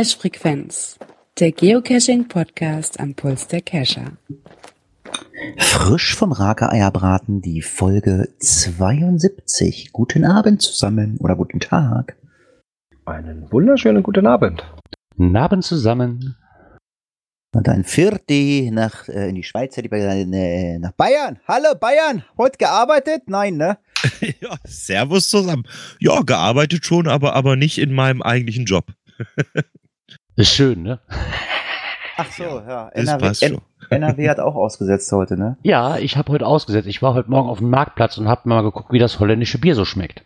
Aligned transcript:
Cache 0.00 0.16
Frequenz, 0.16 0.98
der 1.38 1.52
Geocaching-Podcast 1.52 2.98
am 3.00 3.12
Puls 3.12 3.48
der 3.48 3.60
Cacher. 3.60 4.12
Frisch 5.58 6.16
vom 6.16 6.32
Rake 6.32 6.70
Eierbraten 6.70 7.42
die 7.42 7.60
Folge 7.60 8.30
72. 8.38 9.92
Guten 9.92 10.24
Abend 10.24 10.62
zusammen 10.62 11.18
oder 11.18 11.36
guten 11.36 11.60
Tag. 11.60 12.16
Einen 13.04 13.52
wunderschönen 13.52 14.02
guten 14.02 14.26
Abend. 14.26 14.64
Guten 15.18 15.36
Abend 15.36 15.64
zusammen. 15.64 16.34
Und 17.54 17.68
ein 17.68 17.84
Vierte 17.84 18.70
nach 18.72 19.06
äh, 19.06 19.28
in 19.28 19.34
die 19.34 19.42
Schweiz, 19.42 19.76
hätte 19.76 19.88
ich 19.88 19.92
äh, 19.92 20.78
nach 20.78 20.92
Bayern. 20.92 21.40
Hallo 21.46 21.74
Bayern, 21.78 22.24
heute 22.38 22.56
gearbeitet? 22.56 23.24
Nein, 23.26 23.58
ne? 23.58 23.76
ja, 24.40 24.56
servus 24.64 25.28
zusammen. 25.28 25.64
Ja, 25.98 26.22
gearbeitet 26.22 26.86
schon, 26.86 27.06
aber, 27.06 27.34
aber 27.34 27.56
nicht 27.56 27.76
in 27.76 27.92
meinem 27.92 28.22
eigentlichen 28.22 28.64
Job. 28.64 28.86
Ist 30.40 30.54
schön, 30.54 30.82
ne? 30.82 31.00
Ach 32.16 32.32
so, 32.32 32.44
ja. 32.44 32.88
NRW. 32.94 33.58
NRW 33.90 34.30
hat 34.30 34.40
auch 34.40 34.54
ausgesetzt 34.54 35.12
heute, 35.12 35.36
ne? 35.36 35.58
Ja, 35.62 35.98
ich 35.98 36.16
habe 36.16 36.32
heute 36.32 36.46
ausgesetzt. 36.46 36.88
Ich 36.88 37.02
war 37.02 37.12
heute 37.12 37.30
Morgen 37.30 37.50
auf 37.50 37.58
dem 37.58 37.68
Marktplatz 37.68 38.16
und 38.16 38.26
habe 38.26 38.48
mal 38.48 38.62
geguckt, 38.62 38.90
wie 38.90 38.98
das 38.98 39.20
holländische 39.20 39.58
Bier 39.58 39.74
so 39.74 39.84
schmeckt. 39.84 40.24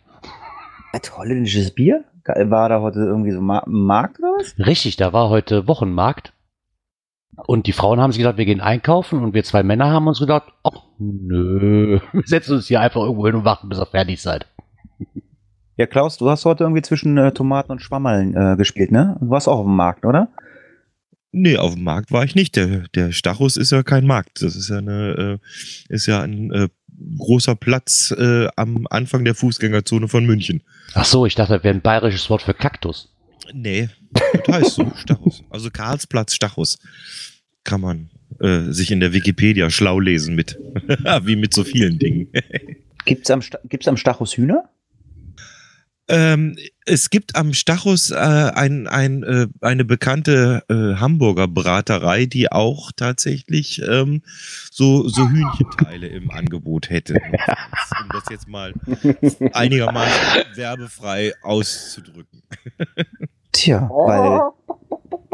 Hat 0.93 1.17
holländisches 1.17 1.71
Bier? 1.71 2.05
War 2.23 2.69
da 2.69 2.79
heute 2.79 2.99
irgendwie 2.99 3.31
so 3.31 3.41
Ma 3.41 3.63
Markt 3.65 4.19
oder 4.19 4.29
was? 4.39 4.55
Richtig, 4.57 4.95
da 4.95 5.11
war 5.11 5.27
heute 5.27 5.67
Wochenmarkt. 5.67 6.31
Und 7.35 7.67
die 7.67 7.73
Frauen 7.73 7.99
haben 7.99 8.13
sich 8.13 8.19
gedacht, 8.19 8.37
wir 8.37 8.45
gehen 8.45 8.61
einkaufen 8.61 9.21
und 9.21 9.33
wir 9.33 9.43
zwei 9.43 9.63
Männer 9.63 9.91
haben 9.91 10.07
uns 10.07 10.19
gedacht, 10.19 10.53
ach 10.63 10.81
nö, 10.97 11.99
wir 12.13 12.23
setzen 12.23 12.55
uns 12.55 12.67
hier 12.67 12.79
einfach 12.79 13.01
irgendwo 13.01 13.25
hin 13.25 13.35
und 13.35 13.43
warten, 13.43 13.67
bis 13.67 13.79
ihr 13.79 13.85
fertig 13.85 14.21
seid. 14.21 14.47
Ja, 15.77 15.85
Klaus, 15.87 16.17
du 16.17 16.29
hast 16.29 16.45
heute 16.45 16.63
irgendwie 16.63 16.81
zwischen 16.81 17.17
äh, 17.17 17.33
Tomaten 17.33 17.71
und 17.71 17.81
Schwammerln 17.81 18.35
äh, 18.35 18.55
gespielt, 18.55 18.91
ne? 18.91 19.17
Du 19.19 19.29
warst 19.29 19.49
auch 19.49 19.59
auf 19.59 19.65
dem 19.65 19.75
Markt, 19.75 20.05
oder? 20.05 20.29
Nee, 21.33 21.57
auf 21.57 21.73
dem 21.73 21.83
Markt 21.83 22.13
war 22.13 22.23
ich 22.23 22.33
nicht. 22.33 22.55
Der, 22.55 22.85
der 22.95 23.11
Stachus 23.11 23.57
ist 23.57 23.73
ja 23.73 23.83
kein 23.83 24.07
Markt. 24.07 24.41
Das 24.41 24.55
ist 24.55 24.69
ja 24.69 24.77
eine, 24.77 25.39
äh, 25.41 25.93
ist 25.93 26.05
ja 26.05 26.21
ein 26.21 26.49
äh, 26.51 26.69
großer 27.17 27.55
Platz 27.55 28.15
äh, 28.17 28.47
am 28.55 28.87
Anfang 28.89 29.25
der 29.25 29.35
Fußgängerzone 29.35 30.07
von 30.07 30.25
München. 30.25 30.63
Ach 30.93 31.03
so, 31.03 31.25
ich 31.25 31.35
dachte, 31.35 31.55
das 31.55 31.63
wäre 31.65 31.75
ein 31.75 31.81
bayerisches 31.81 32.29
Wort 32.29 32.43
für 32.43 32.53
Kaktus. 32.53 33.13
Nee, 33.53 33.89
das 34.11 34.55
heißt 34.55 34.75
so, 34.75 34.91
Stachus. 34.95 35.43
Also 35.49 35.69
Karlsplatz 35.71 36.33
Stachus. 36.33 36.79
Kann 37.65 37.81
man 37.81 38.11
äh, 38.39 38.71
sich 38.71 38.91
in 38.91 39.01
der 39.01 39.11
Wikipedia 39.11 39.69
schlau 39.69 39.99
lesen 39.99 40.35
mit. 40.35 40.57
Wie 41.23 41.35
mit 41.35 41.53
so 41.53 41.65
vielen 41.65 41.99
Dingen. 41.99 42.29
Gibt's 43.03 43.29
am, 43.29 43.41
Sta 43.41 43.59
gibt's 43.65 43.89
am 43.89 43.97
Stachus 43.97 44.37
Hühner? 44.37 44.69
Ähm, 46.07 46.55
es 46.85 47.09
gibt 47.09 47.35
am 47.35 47.53
Stachus 47.53 48.11
äh, 48.11 48.15
ein, 48.15 48.87
ein, 48.87 49.23
äh, 49.23 49.47
eine 49.61 49.85
bekannte 49.85 50.63
äh, 50.69 50.99
Hamburger 50.99 51.47
Braterei, 51.47 52.27
die 52.27 52.51
auch 52.51 52.91
tatsächlich 52.95 53.81
ähm, 53.81 54.21
so, 54.71 55.07
so 55.07 55.27
Hühnchenteile 55.29 56.07
im 56.07 56.29
Angebot 56.31 56.89
hätte. 56.89 57.15
Um 58.01 58.09
das 58.09 58.23
jetzt 58.29 58.47
mal 58.47 58.73
einigermaßen 59.53 60.43
werbefrei 60.55 61.33
auszudrücken. 61.41 62.43
Tja, 63.51 63.89
weil 63.89 64.41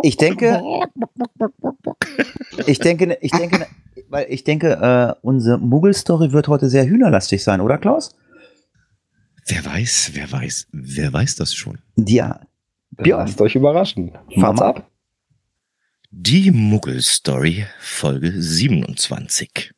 ich 0.03 0.17
denke, 0.17 0.61
ich 2.67 2.79
denke, 2.79 3.17
ich 3.21 3.31
denke, 3.31 3.67
weil 4.09 4.27
ich 4.29 4.43
denke, 4.43 4.71
äh, 4.73 5.19
unsere 5.21 5.57
Muggel-Story 5.57 6.31
wird 6.31 6.47
heute 6.47 6.69
sehr 6.69 6.85
hühnerlastig 6.85 7.43
sein, 7.43 7.61
oder 7.61 7.77
Klaus? 7.77 8.15
Wer 9.51 9.65
weiß, 9.65 10.11
wer 10.13 10.31
weiß, 10.31 10.67
wer 10.71 11.11
weiß 11.11 11.35
das 11.35 11.53
schon? 11.53 11.79
Ja. 11.97 12.39
Björn, 12.91 13.27
Lasst 13.27 13.41
euch 13.41 13.55
überraschen. 13.55 14.17
Fahrt's 14.39 14.61
ab. 14.61 14.89
Die 16.09 16.51
Muggel-Story, 16.51 17.65
Folge 17.81 18.31
27. 18.31 19.73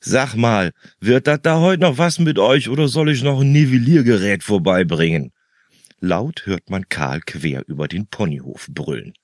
Sag 0.00 0.34
mal, 0.34 0.72
wird 0.98 1.28
das 1.28 1.42
da 1.42 1.60
heute 1.60 1.82
noch 1.82 1.98
was 1.98 2.18
mit 2.18 2.40
euch 2.40 2.68
oder 2.68 2.88
soll 2.88 3.10
ich 3.10 3.22
noch 3.22 3.42
ein 3.42 3.52
Nivelliergerät 3.52 4.42
vorbeibringen? 4.42 5.30
Laut 6.00 6.44
hört 6.44 6.68
man 6.68 6.88
Karl 6.88 7.20
quer 7.20 7.62
über 7.68 7.86
den 7.86 8.08
Ponyhof 8.08 8.66
brüllen. 8.68 9.14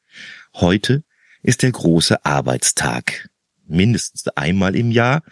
Heute 0.55 1.03
ist 1.43 1.65
der 1.65 1.73
große 1.73 2.25
Arbeitstag. 2.25 3.29
Mindestens 3.67 4.29
einmal 4.29 4.77
im 4.77 4.93
Jahr 4.93 5.25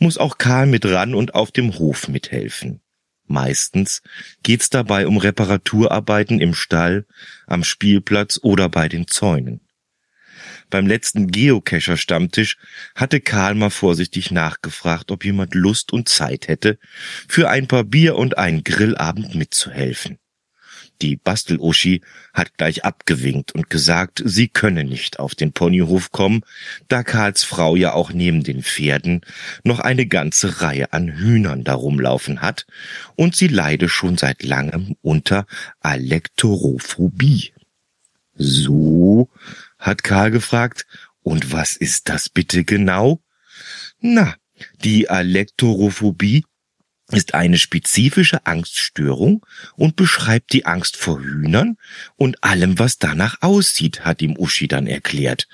muss 0.00 0.18
auch 0.18 0.38
Karl 0.38 0.66
mit 0.66 0.84
ran 0.86 1.14
und 1.14 1.36
auf 1.36 1.52
dem 1.52 1.78
Hof 1.78 2.08
mithelfen. 2.08 2.80
Meistens 3.30 4.02
geht's 4.42 4.70
dabei 4.70 5.06
um 5.06 5.16
Reparaturarbeiten 5.16 6.40
im 6.40 6.52
Stall, 6.52 7.06
am 7.46 7.62
Spielplatz 7.62 8.40
oder 8.42 8.68
bei 8.68 8.88
den 8.88 9.06
Zäunen. 9.06 9.60
Beim 10.68 10.88
letzten 10.88 11.28
Geocacher-Stammtisch 11.28 12.56
hatte 12.96 13.20
Karl 13.20 13.54
mal 13.54 13.70
vorsichtig 13.70 14.32
nachgefragt, 14.32 15.12
ob 15.12 15.24
jemand 15.24 15.54
Lust 15.54 15.92
und 15.92 16.08
Zeit 16.08 16.48
hätte, 16.48 16.80
für 17.28 17.48
ein 17.48 17.68
paar 17.68 17.84
Bier 17.84 18.16
und 18.16 18.36
einen 18.36 18.64
Grillabend 18.64 19.36
mitzuhelfen. 19.36 20.18
Die 21.02 21.16
Bastel-Uschi 21.16 22.02
hat 22.34 22.58
gleich 22.58 22.84
abgewinkt 22.84 23.52
und 23.52 23.70
gesagt, 23.70 24.22
sie 24.24 24.48
könne 24.48 24.84
nicht 24.84 25.18
auf 25.18 25.34
den 25.34 25.52
Ponyhof 25.52 26.12
kommen, 26.12 26.42
da 26.88 27.02
Karls 27.02 27.42
Frau 27.42 27.74
ja 27.76 27.92
auch 27.94 28.12
neben 28.12 28.44
den 28.44 28.62
Pferden 28.62 29.22
noch 29.64 29.80
eine 29.80 30.06
ganze 30.06 30.60
Reihe 30.60 30.92
an 30.92 31.16
Hühnern 31.16 31.64
darum 31.64 31.98
laufen 31.98 32.42
hat 32.42 32.66
und 33.16 33.34
sie 33.34 33.48
leide 33.48 33.88
schon 33.88 34.18
seit 34.18 34.42
langem 34.42 34.96
unter 35.00 35.46
Alektorophobie. 35.80 37.52
So, 38.34 39.28
hat 39.78 40.02
Karl 40.02 40.30
gefragt, 40.30 40.86
und 41.22 41.52
was 41.52 41.76
ist 41.76 42.08
das 42.08 42.28
bitte 42.28 42.64
genau? 42.64 43.20
Na, 44.00 44.34
die 44.82 45.08
Alektorophobie 45.10 46.44
ist 47.12 47.34
eine 47.34 47.58
spezifische 47.58 48.46
Angststörung 48.46 49.44
und 49.76 49.96
beschreibt 49.96 50.52
die 50.52 50.66
Angst 50.66 50.96
vor 50.96 51.20
Hühnern 51.20 51.76
und 52.16 52.42
allem, 52.42 52.78
was 52.78 52.98
danach 52.98 53.38
aussieht, 53.40 54.04
hat 54.04 54.22
ihm 54.22 54.36
Uschi 54.36 54.68
dann 54.68 54.86
erklärt. 54.86 55.48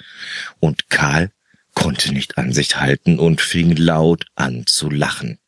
Und 0.61 0.91
Karl 0.91 1.31
konnte 1.75 2.13
nicht 2.13 2.39
an 2.39 2.53
sich 2.53 2.77
halten 2.77 3.19
und 3.19 3.41
fing 3.41 3.77
laut 3.77 4.27
an 4.35 4.67
zu 4.67 4.91
lachen. 4.91 5.39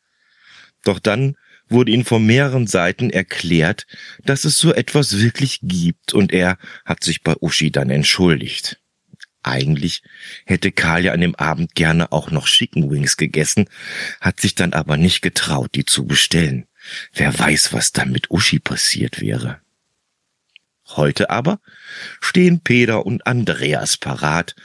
Doch 0.83 0.99
dann 0.99 1.35
wurde 1.69 1.91
ihm 1.91 2.05
von 2.05 2.25
mehreren 2.25 2.67
Seiten 2.67 3.09
erklärt, 3.09 3.85
dass 4.23 4.45
es 4.45 4.57
so 4.57 4.73
etwas 4.73 5.19
wirklich 5.19 5.59
gibt 5.61 6.13
und 6.13 6.31
er 6.31 6.57
hat 6.85 7.03
sich 7.03 7.21
bei 7.21 7.35
Uschi 7.39 7.71
dann 7.71 7.89
entschuldigt. 7.89 8.78
Eigentlich 9.41 10.03
hätte 10.45 10.71
Karl 10.71 11.05
ja 11.05 11.13
an 11.13 11.21
dem 11.21 11.35
Abend 11.35 11.75
gerne 11.75 12.11
auch 12.11 12.29
noch 12.31 12.47
Chicken 12.47 12.91
Wings 12.91 13.17
gegessen, 13.17 13.69
hat 14.19 14.39
sich 14.39 14.55
dann 14.55 14.73
aber 14.73 14.97
nicht 14.97 15.21
getraut, 15.21 15.75
die 15.75 15.85
zu 15.85 16.05
bestellen. 16.05 16.67
Wer 17.13 17.37
weiß, 17.37 17.73
was 17.73 17.91
dann 17.91 18.11
mit 18.11 18.31
Uschi 18.31 18.59
passiert 18.59 19.21
wäre. 19.21 19.61
Heute 20.87 21.29
aber 21.29 21.59
stehen 22.19 22.61
Peter 22.61 23.05
und 23.05 23.27
Andreas 23.27 23.95
parat, 23.97 24.55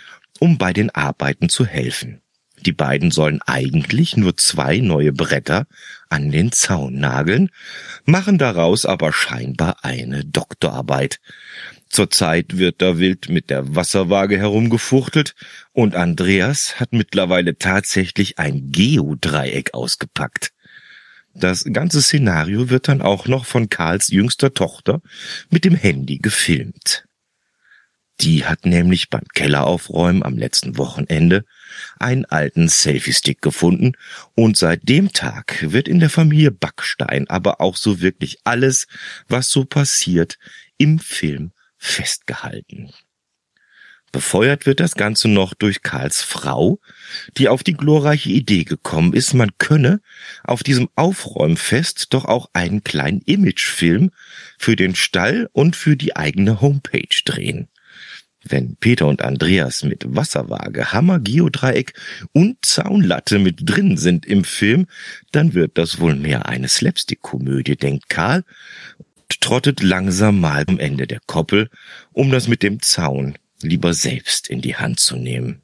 um 0.41 0.59
bei 0.59 0.73
den 0.73 0.91
Arbeiten 0.91 1.49
zu 1.49 1.67
helfen. 1.67 2.23
Die 2.65 2.73
beiden 2.73 3.11
sollen 3.11 3.43
eigentlich 3.43 4.17
nur 4.17 4.37
zwei 4.37 4.79
neue 4.79 5.13
Bretter 5.13 5.67
an 6.09 6.31
den 6.31 6.51
Zaun 6.51 6.95
nageln, 6.95 7.51
machen 8.05 8.39
daraus 8.39 8.87
aber 8.87 9.13
scheinbar 9.13 9.85
eine 9.85 10.25
Doktorarbeit. 10.25 11.21
Zurzeit 11.95 12.59
wird 12.59 12.83
da 12.83 12.99
wild 12.99 13.29
mit 13.29 13.51
der 13.51 13.77
Wasserwaage 13.77 14.37
herumgefuchtelt 14.37 15.37
und 15.71 15.95
Andreas 15.95 16.81
hat 16.81 16.93
mittlerweile 16.93 17.57
tatsächlich 17.57 18.37
ein 18.41 18.73
Geodreieck 18.73 19.75
ausgepackt. 19.75 20.51
Das 21.35 21.63
ganze 21.63 22.03
Szenario 22.03 22.69
wird 22.69 22.89
dann 22.89 23.01
auch 23.01 23.29
noch 23.29 23.47
von 23.47 23.71
Karls 23.71 24.09
jüngster 24.09 24.53
Tochter 24.53 25.03
mit 25.51 25.65
dem 25.65 25.77
Handy 25.77 26.19
gefilmt. 26.19 27.05
Die 28.21 28.45
hat 28.45 28.67
nämlich 28.67 29.09
beim 29.09 29.29
Kelleraufräumen 29.33 30.25
am 30.25 30.37
letzten 30.37 30.77
Wochenende 30.77 31.45
einen 32.01 32.25
alten 32.25 32.69
Selfie-Stick 32.69 33.41
gefunden 33.41 33.93
und 34.35 34.57
seit 34.57 34.89
dem 34.89 35.13
Tag 35.13 35.71
wird 35.71 35.87
in 35.87 36.01
der 36.01 36.11
Familie 36.11 36.51
Backstein 36.51 37.31
aber 37.31 37.61
auch 37.61 37.77
so 37.77 38.01
wirklich 38.01 38.39
alles, 38.43 38.89
was 39.29 39.49
so 39.49 39.65
passiert, 39.65 40.39
im 40.77 40.99
Film 40.99 41.53
festgehalten. 41.85 42.93
Befeuert 44.11 44.65
wird 44.65 44.79
das 44.79 44.95
Ganze 44.95 45.29
noch 45.29 45.55
durch 45.55 45.83
Karls 45.83 46.23
Frau, 46.23 46.79
die 47.37 47.49
auf 47.49 47.65
die 47.65 47.75
glorreiche 47.75 48.31
Idee 48.31 48.63
gekommen 48.63 49.13
ist, 49.13 49.35
man 49.35 49.51
könne 49.59 50.01
auf 50.45 50.63
diesem 50.63 50.89
Aufräumfest 50.95 52.15
doch 52.15 52.25
auch 52.25 52.49
einen 52.53 52.85
kleinen 52.85 53.23
Imagefilm 53.23 54.13
für 54.57 54.77
den 54.77 54.95
Stall 54.95 55.49
und 55.53 55.75
für 55.75 55.97
die 55.97 56.15
eigene 56.15 56.61
Homepage 56.61 57.23
drehen. 57.25 57.69
Wenn 58.45 58.77
Peter 58.77 59.07
und 59.07 59.23
Andreas 59.23 59.83
mit 59.83 60.05
Wasserwaage, 60.07 60.93
Hammer, 60.93 61.19
Geodreieck 61.19 61.95
und 62.33 62.65
Zaunlatte 62.65 63.39
mit 63.39 63.61
drin 63.63 63.97
sind 63.97 64.27
im 64.27 64.45
Film, 64.45 64.87
dann 65.33 65.55
wird 65.55 65.77
das 65.77 65.99
wohl 65.99 66.15
mehr 66.15 66.47
eine 66.47 66.69
Slapstick-Komödie, 66.69 67.77
denkt 67.77 68.09
Karl 68.11 68.45
trottet 69.41 69.83
langsam 69.83 70.41
mal 70.41 70.65
am 70.67 70.79
Ende 70.79 71.07
der 71.07 71.21
Koppel, 71.27 71.71
um 72.13 72.31
das 72.31 72.49
mit 72.49 72.63
dem 72.63 72.81
Zaun 72.83 73.37
lieber 73.63 73.95
selbst 73.95 74.49
in 74.49 74.61
die 74.61 74.77
Hand 74.77 75.01
zu 75.01 75.17
nehmen. 75.17 75.63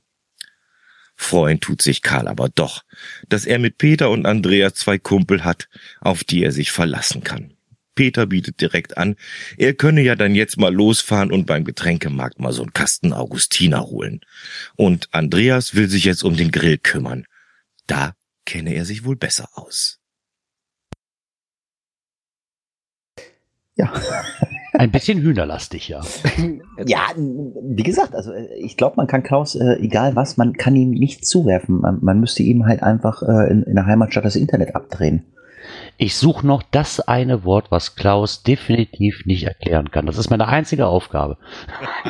Freuen 1.16 1.60
tut 1.60 1.82
sich 1.82 2.00
Karl 2.00 2.28
aber 2.28 2.48
doch, 2.48 2.82
dass 3.28 3.44
er 3.44 3.58
mit 3.58 3.76
Peter 3.76 4.10
und 4.10 4.24
Andreas 4.24 4.74
zwei 4.74 4.98
Kumpel 4.98 5.44
hat, 5.44 5.68
auf 6.00 6.24
die 6.24 6.42
er 6.42 6.50
sich 6.50 6.72
verlassen 6.72 7.22
kann. 7.22 7.52
Peter 7.94 8.24
bietet 8.24 8.62
direkt 8.62 8.96
an, 8.96 9.16
er 9.58 9.74
könne 9.74 10.00
ja 10.00 10.16
dann 10.16 10.34
jetzt 10.34 10.56
mal 10.56 10.72
losfahren 10.72 11.30
und 11.30 11.44
beim 11.44 11.64
Getränkemarkt 11.64 12.40
mal 12.40 12.54
so 12.54 12.62
einen 12.62 12.72
Kasten 12.72 13.12
Augustiner 13.12 13.84
holen. 13.84 14.20
Und 14.76 15.08
Andreas 15.12 15.74
will 15.74 15.90
sich 15.90 16.04
jetzt 16.04 16.24
um 16.24 16.36
den 16.36 16.50
Grill 16.50 16.78
kümmern. 16.78 17.26
Da 17.86 18.14
kenne 18.46 18.74
er 18.74 18.86
sich 18.86 19.04
wohl 19.04 19.16
besser 19.16 19.50
aus. 19.52 19.99
Ja. 23.76 23.92
Ein 24.72 24.90
bisschen 24.90 25.20
hühnerlastig, 25.20 25.88
ja. 25.88 26.00
Ja, 26.86 27.00
wie 27.16 27.82
gesagt, 27.82 28.14
also 28.14 28.32
äh, 28.32 28.54
ich 28.58 28.76
glaube, 28.76 28.96
man 28.96 29.06
kann 29.06 29.22
Klaus, 29.22 29.54
äh, 29.54 29.76
egal 29.80 30.16
was, 30.16 30.36
man 30.36 30.54
kann 30.54 30.74
ihm 30.76 30.90
nicht 30.90 31.26
zuwerfen. 31.26 31.80
Man, 31.80 31.98
man 32.00 32.20
müsste 32.20 32.42
ihm 32.42 32.64
halt 32.64 32.82
einfach 32.82 33.22
äh, 33.22 33.50
in, 33.50 33.62
in 33.64 33.74
der 33.74 33.86
Heimatstadt 33.86 34.24
das 34.24 34.36
Internet 34.36 34.74
abdrehen. 34.74 35.24
Ich 35.98 36.16
suche 36.16 36.46
noch 36.46 36.62
das 36.62 37.00
eine 37.00 37.44
Wort, 37.44 37.70
was 37.70 37.94
Klaus 37.94 38.42
definitiv 38.42 39.26
nicht 39.26 39.44
erklären 39.44 39.90
kann. 39.90 40.06
Das 40.06 40.16
ist 40.16 40.30
meine 40.30 40.48
einzige 40.48 40.86
Aufgabe, 40.86 41.36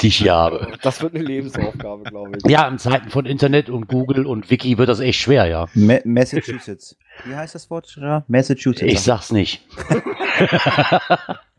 die 0.00 0.08
ich 0.08 0.16
hier 0.18 0.34
habe. 0.34 0.68
Das 0.82 1.02
wird 1.02 1.14
eine 1.14 1.24
Lebensaufgabe, 1.24 2.04
glaube 2.04 2.38
ich. 2.38 2.50
Ja, 2.50 2.68
in 2.68 2.78
Zeiten 2.78 3.10
von 3.10 3.26
Internet 3.26 3.68
und 3.68 3.88
Google 3.88 4.26
und 4.26 4.50
Wiki 4.50 4.78
wird 4.78 4.88
das 4.88 5.00
echt 5.00 5.18
schwer, 5.18 5.46
ja. 5.46 5.66
Ma 5.74 5.96
Massachusetts. 6.04 6.96
Wie 7.24 7.34
heißt 7.34 7.54
das 7.54 7.68
Wort? 7.70 7.98
Massachusetts. 8.28 8.92
Ich 8.92 9.00
sag's 9.00 9.32
nicht. 9.32 9.66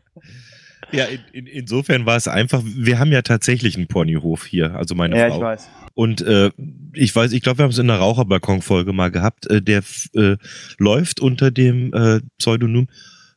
Ja, 0.90 1.04
in, 1.04 1.20
in, 1.32 1.46
insofern 1.46 2.06
war 2.06 2.16
es 2.16 2.28
einfach, 2.28 2.62
wir 2.64 2.98
haben 2.98 3.12
ja 3.12 3.22
tatsächlich 3.22 3.76
einen 3.76 3.86
Ponyhof 3.86 4.46
hier, 4.46 4.74
also 4.74 4.94
meine 4.94 5.16
ja, 5.16 5.28
Frau. 5.28 5.36
ich 5.36 5.42
weiß. 5.42 5.68
Und 5.94 6.22
äh, 6.22 6.50
ich 6.94 7.14
weiß, 7.14 7.32
ich 7.32 7.42
glaube, 7.42 7.58
wir 7.58 7.64
haben 7.64 7.70
es 7.70 7.78
in 7.78 7.86
der 7.86 7.96
Raucherbalkon-Folge 7.96 8.92
mal 8.92 9.10
gehabt, 9.10 9.46
äh, 9.46 9.62
der 9.62 9.82
äh, 10.14 10.36
läuft 10.78 11.20
unter 11.20 11.50
dem 11.50 11.92
äh, 11.92 12.20
Pseudonym 12.38 12.88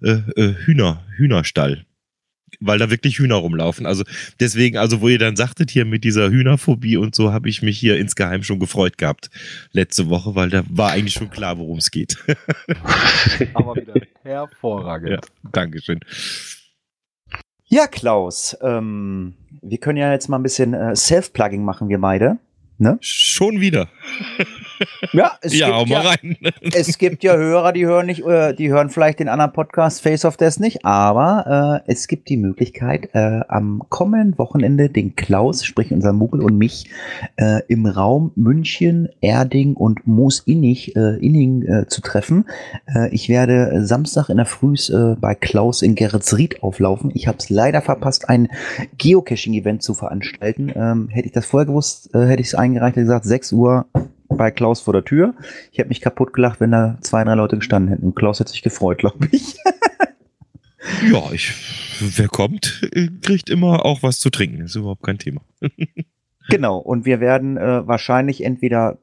äh, 0.01 0.21
äh, 0.35 0.53
Hühner, 0.65 1.03
Hühnerstall. 1.15 1.85
Weil 2.61 2.79
da 2.79 2.89
wirklich 2.89 3.19
Hühner 3.19 3.35
rumlaufen. 3.35 3.85
Also 3.85 4.05
deswegen, 4.39 4.77
also 4.77 5.01
wo 5.01 5.09
ihr 5.09 5.19
dann 5.19 5.35
sagtet 5.35 5.71
hier 5.71 5.83
mit 5.83 6.05
dieser 6.05 6.29
Hühnerphobie 6.29 6.95
und 6.95 7.13
so, 7.13 7.33
habe 7.33 7.49
ich 7.49 7.61
mich 7.61 7.77
hier 7.77 7.97
insgeheim 7.97 8.43
schon 8.43 8.59
gefreut 8.59 8.97
gehabt 8.97 9.29
letzte 9.71 10.09
Woche, 10.09 10.35
weil 10.35 10.49
da 10.49 10.63
war 10.69 10.91
eigentlich 10.91 11.15
schon 11.15 11.29
klar, 11.29 11.57
worum 11.57 11.79
es 11.79 11.91
geht. 11.91 12.17
Aber 13.53 13.75
wieder 13.75 13.95
hervorragend. 14.23 15.11
ja, 15.11 15.19
Dankeschön. 15.51 15.99
Ja, 17.67 17.87
Klaus, 17.87 18.55
ähm, 18.61 19.33
wir 19.61 19.79
können 19.79 19.97
ja 19.97 20.11
jetzt 20.11 20.29
mal 20.29 20.37
ein 20.37 20.43
bisschen 20.43 20.75
äh, 20.75 20.95
Self-Plugging 20.95 21.63
machen, 21.63 21.89
wir 21.89 21.99
beide. 21.99 22.37
Ne? 22.77 22.97
Schon 23.01 23.59
wieder. 23.59 23.89
Ja, 25.13 25.33
es 25.41 25.57
ja, 25.57 25.79
gibt 25.83 25.89
ja, 25.89 26.13
es 26.73 26.97
gibt 26.97 27.23
ja 27.23 27.35
Hörer, 27.35 27.71
die 27.71 27.85
hören 27.85 28.07
nicht, 28.07 28.23
die 28.57 28.69
hören 28.69 28.89
vielleicht 28.89 29.19
den 29.19 29.29
anderen 29.29 29.53
Podcast 29.53 30.01
Face 30.01 30.25
of 30.25 30.37
Death 30.37 30.59
nicht, 30.59 30.85
aber 30.85 31.83
äh, 31.85 31.91
es 31.91 32.07
gibt 32.07 32.29
die 32.29 32.37
Möglichkeit, 32.37 33.09
äh, 33.13 33.41
am 33.47 33.83
kommenden 33.89 34.37
Wochenende 34.37 34.89
den 34.89 35.15
Klaus, 35.15 35.63
sprich 35.63 35.91
unser 35.91 36.13
Mugel 36.13 36.41
und 36.41 36.57
mich, 36.57 36.89
äh, 37.37 37.61
im 37.67 37.85
Raum 37.85 38.31
München, 38.35 39.09
Erding 39.21 39.75
und 39.75 40.07
Moos-Innig 40.07 40.95
äh, 40.95 41.17
Inning 41.17 41.63
äh, 41.63 41.87
zu 41.87 42.01
treffen. 42.01 42.45
Äh, 42.93 43.09
ich 43.09 43.29
werde 43.29 43.85
Samstag 43.85 44.29
in 44.29 44.37
der 44.37 44.45
Frühs 44.45 44.89
äh, 44.89 45.15
bei 45.19 45.35
Klaus 45.35 45.81
in 45.81 45.95
Geretsried 45.95 46.63
auflaufen. 46.63 47.11
Ich 47.13 47.27
habe 47.27 47.37
es 47.37 47.49
leider 47.49 47.81
verpasst, 47.81 48.29
ein 48.29 48.49
Geocaching-Event 48.97 49.83
zu 49.83 49.93
veranstalten. 49.93 50.71
Ähm, 50.75 51.09
hätte 51.09 51.27
ich 51.27 51.33
das 51.33 51.45
vorher 51.45 51.65
gewusst, 51.65 52.09
hätte 52.13 52.41
ich 52.41 52.47
es 52.47 52.55
eingereicht, 52.55 52.95
hätte 52.95 53.05
gesagt, 53.05 53.25
6 53.25 53.53
Uhr 53.53 53.85
bei 54.35 54.51
Klaus 54.51 54.81
vor 54.81 54.93
der 54.93 55.03
Tür. 55.03 55.33
Ich 55.71 55.77
hätte 55.77 55.89
mich 55.89 56.01
kaputt 56.01 56.33
gelacht, 56.33 56.59
wenn 56.59 56.71
da 56.71 56.97
zwei, 57.01 57.23
drei 57.23 57.35
Leute 57.35 57.57
gestanden 57.57 57.89
hätten. 57.89 58.15
Klaus 58.15 58.39
hätte 58.39 58.51
sich 58.51 58.63
gefreut, 58.63 58.99
glaube 58.99 59.27
ich. 59.31 59.57
Ja, 61.11 61.31
ich, 61.31 61.51
wer 61.99 62.27
kommt, 62.27 62.87
äh, 62.93 63.07
kriegt 63.21 63.49
immer 63.49 63.85
auch 63.85 64.03
was 64.03 64.19
zu 64.19 64.29
trinken. 64.29 64.61
Ist 64.61 64.75
überhaupt 64.75 65.03
kein 65.03 65.17
Thema. 65.17 65.41
genau. 66.49 66.77
Und 66.77 67.05
wir 67.05 67.19
werden 67.19 67.57
äh, 67.57 67.87
wahrscheinlich 67.87 68.43
entweder 68.43 68.99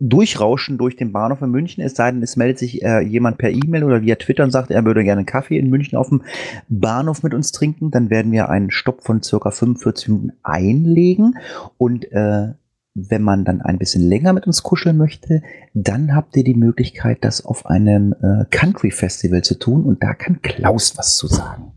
durchrauschen 0.00 0.76
durch 0.76 0.96
den 0.96 1.12
Bahnhof 1.12 1.40
in 1.40 1.50
München, 1.50 1.82
es 1.82 1.94
sei 1.94 2.10
denn, 2.10 2.22
es 2.22 2.36
meldet 2.36 2.58
sich 2.58 2.82
äh, 2.82 3.00
jemand 3.00 3.38
per 3.38 3.50
E-Mail 3.50 3.84
oder 3.84 4.02
via 4.02 4.16
Twitter 4.16 4.44
und 4.44 4.50
sagt, 4.50 4.70
er 4.70 4.84
würde 4.84 5.04
gerne 5.04 5.20
einen 5.20 5.26
Kaffee 5.26 5.58
in 5.58 5.70
München 5.70 5.96
auf 5.96 6.08
dem 6.08 6.22
Bahnhof 6.68 7.22
mit 7.22 7.32
uns 7.32 7.52
trinken. 7.52 7.90
Dann 7.90 8.10
werden 8.10 8.32
wir 8.32 8.48
einen 8.48 8.70
Stopp 8.70 9.02
von 9.02 9.22
circa 9.22 9.50
45 9.50 10.08
Minuten 10.08 10.32
einlegen 10.42 11.38
und 11.78 12.10
äh, 12.12 12.48
wenn 12.94 13.22
man 13.22 13.44
dann 13.44 13.60
ein 13.60 13.78
bisschen 13.78 14.08
länger 14.08 14.32
mit 14.32 14.46
uns 14.46 14.62
kuscheln 14.62 14.96
möchte, 14.96 15.42
dann 15.74 16.14
habt 16.14 16.36
ihr 16.36 16.44
die 16.44 16.54
Möglichkeit, 16.54 17.18
das 17.22 17.44
auf 17.44 17.66
einem 17.66 18.12
äh, 18.12 18.44
Country 18.50 18.92
Festival 18.92 19.42
zu 19.42 19.58
tun 19.58 19.84
und 19.84 20.02
da 20.02 20.14
kann 20.14 20.40
Klaus 20.42 20.96
was 20.96 21.16
zu 21.16 21.26
sagen. 21.26 21.72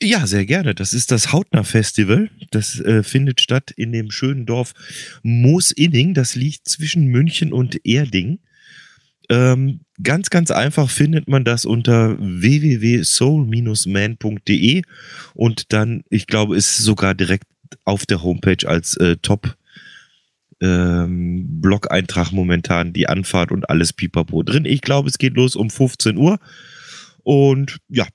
Ja, 0.00 0.26
sehr 0.26 0.46
gerne. 0.46 0.74
Das 0.74 0.94
ist 0.94 1.12
das 1.12 1.32
Hautner 1.32 1.62
Festival. 1.62 2.28
Das 2.50 2.80
äh, 2.80 3.04
findet 3.04 3.40
statt 3.40 3.70
in 3.70 3.92
dem 3.92 4.10
schönen 4.10 4.46
Dorf 4.46 4.74
Moosinning. 5.22 6.12
Das 6.12 6.34
liegt 6.34 6.68
zwischen 6.68 7.06
München 7.06 7.52
und 7.52 7.86
Erding. 7.86 8.40
Ähm, 9.28 9.82
ganz, 10.02 10.30
ganz 10.30 10.50
einfach 10.50 10.90
findet 10.90 11.28
man 11.28 11.44
das 11.44 11.64
unter 11.64 12.18
www.soul-man.de 12.18 14.82
und 15.34 15.72
dann, 15.72 16.02
ich 16.10 16.26
glaube, 16.26 16.56
ist 16.56 16.78
sogar 16.78 17.14
direkt 17.14 17.46
auf 17.84 18.06
der 18.06 18.22
Homepage 18.22 18.66
als 18.66 18.96
äh, 18.96 19.16
Top 19.16 19.56
ähm, 20.60 21.60
Blog-Eintrag 21.60 22.32
momentan 22.32 22.92
die 22.92 23.08
Anfahrt 23.08 23.50
und 23.50 23.68
alles 23.68 23.92
pipapo 23.92 24.42
drin. 24.42 24.64
Ich 24.64 24.80
glaube, 24.80 25.08
es 25.08 25.18
geht 25.18 25.34
los 25.34 25.56
um 25.56 25.70
15 25.70 26.16
Uhr 26.16 26.38
und 27.24 27.78
ja, 27.88 28.06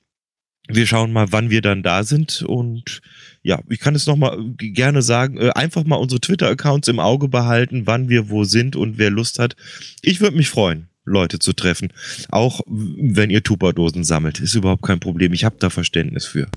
wir 0.69 0.85
schauen 0.85 1.13
mal, 1.13 1.31
wann 1.31 1.49
wir 1.49 1.61
dann 1.61 1.83
da 1.83 2.03
sind 2.03 2.41
und 2.41 3.01
ja, 3.41 3.61
ich 3.69 3.79
kann 3.79 3.95
es 3.95 4.05
noch 4.05 4.17
mal 4.17 4.37
gerne 4.57 5.01
sagen, 5.01 5.37
äh, 5.37 5.51
einfach 5.51 5.83
mal 5.83 5.95
unsere 5.95 6.21
Twitter-Accounts 6.21 6.87
im 6.87 6.99
Auge 6.99 7.27
behalten, 7.27 7.83
wann 7.85 8.09
wir 8.09 8.29
wo 8.29 8.43
sind 8.43 8.75
und 8.75 8.97
wer 8.97 9.09
Lust 9.09 9.39
hat. 9.39 9.55
Ich 10.01 10.19
würde 10.19 10.35
mich 10.35 10.49
freuen, 10.49 10.89
Leute 11.05 11.39
zu 11.39 11.53
treffen, 11.53 11.93
auch 12.29 12.61
wenn 12.67 13.29
ihr 13.29 13.43
Tupperdosen 13.43 14.03
sammelt, 14.03 14.39
ist 14.39 14.55
überhaupt 14.55 14.83
kein 14.83 14.99
Problem. 14.99 15.33
Ich 15.33 15.45
habe 15.45 15.55
da 15.59 15.69
Verständnis 15.69 16.25
für. 16.25 16.47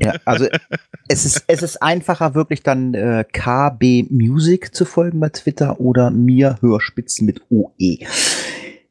Ja, 0.00 0.14
also 0.24 0.46
es 1.08 1.24
ist, 1.24 1.44
es 1.46 1.62
ist 1.62 1.82
einfacher, 1.82 2.34
wirklich 2.34 2.62
dann 2.62 2.94
äh, 2.94 3.24
KB 3.32 4.06
Music 4.10 4.74
zu 4.74 4.84
folgen 4.84 5.20
bei 5.20 5.28
Twitter 5.28 5.80
oder 5.80 6.10
mir 6.10 6.56
Hörspitzen 6.60 7.26
mit 7.26 7.42
OE. 7.50 7.98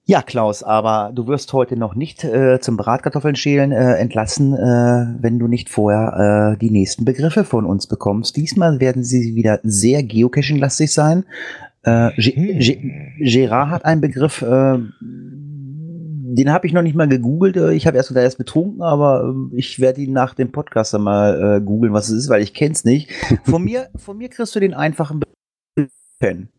Ja, 0.06 0.22
Klaus, 0.22 0.64
aber 0.64 1.12
du 1.16 1.28
wirst 1.28 1.54
heute 1.54 1.78
noch 1.78 1.96
nicht 1.96 2.26
äh, 2.26 2.60
zum 2.60 2.76
Bratkartoffeln 2.76 3.38
schälen 3.38 3.72
äh, 3.72 3.96
entlassen, 3.96 4.54
äh, 4.54 5.16
wenn 5.22 5.40
du 5.40 5.48
nicht 5.48 5.70
vorher 5.70 6.56
äh, 6.56 6.60
die 6.60 6.72
nächsten 6.72 7.06
Begriffe 7.06 7.46
von 7.46 7.66
uns 7.66 7.88
bekommst. 7.88 8.36
Diesmal 8.36 8.82
werden 8.82 9.06
sie 9.06 9.36
wieder 9.36 9.62
sehr 9.64 10.04
geocaching-lastig 10.04 10.92
sein. 10.92 11.24
Äh, 11.84 12.12
G 12.18 12.32
G 12.60 12.92
Gerard 13.20 13.70
hat 13.70 13.86
einen 13.86 14.02
Begriff, 14.02 14.42
äh, 14.42 14.80
den 16.36 16.52
habe 16.52 16.68
ich 16.68 16.74
noch 16.74 16.82
nicht 16.82 16.96
mal 16.96 17.08
gegoogelt. 17.08 17.58
Äh, 17.58 17.74
Ich 17.74 17.86
habe 17.88 17.98
erst 17.98 18.12
erst 18.12 18.38
betrunken, 18.38 18.82
aber 18.82 19.24
ähm, 19.24 19.52
ich 19.56 19.80
werde 19.80 20.02
ihn 20.02 20.14
nach 20.14 20.34
dem 20.34 20.52
Podcast 20.52 20.94
dann 20.94 21.04
mal 21.04 21.58
äh, 21.58 21.62
googeln, 21.62 21.94
was 21.94 22.10
es 22.10 22.24
ist, 22.24 22.30
weil 22.30 22.42
ich 22.42 22.54
kenne 22.54 22.74
es 22.74 22.84
nicht. 22.84 23.12
Von 23.44 23.64
mir, 23.64 23.90
von 23.96 24.18
mir 24.18 24.30
kriegst 24.30 24.56
du 24.56 24.60
den 24.60 24.74
einfachen 24.74 25.20
Begriff. 25.20 25.92
Pen. 26.20 26.50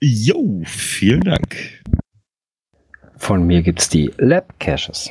Jo, 0.00 0.62
vielen 0.64 1.20
Dank. 1.20 1.82
Von 3.16 3.46
mir 3.46 3.62
gibt's 3.62 3.88
die 3.90 4.10
Lab 4.16 4.58
Caches. 4.58 5.10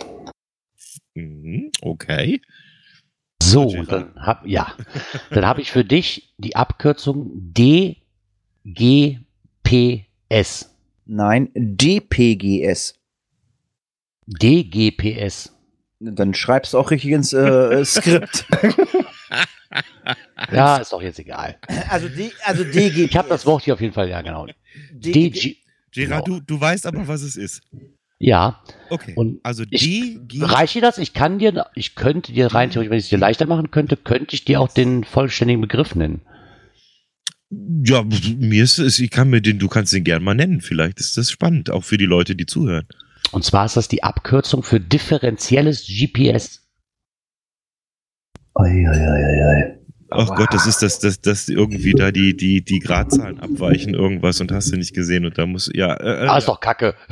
Mhm, 1.14 1.72
okay. 1.82 2.42
So, 3.42 3.84
dann 3.88 4.16
hab, 4.16 4.46
ja, 4.48 4.74
dann 5.30 5.46
habe 5.46 5.62
ich 5.62 5.72
für 5.72 5.86
dich 5.86 6.34
die 6.38 6.56
Abkürzung 6.56 7.32
DGPS. 7.54 7.96
Nein, 11.06 11.50
DPGS. 11.56 12.99
DGPS. 14.40 15.54
Dann 16.00 16.34
schreibst 16.34 16.74
du 16.74 16.78
auch 16.80 16.92
richtig 16.92 17.12
ins 17.12 17.34
äh, 17.34 17.84
Skript. 17.86 18.46
Ja, 20.52 20.78
ist 20.78 20.92
doch 20.94 21.02
jetzt 21.02 21.20
egal. 21.20 21.58
Also, 21.90 22.08
D, 22.10 22.32
also 22.44 22.64
DG. 22.64 23.04
Ich 23.06 23.16
habe 23.16 23.30
das 23.30 23.46
Wort 23.46 23.64
hier 23.64 23.76
auf 23.76 23.82
jeden 23.82 23.94
Fall, 23.94 24.10
ja 24.10 24.22
genau. 24.22 24.48
DG. 24.94 25.30
DG. 25.30 25.56
Gerard, 25.92 26.26
Genau. 26.26 26.40
du, 26.40 26.44
du 26.46 26.60
weißt 26.60 26.88
aber, 26.88 27.08
was 27.08 27.22
es 27.22 27.36
ist. 27.36 27.62
Ja, 28.18 28.64
Okay. 28.90 29.14
Und 29.16 29.40
also 29.44 29.64
ich- 29.70 29.82
D, 29.82 30.20
G, 30.28 30.44
reicht 30.44 30.74
dir 30.76 30.82
das? 30.82 30.98
Ich 30.98 31.14
kann 31.14 31.38
dir, 31.40 31.68
ich 31.76 31.94
könnte 31.96 32.32
dir 32.34 32.48
rein 32.48 32.72
theoretisch, 32.72 32.90
wenn 32.90 32.98
ich 32.98 33.04
es 33.06 33.10
dir 33.10 33.18
leichter 33.20 33.46
machen 33.46 33.70
könnte, 33.70 33.96
könnte 33.98 34.34
ich 34.34 34.44
dir 34.46 34.60
auch 34.60 34.70
den 34.74 35.04
vollständigen 35.04 35.62
Begriff 35.62 35.94
nennen. 35.94 36.22
Ja, 37.52 38.04
mir 38.38 38.64
ist 38.64 38.80
es, 38.80 38.98
ich 39.00 39.12
kann 39.12 39.30
mir 39.30 39.42
den, 39.42 39.60
du 39.60 39.68
kannst 39.68 39.94
den 39.94 40.04
gern 40.04 40.24
mal 40.24 40.36
nennen. 40.36 40.62
Vielleicht 40.62 41.00
ist 41.00 41.18
das 41.18 41.30
spannend, 41.32 41.70
auch 41.70 41.84
für 41.84 41.98
die 41.98 42.06
Leute, 42.06 42.36
die 42.36 42.46
zuhören. 42.46 42.88
Und 43.32 43.44
zwar 43.44 43.66
ist 43.66 43.78
das 43.78 43.88
die 43.88 44.04
Abkürzung 44.04 44.64
für 44.64 44.80
differenzielles 44.80 45.86
GPS. 45.88 46.68
Oi, 48.56 48.88
oi, 48.88 49.08
oi, 49.08 49.44
oi. 49.46 49.79
Ach 50.12 50.36
Gott, 50.36 50.48
das 50.52 50.66
ist 50.66 50.82
das, 50.82 51.00
das, 51.00 51.22
das 51.22 51.50
irgendwie 51.50 51.94
da 51.94 52.12
die, 52.12 52.36
die, 52.36 52.62
die 52.62 52.80
Gradzahlen 52.80 53.40
abweichen, 53.40 53.94
irgendwas 53.94 54.42
und 54.42 54.52
hast 54.52 54.72
du 54.72 54.78
nicht 54.78 54.94
gesehen 54.94 55.26
und 55.26 55.38
da 55.38 55.46
muss, 55.46 55.70
ja. 55.74 55.94
Äh, 56.00 56.28
Ah, 56.28 56.38
ist 56.38 56.48
doch 56.48 56.60
kacke. 56.60 56.96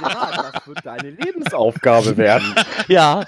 Ja, 0.00 0.50
das 0.52 0.66
wird 0.66 0.84
deine 0.86 1.10
Lebensaufgabe 1.10 2.16
werden. 2.16 2.54
Ja, 2.88 3.26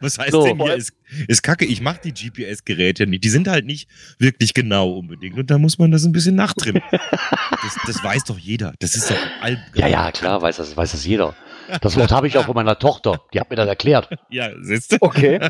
Was 0.00 0.18
heißt 0.18 0.32
So. 0.32 0.44
denn 0.44 0.60
hier? 0.60 0.74
Ist, 0.74 0.92
ist 1.28 1.42
kacke, 1.42 1.64
ich 1.64 1.80
mach 1.80 1.98
die 1.98 2.12
GPS-Geräte 2.12 3.06
nicht. 3.06 3.24
Die 3.24 3.28
sind 3.28 3.48
halt 3.48 3.66
nicht 3.66 3.88
wirklich 4.18 4.52
genau 4.54 4.90
unbedingt. 4.92 5.38
Und 5.38 5.50
da 5.50 5.58
muss 5.58 5.78
man 5.78 5.90
das 5.90 6.04
ein 6.04 6.12
bisschen 6.12 6.34
nachtrimmen. 6.34 6.82
das, 6.90 7.76
das 7.86 8.02
weiß 8.04 8.24
doch 8.24 8.38
jeder. 8.38 8.72
Das 8.80 8.94
ist 8.96 9.10
doch 9.10 9.16
all, 9.40 9.58
ja, 9.74 9.86
ja, 9.86 10.10
klar, 10.12 10.42
weiß 10.42 10.56
das, 10.56 10.76
weiß 10.76 10.92
das 10.92 11.04
jeder. 11.06 11.34
Das 11.80 11.96
Wort 11.96 12.10
habe 12.12 12.26
ich 12.26 12.36
auch 12.38 12.44
von 12.44 12.54
meiner 12.54 12.78
Tochter. 12.78 13.20
Die 13.34 13.40
hat 13.40 13.50
mir 13.50 13.56
das 13.56 13.68
erklärt. 13.68 14.08
Ja, 14.30 14.48
siehst 14.62 14.92
du? 14.92 14.96
Okay. 15.00 15.38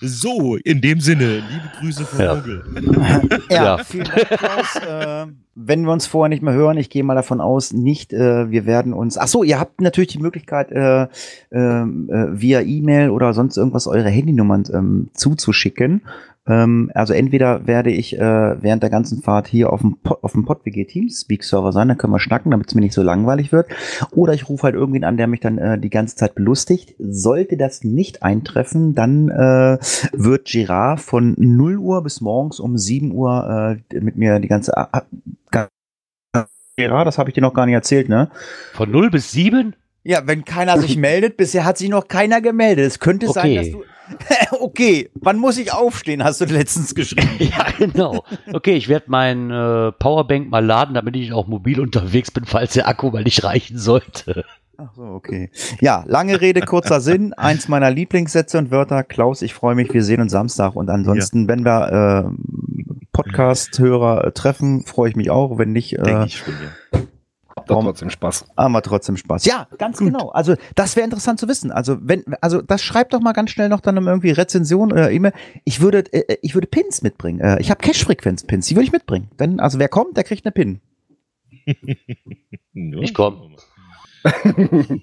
So, 0.00 0.54
in 0.56 0.80
dem 0.80 1.00
Sinne, 1.00 1.36
liebe 1.50 1.70
Grüße 1.80 2.04
von 2.04 2.20
Ja. 2.20 2.36
Vogel. 2.36 2.62
Ja, 3.50 3.64
Ja. 3.64 3.78
vielen 3.78 4.04
Dank, 4.04 4.28
Klaus. 4.28 4.76
äh, 4.76 5.26
wenn 5.56 5.82
wir 5.82 5.90
uns 5.92 6.06
vorher 6.06 6.28
nicht 6.28 6.42
mehr 6.42 6.54
hören, 6.54 6.76
ich 6.76 6.88
gehe 6.88 7.02
mal 7.02 7.16
davon 7.16 7.40
aus, 7.40 7.72
nicht, 7.72 8.12
äh, 8.12 8.48
wir 8.48 8.64
werden 8.64 8.92
uns. 8.92 9.18
Ach 9.18 9.26
so, 9.26 9.42
ihr 9.42 9.58
habt 9.58 9.80
natürlich 9.80 10.10
die 10.10 10.20
Möglichkeit, 10.20 10.70
äh, 10.70 11.08
ähm, 11.50 12.08
äh, 12.12 12.40
via 12.40 12.60
E-Mail 12.60 13.10
oder 13.10 13.32
sonst 13.34 13.56
irgendwas 13.56 13.88
eure 13.88 14.08
Handynummern 14.08 14.64
ähm, 14.72 15.08
zuzuschicken. 15.14 16.02
Ähm, 16.48 16.90
also 16.94 17.12
entweder 17.12 17.66
werde 17.66 17.90
ich 17.90 18.16
äh, 18.16 18.62
während 18.62 18.82
der 18.82 18.90
ganzen 18.90 19.22
Fahrt 19.22 19.46
hier 19.46 19.72
auf 19.72 19.80
dem, 19.80 19.98
Pod, 19.98 20.18
auf 20.22 20.32
dem 20.32 20.44
PodWG 20.44 20.84
Teamspeak 20.86 21.44
Server 21.44 21.72
sein, 21.72 21.88
dann 21.88 21.98
können 21.98 22.12
wir 22.12 22.20
schnacken, 22.20 22.50
damit 22.50 22.68
es 22.68 22.74
mir 22.74 22.80
nicht 22.80 22.94
so 22.94 23.02
langweilig 23.02 23.52
wird. 23.52 23.68
Oder 24.12 24.34
ich 24.34 24.48
rufe 24.48 24.64
halt 24.64 24.74
irgendwen 24.74 25.04
an, 25.04 25.16
der 25.16 25.26
mich 25.26 25.40
dann 25.40 25.58
äh, 25.58 25.78
die 25.78 25.90
ganze 25.90 26.16
Zeit 26.16 26.34
belustigt. 26.34 26.94
Sollte 26.98 27.56
das 27.56 27.84
nicht 27.84 28.22
eintreffen, 28.22 28.94
dann 28.94 29.28
äh, 29.28 29.78
wird 30.12 30.46
Girard 30.46 31.00
von 31.00 31.34
0 31.36 31.76
Uhr 31.78 32.02
bis 32.02 32.20
morgens 32.20 32.60
um 32.60 32.78
7 32.78 33.12
Uhr 33.12 33.78
äh, 33.90 34.00
mit 34.00 34.16
mir 34.16 34.38
die 34.38 34.48
ganze. 34.48 34.76
Ah, 34.76 35.02
ah, 35.52 35.66
Girard, 36.76 37.06
das 37.06 37.18
habe 37.18 37.30
ich 37.30 37.34
dir 37.34 37.40
noch 37.40 37.54
gar 37.54 37.66
nicht 37.66 37.74
erzählt, 37.74 38.08
ne? 38.08 38.30
Von 38.72 38.90
0 38.90 39.10
bis 39.10 39.32
7? 39.32 39.74
Ja, 40.04 40.22
wenn 40.26 40.44
keiner 40.44 40.78
sich 40.78 40.96
meldet, 40.96 41.36
bisher 41.36 41.64
hat 41.64 41.76
sich 41.76 41.88
noch 41.88 42.08
keiner 42.08 42.40
gemeldet. 42.40 42.86
Es 42.86 42.98
könnte 43.00 43.28
sein, 43.28 43.50
Okay. 43.50 43.56
dass 43.56 43.70
du. 43.72 43.84
okay, 44.60 45.10
wann 45.14 45.38
muss 45.38 45.58
ich 45.58 45.72
aufstehen, 45.72 46.24
hast 46.24 46.40
du 46.40 46.44
letztens 46.46 46.94
geschrieben. 46.94 47.28
Ja, 47.38 47.66
genau. 47.78 48.24
Okay, 48.52 48.74
ich 48.74 48.88
werde 48.88 49.06
mein 49.08 49.50
äh, 49.50 49.92
Powerbank 49.92 50.50
mal 50.50 50.64
laden, 50.64 50.94
damit 50.94 51.16
ich 51.16 51.32
auch 51.32 51.46
mobil 51.46 51.80
unterwegs 51.80 52.30
bin, 52.30 52.44
falls 52.44 52.74
der 52.74 52.88
Akku 52.88 53.10
mal 53.10 53.22
nicht 53.22 53.42
reichen 53.44 53.78
sollte. 53.78 54.44
Ach 54.76 54.92
so, 54.94 55.02
okay. 55.02 55.50
Ja, 55.80 56.04
lange 56.06 56.40
Rede, 56.40 56.60
kurzer 56.60 57.00
Sinn. 57.00 57.32
Eins 57.36 57.68
meiner 57.68 57.90
Lieblingssätze 57.90 58.58
und 58.58 58.70
Wörter. 58.70 59.02
Klaus, 59.02 59.42
ich 59.42 59.54
freue 59.54 59.74
mich, 59.74 59.92
wir 59.92 60.04
sehen 60.04 60.20
uns 60.20 60.32
Samstag. 60.32 60.76
Und 60.76 60.90
ansonsten, 60.90 61.48
wenn 61.48 61.64
wir 61.64 62.26
äh, 62.26 63.02
Podcast-Hörer 63.12 64.26
äh, 64.26 64.32
treffen, 64.32 64.84
freue 64.84 65.10
ich 65.10 65.16
mich 65.16 65.30
auch. 65.30 65.58
Wenn 65.58 65.72
nicht, 65.72 65.98
äh, 65.98 66.26
ich 66.26 66.38
schon, 66.38 66.54
ja. 66.54 67.00
Doch 67.68 67.82
trotzdem 67.82 68.10
Spaß. 68.10 68.46
haben 68.56 68.72
wir 68.72 68.82
trotzdem 68.82 69.16
Spaß. 69.16 69.44
Ja, 69.44 69.68
ganz 69.78 69.98
genau. 69.98 70.30
Also 70.30 70.54
das 70.74 70.96
wäre 70.96 71.04
interessant 71.04 71.38
zu 71.38 71.48
wissen. 71.48 71.70
Also 71.70 71.98
wenn, 72.00 72.24
also 72.40 72.60
das 72.62 72.82
schreibt 72.82 73.12
doch 73.14 73.20
mal 73.20 73.32
ganz 73.32 73.50
schnell 73.50 73.68
noch 73.68 73.80
dann 73.80 73.96
irgendwie 73.96 74.30
Rezension 74.30 74.92
oder 74.92 75.10
E-Mail. 75.10 75.32
Ich 75.64 75.80
würde, 75.80 76.04
äh, 76.12 76.36
ich 76.42 76.54
würde 76.54 76.66
Pins 76.66 77.02
mitbringen. 77.02 77.40
Äh, 77.40 77.60
ich 77.60 77.70
habe 77.70 77.80
Cash-Frequenz-Pins, 77.80 78.66
die 78.66 78.74
würde 78.74 78.84
ich 78.84 78.92
mitbringen. 78.92 79.30
Denn, 79.38 79.60
also 79.60 79.78
wer 79.78 79.88
kommt, 79.88 80.16
der 80.16 80.24
kriegt 80.24 80.44
eine 80.44 80.52
Pin. 80.52 80.80
Ich 82.74 83.12
komm. 83.14 83.56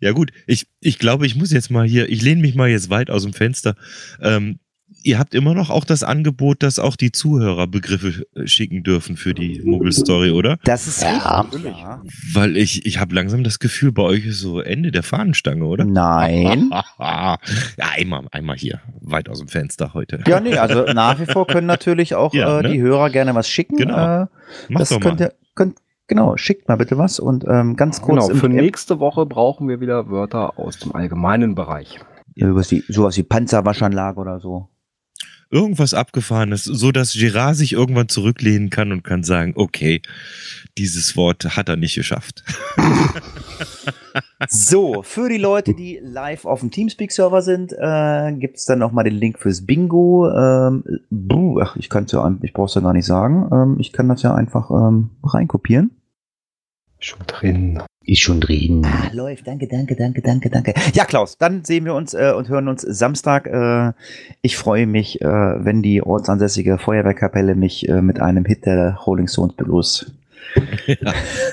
Ja 0.00 0.12
gut, 0.12 0.30
ich, 0.46 0.68
ich 0.80 0.98
glaube, 0.98 1.26
ich 1.26 1.34
muss 1.34 1.50
jetzt 1.50 1.70
mal 1.70 1.86
hier, 1.86 2.08
ich 2.08 2.22
lehne 2.22 2.40
mich 2.40 2.54
mal 2.54 2.68
jetzt 2.68 2.90
weit 2.90 3.10
aus 3.10 3.22
dem 3.22 3.32
Fenster. 3.32 3.74
Ähm, 4.20 4.60
ihr 5.04 5.18
habt 5.18 5.34
immer 5.34 5.54
noch 5.54 5.70
auch 5.70 5.84
das 5.84 6.02
Angebot, 6.02 6.62
dass 6.62 6.78
auch 6.78 6.96
die 6.96 7.12
Zuhörer 7.12 7.66
Begriffe 7.66 8.26
äh, 8.34 8.46
schicken 8.46 8.82
dürfen 8.82 9.16
für 9.16 9.34
die 9.34 9.60
Mogul-Story, 9.64 10.30
oder? 10.30 10.58
Das 10.64 10.88
ist 10.88 11.02
Ja. 11.02 11.42
richtig. 11.42 11.64
Ja. 11.64 12.02
Weil 12.32 12.56
ich, 12.56 12.84
ich 12.86 12.98
habe 12.98 13.14
langsam 13.14 13.44
das 13.44 13.58
Gefühl, 13.58 13.92
bei 13.92 14.02
euch 14.02 14.26
ist 14.26 14.40
so 14.40 14.60
Ende 14.60 14.90
der 14.90 15.02
Fahnenstange, 15.02 15.64
oder? 15.64 15.84
Nein. 15.84 16.70
ja, 16.98 17.38
einmal, 17.96 18.26
einmal 18.32 18.56
hier, 18.56 18.80
weit 19.00 19.28
aus 19.28 19.38
dem 19.38 19.48
Fenster 19.48 19.94
heute. 19.94 20.20
Ja, 20.26 20.40
nee, 20.40 20.56
also 20.56 20.84
nach 20.92 21.20
wie 21.20 21.26
vor 21.26 21.46
können 21.46 21.66
natürlich 21.66 22.14
auch 22.14 22.32
Ja, 22.34 22.60
äh, 22.60 22.62
ne? 22.62 22.72
die 22.72 22.80
Hörer 22.80 23.10
gerne 23.10 23.34
was 23.34 23.48
schicken. 23.48 23.76
Genau. 23.76 24.22
Äh, 24.22 24.26
Mach 24.68 24.80
das 24.80 24.88
doch 24.88 25.00
könnt 25.00 25.20
mal. 25.20 25.26
ihr, 25.26 25.34
könnt, 25.54 25.78
genau, 26.06 26.36
schickt 26.36 26.68
mal 26.68 26.76
bitte 26.76 26.98
was 26.98 27.20
und 27.20 27.44
ähm, 27.48 27.76
ganz 27.76 28.00
kurz 28.02 28.26
Genau, 28.28 28.38
für 28.40 28.48
nächste 28.48 28.98
Woche 29.00 29.26
brauchen 29.26 29.68
wir 29.68 29.80
wieder 29.80 30.08
Wörter 30.08 30.58
aus 30.58 30.78
dem 30.78 30.94
allgemeinen 30.94 31.54
Bereich. 31.54 31.98
die, 32.36 32.82
sowas 32.88 33.16
wie 33.16 33.22
Panzerwaschanlage 33.22 34.18
oder 34.20 34.40
so. 34.40 34.68
Irgendwas 35.54 35.94
Abgefahrenes, 35.94 36.64
so 36.64 36.90
dass 36.90 37.12
Girard 37.12 37.54
sich 37.54 37.74
irgendwann 37.74 38.08
zurücklehnen 38.08 38.70
kann 38.70 38.90
und 38.90 39.04
kann 39.04 39.22
sagen, 39.22 39.52
okay, 39.54 40.02
dieses 40.76 41.16
Wort 41.16 41.56
hat 41.56 41.68
er 41.68 41.76
nicht 41.76 41.94
geschafft. 41.94 42.42
So, 44.48 45.02
für 45.02 45.28
die 45.28 45.38
Leute, 45.38 45.74
die 45.74 45.98
live 46.00 46.44
auf 46.44 46.60
dem 46.60 46.70
Teamspeak-Server 46.70 47.42
sind, 47.42 47.72
äh, 47.72 48.32
gibt 48.32 48.58
es 48.58 48.64
dann 48.64 48.78
noch 48.78 48.92
mal 48.92 49.02
den 49.02 49.14
Link 49.14 49.38
fürs 49.40 49.66
Bingo. 49.66 50.30
Ähm, 50.30 50.84
buh, 51.10 51.60
ach, 51.60 51.76
ich 51.76 51.88
kann 51.88 52.04
es 52.04 52.12
ja, 52.12 52.36
ich 52.42 52.52
brauch's 52.52 52.74
ja 52.74 52.80
gar 52.80 52.92
nicht 52.92 53.06
sagen. 53.06 53.48
Ähm, 53.52 53.76
ich 53.80 53.92
kann 53.92 54.08
das 54.08 54.22
ja 54.22 54.34
einfach 54.34 54.70
ähm, 54.70 55.10
reinkopieren. 55.24 55.90
Schon 57.00 57.26
drin. 57.26 57.82
Ist 58.06 58.20
schon 58.20 58.40
drin. 58.40 58.84
Ah, 58.84 59.10
läuft. 59.12 59.46
Danke, 59.46 59.66
danke, 59.66 59.96
danke, 59.96 60.20
danke, 60.20 60.50
danke. 60.50 60.74
Ja, 60.92 61.06
Klaus, 61.06 61.38
dann 61.38 61.64
sehen 61.64 61.86
wir 61.86 61.94
uns 61.94 62.12
äh, 62.12 62.32
und 62.36 62.48
hören 62.48 62.68
uns 62.68 62.82
Samstag. 62.82 63.46
Äh, 63.46 63.92
ich 64.42 64.56
freue 64.58 64.86
mich, 64.86 65.22
äh, 65.22 65.24
wenn 65.26 65.82
die 65.82 66.02
ortsansässige 66.02 66.78
Feuerwehrkapelle 66.78 67.54
mich 67.54 67.88
äh, 67.88 68.02
mit 68.02 68.20
einem 68.20 68.44
Hit 68.44 68.66
der 68.66 68.96
Rolling 69.06 69.26
Stones 69.28 69.54
begrüßt. 69.56 70.12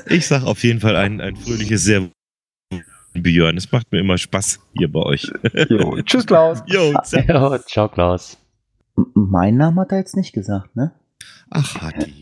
Ich 0.10 0.28
sag 0.28 0.44
auf 0.44 0.64
jeden 0.64 0.82
Fall 0.82 0.98
ein, 0.98 1.22
ein 1.22 1.38
fröhliches 1.38 1.86
Sehr 1.86 2.10
Björn. 3.14 3.58
Es 3.58 3.72
macht 3.72 3.92
mir 3.92 4.00
immer 4.00 4.18
Spaß 4.18 4.60
hier 4.74 4.92
bei 4.92 5.02
euch. 5.02 5.32
Jo. 5.70 6.02
Tschüss, 6.02 6.26
Klaus. 6.26 6.64
Jo, 6.68 6.94
Ja, 7.28 7.60
ciao, 7.66 7.90
Klaus. 7.90 8.38
M 8.98 9.06
mein 9.14 9.56
Name 9.56 9.82
hat 9.82 9.92
er 9.92 10.00
jetzt 10.00 10.16
nicht 10.16 10.34
gesagt, 10.34 10.76
ne? 10.76 10.92
Ach, 11.50 11.82
Hatti. 11.82 12.21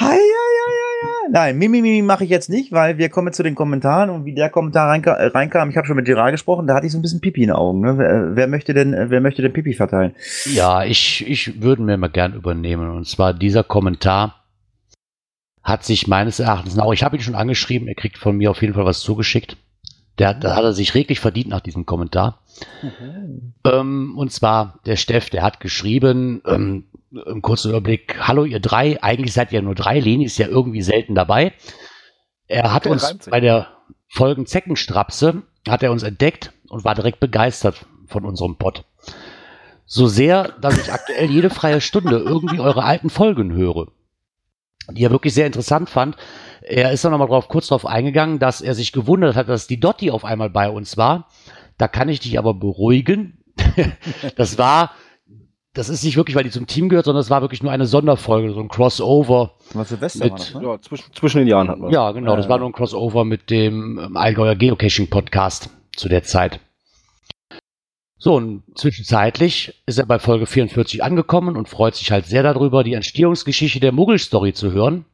Hi, 0.00 0.16
ja, 0.16 0.16
ja, 0.16 0.66
ja, 0.68 0.90
ja. 1.02 1.08
Nein, 1.30 1.58
Mimi, 1.58 1.80
Mimi 1.82 2.02
mache 2.02 2.24
ich 2.24 2.30
jetzt 2.30 2.50
nicht, 2.50 2.72
weil 2.72 2.98
wir 2.98 3.08
kommen 3.08 3.32
zu 3.32 3.42
den 3.42 3.54
Kommentaren 3.54 4.10
und 4.10 4.24
wie 4.24 4.34
der 4.34 4.50
Kommentar 4.50 4.88
reinka 4.88 5.12
äh, 5.12 5.26
reinkam, 5.26 5.70
ich 5.70 5.76
habe 5.76 5.86
schon 5.86 5.96
mit 5.96 6.06
Gerard 6.06 6.32
gesprochen, 6.32 6.66
da 6.66 6.74
hatte 6.74 6.86
ich 6.86 6.92
so 6.92 6.98
ein 6.98 7.02
bisschen 7.02 7.20
Pipi 7.20 7.42
in 7.42 7.48
den 7.48 7.56
Augen. 7.56 7.80
Ne? 7.80 7.98
Wer, 7.98 8.36
wer 8.36 8.46
möchte 8.48 8.74
denn, 8.74 8.94
äh, 8.94 9.10
wer 9.10 9.20
möchte 9.20 9.42
denn 9.42 9.52
Pipi 9.52 9.74
verteilen? 9.74 10.14
Ja, 10.46 10.84
ich, 10.84 11.28
ich 11.28 11.62
würde 11.62 11.82
mir 11.82 11.96
mal 11.96 12.08
gern 12.08 12.34
übernehmen. 12.34 12.90
Und 12.90 13.06
zwar 13.06 13.34
dieser 13.34 13.62
Kommentar 13.64 14.44
hat 15.62 15.84
sich 15.84 16.06
meines 16.06 16.40
Erachtens, 16.40 16.78
auch 16.78 16.92
ich 16.92 17.02
habe 17.02 17.16
ihn 17.16 17.22
schon 17.22 17.34
angeschrieben, 17.34 17.88
er 17.88 17.94
kriegt 17.94 18.18
von 18.18 18.36
mir 18.36 18.50
auf 18.50 18.62
jeden 18.62 18.74
Fall 18.74 18.86
was 18.86 19.00
zugeschickt. 19.00 19.56
Der, 20.18 20.34
da 20.34 20.56
hat 20.56 20.64
er 20.64 20.72
sich 20.72 20.94
reglich 20.94 21.20
verdient 21.20 21.48
nach 21.48 21.60
diesem 21.60 21.86
Kommentar. 21.86 22.42
Ähm, 23.64 24.14
und 24.16 24.32
zwar 24.32 24.80
der 24.84 24.96
Steff, 24.96 25.30
der 25.30 25.42
hat 25.42 25.60
geschrieben, 25.60 26.42
ähm, 26.46 26.84
im 27.10 27.40
kurzen 27.42 27.70
Überblick, 27.70 28.16
hallo 28.20 28.44
ihr 28.44 28.60
drei, 28.60 29.02
eigentlich 29.02 29.32
seid 29.32 29.52
ihr 29.52 29.62
nur 29.62 29.74
drei, 29.74 30.00
Leni 30.00 30.24
ist 30.24 30.38
ja 30.38 30.48
irgendwie 30.48 30.82
selten 30.82 31.14
dabei. 31.14 31.52
Er 32.46 32.72
hat 32.72 32.84
Der 32.84 32.92
uns 32.92 33.18
bei 33.30 33.40
der 33.40 33.68
Folgen 34.08 34.46
Zeckenstrapse, 34.46 35.42
hat 35.68 35.82
er 35.82 35.92
uns 35.92 36.02
entdeckt 36.02 36.52
und 36.68 36.84
war 36.84 36.94
direkt 36.94 37.20
begeistert 37.20 37.86
von 38.06 38.24
unserem 38.24 38.56
Pod. 38.56 38.84
So 39.84 40.06
sehr, 40.06 40.52
dass 40.60 40.78
ich 40.78 40.92
aktuell 40.92 41.30
jede 41.30 41.50
freie 41.50 41.80
Stunde 41.80 42.18
irgendwie 42.18 42.60
eure 42.60 42.84
alten 42.84 43.10
Folgen 43.10 43.52
höre. 43.52 43.88
Die 44.90 45.04
er 45.04 45.10
wirklich 45.10 45.34
sehr 45.34 45.46
interessant 45.46 45.88
fand. 45.90 46.16
Er 46.62 46.92
ist 46.92 47.04
dann 47.04 47.12
nochmal 47.12 47.28
drauf, 47.28 47.48
kurz 47.48 47.68
darauf 47.68 47.86
eingegangen, 47.86 48.38
dass 48.38 48.60
er 48.60 48.74
sich 48.74 48.92
gewundert 48.92 49.36
hat, 49.36 49.48
dass 49.48 49.66
die 49.66 49.80
Dotti 49.80 50.10
auf 50.10 50.24
einmal 50.24 50.50
bei 50.50 50.68
uns 50.70 50.96
war. 50.96 51.28
Da 51.76 51.88
kann 51.88 52.08
ich 52.08 52.20
dich 52.20 52.38
aber 52.38 52.54
beruhigen. 52.54 53.38
das 54.36 54.58
war, 54.58 54.90
das 55.74 55.88
ist 55.88 56.02
nicht 56.04 56.16
wirklich, 56.16 56.34
weil 56.36 56.44
die 56.44 56.50
zum 56.50 56.66
Team 56.66 56.88
gehört, 56.88 57.04
sondern 57.06 57.20
es 57.20 57.30
war 57.30 57.40
wirklich 57.40 57.62
nur 57.62 57.70
eine 57.72 57.86
Sonderfolge, 57.86 58.52
so 58.52 58.60
ein 58.60 58.68
Crossover. 58.68 59.52
Was 59.74 59.90
Silvester 59.90 60.24
Mit- 60.24 60.32
war 60.32 60.38
das, 60.38 60.54
ne? 60.54 60.62
Ja, 60.64 60.80
zwischen, 60.80 61.12
zwischen 61.14 61.38
den 61.38 61.48
Jahren 61.48 61.68
hatten 61.68 61.82
wir. 61.82 61.90
Ja, 61.90 62.10
genau, 62.12 62.36
das 62.36 62.46
Äh. 62.46 62.48
war 62.48 62.58
nur 62.58 62.68
ein 62.68 62.72
Crossover 62.72 63.24
mit 63.24 63.50
dem 63.50 63.98
ähm, 63.98 64.16
Allgäuer 64.16 64.56
Geocaching 64.56 65.08
Podcast 65.08 65.70
zu 65.96 66.08
der 66.08 66.22
Zeit. 66.24 66.60
So, 68.20 68.34
und 68.34 68.64
zwischenzeitlich 68.74 69.80
ist 69.86 69.98
er 69.98 70.06
bei 70.06 70.18
Folge 70.18 70.46
44 70.46 71.04
angekommen 71.04 71.56
und 71.56 71.68
freut 71.68 71.94
sich 71.94 72.10
halt 72.10 72.26
sehr 72.26 72.42
darüber, 72.42 72.82
die 72.82 72.94
Entstehungsgeschichte 72.94 73.78
der 73.78 73.92
Muggel-Story 73.92 74.52
zu 74.54 74.72
hören, 74.72 75.04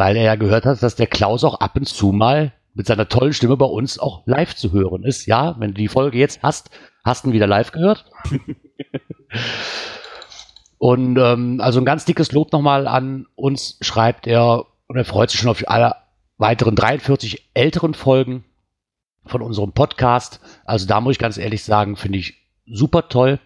weil 0.00 0.16
er 0.16 0.22
ja 0.22 0.34
gehört 0.34 0.64
hat, 0.64 0.82
dass 0.82 0.96
der 0.96 1.06
Klaus 1.06 1.44
auch 1.44 1.60
ab 1.60 1.76
und 1.76 1.86
zu 1.86 2.10
mal 2.10 2.54
mit 2.72 2.86
seiner 2.86 3.06
tollen 3.06 3.34
Stimme 3.34 3.58
bei 3.58 3.66
uns 3.66 3.98
auch 3.98 4.22
live 4.24 4.56
zu 4.56 4.72
hören 4.72 5.04
ist. 5.04 5.26
Ja, 5.26 5.56
wenn 5.58 5.72
du 5.72 5.74
die 5.74 5.88
Folge 5.88 6.16
jetzt 6.16 6.42
hast, 6.42 6.70
hast 7.04 7.24
du 7.24 7.28
ihn 7.28 7.34
wieder 7.34 7.46
live 7.46 7.70
gehört. 7.70 8.06
Und 10.78 11.18
ähm, 11.18 11.60
also 11.60 11.78
ein 11.78 11.84
ganz 11.84 12.06
dickes 12.06 12.32
Lob 12.32 12.50
nochmal 12.52 12.88
an 12.88 13.26
uns 13.34 13.76
schreibt 13.82 14.26
er 14.26 14.64
und 14.86 14.96
er 14.96 15.04
freut 15.04 15.28
sich 15.28 15.38
schon 15.38 15.50
auf 15.50 15.62
alle 15.68 15.96
weiteren 16.38 16.74
43 16.74 17.50
älteren 17.52 17.92
Folgen 17.92 18.46
von 19.26 19.42
unserem 19.42 19.72
Podcast. 19.72 20.40
Also 20.64 20.86
da 20.86 21.02
muss 21.02 21.12
ich 21.12 21.18
ganz 21.18 21.36
ehrlich 21.36 21.62
sagen, 21.62 21.96
finde 21.96 22.16
ich 22.16 22.39
super 22.72 23.08
toll, 23.08 23.38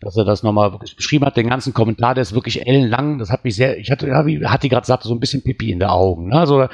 dass 0.00 0.16
er 0.16 0.24
das 0.24 0.42
nochmal 0.42 0.72
wirklich 0.72 0.96
beschrieben 0.96 1.24
hat. 1.24 1.36
Den 1.36 1.48
ganzen 1.48 1.74
Kommentar, 1.74 2.14
der 2.14 2.22
ist 2.22 2.34
wirklich 2.34 2.66
ellenlang. 2.66 3.18
Das 3.18 3.30
hat 3.30 3.44
mich 3.44 3.56
sehr, 3.56 3.78
ich 3.78 3.90
hatte, 3.90 4.08
ja, 4.08 4.26
wie 4.26 4.46
hat 4.46 4.62
die 4.62 4.68
gerade 4.68 4.82
gesagt, 4.82 5.02
so 5.02 5.14
ein 5.14 5.20
bisschen 5.20 5.42
Pipi 5.42 5.70
in 5.70 5.80
den 5.80 5.88
Augen. 5.88 6.28
Ne? 6.28 6.38
Also 6.38 6.68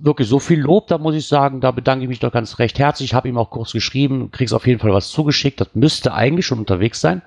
wirklich 0.00 0.28
so 0.28 0.38
viel 0.38 0.60
Lob, 0.60 0.88
da 0.88 0.98
muss 0.98 1.14
ich 1.14 1.26
sagen, 1.26 1.60
da 1.60 1.70
bedanke 1.70 2.04
ich 2.04 2.08
mich 2.08 2.20
doch 2.20 2.32
ganz 2.32 2.58
recht 2.58 2.78
herzlich. 2.78 3.10
Ich 3.10 3.14
habe 3.14 3.28
ihm 3.28 3.38
auch 3.38 3.50
kurz 3.50 3.72
geschrieben, 3.72 4.30
kriegst 4.30 4.54
auf 4.54 4.66
jeden 4.66 4.80
Fall 4.80 4.92
was 4.92 5.08
zugeschickt. 5.08 5.60
Das 5.60 5.68
müsste 5.74 6.14
eigentlich 6.14 6.46
schon 6.46 6.58
unterwegs 6.58 7.00
sein. 7.00 7.22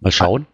Mal 0.00 0.12
schauen. 0.12 0.46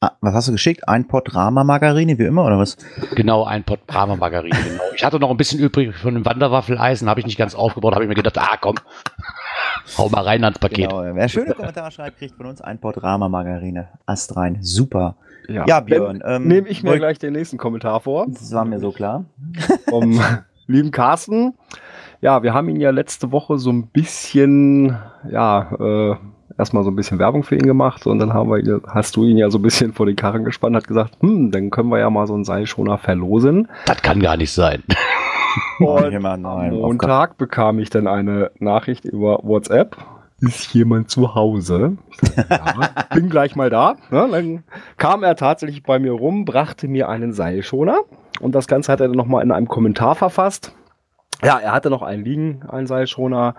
Ah, 0.00 0.16
was 0.20 0.34
hast 0.34 0.48
du 0.48 0.52
geschickt? 0.52 0.88
Ein 0.88 1.06
Pot 1.06 1.32
Rama-Margarine, 1.32 2.18
wie 2.18 2.24
immer, 2.24 2.44
oder 2.44 2.58
was? 2.58 2.76
Genau, 3.14 3.44
ein 3.44 3.62
Pot 3.62 3.86
Brahma 3.86 4.16
Margarine, 4.16 4.58
genau. 4.60 4.82
Ich 4.96 5.04
hatte 5.04 5.20
noch 5.20 5.30
ein 5.30 5.36
bisschen 5.36 5.60
übrig 5.60 5.94
von 5.94 6.14
dem 6.14 6.24
Wanderwaffeleisen, 6.24 7.08
habe 7.08 7.20
ich 7.20 7.26
nicht 7.26 7.38
ganz 7.38 7.54
aufgebaut, 7.54 7.94
habe 7.94 8.02
ich 8.02 8.08
mir 8.08 8.16
gedacht, 8.16 8.36
ah 8.36 8.56
komm, 8.60 8.74
hau 9.98 10.08
mal 10.08 10.22
rein 10.22 10.44
ans 10.44 10.58
Paket. 10.58 10.90
Genau, 10.90 11.02
wer 11.14 11.28
schöne 11.28 11.54
Kommentare 11.54 11.90
schreibt, 11.90 12.18
kriegt 12.18 12.34
von 12.36 12.46
uns 12.46 12.60
ein 12.60 12.78
Pot 12.78 13.02
Rama-Margarine. 13.02 13.88
Ast 14.06 14.36
rein. 14.36 14.58
Super. 14.60 15.16
Ja, 15.48 15.64
Ja, 15.66 15.80
Björn, 15.80 16.22
ähm, 16.24 16.46
nehme 16.46 16.68
ich 16.68 16.82
mir 16.82 16.96
gleich 16.98 17.18
den 17.18 17.32
nächsten 17.32 17.58
Kommentar 17.58 18.00
vor. 18.00 18.26
Das 18.28 18.52
war 18.52 18.64
mir 18.64 18.78
so 18.78 18.92
klar. 18.92 19.24
Vom 19.88 20.20
lieben 20.66 20.90
Carsten. 20.90 21.54
Ja, 22.20 22.42
wir 22.42 22.54
haben 22.54 22.68
ihn 22.68 22.80
ja 22.80 22.90
letzte 22.90 23.32
Woche 23.32 23.58
so 23.58 23.70
ein 23.70 23.88
bisschen, 23.88 24.96
ja, 25.28 25.72
äh, 25.80 26.16
erstmal 26.56 26.84
so 26.84 26.90
ein 26.90 26.96
bisschen 26.96 27.18
Werbung 27.18 27.42
für 27.42 27.56
ihn 27.56 27.66
gemacht 27.66 28.06
und 28.06 28.20
dann 28.20 28.32
haben 28.32 28.48
wir, 28.50 28.80
hast 28.86 29.16
du 29.16 29.24
ihn 29.24 29.36
ja 29.38 29.50
so 29.50 29.58
ein 29.58 29.62
bisschen 29.62 29.92
vor 29.92 30.06
den 30.06 30.14
Karren 30.14 30.44
gespannt, 30.44 30.76
hat 30.76 30.86
gesagt, 30.86 31.16
hm, 31.20 31.50
dann 31.50 31.70
können 31.70 31.88
wir 31.88 31.98
ja 31.98 32.10
mal 32.10 32.26
so 32.28 32.34
einen 32.34 32.44
Seilschoner 32.44 32.98
verlosen. 32.98 33.68
Das 33.86 34.00
kann 34.02 34.20
gar 34.20 34.36
nicht 34.36 34.52
sein. 34.52 34.84
Und 35.78 36.10
Jemand, 36.10 36.46
am 36.46 36.70
Montag 36.70 37.38
bekam 37.38 37.78
ich 37.78 37.90
dann 37.90 38.06
eine 38.06 38.50
Nachricht 38.58 39.04
über 39.04 39.40
WhatsApp. 39.42 39.96
Ist 40.40 40.74
jemand 40.74 41.08
zu 41.08 41.36
Hause? 41.36 41.98
Sag, 42.20 42.50
ja, 42.50 42.90
bin 43.14 43.28
gleich 43.28 43.54
mal 43.54 43.70
da. 43.70 43.94
Ne? 44.10 44.28
Dann 44.30 44.64
kam 44.96 45.22
er 45.22 45.36
tatsächlich 45.36 45.84
bei 45.84 46.00
mir 46.00 46.12
rum, 46.12 46.44
brachte 46.44 46.88
mir 46.88 47.08
einen 47.08 47.32
Seilschoner 47.32 47.98
und 48.40 48.54
das 48.54 48.66
Ganze 48.66 48.90
hat 48.90 49.00
er 49.00 49.06
dann 49.06 49.16
nochmal 49.16 49.44
in 49.44 49.52
einem 49.52 49.68
Kommentar 49.68 50.16
verfasst. 50.16 50.74
Ja, 51.44 51.58
er 51.58 51.72
hatte 51.72 51.90
noch 51.90 52.02
einen 52.02 52.24
liegen, 52.24 52.62
einen 52.68 52.88
Seilschoner, 52.88 53.54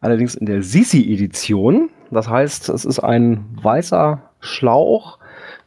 allerdings 0.00 0.36
in 0.36 0.46
der 0.46 0.62
Sisi-Edition. 0.62 1.90
Das 2.12 2.28
heißt, 2.28 2.68
es 2.68 2.84
ist 2.84 3.00
ein 3.00 3.44
weißer 3.60 4.22
Schlauch 4.38 5.18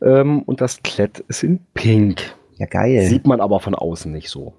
ähm, 0.02 0.44
und 0.44 0.62
das 0.62 0.82
Klett 0.82 1.20
ist 1.28 1.44
in 1.44 1.60
Pink. 1.74 2.36
Ja, 2.56 2.68
geil. 2.68 3.02
Sieht 3.02 3.28
man 3.28 3.42
aber 3.42 3.60
von 3.60 3.76
außen 3.76 4.12
nicht 4.12 4.30
so. 4.30 4.54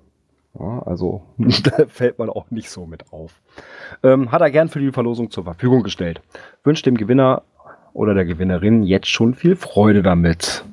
Ja, 0.59 0.83
also 0.85 1.23
da 1.39 1.87
fällt 1.87 2.19
man 2.19 2.31
auch 2.31 2.51
nicht 2.51 2.71
so 2.71 2.87
mit 2.87 3.13
auf. 3.13 3.41
Ähm, 4.03 4.33
hat 4.33 4.41
er 4.41 4.51
gern 4.51 4.69
für 4.69 4.81
die 4.81 4.93
Verlosung 4.93 5.31
zur 5.31 5.45
Verfügung 5.45 5.83
gestellt. 5.83 6.21
Wünscht 6.63 6.87
dem 6.87 6.97
Gewinner 6.97 7.43
oder 7.93 8.15
der 8.15 8.25
Gewinnerin 8.25 8.83
jetzt 8.83 9.09
schon 9.09 9.35
viel 9.35 9.57
Freude 9.57 10.03
damit. 10.03 10.65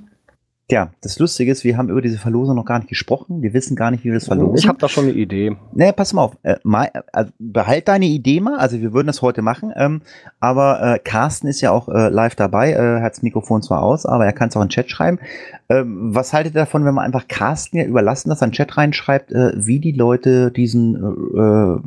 Tja, 0.71 0.89
das 1.01 1.19
Lustige 1.19 1.51
ist, 1.51 1.65
wir 1.65 1.75
haben 1.75 1.89
über 1.89 2.01
diese 2.01 2.17
Verlosung 2.17 2.55
noch 2.55 2.63
gar 2.63 2.79
nicht 2.79 2.87
gesprochen. 2.87 3.41
Wir 3.41 3.53
wissen 3.53 3.75
gar 3.75 3.91
nicht, 3.91 4.05
wie 4.05 4.07
wir 4.07 4.13
das 4.13 4.27
verlosen. 4.27 4.55
Ich 4.57 4.69
habe 4.69 4.77
da 4.77 4.87
schon 4.87 5.03
eine 5.03 5.13
Idee. 5.13 5.57
Nee, 5.73 5.91
pass 5.91 6.13
mal 6.13 6.21
auf. 6.23 6.37
Äh, 6.43 6.59
mal, 6.63 6.89
äh, 7.11 7.25
behalt 7.39 7.89
deine 7.89 8.05
Idee 8.05 8.39
mal. 8.39 8.57
Also 8.57 8.79
wir 8.79 8.93
würden 8.93 9.07
das 9.07 9.21
heute 9.21 9.41
machen. 9.41 9.73
Ähm, 9.75 10.01
aber 10.39 10.81
äh, 10.81 10.99
Carsten 10.99 11.47
ist 11.47 11.59
ja 11.59 11.71
auch 11.71 11.89
äh, 11.89 12.07
live 12.07 12.35
dabei. 12.35 12.71
Äh, 12.71 13.01
hat 13.01 13.11
das 13.11 13.21
Mikrofon 13.21 13.61
zwar 13.61 13.81
aus, 13.83 14.05
aber 14.05 14.25
er 14.25 14.31
kann 14.31 14.47
es 14.47 14.55
auch 14.55 14.61
in 14.61 14.67
den 14.67 14.71
Chat 14.71 14.89
schreiben. 14.89 15.19
Ähm, 15.67 16.15
was 16.15 16.31
haltet 16.31 16.55
ihr 16.55 16.61
davon, 16.61 16.85
wenn 16.85 16.93
wir 16.93 17.01
einfach 17.01 17.27
Carsten 17.27 17.75
ja 17.75 17.83
überlassen, 17.83 18.29
dass 18.29 18.41
er 18.41 18.45
in 18.45 18.51
den 18.51 18.55
Chat 18.55 18.77
reinschreibt, 18.77 19.33
äh, 19.33 19.51
wie 19.57 19.79
die 19.79 19.91
Leute 19.91 20.51
diesen 20.51 20.95
äh, 21.35 21.81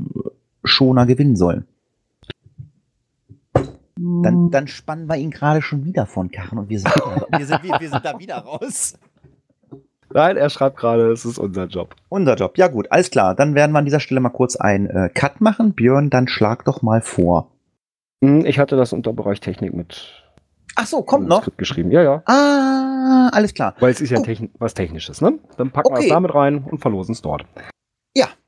Schoner 0.63 1.07
gewinnen 1.07 1.37
sollen? 1.37 1.65
Dann, 3.97 4.51
dann 4.51 4.67
spannen 4.67 5.09
wir 5.09 5.17
ihn 5.17 5.31
gerade 5.31 5.63
schon 5.63 5.85
wieder 5.85 6.07
von 6.07 6.31
Karren 6.31 6.59
und 6.59 6.69
wir 6.69 6.81
sind, 6.81 6.95
wieder, 6.97 7.27
wir, 7.39 7.47
sind, 7.47 7.63
wir, 7.63 7.81
wir 7.81 7.89
sind 7.89 8.05
da 8.05 8.19
wieder 8.19 8.39
raus. 8.39 8.99
Nein, 10.13 10.37
er 10.37 10.51
schreibt 10.51 10.77
gerade, 10.77 11.11
es 11.13 11.25
ist 11.25 11.39
unser 11.39 11.67
Job. 11.67 11.95
Unser 12.09 12.35
Job. 12.37 12.57
Ja 12.59 12.69
gut, 12.69 12.91
alles 12.91 13.11
klar. 13.11 13.35
Dann 13.35 13.55
werden 13.55 13.73
wir 13.73 13.79
an 13.79 13.85
dieser 13.85 14.01
Stelle 14.01 14.21
mal 14.21 14.31
kurz 14.31 14.57
einen 14.57 14.87
äh, 14.89 15.09
Cut 15.13 15.41
machen. 15.41 15.75
Björn, 15.75 16.11
dann 16.11 16.29
schlag 16.29 16.65
doch 16.65 16.83
mal 16.83 17.01
vor. 17.03 17.51
Hm, 18.23 18.45
Ich 18.47 18.59
hatte 18.59 18.77
das 18.77 18.93
unter 18.93 19.13
Bereich 19.13 19.41
Technik 19.41 19.75
mit 19.75 20.21
Ach 20.77 20.87
so, 20.87 21.03
kommt 21.03 21.29
noch. 21.29 21.43
Skript 21.43 21.59
geschrieben. 21.59 21.91
Ja, 21.93 22.03
ja. 22.03 22.23
Ah, 22.27 23.29
alles 23.33 23.55
klar. 23.55 23.75
Weil 23.79 23.91
es 23.93 24.01
ist 24.01 24.11
ja. 24.11 24.21
Techn 24.21 24.51
was 24.59 24.75
Technisches, 24.75 25.21
ne? 25.21 25.39
Dann 25.57 25.71
packen 25.71 25.89
wir 25.91 25.99
Okay. 25.99 26.05
es 26.07 26.11
damit 26.11 26.35
rein 26.35 26.65
und 26.65 26.79
verlosen 26.81 27.13
es 27.13 27.23
dort. 27.23 27.45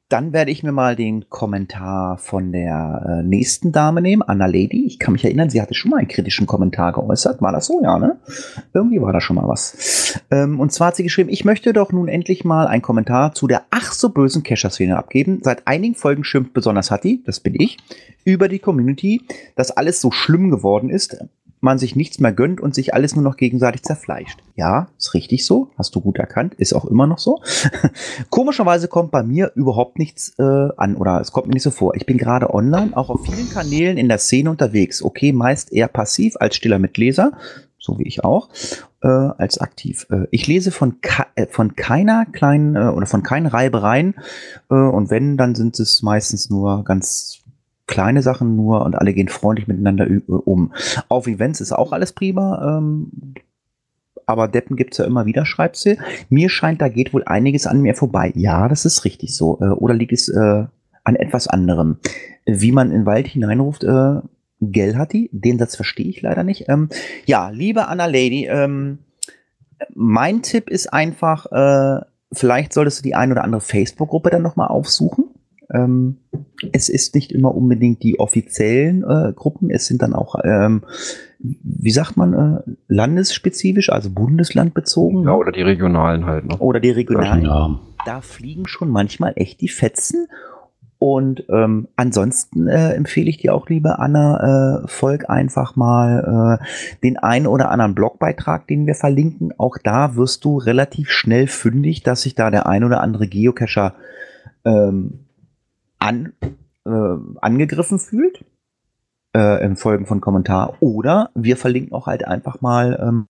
Dann 0.08 0.32
werde 0.32 0.52
ich 0.52 0.62
mir 0.62 0.70
mal 0.70 0.94
den 0.94 1.28
Kommentar 1.30 2.18
von 2.18 2.52
der 2.52 3.04
äh, 3.08 3.22
nächsten 3.24 3.72
Dame 3.72 4.00
nehmen, 4.00 4.22
Anna 4.22 4.46
Lady. 4.46 4.86
Ich 4.86 5.00
kann 5.00 5.12
mich 5.12 5.24
erinnern, 5.24 5.50
sie 5.50 5.60
hatte 5.60 5.74
schon 5.74 5.90
mal 5.90 5.96
einen 5.96 6.06
kritischen 6.06 6.46
Kommentar 6.46 6.92
geäußert. 6.92 7.42
War 7.42 7.50
das 7.50 7.66
so? 7.66 7.82
Ja, 7.82 7.98
ne? 7.98 8.16
Irgendwie 8.72 9.02
war 9.02 9.12
da 9.12 9.20
schon 9.20 9.34
mal 9.34 9.48
was. 9.48 10.20
Ähm, 10.30 10.60
und 10.60 10.72
zwar 10.72 10.88
hat 10.88 10.96
sie 10.96 11.02
geschrieben, 11.02 11.28
ich 11.28 11.44
möchte 11.44 11.72
doch 11.72 11.90
nun 11.90 12.06
endlich 12.06 12.44
mal 12.44 12.68
einen 12.68 12.82
Kommentar 12.82 13.34
zu 13.34 13.48
der 13.48 13.64
ach 13.70 13.92
so 13.92 14.10
bösen 14.10 14.44
Kescher-Szene 14.44 14.96
abgeben. 14.96 15.40
Seit 15.42 15.66
einigen 15.66 15.96
Folgen 15.96 16.22
schimpft 16.22 16.52
besonders 16.52 16.92
Hatti, 16.92 17.24
das 17.26 17.40
bin 17.40 17.56
ich, 17.58 17.76
über 18.24 18.46
die 18.46 18.60
Community, 18.60 19.22
dass 19.56 19.72
alles 19.72 20.00
so 20.00 20.12
schlimm 20.12 20.52
geworden 20.52 20.88
ist, 20.88 21.18
man 21.66 21.78
sich 21.78 21.96
nichts 21.96 22.18
mehr 22.20 22.32
gönnt 22.32 22.60
und 22.60 22.74
sich 22.74 22.94
alles 22.94 23.14
nur 23.14 23.24
noch 23.24 23.36
gegenseitig 23.36 23.82
zerfleischt. 23.82 24.38
Ja, 24.54 24.88
ist 24.96 25.12
richtig 25.12 25.44
so, 25.44 25.68
hast 25.76 25.94
du 25.94 26.00
gut 26.00 26.16
erkannt, 26.16 26.54
ist 26.54 26.72
auch 26.72 26.86
immer 26.86 27.06
noch 27.06 27.18
so. 27.18 27.42
Komischerweise 28.30 28.88
kommt 28.88 29.10
bei 29.10 29.22
mir 29.22 29.52
überhaupt 29.54 29.98
nichts 29.98 30.32
äh, 30.38 30.68
an 30.76 30.96
oder 30.96 31.20
es 31.20 31.32
kommt 31.32 31.48
mir 31.48 31.54
nicht 31.54 31.64
so 31.64 31.70
vor. 31.70 31.94
Ich 31.94 32.06
bin 32.06 32.16
gerade 32.16 32.54
online, 32.54 32.96
auch 32.96 33.10
auf 33.10 33.24
vielen 33.24 33.50
Kanälen 33.50 33.98
in 33.98 34.08
der 34.08 34.18
Szene 34.18 34.48
unterwegs. 34.50 35.02
Okay, 35.02 35.32
meist 35.32 35.72
eher 35.72 35.88
passiv 35.88 36.36
als 36.38 36.56
stiller 36.56 36.78
Mitleser, 36.78 37.32
so 37.78 37.98
wie 37.98 38.06
ich 38.06 38.24
auch, 38.24 38.48
äh, 39.02 39.08
als 39.08 39.58
aktiv. 39.58 40.06
Äh, 40.10 40.26
ich 40.30 40.46
lese 40.46 40.70
von, 40.70 40.96
äh, 41.34 41.46
von 41.46 41.74
keiner 41.74 42.26
kleinen 42.26 42.76
äh, 42.76 42.88
oder 42.88 43.06
von 43.06 43.22
keinen 43.22 43.46
Reibereien 43.46 44.14
äh, 44.70 44.74
und 44.74 45.10
wenn, 45.10 45.36
dann 45.36 45.54
sind 45.54 45.78
es 45.80 46.02
meistens 46.02 46.48
nur 46.48 46.84
ganz 46.84 47.42
kleine 47.86 48.22
Sachen 48.22 48.56
nur 48.56 48.84
und 48.84 48.94
alle 48.96 49.12
gehen 49.14 49.28
freundlich 49.28 49.68
miteinander 49.68 50.06
ü- 50.08 50.22
um. 50.26 50.72
Auf 51.08 51.26
Events 51.26 51.60
ist 51.60 51.72
auch 51.72 51.92
alles 51.92 52.12
prima. 52.12 52.78
Ähm, 52.78 53.10
aber 54.26 54.48
Deppen 54.48 54.76
gibt's 54.76 54.98
ja 54.98 55.04
immer 55.04 55.24
wieder, 55.26 55.46
schreibt 55.46 55.76
sie. 55.76 55.98
Mir 56.28 56.48
scheint, 56.48 56.80
da 56.82 56.88
geht 56.88 57.14
wohl 57.14 57.22
einiges 57.24 57.66
an 57.66 57.80
mir 57.80 57.94
vorbei. 57.94 58.32
Ja, 58.34 58.68
das 58.68 58.84
ist 58.84 59.04
richtig 59.04 59.36
so. 59.36 59.58
Äh, 59.60 59.66
oder 59.68 59.94
liegt 59.94 60.12
es 60.12 60.28
äh, 60.28 60.64
an 61.04 61.14
etwas 61.16 61.46
anderem? 61.46 61.98
Wie 62.44 62.72
man 62.72 62.90
in 62.90 63.00
den 63.00 63.06
Wald 63.06 63.28
hineinruft, 63.28 63.84
äh, 63.84 64.20
Gell 64.60 64.96
hat 64.96 65.12
die? 65.12 65.28
Den 65.32 65.58
Satz 65.58 65.76
verstehe 65.76 66.06
ich 66.06 66.22
leider 66.22 66.42
nicht. 66.42 66.68
Ähm, 66.68 66.88
ja, 67.26 67.50
liebe 67.50 67.88
Anna 67.88 68.06
Lady, 68.06 68.46
ähm, 68.50 68.98
mein 69.94 70.40
Tipp 70.42 70.70
ist 70.70 70.92
einfach, 70.92 71.46
äh, 71.52 72.00
vielleicht 72.32 72.72
solltest 72.72 72.98
du 72.98 73.02
die 73.02 73.14
ein 73.14 73.30
oder 73.30 73.44
andere 73.44 73.60
Facebook-Gruppe 73.60 74.30
dann 74.30 74.40
nochmal 74.42 74.68
aufsuchen. 74.68 75.26
Ähm, 75.72 76.16
es 76.72 76.88
ist 76.88 77.14
nicht 77.14 77.32
immer 77.32 77.54
unbedingt 77.54 78.02
die 78.02 78.18
offiziellen 78.18 79.02
äh, 79.02 79.32
Gruppen, 79.34 79.70
es 79.70 79.86
sind 79.86 80.02
dann 80.02 80.14
auch, 80.14 80.36
ähm, 80.44 80.82
wie 81.38 81.90
sagt 81.90 82.16
man, 82.16 82.32
äh, 82.34 82.70
landesspezifisch, 82.88 83.90
also 83.90 84.10
bundeslandbezogen. 84.10 85.24
Ja, 85.24 85.34
oder 85.34 85.52
die 85.52 85.62
regionalen 85.62 86.26
halt 86.26 86.46
noch. 86.46 86.60
oder 86.60 86.80
die 86.80 86.90
regionalen 86.90 87.44
Ja. 87.44 87.80
da 88.04 88.20
fliegen 88.20 88.66
schon 88.66 88.90
manchmal 88.90 89.32
echt 89.36 89.60
die 89.60 89.68
Fetzen. 89.68 90.28
Und 90.98 91.44
ähm, 91.50 91.88
ansonsten 91.96 92.68
äh, 92.68 92.94
empfehle 92.94 93.28
ich 93.28 93.36
dir 93.36 93.54
auch, 93.54 93.68
liebe 93.68 93.98
Anna, 93.98 94.84
äh, 94.84 94.88
folg 94.88 95.28
einfach 95.28 95.76
mal 95.76 96.58
äh, 96.62 96.98
den 97.02 97.18
einen 97.18 97.46
oder 97.46 97.70
anderen 97.70 97.94
Blogbeitrag, 97.94 98.66
den 98.66 98.86
wir 98.86 98.94
verlinken. 98.94 99.52
Auch 99.58 99.76
da 99.76 100.16
wirst 100.16 100.46
du 100.46 100.56
relativ 100.56 101.10
schnell 101.10 101.48
fündig, 101.48 102.02
dass 102.02 102.22
sich 102.22 102.34
da 102.34 102.50
der 102.50 102.66
ein 102.66 102.82
oder 102.82 103.02
andere 103.02 103.26
Geocacher 103.28 103.92
ähm, 104.64 105.25
an, 105.98 106.32
äh, 106.84 106.90
angegriffen 107.40 107.98
fühlt. 107.98 108.44
Äh, 109.34 109.64
Im 109.64 109.76
Folgen 109.76 110.06
von 110.06 110.20
Kommentar. 110.20 110.76
Oder 110.80 111.30
wir 111.34 111.56
verlinken 111.56 111.92
auch 111.92 112.06
halt 112.06 112.26
einfach 112.26 112.60
mal 112.60 112.98
ähm, 113.02 113.26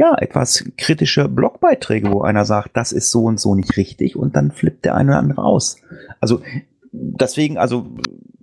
ja, 0.00 0.16
etwas 0.18 0.64
kritische 0.78 1.28
Blogbeiträge, 1.28 2.10
wo 2.10 2.22
einer 2.22 2.46
sagt, 2.46 2.70
das 2.74 2.90
ist 2.90 3.10
so 3.10 3.24
und 3.24 3.38
so 3.38 3.54
nicht 3.54 3.76
richtig 3.76 4.16
und 4.16 4.34
dann 4.34 4.50
flippt 4.50 4.86
der 4.86 4.94
eine 4.94 5.10
oder 5.10 5.18
andere 5.18 5.44
aus. 5.44 5.76
Also 6.20 6.40
deswegen, 6.90 7.58
also 7.58 7.86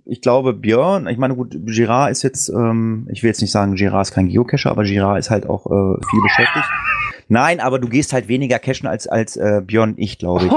ich 0.04 0.22
glaube, 0.22 0.54
Björn, 0.54 1.06
ich 1.08 1.18
meine, 1.18 1.34
gut, 1.34 1.58
Girard 1.66 2.12
ist 2.12 2.22
jetzt, 2.22 2.48
ähm, 2.48 3.08
ich 3.10 3.22
will 3.22 3.28
jetzt 3.28 3.40
nicht 3.40 3.50
sagen, 3.50 3.74
Girard 3.74 4.06
ist 4.06 4.14
kein 4.14 4.28
Geocacher, 4.28 4.70
aber 4.70 4.84
Girard 4.84 5.18
ist 5.18 5.30
halt 5.30 5.48
auch 5.48 5.66
äh, 5.66 6.00
viel 6.08 6.22
beschäftigt. 6.22 6.66
Nein, 7.28 7.60
aber 7.60 7.78
du 7.78 7.88
gehst 7.88 8.12
halt 8.12 8.28
weniger 8.28 8.58
cachen 8.58 8.86
als, 8.86 9.06
als 9.06 9.36
äh, 9.36 9.60
Björn, 9.64 9.94
ich 9.96 10.18
glaube 10.18 10.46
ich. 10.46 10.52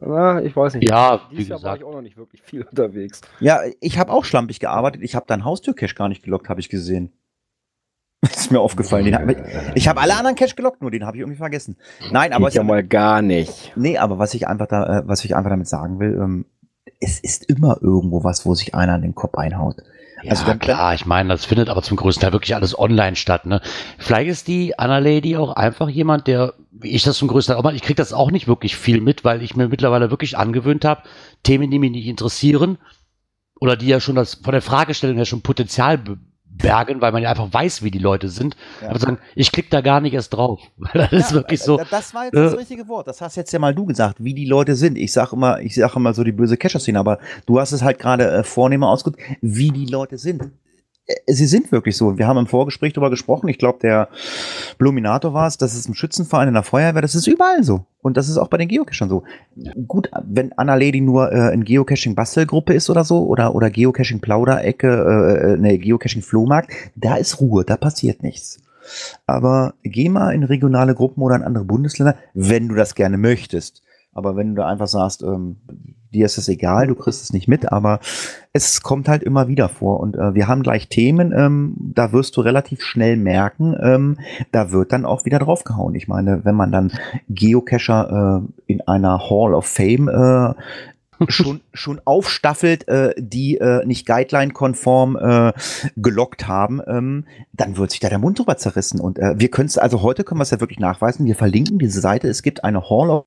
Na, 0.00 0.42
ich 0.42 0.54
weiß 0.54 0.74
nicht. 0.74 0.88
Ja, 0.88 1.20
wie 1.30 1.36
Dieses 1.36 1.48
Jahr 1.48 1.62
war 1.62 1.72
gesagt. 1.72 1.78
ich 1.82 1.84
auch 1.84 1.92
noch 1.94 2.02
nicht 2.02 2.16
wirklich 2.16 2.42
viel 2.42 2.62
unterwegs. 2.62 3.20
Ja, 3.40 3.60
ich 3.80 3.98
habe 3.98 4.12
auch 4.12 4.24
schlampig 4.24 4.60
gearbeitet. 4.60 5.02
Ich 5.02 5.14
habe 5.14 5.26
deinen 5.26 5.44
Haustürcache 5.44 5.94
gar 5.94 6.08
nicht 6.08 6.22
gelockt, 6.22 6.48
habe 6.48 6.60
ich 6.60 6.68
gesehen. 6.68 7.12
ist 8.30 8.50
mir 8.50 8.60
aufgefallen. 8.60 9.04
Den 9.04 9.14
hab 9.14 9.28
ich 9.28 9.36
ich 9.74 9.88
habe 9.88 10.00
alle 10.00 10.16
anderen 10.16 10.36
Cache 10.36 10.54
gelockt, 10.54 10.80
nur 10.80 10.90
den 10.90 11.04
habe 11.04 11.16
ich 11.16 11.20
irgendwie 11.20 11.38
vergessen. 11.38 11.76
Nein, 12.10 12.32
aber 12.32 12.46
Geht 12.46 12.52
ich 12.52 12.56
ja 12.56 12.62
mal 12.62 12.82
gar 12.82 13.22
nicht. 13.22 13.72
Nee, 13.76 13.98
aber 13.98 14.18
was 14.18 14.34
ich 14.34 14.48
einfach 14.48 14.66
da, 14.66 15.00
äh, 15.00 15.02
was 15.08 15.24
ich 15.24 15.36
einfach 15.36 15.50
damit 15.50 15.68
sagen 15.68 15.98
will, 15.98 16.18
ähm, 16.20 16.46
es 17.00 17.20
ist 17.20 17.44
immer 17.50 17.78
irgendwo 17.80 18.24
was, 18.24 18.46
wo 18.46 18.54
sich 18.54 18.74
einer 18.74 18.94
an 18.94 19.02
den 19.02 19.14
Kopf 19.14 19.34
einhaut. 19.34 19.76
Ja, 20.24 20.30
Also 20.30 20.46
dann- 20.46 20.58
klar, 20.58 20.94
ich 20.94 21.06
meine, 21.06 21.28
das 21.28 21.44
findet 21.44 21.68
aber 21.68 21.82
zum 21.82 21.96
größten 21.96 22.22
Teil 22.22 22.32
wirklich 22.32 22.54
alles 22.54 22.78
online 22.78 23.14
statt. 23.16 23.46
Ne? 23.46 23.60
Vielleicht 23.98 24.30
ist 24.30 24.48
die 24.48 24.78
Anna 24.78 24.98
Lady 24.98 25.36
auch 25.36 25.52
einfach 25.52 25.88
jemand, 25.88 26.26
der, 26.26 26.54
wie 26.72 26.90
ich 26.90 27.02
das 27.02 27.18
zum 27.18 27.28
größten 27.28 27.52
Teil 27.52 27.60
auch 27.60 27.64
mal, 27.64 27.74
ich 27.76 27.82
kriege 27.82 27.96
das 27.96 28.12
auch 28.12 28.30
nicht 28.30 28.48
wirklich 28.48 28.76
viel 28.76 29.00
mit, 29.00 29.24
weil 29.24 29.42
ich 29.42 29.54
mir 29.54 29.68
mittlerweile 29.68 30.10
wirklich 30.10 30.38
angewöhnt 30.38 30.84
habe, 30.84 31.02
Themen, 31.42 31.70
die 31.70 31.78
mich 31.78 31.90
nicht 31.90 32.06
interessieren 32.06 32.78
oder 33.60 33.76
die 33.76 33.86
ja 33.86 34.00
schon 34.00 34.16
das 34.16 34.34
von 34.34 34.52
der 34.52 34.62
Fragestellung 34.62 35.16
her 35.16 35.26
schon 35.26 35.42
Potenzial 35.42 35.98
bergen, 36.56 37.00
weil 37.00 37.12
man 37.12 37.22
ja 37.22 37.30
einfach 37.30 37.52
weiß, 37.52 37.82
wie 37.82 37.90
die 37.90 37.98
Leute 37.98 38.28
sind. 38.28 38.56
Ja. 38.80 38.90
Aber 38.90 38.98
sagen, 38.98 39.18
ich 39.34 39.50
klicke 39.52 39.70
da 39.70 39.80
gar 39.80 40.00
nicht 40.00 40.14
erst 40.14 40.32
drauf. 40.34 40.60
Weil 40.76 41.08
das 41.08 41.12
ist 41.12 41.30
Ja, 41.30 41.36
wirklich 41.36 41.60
äh, 41.60 41.64
so. 41.64 41.76
da- 41.76 41.84
Das 41.90 42.14
war 42.14 42.24
jetzt 42.24 42.34
das 42.34 42.52
äh, 42.52 42.56
richtige 42.56 42.88
Wort. 42.88 43.06
Das 43.08 43.20
hast 43.20 43.36
jetzt 43.36 43.52
ja 43.52 43.58
mal 43.58 43.74
du 43.74 43.84
gesagt, 43.86 44.22
wie 44.22 44.34
die 44.34 44.46
Leute 44.46 44.74
sind. 44.76 44.96
Ich 44.96 45.12
sag 45.12 45.32
immer, 45.32 45.60
ich 45.60 45.74
sag 45.74 45.96
immer 45.96 46.14
so 46.14 46.22
die 46.24 46.32
böse 46.32 46.56
Cacher-Szene, 46.56 46.98
aber 46.98 47.18
du 47.46 47.58
hast 47.60 47.72
es 47.72 47.82
halt 47.82 47.98
gerade 47.98 48.30
äh, 48.30 48.44
vornehmer 48.44 48.88
ausgedrückt, 48.88 49.22
wie 49.40 49.70
die 49.70 49.86
Leute 49.86 50.16
sind. 50.18 50.50
Äh, 51.06 51.32
Sie 51.32 51.46
sind 51.46 51.72
wirklich 51.72 51.96
so. 51.96 52.18
Wir 52.18 52.26
haben 52.26 52.38
im 52.38 52.46
Vorgespräch 52.46 52.92
darüber 52.92 53.10
gesprochen. 53.10 53.48
Ich 53.48 53.58
glaube, 53.58 53.78
der 53.80 54.08
Bluminator 54.78 55.34
war 55.34 55.46
es. 55.46 55.58
Das 55.58 55.74
ist 55.74 55.86
im 55.86 55.94
Schützenverein 55.94 56.48
in 56.48 56.54
der 56.54 56.62
Feuerwehr. 56.62 57.02
Das 57.02 57.14
ist 57.14 57.26
überall 57.26 57.62
so. 57.62 57.86
Und 58.02 58.16
das 58.16 58.28
ist 58.28 58.36
auch 58.36 58.48
bei 58.48 58.58
den 58.58 58.68
Geocachern 58.68 59.08
so. 59.08 59.24
Gut, 59.86 60.10
wenn 60.24 60.52
Anna 60.52 60.74
Lady 60.74 61.00
nur 61.00 61.32
äh, 61.32 61.54
in 61.54 61.64
Geocaching-Bastelgruppe 61.64 62.74
ist 62.74 62.90
oder 62.90 63.04
so, 63.04 63.26
oder, 63.26 63.54
oder 63.54 63.70
Geocaching-Plauderecke, 63.70 64.88
äh, 64.88 65.52
äh, 65.52 65.56
ne, 65.56 65.78
Geocaching-Flohmarkt, 65.78 66.72
da 66.96 67.16
ist 67.16 67.40
Ruhe, 67.40 67.64
da 67.64 67.76
passiert 67.76 68.22
nichts. 68.22 68.60
Aber 69.26 69.74
geh 69.82 70.10
mal 70.10 70.34
in 70.34 70.44
regionale 70.44 70.94
Gruppen 70.94 71.22
oder 71.22 71.36
in 71.36 71.42
andere 71.42 71.64
Bundesländer, 71.64 72.16
wenn 72.34 72.68
du 72.68 72.74
das 72.74 72.94
gerne 72.94 73.16
möchtest. 73.16 73.82
Aber 74.12 74.36
wenn 74.36 74.54
du 74.54 74.62
da 74.62 74.68
einfach 74.68 74.86
sagst, 74.86 75.22
ähm, 75.22 75.56
dir 76.14 76.26
ist 76.26 76.38
es 76.38 76.48
egal, 76.48 76.86
du 76.86 76.94
kriegst 76.94 77.22
es 77.22 77.32
nicht 77.32 77.48
mit, 77.48 77.70
aber 77.70 78.00
es 78.52 78.82
kommt 78.82 79.08
halt 79.08 79.22
immer 79.22 79.48
wieder 79.48 79.68
vor. 79.68 80.00
Und 80.00 80.16
äh, 80.16 80.34
wir 80.34 80.48
haben 80.48 80.62
gleich 80.62 80.88
Themen, 80.88 81.32
ähm, 81.36 81.74
da 81.76 82.12
wirst 82.12 82.36
du 82.36 82.40
relativ 82.40 82.82
schnell 82.82 83.16
merken, 83.16 83.76
ähm, 83.82 84.18
da 84.52 84.70
wird 84.70 84.92
dann 84.92 85.04
auch 85.04 85.24
wieder 85.24 85.40
draufgehauen. 85.40 85.94
Ich 85.94 86.08
meine, 86.08 86.44
wenn 86.44 86.54
man 86.54 86.72
dann 86.72 86.92
Geocacher 87.28 88.42
äh, 88.42 88.72
in 88.72 88.80
einer 88.82 89.18
Hall 89.28 89.54
of 89.54 89.66
Fame 89.66 90.08
äh, 90.08 90.54
schon, 91.28 91.60
schon 91.72 92.00
aufstaffelt, 92.04 92.86
äh, 92.88 93.14
die 93.18 93.58
äh, 93.58 93.84
nicht 93.84 94.06
guideline-konform 94.06 95.16
äh, 95.16 95.52
gelockt 95.96 96.46
haben, 96.46 96.80
ähm, 96.86 97.26
dann 97.52 97.76
wird 97.76 97.90
sich 97.90 98.00
da 98.00 98.08
der 98.08 98.18
Mund 98.18 98.38
drüber 98.38 98.56
zerrissen. 98.56 99.00
Und 99.00 99.18
äh, 99.18 99.34
wir 99.36 99.48
können 99.50 99.66
es, 99.66 99.78
also 99.78 100.02
heute 100.02 100.24
können 100.24 100.38
wir 100.38 100.44
es 100.44 100.50
ja 100.50 100.60
wirklich 100.60 100.80
nachweisen. 100.80 101.26
Wir 101.26 101.36
verlinken 101.36 101.78
diese 101.78 102.00
Seite. 102.00 102.28
Es 102.28 102.42
gibt 102.42 102.64
eine 102.64 102.88
Hall 102.88 103.10
of 103.10 103.26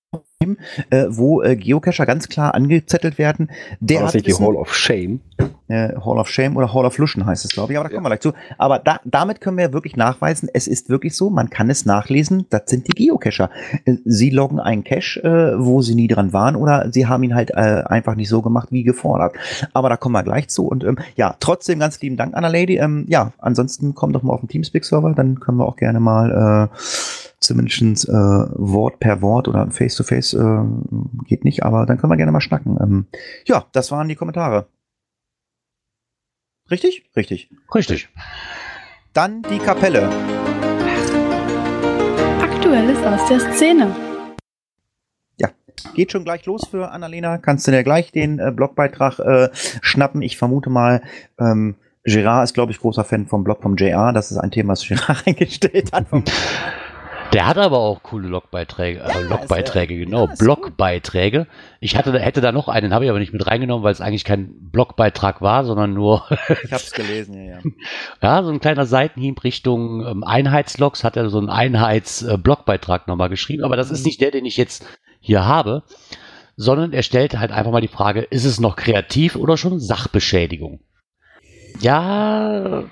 äh, 0.90 1.06
wo 1.10 1.42
äh, 1.42 1.56
Geocacher 1.56 2.06
ganz 2.06 2.28
klar 2.30 2.54
angezettelt 2.54 3.18
werden. 3.18 3.50
Der 3.80 3.98
War 3.98 4.06
das 4.06 4.14
nicht 4.14 4.28
die 4.28 4.34
Hall 4.34 4.56
of 4.56 4.74
Shame? 4.74 5.20
äh, 5.68 5.90
Hall 5.96 6.18
of 6.18 6.30
Shame 6.30 6.56
oder 6.58 6.74
Hall 6.74 6.86
of 6.86 6.98
Luschen 6.98 7.26
heißt 7.26 7.46
es, 7.46 7.52
glaube 7.52 7.74
ich. 7.74 7.80
Aber 7.80 7.90
da 7.90 7.94
kommen 7.96 8.06
wir 8.06 8.10
gleich 8.10 8.22
zu. 8.22 8.34
Aber 8.58 8.80
da, 8.80 9.00
damit 9.04 9.42
können 9.42 9.58
wir 9.58 9.74
wirklich 9.74 9.96
nachweisen, 9.96 10.50
es 10.54 10.68
ist 10.68 10.90
wirklich 10.90 11.16
so, 11.16 11.30
man 11.30 11.50
kann 11.50 11.70
es 11.70 11.86
nachlesen, 11.86 12.46
das 12.50 12.64
sind 12.68 12.88
die 12.88 12.92
Geocacher. 12.92 13.50
Äh, 13.86 13.96
Sie 14.06 14.30
loggen 14.30 14.60
einen 14.60 14.84
Cache, 14.84 15.24
äh, 15.24 15.60
wo 15.60 15.82
sie 15.82 15.96
nie 15.96 16.08
dran 16.08 16.34
waren 16.34 16.56
oder 16.56 16.90
sie 16.92 17.08
haben 17.08 17.24
ihn 17.24 17.36
halt 17.36 17.52
äh, 17.52 17.84
einfach 17.86 18.16
nicht 18.16 18.30
so 18.30 18.42
gemacht, 18.42 18.70
wie 18.72 18.84
gefordert. 18.84 19.36
Aber 19.74 19.90
da 19.90 19.98
kommen 19.98 20.14
wir 20.14 20.24
gleich 20.24 20.48
zu. 20.50 20.68
Und 20.68 20.84
ähm, 20.84 20.98
ja, 21.16 21.36
trotzdem 21.40 21.80
ganz 21.80 22.00
lieben 22.02 22.18
Dank, 22.18 22.36
Anna 22.36 22.48
Lady. 22.48 22.78
Ähm, 22.78 23.06
ja, 23.10 23.34
ansonsten 23.40 23.96
komm 23.96 24.14
doch 24.14 24.24
mal 24.24 24.34
auf 24.34 24.42
den 24.42 24.50
Teamspeak-Server, 24.50 25.14
dann 25.14 25.40
können 25.40 25.58
wir 25.58 25.66
auch 25.66 25.76
gerne 25.76 26.00
mal 26.00 26.70
äh, 26.72 26.78
zumindest 27.40 28.10
äh, 28.10 28.12
Wort 28.12 29.00
per 29.00 29.22
Wort 29.22 29.48
oder 29.48 29.70
Face-to-Face 29.70 30.34
äh, 30.34 30.64
geht 31.26 31.44
nicht, 31.44 31.64
aber 31.64 31.86
dann 31.86 31.98
können 31.98 32.12
wir 32.12 32.18
gerne 32.18 32.32
mal 32.32 32.42
schnacken. 32.42 32.78
Ähm, 32.82 33.08
ja, 33.46 33.66
das 33.72 33.92
waren 33.92 34.08
die 34.08 34.16
Kommentare. 34.16 34.68
Richtig? 36.70 37.10
Richtig. 37.16 37.50
Richtig. 37.74 38.10
Dann 39.14 39.42
die 39.44 39.60
Kapelle. 39.60 40.10
Aktuelles 42.42 43.04
aus 43.04 43.28
der 43.30 43.40
Szene. 43.54 43.96
Geht 45.94 46.12
schon 46.12 46.24
gleich 46.24 46.46
los 46.46 46.68
für 46.70 46.92
Annalena. 46.92 47.38
Kannst 47.38 47.68
du 47.68 47.72
dir 47.72 47.84
gleich 47.84 48.12
den 48.12 48.40
äh, 48.40 48.52
Blogbeitrag 48.52 49.20
äh, 49.20 49.50
schnappen? 49.54 50.22
Ich 50.22 50.38
vermute 50.38 50.70
mal, 50.70 51.02
ähm, 51.40 51.76
Gerard 52.04 52.46
ist, 52.46 52.54
glaube 52.54 52.72
ich, 52.72 52.80
großer 52.80 53.04
Fan 53.04 53.28
vom 53.28 53.44
Blog 53.44 53.62
vom 53.62 53.76
JR. 53.76 54.14
Das 54.14 54.32
ist 54.32 54.38
ein 54.38 54.52
Thema, 54.52 54.74
was 54.74 54.88
Gerard 54.88 55.24
eingestellt 55.26 55.92
hat. 55.92 56.06
Der 57.38 57.46
hat 57.46 57.60
aber 57.60 57.78
auch 57.78 58.02
coole 58.02 58.28
Logbeiträge, 58.28 58.98
Ja, 58.98 59.20
äh, 59.20 59.22
Logbeiträge, 59.22 59.94
äh, 59.94 60.06
genau, 60.06 60.22
ja, 60.22 60.26
gut. 60.26 60.40
Blogbeiträge. 60.40 61.46
Ich 61.80 61.96
hatte, 61.96 62.18
hätte 62.18 62.42
da 62.42 62.52
noch 62.52 62.68
einen, 62.68 62.96
habe 62.96 63.06
ich 63.06 63.12
aber 63.12 63.20
nicht 63.20 63.32
mit 63.32 63.46
reingenommen, 63.46 63.84
weil 63.84 63.92
es 63.92 64.02
eigentlich 64.02 64.24
kein 64.24 64.56
Blogbeitrag 64.72 65.40
war, 65.40 65.64
sondern 65.64 65.94
nur, 65.94 66.26
ich 66.64 66.72
habe 66.72 66.82
es 66.82 66.94
gelesen, 66.94 67.36
ja, 67.36 67.58
ja. 67.58 67.60
ja, 68.24 68.44
so 68.44 68.50
ein 68.50 68.60
kleiner 68.60 68.88
Seitenhieb 68.88 69.44
Richtung 69.44 70.04
ähm, 70.04 70.24
Einheitslogs, 70.24 71.04
hat 71.04 71.16
er 71.16 71.30
so 71.30 71.38
einen 71.38 71.52
Einheits-Blogbeitrag 71.52 73.08
nochmal 73.08 73.30
geschrieben, 73.30 73.64
aber 73.64 73.76
das 73.78 73.92
ist 73.92 74.04
nicht 74.04 74.20
der, 74.20 74.32
den 74.32 74.46
ich 74.46 74.58
jetzt 74.58 74.88
hier 75.20 75.46
habe, 75.46 75.84
sondern 76.56 76.92
er 76.92 77.04
stellt 77.04 77.38
halt 77.38 77.52
einfach 77.52 77.72
mal 77.72 77.82
die 77.82 77.88
Frage, 77.88 78.22
ist 78.22 78.46
es 78.46 78.60
noch 78.60 78.76
kreativ 78.76 79.36
oder 79.36 79.58
schon 79.58 79.80
Sachbeschädigung? 79.80 80.80
Ja, 81.82 82.86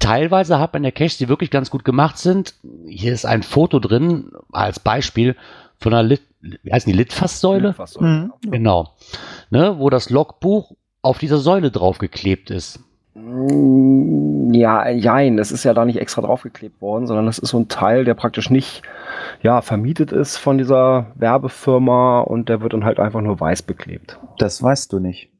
teilweise 0.00 0.58
hat 0.58 0.72
man 0.72 0.82
ja 0.82 0.90
Caches, 0.90 1.18
die 1.18 1.28
wirklich 1.28 1.50
ganz 1.50 1.70
gut 1.70 1.84
gemacht 1.84 2.18
sind. 2.18 2.54
Hier 2.88 3.12
ist 3.12 3.24
ein 3.24 3.42
Foto 3.44 3.78
drin, 3.78 4.32
als 4.50 4.80
Beispiel 4.80 5.36
von 5.78 5.94
einer 5.94 6.02
Lit, 6.02 6.22
wie 6.40 6.72
heißt 6.72 6.86
die, 6.86 6.92
Litfaßsäule? 6.92 7.74
Was 7.76 7.92
so. 7.92 8.00
Mhm. 8.00 8.32
Genau. 8.42 8.90
Ne, 9.50 9.78
wo 9.78 9.90
das 9.90 10.10
Logbuch 10.10 10.72
auf 11.02 11.18
dieser 11.18 11.38
Säule 11.38 11.70
draufgeklebt 11.70 12.50
ist. 12.50 12.80
Mm, 13.14 14.52
Ja, 14.52 14.88
jein, 14.88 15.36
das 15.36 15.52
ist 15.52 15.64
ja 15.64 15.74
da 15.74 15.84
nicht 15.84 16.00
extra 16.00 16.22
draufgeklebt 16.22 16.80
worden, 16.80 17.06
sondern 17.06 17.26
das 17.26 17.38
ist 17.38 17.50
so 17.50 17.58
ein 17.58 17.68
Teil, 17.68 18.04
der 18.04 18.14
praktisch 18.14 18.50
nicht 18.50 18.82
ja, 19.42 19.62
vermietet 19.62 20.12
ist 20.12 20.36
von 20.36 20.58
dieser 20.58 21.06
Werbefirma 21.14 22.20
und 22.20 22.48
der 22.48 22.60
wird 22.60 22.72
dann 22.72 22.84
halt 22.84 23.00
einfach 23.00 23.20
nur 23.20 23.40
weiß 23.40 23.62
beklebt. 23.62 24.18
Das 24.38 24.62
weißt 24.62 24.92
du 24.92 24.98
nicht. 24.98 25.30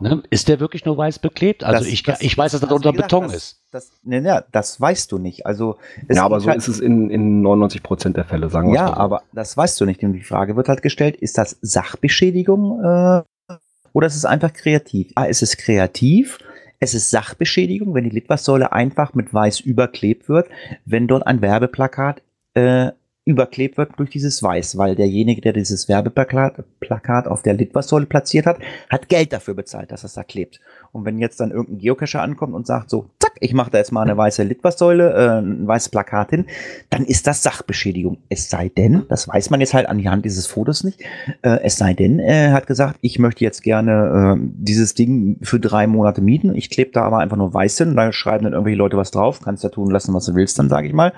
Ne? 0.00 0.22
Ist 0.30 0.48
der 0.48 0.60
wirklich 0.60 0.84
nur 0.84 0.96
weiß 0.96 1.18
beklebt? 1.20 1.62
Also 1.64 1.80
Das- 1.84 1.92
ich, 1.92 2.02
das- 2.02 2.20
ich 2.20 2.36
weiß, 2.36 2.52
dass 2.52 2.60
das 2.60 2.68
also 2.68 2.76
unter 2.76 2.92
gesagt, 2.92 3.10
Beton 3.10 3.24
das, 3.24 3.34
ist. 3.34 3.60
Das, 3.70 3.90
ne, 4.02 4.20
ne, 4.20 4.44
das 4.52 4.80
weißt 4.80 5.10
du 5.12 5.18
nicht. 5.18 5.46
Also 5.46 5.76
es 6.08 6.16
ja, 6.16 6.24
aber 6.24 6.40
so 6.40 6.48
halt- 6.48 6.58
ist 6.58 6.68
es 6.68 6.80
in, 6.80 7.10
in 7.10 7.42
99 7.42 7.82
Prozent 7.82 8.16
der 8.16 8.24
Fälle, 8.24 8.50
sagen 8.50 8.68
wir 8.68 8.74
Ja, 8.76 8.82
mal 8.86 8.94
so. 8.94 9.00
aber 9.00 9.22
das 9.32 9.56
weißt 9.56 9.80
du 9.80 9.84
nicht. 9.86 10.02
Und 10.02 10.12
die 10.14 10.22
Frage 10.22 10.56
wird 10.56 10.68
halt 10.68 10.82
gestellt, 10.82 11.16
ist 11.16 11.38
das 11.38 11.56
Sachbeschädigung 11.60 12.80
äh, 12.84 13.22
oder 13.92 14.06
ist 14.06 14.16
es 14.16 14.24
einfach 14.24 14.52
kreativ? 14.52 15.12
Ah, 15.14 15.26
es 15.26 15.42
ist 15.42 15.56
kreativ. 15.58 16.38
Es 16.80 16.92
ist 16.94 17.10
Sachbeschädigung, 17.10 17.94
wenn 17.94 18.04
die 18.04 18.10
Litfaßsäule 18.10 18.72
einfach 18.72 19.14
mit 19.14 19.32
weiß 19.32 19.60
überklebt 19.60 20.28
wird, 20.28 20.48
wenn 20.84 21.06
dort 21.06 21.26
ein 21.26 21.40
Werbeplakat 21.40 22.20
äh, 22.54 22.90
überklebt 23.24 23.78
wird 23.78 23.98
durch 23.98 24.10
dieses 24.10 24.42
Weiß, 24.42 24.76
weil 24.76 24.96
derjenige, 24.96 25.40
der 25.40 25.54
dieses 25.54 25.88
Werbeplakat 25.88 26.64
Plakat 26.80 27.26
auf 27.26 27.42
der 27.42 27.54
Litfaßsäule 27.54 28.06
platziert 28.06 28.46
hat, 28.46 28.58
hat 28.90 29.08
Geld 29.08 29.32
dafür 29.32 29.54
bezahlt, 29.54 29.90
dass 29.92 30.04
es 30.04 30.12
da 30.14 30.22
klebt. 30.22 30.60
Und 30.94 31.04
wenn 31.04 31.18
jetzt 31.18 31.40
dann 31.40 31.50
irgendein 31.50 31.78
Geocacher 31.78 32.22
ankommt 32.22 32.54
und 32.54 32.66
sagt 32.68 32.88
so, 32.88 33.06
zack, 33.18 33.32
ich 33.40 33.52
mache 33.52 33.70
da 33.70 33.78
jetzt 33.78 33.90
mal 33.90 34.02
eine 34.02 34.16
weiße 34.16 34.44
Litfaßsäule, 34.44 35.12
äh, 35.12 35.38
ein 35.40 35.66
weißes 35.66 35.88
Plakat 35.88 36.30
hin, 36.30 36.46
dann 36.88 37.04
ist 37.04 37.26
das 37.26 37.42
Sachbeschädigung. 37.42 38.18
Es 38.28 38.48
sei 38.48 38.68
denn, 38.68 39.02
das 39.08 39.26
weiß 39.26 39.50
man 39.50 39.60
jetzt 39.60 39.74
halt 39.74 39.88
an 39.88 39.98
die 39.98 40.08
Hand 40.08 40.24
dieses 40.24 40.46
Fotos 40.46 40.84
nicht, 40.84 41.02
äh, 41.42 41.58
es 41.64 41.76
sei 41.76 41.94
denn, 41.94 42.20
er 42.20 42.52
hat 42.52 42.68
gesagt, 42.68 42.98
ich 43.00 43.18
möchte 43.18 43.42
jetzt 43.42 43.62
gerne 43.64 44.36
äh, 44.36 44.40
dieses 44.54 44.94
Ding 44.94 45.38
für 45.42 45.58
drei 45.58 45.88
Monate 45.88 46.20
mieten, 46.20 46.54
ich 46.54 46.70
klebe 46.70 46.92
da 46.92 47.02
aber 47.02 47.18
einfach 47.18 47.36
nur 47.36 47.52
weiß 47.52 47.78
hin, 47.78 47.96
da 47.96 48.12
schreiben 48.12 48.44
dann 48.44 48.52
irgendwelche 48.52 48.78
Leute 48.78 48.96
was 48.96 49.10
drauf, 49.10 49.40
kannst 49.42 49.64
ja 49.64 49.70
tun 49.70 49.90
lassen, 49.90 50.14
was 50.14 50.26
du 50.26 50.36
willst, 50.36 50.58
dann 50.60 50.68
sage 50.68 50.86
ich 50.86 50.92
mal. 50.92 51.12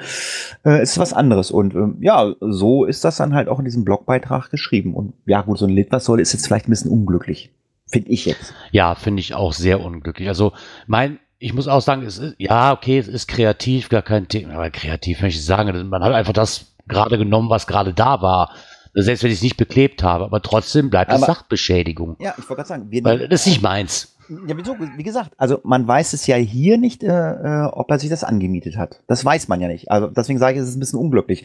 Äh, 0.65 0.83
ist 0.83 0.99
was 0.99 1.13
anderes. 1.13 1.51
Und 1.51 1.75
ähm, 1.75 1.99
ja, 2.01 2.35
so 2.41 2.85
ist 2.85 3.05
das 3.05 3.17
dann 3.17 3.35
halt 3.35 3.49
auch 3.49 3.59
in 3.59 3.67
diesem 3.67 3.85
Blogbeitrag 3.85 4.51
geschrieben. 4.51 4.95
Und 4.95 5.13
ja, 5.27 5.43
gut, 5.43 5.59
so 5.59 5.67
eine 5.67 5.75
Litfaßsäule 5.75 6.23
ist 6.23 6.33
jetzt 6.33 6.47
vielleicht 6.47 6.67
ein 6.67 6.71
bisschen 6.71 6.91
unglücklich. 6.91 7.53
Finde 7.89 8.11
ich 8.11 8.25
jetzt. 8.27 8.53
Ja, 8.73 8.95
finde 8.95 9.21
ich 9.21 9.35
auch 9.35 9.53
sehr 9.53 9.81
unglücklich. 9.81 10.29
Also 10.29 10.53
mein, 10.87 11.19
ich 11.39 11.53
muss 11.55 11.69
auch 11.69 11.81
sagen, 11.81 12.03
es 12.03 12.19
ist, 12.19 12.35
ja, 12.39 12.73
okay, 12.73 12.99
es 12.99 13.09
ist 13.09 13.29
kreativ, 13.29 13.89
gar 13.89 14.03
kein 14.03 14.29
Thema, 14.29 14.55
aber 14.55 14.71
kreativ 14.71 15.21
möchte 15.23 15.39
ich 15.39 15.45
sagen, 15.45 15.89
man 15.89 16.03
hat 16.03 16.13
einfach 16.13 16.33
das 16.33 16.73
gerade 16.89 17.19
genommen, 17.19 17.51
was 17.51 17.67
gerade 17.67 17.93
da 17.95 18.21
war. 18.23 18.51
Selbst 18.95 19.23
wenn 19.23 19.31
ich 19.31 19.37
es 19.39 19.43
nicht 19.43 19.59
beklebt 19.59 20.03
habe, 20.03 20.25
aber 20.25 20.41
trotzdem 20.41 20.89
bleibt 20.89 21.13
es 21.13 21.19
Aber- 21.23 21.27
Sachbeschädigung. 21.27 22.17
Ja, 22.19 22.31
ich 22.39 22.45
wollte 22.45 22.55
gerade 22.57 22.69
sagen, 22.69 22.91
wir 22.91 23.05
Weil 23.05 23.29
das 23.29 23.43
ist 23.43 23.47
nicht 23.47 23.63
meins. 23.63 24.17
Ja, 24.29 24.57
wieso? 24.57 24.75
Wie 24.97 25.03
gesagt, 25.05 25.33
also 25.37 25.61
man 25.63 25.87
weiß 25.87 26.13
es 26.15 26.27
ja 26.27 26.35
hier 26.35 26.79
nicht, 26.79 27.05
äh, 27.05 27.09
äh, 27.09 27.65
ob 27.67 27.89
er 27.91 27.99
sich 28.01 28.11
das 28.11 28.25
angemietet 28.25 28.77
hat. 28.77 29.01
Das 29.07 29.25
weiß 29.25 29.47
man 29.47 29.61
ja 29.61 29.69
nicht. 29.69 29.91
Also 29.91 30.09
deswegen 30.09 30.41
sage 30.41 30.57
ich, 30.57 30.63
es 30.63 30.71
ist 30.71 30.77
ein 30.77 30.81
bisschen 30.81 30.99
unglücklich. 30.99 31.45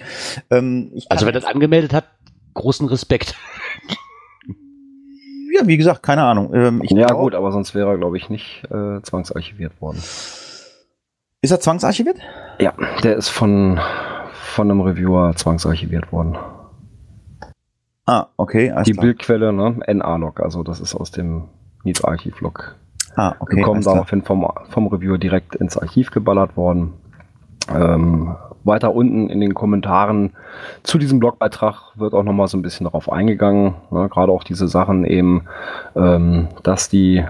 Ähm, 0.49 0.91
Also 1.10 1.25
wer 1.25 1.34
das 1.34 1.43
angemeldet 1.45 1.93
hat, 1.93 2.06
großen 2.56 2.88
Respekt. 2.88 3.36
Ja, 5.51 5.67
wie 5.67 5.77
gesagt, 5.77 6.03
keine 6.03 6.23
Ahnung. 6.23 6.53
Ähm, 6.53 6.81
ja 6.85 7.07
glaub- 7.07 7.19
gut, 7.19 7.35
aber 7.35 7.51
sonst 7.51 7.75
wäre 7.75 7.89
er, 7.91 7.97
glaube 7.97 8.17
ich, 8.17 8.29
nicht 8.29 8.63
äh, 8.71 9.01
zwangsarchiviert 9.01 9.79
worden. 9.81 9.97
Ist 11.43 11.51
er 11.51 11.59
zwangsarchiviert? 11.59 12.17
Ja, 12.59 12.73
der 13.03 13.15
ist 13.15 13.29
von, 13.29 13.79
von 14.33 14.69
einem 14.69 14.81
Reviewer 14.81 15.35
zwangsarchiviert 15.35 16.11
worden. 16.11 16.37
Ah, 18.05 18.27
okay. 18.37 18.73
Die 18.85 18.91
klar. 18.93 19.01
Bildquelle, 19.05 19.53
ne? 19.53 19.79
NA-Log, 19.87 20.39
also 20.41 20.63
das 20.63 20.79
ist 20.79 20.95
aus 20.95 21.11
dem 21.11 21.45
Needs 21.83 22.03
Archiv-Log 22.03 22.75
Ah, 23.15 23.35
okay. 23.39 23.55
gekommen, 23.57 23.75
alles 23.75 23.85
klar. 23.85 23.95
daraufhin 23.95 24.21
vom, 24.23 24.47
vom 24.69 24.87
Reviewer 24.87 25.17
direkt 25.17 25.55
ins 25.55 25.77
Archiv 25.77 26.11
geballert 26.11 26.55
worden. 26.57 26.93
Ähm, 27.73 28.35
weiter 28.63 28.93
unten 28.93 29.30
in 29.30 29.39
den 29.39 29.54
Kommentaren 29.54 30.32
zu 30.84 30.97
diesem 30.97 31.19
Blogbeitrag 31.19 31.93
wird 31.95 32.13
auch 32.13 32.24
nochmal 32.24 32.47
so 32.47 32.58
ein 32.58 32.62
bisschen 32.62 32.86
darauf 32.86 33.12
eingegangen, 33.12 33.76
ne, 33.91 34.10
gerade 34.10 34.32
auch 34.32 34.43
diese 34.43 34.67
Sachen 34.67 35.06
eben, 35.06 35.45
ähm, 35.95 36.50
dass 36.63 36.89
die, 36.89 37.24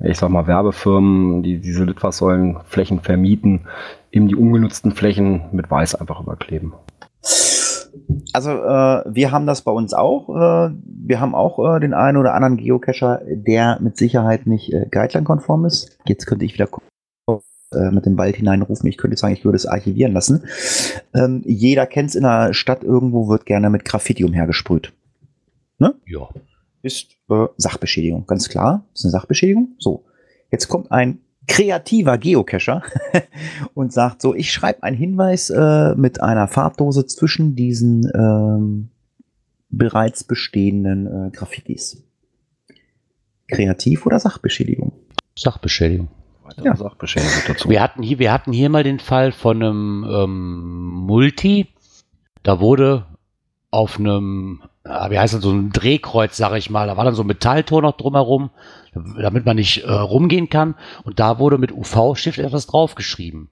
ich 0.00 0.18
sag 0.18 0.30
mal, 0.30 0.46
Werbefirmen, 0.46 1.42
die 1.42 1.58
diese 1.60 1.84
Litfaßsäulenflächen 1.84 3.00
vermieten, 3.00 3.66
eben 4.12 4.28
die 4.28 4.36
ungenutzten 4.36 4.92
Flächen 4.92 5.42
mit 5.52 5.70
Weiß 5.70 5.94
einfach 5.94 6.20
überkleben. 6.20 6.72
Also 8.32 8.50
äh, 8.50 9.02
wir 9.06 9.32
haben 9.32 9.46
das 9.46 9.62
bei 9.62 9.72
uns 9.72 9.94
auch. 9.94 10.28
Äh, 10.28 10.74
wir 10.84 11.20
haben 11.20 11.34
auch 11.34 11.76
äh, 11.76 11.80
den 11.80 11.94
einen 11.94 12.16
oder 12.16 12.34
anderen 12.34 12.56
Geocacher, 12.56 13.20
der 13.26 13.78
mit 13.80 13.96
Sicherheit 13.96 14.46
nicht 14.46 14.72
äh, 14.72 14.86
Guideline-konform 14.90 15.64
ist. 15.64 15.98
Jetzt 16.06 16.26
könnte 16.26 16.44
ich 16.44 16.54
wieder 16.54 16.66
gucken, 16.66 16.88
äh, 17.72 17.90
mit 17.90 18.06
dem 18.06 18.16
Wald 18.16 18.36
hineinrufen. 18.36 18.88
Ich 18.88 18.96
könnte 18.96 19.16
sagen, 19.16 19.34
ich 19.34 19.44
würde 19.44 19.56
es 19.56 19.66
archivieren 19.66 20.12
lassen. 20.12 20.44
Ähm, 21.14 21.42
jeder 21.44 21.86
kennt 21.86 22.10
es 22.10 22.14
in 22.14 22.22
der 22.22 22.54
Stadt 22.54 22.82
irgendwo, 22.82 23.28
wird 23.28 23.46
gerne 23.46 23.70
mit 23.70 23.84
Graffiti 23.84 24.24
umhergesprüht. 24.24 24.92
Ja. 26.06 26.28
Ist 26.82 27.12
äh, 27.28 27.46
Sachbeschädigung, 27.56 28.26
ganz 28.26 28.48
klar. 28.48 28.86
Ist 28.94 29.04
eine 29.04 29.12
Sachbeschädigung. 29.12 29.76
So, 29.78 30.04
jetzt 30.50 30.68
kommt 30.68 30.90
ein 30.90 31.18
kreativer 31.46 32.18
Geocacher 32.18 32.82
und 33.74 33.92
sagt 33.92 34.22
so, 34.22 34.34
ich 34.34 34.52
schreibe 34.52 34.82
einen 34.82 34.96
Hinweis 34.96 35.50
äh, 35.50 35.94
mit 35.94 36.20
einer 36.20 36.48
Farbdose 36.48 37.06
zwischen 37.06 37.56
diesen 37.56 38.10
ähm, 38.14 38.90
bereits 39.70 40.24
bestehenden 40.24 41.06
äh, 41.06 41.30
Graffitis. 41.30 42.02
Kreativ 43.48 44.06
oder 44.06 44.20
Sachbeschädigung? 44.20 44.92
Sachbeschädigung. 45.36 46.08
Weitere 46.48 46.66
Ja. 46.66 46.76
Sachbeschädigung 46.76 47.42
dazu. 47.46 47.68
Wir 47.68 47.82
hatten 47.82 48.02
hier, 48.02 48.18
wir 48.18 48.32
hatten 48.32 48.52
hier 48.52 48.70
mal 48.70 48.82
den 48.82 49.00
Fall 49.00 49.32
von 49.32 49.62
einem 49.62 50.06
ähm, 50.10 50.90
Multi. 51.06 51.68
Da 52.42 52.58
wurde 52.60 53.06
auf 53.70 53.98
einem, 53.98 54.62
ah, 54.84 55.10
wie 55.10 55.18
heißt 55.18 55.34
das, 55.34 55.42
so 55.42 55.50
ein 55.50 55.70
Drehkreuz, 55.70 56.36
sag 56.36 56.56
ich 56.56 56.70
mal, 56.70 56.86
da 56.86 56.96
war 56.96 57.04
dann 57.04 57.14
so 57.14 57.22
ein 57.22 57.26
Metalltor 57.26 57.82
noch 57.82 57.96
drumherum, 57.98 58.50
damit 58.94 59.44
man 59.44 59.56
nicht 59.56 59.84
äh, 59.84 59.92
rumgehen 59.92 60.48
kann. 60.48 60.74
Und 61.04 61.20
da 61.20 61.38
wurde 61.38 61.58
mit 61.58 61.72
UV-Stift 61.72 62.38
etwas 62.38 62.66
draufgeschrieben. 62.66 63.50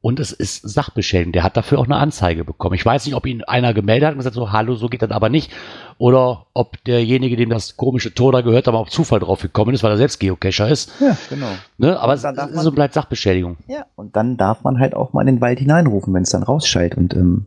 Und 0.00 0.20
es 0.20 0.30
ist 0.30 0.68
Sachbeschädigung. 0.68 1.32
Der 1.32 1.42
hat 1.42 1.56
dafür 1.56 1.80
auch 1.80 1.86
eine 1.86 1.96
Anzeige 1.96 2.44
bekommen. 2.44 2.76
Ich 2.76 2.86
weiß 2.86 3.04
nicht, 3.06 3.16
ob 3.16 3.26
ihn 3.26 3.42
einer 3.42 3.74
gemeldet 3.74 4.06
hat 4.06 4.12
und 4.12 4.18
gesagt 4.18 4.36
so, 4.36 4.52
hallo, 4.52 4.76
so 4.76 4.88
geht 4.88 5.02
das 5.02 5.10
aber 5.10 5.28
nicht. 5.28 5.52
Oder 5.98 6.46
ob 6.54 6.82
derjenige, 6.84 7.36
dem 7.36 7.50
das 7.50 7.76
komische 7.76 8.14
Tor 8.14 8.30
da 8.30 8.42
gehört, 8.42 8.68
aber 8.68 8.78
auf 8.78 8.90
Zufall 8.90 9.18
drauf 9.18 9.42
gekommen 9.42 9.74
ist, 9.74 9.82
weil 9.82 9.90
er 9.90 9.96
selbst 9.96 10.20
Geocacher 10.20 10.68
ist. 10.68 10.92
Ja, 11.00 11.16
genau. 11.28 11.48
Ne? 11.78 11.98
Aber 11.98 12.14
es 12.14 12.22
ist 12.22 12.66
und 12.66 12.74
bleibt 12.76 12.94
Sachbeschädigung. 12.94 13.56
Ja, 13.66 13.86
und 13.96 14.14
dann 14.14 14.36
darf 14.36 14.62
man 14.62 14.78
halt 14.78 14.94
auch 14.94 15.12
mal 15.12 15.22
in 15.22 15.34
den 15.34 15.40
Wald 15.40 15.58
hineinrufen, 15.58 16.14
wenn 16.14 16.22
es 16.22 16.30
dann 16.30 16.44
rausschallt. 16.44 16.96
Und 16.96 17.14
ähm, 17.14 17.46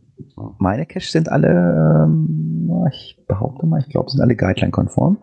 meine 0.58 0.84
Caches 0.84 1.12
sind 1.12 1.30
alle, 1.30 2.04
ähm, 2.06 2.86
ich 2.92 3.18
behaupte 3.26 3.64
mal, 3.64 3.80
ich 3.80 3.88
glaube, 3.88 4.10
sind 4.10 4.20
alle 4.20 4.36
Guideline-konform. 4.36 5.18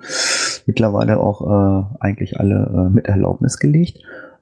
Mittlerweile 0.65 1.19
auch 1.19 1.41
äh, 1.41 1.83
eigentlich 1.99 2.39
alle 2.39 2.87
äh, 2.89 2.89
mit 2.89 3.05
Erlaubnis 3.05 3.59
gelegt. 3.59 3.99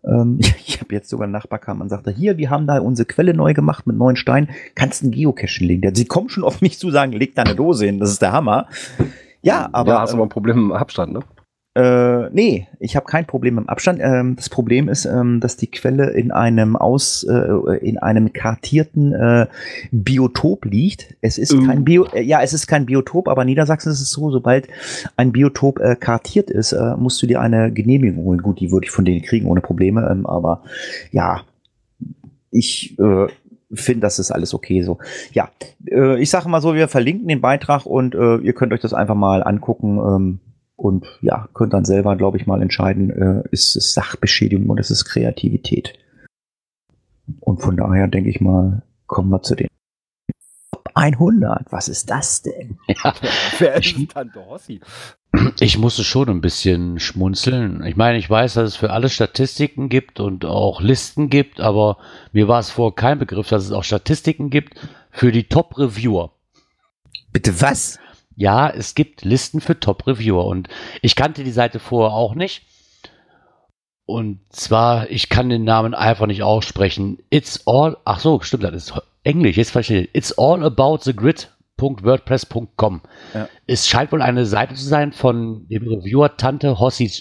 Ähm, 0.08 0.38
ich 0.40 0.56
ich 0.78 0.82
habe 0.82 0.94
jetzt 0.94 1.10
sogar 1.10 1.26
einen 1.26 1.34
Nachbar 1.34 1.60
kam 1.60 1.82
und 1.82 1.90
sagte, 1.90 2.12
hier, 2.12 2.38
wir 2.38 2.50
haben 2.50 2.68
da 2.68 2.80
unsere 2.80 3.08
Quelle 3.08 3.34
neu 3.34 3.54
gemacht 3.54 3.88
mit 3.88 3.98
neuen 3.98 4.16
Steinen. 4.16 4.50
Kannst 4.76 5.02
du 5.02 5.06
einen 5.06 5.12
Geocache 5.12 5.64
legen? 5.64 5.96
Sie 5.96 6.06
kommen 6.06 6.30
schon 6.30 6.44
auf 6.44 6.62
mich 6.62 6.78
zu 6.78 6.92
sagen, 6.92 7.14
leg 7.14 7.36
da 7.36 7.44
eine 7.44 7.56
Dose 7.56 7.86
hin, 7.86 8.00
das 8.00 8.12
ist 8.12 8.22
der 8.22 8.32
Hammer. 8.32 8.68
Ja, 9.42 9.70
aber 9.72 9.94
ja, 9.94 10.02
hast 10.02 10.14
aber 10.14 10.24
ein 10.24 10.30
Problem 10.30 10.58
im 10.58 10.72
Abstand, 10.72 11.14
ne? 11.14 11.20
Äh, 11.78 12.30
nee, 12.32 12.68
ich 12.80 12.96
habe 12.96 13.06
kein 13.06 13.28
Problem 13.28 13.60
im 13.60 13.70
Abstand. 13.70 14.00
Ähm, 14.02 14.36
das 14.36 14.50
Problem 14.50 14.90
ist, 14.90 15.06
ähm, 15.06 15.40
dass 15.40 15.58
die 15.58 15.70
Quelle 15.70 16.10
in 16.10 16.32
einem 16.32 16.76
aus, 16.76 17.24
äh, 17.24 17.78
in 17.86 18.00
einem 18.00 18.34
kartierten 18.34 19.14
äh, 19.14 19.46
Biotop 19.92 20.66
liegt. 20.66 21.16
Es 21.22 21.38
ist 21.38 21.54
Uh. 21.54 21.68
kein 21.68 21.86
Bio, 21.86 22.06
äh, 22.14 22.24
ja, 22.24 22.42
es 22.42 22.54
ist 22.54 22.66
kein 22.66 22.88
Biotop, 22.88 23.28
aber 23.28 23.44
in 23.44 23.50
Niedersachsen 23.50 23.92
ist 23.92 24.02
es 24.02 24.10
so, 24.10 24.32
sobald 24.32 24.68
ein 25.18 25.32
Biotop 25.32 25.80
äh, 25.80 25.96
kartiert 25.96 26.50
ist, 26.50 26.72
äh, 26.72 26.96
musst 26.98 27.22
du 27.22 27.28
dir 27.28 27.42
eine 27.42 27.72
Genehmigung 27.72 28.24
holen. 28.24 28.42
Gut, 28.42 28.60
die 28.60 28.72
würde 28.72 28.86
ich 28.86 28.92
von 28.92 29.06
denen 29.06 29.22
kriegen 29.22 29.46
ohne 29.48 29.62
Probleme, 29.62 30.10
ähm, 30.10 30.26
aber 30.26 30.64
ja, 31.12 31.42
ich 32.50 32.98
finde, 33.72 34.00
das 34.00 34.20
ist 34.20 34.32
alles 34.32 34.54
okay 34.54 34.82
so. 34.82 34.98
Ja, 35.34 35.50
ich 36.18 36.30
sage 36.30 36.50
mal 36.50 36.62
so, 36.62 36.74
wir 36.74 36.88
verlinken 36.88 37.28
den 37.28 37.42
Beitrag 37.42 37.86
und 37.86 38.16
ihr 38.16 38.54
könnt 38.54 38.72
euch 38.72 38.80
das 38.80 38.94
einfach 38.94 39.16
mal 39.16 39.44
angucken. 39.44 40.40
Und 40.78 41.08
ja, 41.22 41.50
könnt 41.56 41.74
dann 41.74 41.86
selber, 41.86 42.16
glaube 42.16 42.38
ich, 42.38 42.46
mal 42.46 42.62
entscheiden, 42.62 43.10
äh, 43.10 43.44
ist 43.52 43.76
es 43.76 43.94
Sachbeschädigung 43.94 44.70
oder 44.70 44.80
ist 44.80 44.92
es 44.92 45.06
Kreativität. 45.06 45.98
Und 47.40 47.62
von 47.62 47.76
daher 47.76 48.08
denke 48.08 48.30
ich 48.30 48.40
mal, 48.40 48.84
kommen 49.08 49.30
wir 49.30 49.42
zu 49.42 49.56
den 49.56 49.68
Top 50.72 50.90
100. 50.94 51.72
Was 51.72 51.90
ist 51.90 52.10
das 52.10 52.44
denn? 52.44 52.78
Ja. 52.88 53.14
Wer 53.58 53.76
ist 53.76 53.98
denn 53.98 54.08
Tante 54.08 54.46
Hossi? 54.46 54.80
Ich 55.60 55.80
musste 55.80 56.04
schon 56.04 56.30
ein 56.30 56.42
bisschen 56.42 57.00
schmunzeln. 57.00 57.84
Ich 57.84 57.96
meine, 57.96 58.20
ich 58.20 58.30
weiß, 58.30 58.54
dass 58.54 58.70
es 58.70 58.76
für 58.76 58.92
alle 58.92 59.10
Statistiken 59.10 59.90
gibt 59.90 60.20
und 60.20 60.46
auch 60.46 60.80
Listen 60.80 61.30
gibt, 61.30 61.60
aber 61.60 61.98
mir 62.34 62.48
war 62.48 62.60
es 62.60 62.70
vorher 62.70 62.96
kein 62.96 63.20
Begriff, 63.20 63.50
dass 63.50 63.66
es 63.66 63.72
auch 63.72 63.84
Statistiken 63.84 64.52
gibt 64.52 64.80
für 65.10 65.32
die 65.32 65.46
Top-Reviewer. 65.46 66.32
Bitte 67.34 67.62
was? 67.62 68.00
Ja, 68.38 68.70
es 68.70 68.94
gibt 68.94 69.26
Listen 69.26 69.62
für 69.62 69.80
Top-Reviewer 69.80 70.46
und 70.46 70.70
ich 71.02 71.16
kannte 71.16 71.44
die 71.44 71.52
Seite 71.52 71.80
vorher 71.80 72.16
auch 72.16 72.36
nicht. 72.36 72.68
Und 74.06 74.40
zwar, 74.52 75.10
ich 75.10 75.28
kann 75.28 75.50
den 75.50 75.64
Namen 75.64 75.96
einfach 75.96 76.28
nicht 76.28 76.44
aussprechen. 76.44 77.18
It's 77.32 77.66
all, 77.66 77.98
ach 78.06 78.20
so, 78.20 78.40
stimmt, 78.42 78.64
das 78.64 78.76
ist 78.76 78.94
Englisch, 79.24 79.58
jetzt 79.58 79.72
verstehe 79.72 80.04
ich. 80.04 80.10
It's 80.14 80.38
all 80.38 80.64
about 80.64 81.00
the 81.02 81.16
grid.wordpress.com. 81.16 83.02
Ja. 83.34 83.50
Es 83.66 83.88
scheint 83.88 84.12
wohl 84.12 84.22
eine 84.22 84.46
Seite 84.46 84.76
zu 84.76 84.86
sein 84.86 85.14
von 85.14 85.68
dem 85.68 85.88
Reviewer 85.88 86.38
Tante 86.38 86.80
Hossi. 86.80 87.12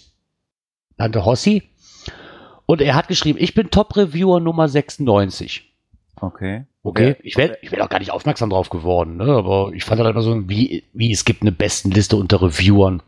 Tante 0.99 1.25
Hossi. 1.25 1.63
Und 2.67 2.83
er 2.83 2.95
hat 2.95 3.09
geschrieben, 3.09 3.39
ich 3.41 3.55
bin 3.55 3.71
Top-Reviewer 3.71 4.41
Nummer 4.41 4.69
96. 4.69 5.75
Okay. 6.21 6.67
Okay, 6.87 7.17
ich 7.23 7.37
wäre 7.37 7.59
ich 7.63 7.73
wär 7.73 7.83
auch 7.85 7.89
gar 7.89 7.99
nicht 7.99 8.13
aufmerksam 8.13 8.51
drauf 8.51 8.71
geworden, 8.71 9.17
ne? 9.17 9.25
aber 9.25 9.73
ich 9.75 9.85
fand 9.85 10.01
halt 10.01 10.11
immer 10.11 10.23
so, 10.23 10.49
wie, 10.49 10.85
wie 10.93 11.11
es 11.11 11.25
gibt 11.25 11.43
eine 11.43 11.53
Bestenliste 11.53 12.17
unter 12.17 12.41
Reviewern. 12.43 13.03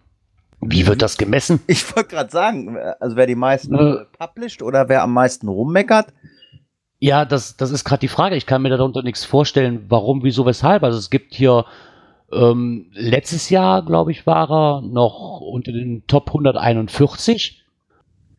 Wie 0.60 0.86
wird 0.88 1.02
das 1.02 1.16
gemessen? 1.18 1.60
Ich 1.68 1.94
wollte 1.94 2.08
gerade 2.08 2.30
sagen, 2.30 2.76
also 2.98 3.14
wer 3.16 3.26
die 3.26 3.36
meisten 3.36 3.74
Äh. 3.76 4.04
published 4.18 4.62
oder 4.62 4.88
wer 4.88 5.02
am 5.04 5.12
meisten 5.12 5.46
rummeckert. 5.46 6.08
Ja, 6.98 7.24
das, 7.24 7.56
das 7.56 7.70
ist 7.70 7.84
gerade 7.84 8.00
die 8.00 8.08
Frage. 8.08 8.34
Ich 8.34 8.46
kann 8.46 8.62
mir 8.62 8.70
darunter 8.70 9.02
nichts 9.04 9.24
vorstellen, 9.24 9.84
warum, 9.88 10.24
wieso, 10.24 10.44
weshalb. 10.46 10.82
Also 10.82 10.98
es 10.98 11.10
gibt 11.10 11.32
hier 11.32 11.64
ähm, 12.32 12.86
letztes 12.92 13.50
Jahr, 13.50 13.84
glaube 13.84 14.10
ich, 14.10 14.26
war 14.26 14.50
er 14.50 14.82
noch 14.82 15.40
unter 15.40 15.70
den 15.70 16.04
Top 16.08 16.26
141. 16.28 17.64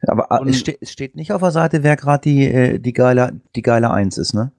Aber 0.07 0.41
Und- 0.41 0.49
es, 0.49 0.59
ste 0.59 0.77
es 0.81 0.91
steht 0.91 1.15
nicht 1.15 1.31
auf 1.31 1.39
der 1.41 1.51
Seite, 1.51 1.83
wer 1.83 1.95
gerade 1.95 2.21
die, 2.29 2.43
äh, 2.45 2.79
die, 2.79 2.91
geile, 2.93 3.39
die 3.55 3.61
geile 3.61 3.91
1 3.91 4.17
ist, 4.17 4.33
ne? 4.33 4.51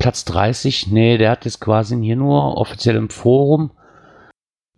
Platz 0.00 0.24
30, 0.24 0.88
nee, 0.88 1.16
der 1.18 1.30
hat 1.30 1.44
jetzt 1.44 1.60
quasi 1.60 1.96
hier 2.02 2.16
nur 2.16 2.56
offiziell 2.56 2.96
im 2.96 3.08
Forum. 3.10 3.70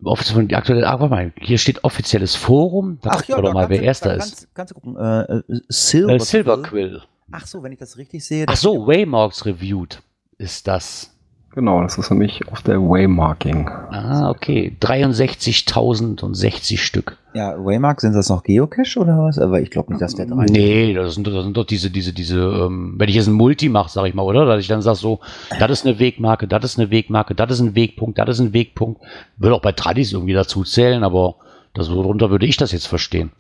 Offiziell, 0.05 0.47
die 0.47 0.57
aktuelle, 0.57 0.87
ah, 0.87 0.99
warte 0.99 1.15
mal, 1.15 1.33
hier 1.41 1.59
steht 1.59 1.85
offizielles 1.85 2.35
Forum. 2.35 2.99
Da 3.03 3.11
gucken 3.11 3.37
wir 3.37 3.43
doch 3.43 3.53
mal, 3.55 3.61
kannst 3.61 3.71
wer 3.71 3.79
du- 3.79 3.85
erster 3.85 4.09
da 4.11 4.15
ist. 4.17 4.21
Kannst, 4.21 4.55
kannst 4.55 4.71
du 4.73 4.75
gucken. 4.75 4.97
Äh, 4.97 5.21
äh, 5.37 5.43
Silver, 5.69 6.15
Äh, 6.15 6.19
Silverquill. 6.21 7.03
Ach 7.31 7.47
so, 7.47 7.63
wenn 7.63 7.73
ich 7.73 7.79
das 7.79 7.97
richtig 7.97 8.25
sehe. 8.25 8.45
Ach 8.49 8.57
so, 8.57 8.87
Waymarks 8.87 9.47
Reviewed 9.47 10.03
ist 10.39 10.67
das. 10.67 11.12
Genau, 11.55 11.83
das 11.83 11.99
ist 11.99 12.09
nämlich 12.11 12.49
auf 12.51 12.63
der 12.63 12.81
Waymarking. 12.81 13.69
Ah, 13.69 14.31
okay. 14.31 14.75
63.060 14.81 16.79
Stück. 16.79 17.19
Ja, 17.35 17.63
Waymark, 17.63 18.01
sind 18.01 18.15
das 18.15 18.31
noch 18.31 18.43
Geocache 18.43 18.99
oder 18.99 19.19
was? 19.19 19.39
Aber 19.39 19.61
ich 19.61 19.71
glaube 19.71 19.93
nicht, 19.93 20.01
dass 20.01 20.15
der 20.15 20.25
drei. 20.27 20.47
Nee, 20.47 20.95
das 20.95 21.15
sind, 21.15 21.27
das 21.27 21.45
sind 21.45 21.55
doch 21.57 21.67
diese, 21.67 21.91
diese, 21.91 22.15
diese, 22.15 22.39
ähm, 22.39 22.95
wenn 22.97 23.09
ich 23.11 23.17
jetzt 23.17 23.27
ein 23.27 23.35
Multi 23.35 23.69
mache, 23.69 23.91
sag 23.91 24.07
ich 24.07 24.15
mal, 24.15 24.23
oder? 24.23 24.47
Dass 24.47 24.61
ich 24.61 24.69
dann 24.69 24.81
sage 24.81 24.97
so, 24.97 25.21
das 25.59 25.71
ist 25.71 25.87
eine 25.87 25.99
Wegmarke, 25.99 26.49
das 26.49 26.65
ist 26.65 26.79
eine 26.79 26.91
Wegmarke, 26.91 27.35
das 27.35 27.51
ist 27.51 27.61
ein 27.61 27.75
Wegpunkt, 27.75 28.19
das 28.19 28.31
ist 28.31 28.41
ein 28.41 28.55
Wegpunkt. 28.55 29.03
Würde 29.37 29.55
auch 29.55 29.63
bei 29.63 29.73
Tradis 29.73 30.13
irgendwie 30.13 30.33
dazu 30.33 30.65
zählen, 30.65 31.05
aber 31.05 31.37
das, 31.75 31.89
darunter 31.89 32.31
würde 32.31 32.47
ich 32.47 32.57
das 32.57 32.73
jetzt 32.73 32.87
verstehen. 32.87 33.31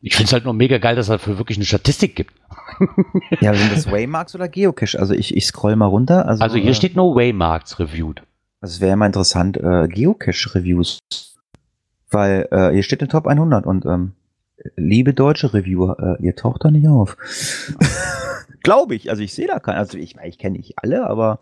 Ich 0.00 0.14
finde 0.14 0.26
es 0.28 0.32
halt 0.32 0.44
nur 0.44 0.54
mega 0.54 0.78
geil, 0.78 0.96
dass 0.96 1.06
es 1.06 1.10
dafür 1.10 1.38
wirklich 1.38 1.58
eine 1.58 1.64
Statistik 1.64 2.16
gibt. 2.16 2.34
Ja, 3.40 3.54
sind 3.54 3.72
das 3.72 3.90
Waymarks 3.90 4.34
oder 4.34 4.48
Geocache? 4.48 4.98
Also 4.98 5.12
ich, 5.12 5.36
ich 5.36 5.46
scroll 5.46 5.74
mal 5.74 5.86
runter. 5.86 6.26
Also, 6.26 6.42
Also 6.42 6.56
hier 6.56 6.70
äh, 6.70 6.74
steht 6.74 6.94
nur 6.94 7.16
Waymarks 7.16 7.78
Reviewed. 7.80 8.22
Es 8.60 8.80
wäre 8.80 8.96
mal 8.96 9.06
interessant, 9.06 9.56
äh, 9.56 9.88
Geocache-Reviews. 9.88 10.98
Weil 12.10 12.48
äh, 12.50 12.70
hier 12.72 12.82
steht 12.82 13.00
eine 13.00 13.08
Top 13.08 13.26
100 13.26 13.66
und 13.66 13.84
ähm, 13.86 14.12
liebe 14.76 15.14
deutsche 15.14 15.52
Reviewer, 15.52 16.18
äh, 16.18 16.24
ihr 16.24 16.36
taucht 16.36 16.64
da 16.64 16.70
nicht 16.70 16.88
auf. 16.88 17.16
Glaube 18.62 18.94
ich. 18.94 19.10
Also 19.10 19.22
ich 19.22 19.34
sehe 19.34 19.46
da 19.46 19.58
keinen. 19.60 19.76
Also 19.76 19.98
ich, 19.98 20.16
ich 20.16 20.38
kenne 20.38 20.56
nicht 20.56 20.74
alle, 20.76 21.06
aber. 21.06 21.40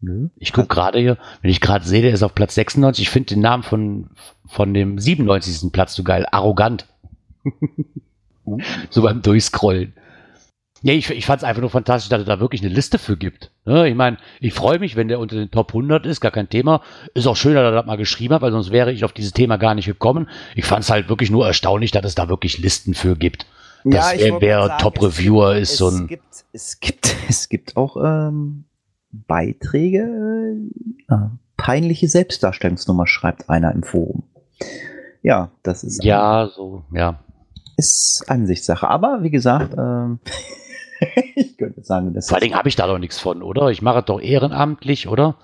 Nö. 0.00 0.28
Ich 0.36 0.52
gucke 0.52 0.68
gerade 0.68 0.98
hier, 1.00 1.18
wenn 1.42 1.50
ich 1.50 1.60
gerade 1.60 1.84
sehe, 1.84 2.02
der 2.02 2.12
ist 2.12 2.22
auf 2.22 2.34
Platz 2.34 2.54
96. 2.54 3.02
Ich 3.02 3.10
finde 3.10 3.34
den 3.34 3.40
Namen 3.40 3.62
von, 3.62 4.10
von 4.46 4.72
dem 4.72 4.98
97. 4.98 5.72
Platz 5.72 5.94
so 5.94 6.04
geil. 6.04 6.26
Arrogant. 6.30 6.86
so 8.90 9.02
beim 9.02 9.22
Durchscrollen. 9.22 9.92
Ja, 10.82 10.92
ich, 10.92 11.10
ich 11.10 11.26
fand 11.26 11.38
es 11.38 11.44
einfach 11.44 11.60
nur 11.60 11.70
fantastisch, 11.70 12.08
dass 12.08 12.20
es 12.20 12.26
da 12.26 12.38
wirklich 12.38 12.62
eine 12.62 12.72
Liste 12.72 12.98
für 12.98 13.16
gibt. 13.16 13.50
Ne? 13.64 13.88
Ich 13.88 13.96
meine, 13.96 14.18
ich 14.38 14.54
freue 14.54 14.78
mich, 14.78 14.94
wenn 14.94 15.08
der 15.08 15.18
unter 15.18 15.34
den 15.34 15.50
Top 15.50 15.70
100 15.70 16.06
ist, 16.06 16.20
gar 16.20 16.30
kein 16.30 16.48
Thema. 16.48 16.82
Ist 17.14 17.26
auch 17.26 17.36
schön, 17.36 17.54
dass 17.54 17.64
er 17.64 17.72
das 17.72 17.86
mal 17.86 17.96
geschrieben 17.96 18.34
hat, 18.34 18.42
weil 18.42 18.52
sonst 18.52 18.70
wäre 18.70 18.92
ich 18.92 19.04
auf 19.04 19.12
dieses 19.12 19.32
Thema 19.32 19.56
gar 19.56 19.74
nicht 19.74 19.86
gekommen. 19.86 20.28
Ich 20.54 20.66
fand 20.66 20.84
es 20.84 20.90
halt 20.90 21.08
wirklich 21.08 21.30
nur 21.30 21.46
erstaunlich, 21.46 21.90
dass 21.90 22.04
es 22.04 22.14
da 22.14 22.28
wirklich 22.28 22.58
Listen 22.58 22.94
für 22.94 23.16
gibt. 23.16 23.46
Dass 23.84 24.12
ich 24.12 24.22
wer, 24.22 24.40
wer 24.40 24.78
Top-Reviewer 24.78 25.56
es, 25.56 25.72
ist, 25.72 25.78
so 25.78 25.88
es 25.88 25.94
ein. 25.94 26.06
Gibt, 26.06 26.44
es, 26.52 26.80
gibt, 26.80 27.16
es 27.28 27.48
gibt 27.48 27.76
auch 27.76 27.96
ähm, 27.96 28.64
Beiträge. 29.10 30.56
Äh, 31.08 31.14
peinliche 31.56 32.08
Selbstdarstellungsnummer, 32.08 33.06
schreibt 33.06 33.50
einer 33.50 33.72
im 33.72 33.82
Forum. 33.82 34.22
Ja, 35.22 35.50
das 35.62 35.82
ist, 35.82 36.04
Ja, 36.04 36.48
so, 36.54 36.84
ja. 36.92 37.18
Ist 37.78 38.24
Ansichtssache. 38.28 38.86
Aber 38.86 39.22
wie 39.22 39.30
gesagt, 39.30 39.74
ähm, 39.78 40.18
ich 41.36 41.56
könnte 41.56 41.82
sagen, 41.82 42.12
das 42.12 42.28
Vor 42.28 42.36
allen 42.36 42.42
Dingen 42.42 42.56
habe 42.56 42.68
ich 42.68 42.76
da 42.76 42.86
doch 42.86 42.98
nichts 42.98 43.18
von, 43.18 43.42
oder? 43.42 43.68
Ich 43.70 43.80
mache 43.80 44.00
es 44.00 44.04
doch 44.04 44.20
ehrenamtlich, 44.20 45.08
oder? 45.08 45.36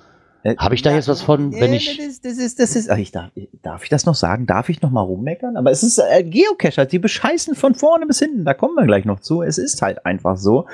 Habe 0.58 0.74
ich 0.74 0.82
da 0.82 0.90
jetzt 0.92 1.08
was 1.08 1.22
von, 1.22 1.54
wenn 1.54 1.72
äh, 1.72 1.76
ich- 1.76 1.96
Das, 1.96 2.20
das 2.20 2.36
ist, 2.36 2.60
das 2.60 2.76
ist, 2.76 2.90
ach, 2.90 2.98
ich 2.98 3.12
darf, 3.12 3.30
darf 3.62 3.82
ich 3.82 3.88
das 3.88 4.04
noch 4.04 4.14
sagen? 4.14 4.44
Darf 4.46 4.68
ich 4.68 4.82
noch 4.82 4.90
mal 4.90 5.00
rummeckern? 5.00 5.56
Aber 5.56 5.70
es 5.70 5.82
ist 5.82 5.96
äh, 5.98 6.22
Geocacher, 6.22 6.84
die 6.84 6.98
bescheißen 6.98 7.54
von 7.54 7.74
vorne 7.74 8.04
bis 8.04 8.18
hinten. 8.18 8.44
Da 8.44 8.52
kommen 8.52 8.74
wir 8.74 8.84
gleich 8.84 9.06
noch 9.06 9.20
zu. 9.20 9.40
Es 9.40 9.56
ist 9.56 9.80
halt 9.80 10.04
einfach 10.04 10.36
so. 10.36 10.66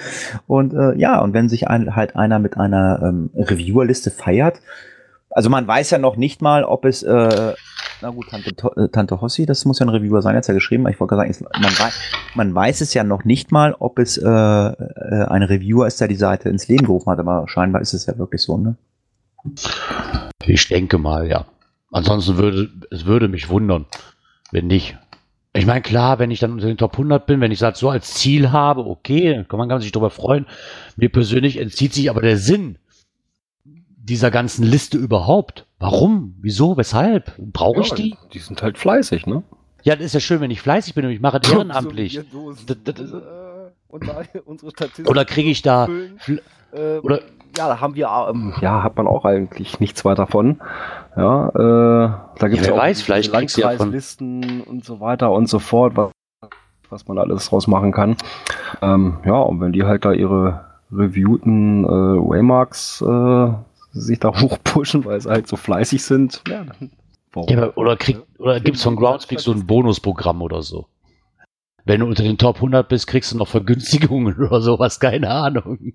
Und 0.49 0.75
äh, 0.75 0.99
ja, 0.99 1.21
und 1.21 1.35
wenn 1.35 1.49
sich 1.49 1.69
ein, 1.69 1.95
halt 1.95 2.17
einer 2.17 2.41
mit 2.41 2.57
einer 2.57 3.01
ähm, 3.01 3.31
Reviewerliste 3.37 4.11
feiert, 4.11 4.61
also 5.31 5.51
man 5.51 5.69
weiß 5.69 5.91
ja 5.91 5.99
noch 5.99 6.17
nicht 6.17 6.43
mal, 6.43 6.65
ob 6.65 6.85
es, 6.85 7.05
äh, 7.05 7.53
na 8.03 8.11
gut, 8.11 8.29
Tante, 8.31 8.51
äh, 8.77 8.89
Tante 8.89 9.21
Hossi, 9.21 9.47
das 9.47 9.65
muss 9.65 9.79
ja 9.79 9.87
ein 9.87 9.91
Reviewer 9.91 10.23
sein, 10.23 10.35
jetzt 10.35 10.49
ja 10.49 10.55
geschrieben. 10.55 10.89
Ich 10.89 11.01
wollte 11.01 11.17
sagen, 11.17 11.35
man, 11.61 11.71
weiß, 11.71 12.01
man 12.35 12.55
weiß 12.55 12.81
es 12.81 12.95
ja 12.95 13.05
noch 13.05 13.25
nicht 13.25 13.53
mal, 13.53 13.75
ob 13.79 13.99
es 13.99 14.17
äh, 14.17 14.27
äh, 14.27 15.25
ein 15.29 15.43
Reviewer 15.43 15.87
ist, 15.87 16.01
der 16.01 16.09
die 16.09 16.17
Seite 16.17 16.49
ins 16.49 16.69
Leben 16.69 16.87
gerufen 16.87 17.11
hat. 17.11 17.19
Aber 17.19 17.47
scheinbar 17.49 17.83
ist 17.83 17.93
es 17.93 18.07
ja 18.07 18.17
wirklich 18.19 18.43
so, 18.43 18.57
ne? 18.57 18.77
Ich 20.45 20.69
denke 20.69 20.99
mal, 20.99 21.27
ja. 21.29 21.47
Ansonsten 21.93 22.37
würde 22.37 22.71
es 22.91 23.05
würde 23.07 23.29
mich 23.29 23.49
wundern, 23.49 23.87
wenn 24.53 24.67
nicht. 24.67 24.97
Ich 25.53 25.67
meine, 25.67 25.83
klar, 25.83 26.21
wenn 26.21 26.31
ich 26.31 26.39
dann 26.39 26.53
unter 26.53 26.69
den 26.69 26.77
Top 26.77 26.93
100 26.93 27.27
bin, 27.27 27.41
wenn 27.41 27.51
ich 27.51 27.59
das 27.59 27.79
so 27.79 27.91
als 27.91 28.15
Ziel 28.15 28.53
habe, 28.53 28.87
okay, 28.87 29.45
kann 29.49 29.59
man, 29.59 29.69
kann 29.69 29.77
man 29.77 29.81
sich 29.81 29.91
darüber 29.91 30.11
freuen. 30.11 30.47
Mir 30.97 31.11
persönlich 31.11 31.57
entzieht 31.57 31.93
sich 31.93 32.09
aber 32.09 32.23
der 32.23 32.37
Sinn 32.37 32.79
dieser 34.11 34.31
ganzen 34.31 34.65
Liste 34.65 34.99
überhaupt. 34.99 35.67
Warum? 35.79 36.35
Wieso? 36.41 36.77
Weshalb? 36.77 37.33
Brauche 37.39 37.81
ich 37.81 37.91
Ja, 37.91 37.95
die? 37.97 38.17
Die 38.33 38.41
sind 38.41 38.61
halt 38.63 38.77
fleißig, 38.77 39.27
ne? 39.27 39.45
Ja, 39.83 39.95
das 39.97 40.07
ist 40.07 40.15
ja 40.15 40.21
schön, 40.21 40.41
wenn 40.41 40.51
ich 40.51 40.61
fleißig 40.61 40.95
bin 40.95 41.07
und 41.07 41.13
ich 41.13 41.21
mache 41.21 41.39
es 41.43 41.51
ehrenamtlich. 41.51 42.21
So 42.33 42.51
äh, 42.51 42.55
Oder 45.07 45.25
kriege 45.25 45.49
ich 45.49 45.63
da 45.63 45.87
füllen. 45.87 46.41
Äh, 46.73 46.99
Oder- 46.99 47.21
ja, 47.57 47.67
da 47.67 47.81
haben 47.81 47.97
wir, 47.97 48.09
ähm, 48.31 48.55
ja, 48.61 48.85
hat 48.85 48.97
man 48.97 49.09
auch 49.09 49.25
eigentlich 49.25 49.81
nichts 49.81 50.05
weiter 50.05 50.29
von. 50.29 50.61
Ja, 51.17 51.49
äh, 51.49 52.39
da 52.39 52.49
gibt 52.49 52.61
es 52.63 52.69
ja 52.69 52.75
auch 52.75 52.79
weiß, 52.79 53.03
vielleicht 53.03 53.33
ja 53.33 53.39
Landkreislisten 53.41 54.61
und 54.61 54.85
so 54.85 55.01
weiter 55.01 55.33
und 55.33 55.49
so 55.49 55.59
fort, 55.59 55.97
was, 55.97 56.13
was 56.91 57.09
man 57.09 57.19
alles 57.19 57.49
draus 57.49 57.67
machen 57.67 57.91
kann. 57.91 58.17
Ähm, 58.83 59.19
ja, 59.25 59.35
und 59.35 59.61
wenn 59.61 59.73
die 59.73 59.83
halt 59.83 60.05
da 60.05 60.13
ihre 60.13 60.65
reviewten 60.93 61.85
äh, 61.85 61.89
Waymarks 61.89 63.03
äh, 63.03 63.53
sich 63.93 64.19
da 64.19 64.29
hochpushen, 64.41 65.05
weil 65.05 65.21
sie 65.21 65.31
halt 65.31 65.47
so 65.47 65.57
fleißig 65.57 66.03
sind, 66.03 66.43
ja? 66.49 66.67
Ja, 67.49 67.73
oder 67.77 67.97
oder 68.39 68.61
gibt's 68.61 68.83
von 68.83 68.97
Groundspeak 68.97 69.39
so 69.39 69.53
ein 69.53 69.65
Bonusprogramm 69.67 70.43
oder 70.43 70.63
so? 70.63 70.87
Wenn 71.85 72.01
du 72.01 72.07
unter 72.07 72.23
den 72.23 72.39
Top 72.39 72.57
100 72.57 72.89
bist, 72.89 73.07
kriegst 73.07 73.33
du 73.33 73.37
noch 73.37 73.49
Vergünstigungen 73.49 74.37
oder 74.47 74.61
sowas, 74.61 75.01
keine 75.01 75.31
Ahnung. 75.31 75.93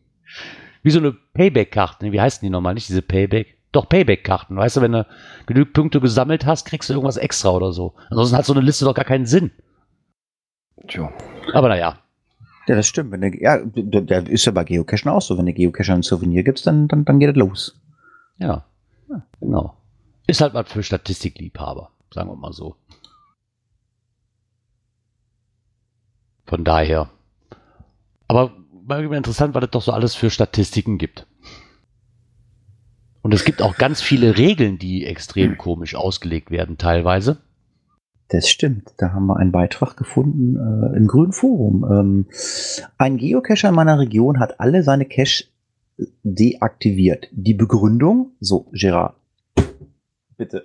Wie 0.84 0.92
so 0.92 1.00
eine 1.00 1.14
Payback-Karte. 1.34 2.12
Wie 2.12 2.22
heißen 2.22 2.46
die 2.46 2.50
nochmal? 2.50 2.74
Nicht 2.74 2.90
diese 2.90 3.02
Payback? 3.02 3.58
Doch, 3.72 3.90
Payback-Karten. 3.90 4.56
Weißt 4.56 4.78
du, 4.78 4.82
wenn 4.82 4.94
du 4.94 5.06
genügend 5.46 5.74
Punkte 5.74 6.00
gesammelt 6.00 6.46
hast, 6.46 6.66
kriegst 6.66 6.90
du 6.90 6.94
irgendwas 6.94 7.18
extra 7.18 7.50
oder 7.50 7.74
so. 7.74 7.96
Ansonsten 8.10 8.38
hat 8.38 8.46
so 8.46 8.54
eine 8.54 8.62
Liste 8.62 8.86
doch 8.86 8.94
gar 8.94 9.06
keinen 9.06 9.26
Sinn. 9.26 9.52
Tja. 10.88 11.12
Aber 11.54 11.70
naja. 11.70 12.00
Ja, 12.68 12.76
das 12.76 12.88
stimmt. 12.88 13.12
Wenn 13.12 13.22
du, 13.22 13.38
ja, 13.38 13.60
der 13.64 14.02
der 14.02 14.28
ist 14.28 14.46
ja 14.46 14.52
bei 14.52 14.64
Geocachen 14.64 15.10
auch 15.12 15.22
so. 15.22 15.38
Wenn 15.38 15.46
du 15.46 15.54
Geocacher 15.54 15.94
ein 15.94 16.04
Souvenir 16.04 16.44
gibst, 16.44 16.66
dann, 16.66 16.88
dann, 16.88 17.04
dann 17.06 17.20
geht 17.20 17.32
es 17.32 17.36
los. 17.36 17.80
Ja. 18.38 18.66
ja. 19.10 19.22
Genau. 19.40 19.78
Ist 20.28 20.42
halt 20.42 20.54
was 20.54 20.72
für 20.72 20.84
Statistikliebhaber. 20.84 21.92
Sagen 22.14 22.30
wir 22.30 22.36
mal 22.36 22.54
so. 22.54 22.76
Von 26.46 26.64
daher. 26.64 27.10
Aber 28.28 28.52
war 28.88 29.00
interessant, 29.00 29.56
weil 29.56 29.64
es 29.64 29.72
doch 29.72 29.82
so 29.82 29.92
alles 29.92 30.16
für 30.16 30.30
Statistiken 30.30 30.98
gibt. 30.98 31.26
Und 33.22 33.34
es 33.34 33.44
gibt 33.44 33.64
auch 33.64 33.78
ganz 33.78 34.02
viele 34.02 34.38
Regeln, 34.38 34.78
die 34.78 35.06
extrem 35.06 35.58
komisch 35.58 35.96
ausgelegt 35.96 36.52
werden, 36.52 36.78
teilweise. 36.78 37.42
Das 38.28 38.50
stimmt. 38.50 38.94
Da 38.98 39.14
haben 39.14 39.26
wir 39.28 39.38
einen 39.38 39.52
Beitrag 39.52 39.98
gefunden 39.98 40.56
äh, 40.56 40.98
im 40.98 41.08
Grünen 41.08 41.32
Forum. 41.32 41.86
Ähm, 41.90 42.26
ein 42.98 43.18
Geocacher 43.18 43.70
in 43.70 43.76
meiner 43.76 44.00
Region 44.00 44.40
hat 44.40 44.60
alle 44.60 44.84
seine 44.84 45.06
Cache 45.06 45.46
deaktiviert. 46.24 47.28
Die 47.32 47.54
Begründung, 47.54 48.32
so, 48.40 48.68
Gerard. 48.72 49.16
Bitte. 50.38 50.64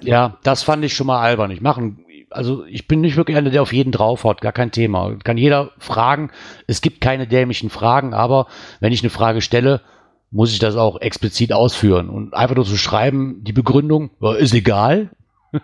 Ja, 0.00 0.38
das 0.42 0.62
fand 0.62 0.84
ich 0.84 0.94
schon 0.94 1.06
mal 1.06 1.20
albern. 1.20 1.50
Ich 1.50 1.60
mache, 1.60 1.92
also 2.30 2.64
ich 2.66 2.86
bin 2.86 3.00
nicht 3.00 3.16
wirklich 3.16 3.36
einer, 3.36 3.50
der 3.50 3.62
auf 3.62 3.72
jeden 3.72 3.92
draufhaut, 3.92 4.40
gar 4.40 4.52
kein 4.52 4.70
Thema. 4.70 5.16
Kann 5.24 5.36
jeder 5.38 5.70
fragen. 5.78 6.30
Es 6.66 6.80
gibt 6.80 7.00
keine 7.00 7.26
dämlichen 7.26 7.70
Fragen, 7.70 8.14
aber 8.14 8.46
wenn 8.80 8.92
ich 8.92 9.02
eine 9.02 9.10
Frage 9.10 9.40
stelle, 9.40 9.80
muss 10.30 10.52
ich 10.52 10.58
das 10.58 10.76
auch 10.76 11.00
explizit 11.00 11.52
ausführen. 11.52 12.08
Und 12.08 12.34
einfach 12.34 12.56
nur 12.56 12.64
zu 12.64 12.76
schreiben, 12.76 13.42
die 13.44 13.52
Begründung, 13.52 14.10
ist 14.38 14.54
egal. 14.54 15.10
Ja, 15.52 15.60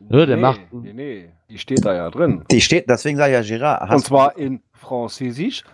der 0.26 0.36
nee, 0.36 0.42
macht- 0.42 0.60
Nee, 0.72 0.92
nee, 0.92 1.28
die 1.50 1.58
steht 1.58 1.84
da 1.84 1.94
ja 1.94 2.10
drin. 2.10 2.44
Die 2.50 2.60
steht, 2.60 2.88
deswegen 2.88 3.16
sage 3.16 3.38
ich 3.38 3.48
ja 3.50 3.56
Gerard. 3.58 3.90
Und 3.90 4.04
zwar 4.04 4.36
in 4.36 4.60
Französisch 4.72 5.64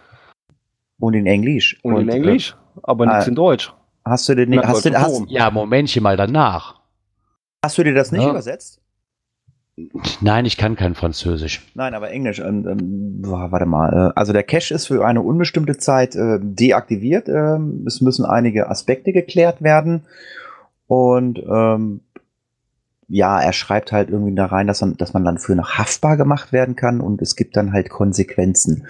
und 1.01 1.15
in 1.15 1.27
Englisch. 1.27 1.79
und, 1.83 1.97
in 1.97 2.09
äh, 2.09 2.17
Englisch, 2.17 2.57
aber 2.83 3.07
nichts 3.07 3.25
ah, 3.25 3.29
in 3.29 3.35
Deutsch. 3.35 3.73
Hast 4.05 4.29
du, 4.29 4.35
den, 4.35 4.51
Na, 4.51 4.67
hast, 4.67 4.85
du, 4.85 4.95
hast. 4.95 5.25
Ja, 5.29 5.51
Momentchen 5.51 6.03
mal 6.03 6.17
danach. 6.17 6.81
hast 7.65 7.77
du 7.79 7.83
dir 7.83 7.95
das 7.95 8.13
nicht 8.13 8.23
Ja. 8.23 8.31
übersetzt? 8.31 8.81
Nein, 10.21 10.45
ich 10.45 10.57
kann 10.57 10.77
kein 10.77 10.95
Französisch. 10.95 11.67
Nein, 11.75 11.95
aber 11.95 12.11
Englisch. 12.11 12.39
Ähm, 12.39 12.67
ähm, 12.69 13.23
boah, 13.23 13.51
warte 13.51 13.67
mal. 13.67 14.11
Äh, 14.11 14.19
also 14.19 14.33
der 14.33 14.43
Cache 14.43 14.75
ist 14.75 14.87
für 14.87 15.07
eine 15.07 15.23
unbestimmte 15.23 15.79
Zeit 15.79 16.15
äh, 16.15 16.39
deaktiviert. 16.41 17.29
Ähm, 17.29 17.85
es 17.87 18.01
müssen 18.01 18.25
einige 18.25 18.69
Aspekte 18.69 19.13
geklärt 19.13 19.63
werden. 19.63 20.03
Und 20.87 21.39
ähm, 21.39 22.01
ja, 23.09 23.41
er 23.41 23.53
schreibt 23.53 23.93
halt 23.93 24.11
irgendwie 24.11 24.35
da 24.35 24.47
rein, 24.47 24.67
dass 24.67 24.81
man, 24.81 24.97
dass 24.97 25.15
man 25.15 25.25
dann 25.25 25.39
für 25.39 25.55
noch 25.55 25.79
haftbar 25.79 26.17
gemacht 26.17 26.53
werden 26.53 26.77
kann 26.77 27.01
und 27.01 27.21
es 27.23 27.35
gibt 27.37 27.57
dann 27.57 27.73
halt 27.73 27.91
Konsequenzen. 27.91 28.87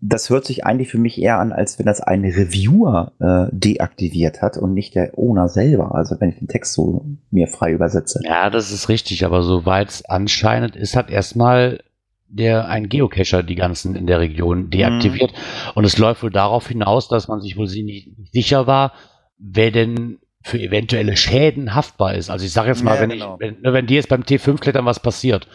Das 0.00 0.28
hört 0.30 0.44
sich 0.44 0.66
eigentlich 0.66 0.88
für 0.88 0.98
mich 0.98 1.20
eher 1.20 1.38
an, 1.38 1.52
als 1.52 1.78
wenn 1.78 1.86
das 1.86 2.00
ein 2.00 2.24
Reviewer 2.24 3.12
äh, 3.20 3.46
deaktiviert 3.52 4.42
hat 4.42 4.56
und 4.56 4.74
nicht 4.74 4.94
der 4.94 5.16
Owner 5.16 5.48
selber. 5.48 5.94
Also 5.94 6.20
wenn 6.20 6.30
ich 6.30 6.38
den 6.38 6.48
Text 6.48 6.74
so 6.74 7.06
mir 7.30 7.46
frei 7.48 7.72
übersetze. 7.72 8.20
Ja, 8.24 8.50
das 8.50 8.72
ist 8.72 8.88
richtig, 8.88 9.24
aber 9.24 9.42
soweit 9.42 9.88
es 9.90 10.04
anscheinend 10.04 10.76
ist, 10.76 10.96
hat 10.96 11.10
erstmal 11.10 11.80
der 12.28 12.66
ein 12.68 12.88
Geocacher 12.88 13.42
die 13.42 13.54
ganzen 13.54 13.94
in 13.94 14.06
der 14.06 14.20
Region 14.20 14.70
deaktiviert. 14.70 15.32
Und 15.74 15.84
es 15.84 15.98
läuft 15.98 16.22
wohl 16.22 16.30
darauf 16.30 16.66
hinaus, 16.68 17.08
dass 17.08 17.28
man 17.28 17.40
sich 17.40 17.56
wohl 17.56 17.66
nicht 17.66 18.10
sicher 18.32 18.66
war, 18.66 18.92
wer 19.38 19.70
denn 19.70 20.18
für 20.42 20.58
eventuelle 20.58 21.16
Schäden 21.16 21.74
haftbar 21.74 22.14
ist. 22.14 22.30
Also 22.30 22.44
ich 22.44 22.52
sage 22.52 22.68
jetzt 22.68 22.82
mal, 22.82 22.96
Ja, 22.96 23.00
wenn, 23.02 23.10
genau. 23.10 23.38
ich, 23.40 23.40
wenn, 23.40 23.72
wenn 23.72 23.86
dir 23.86 23.96
jetzt 23.96 24.08
beim 24.08 24.22
T5-Klettern 24.22 24.84
was 24.84 25.00
passiert, 25.00 25.46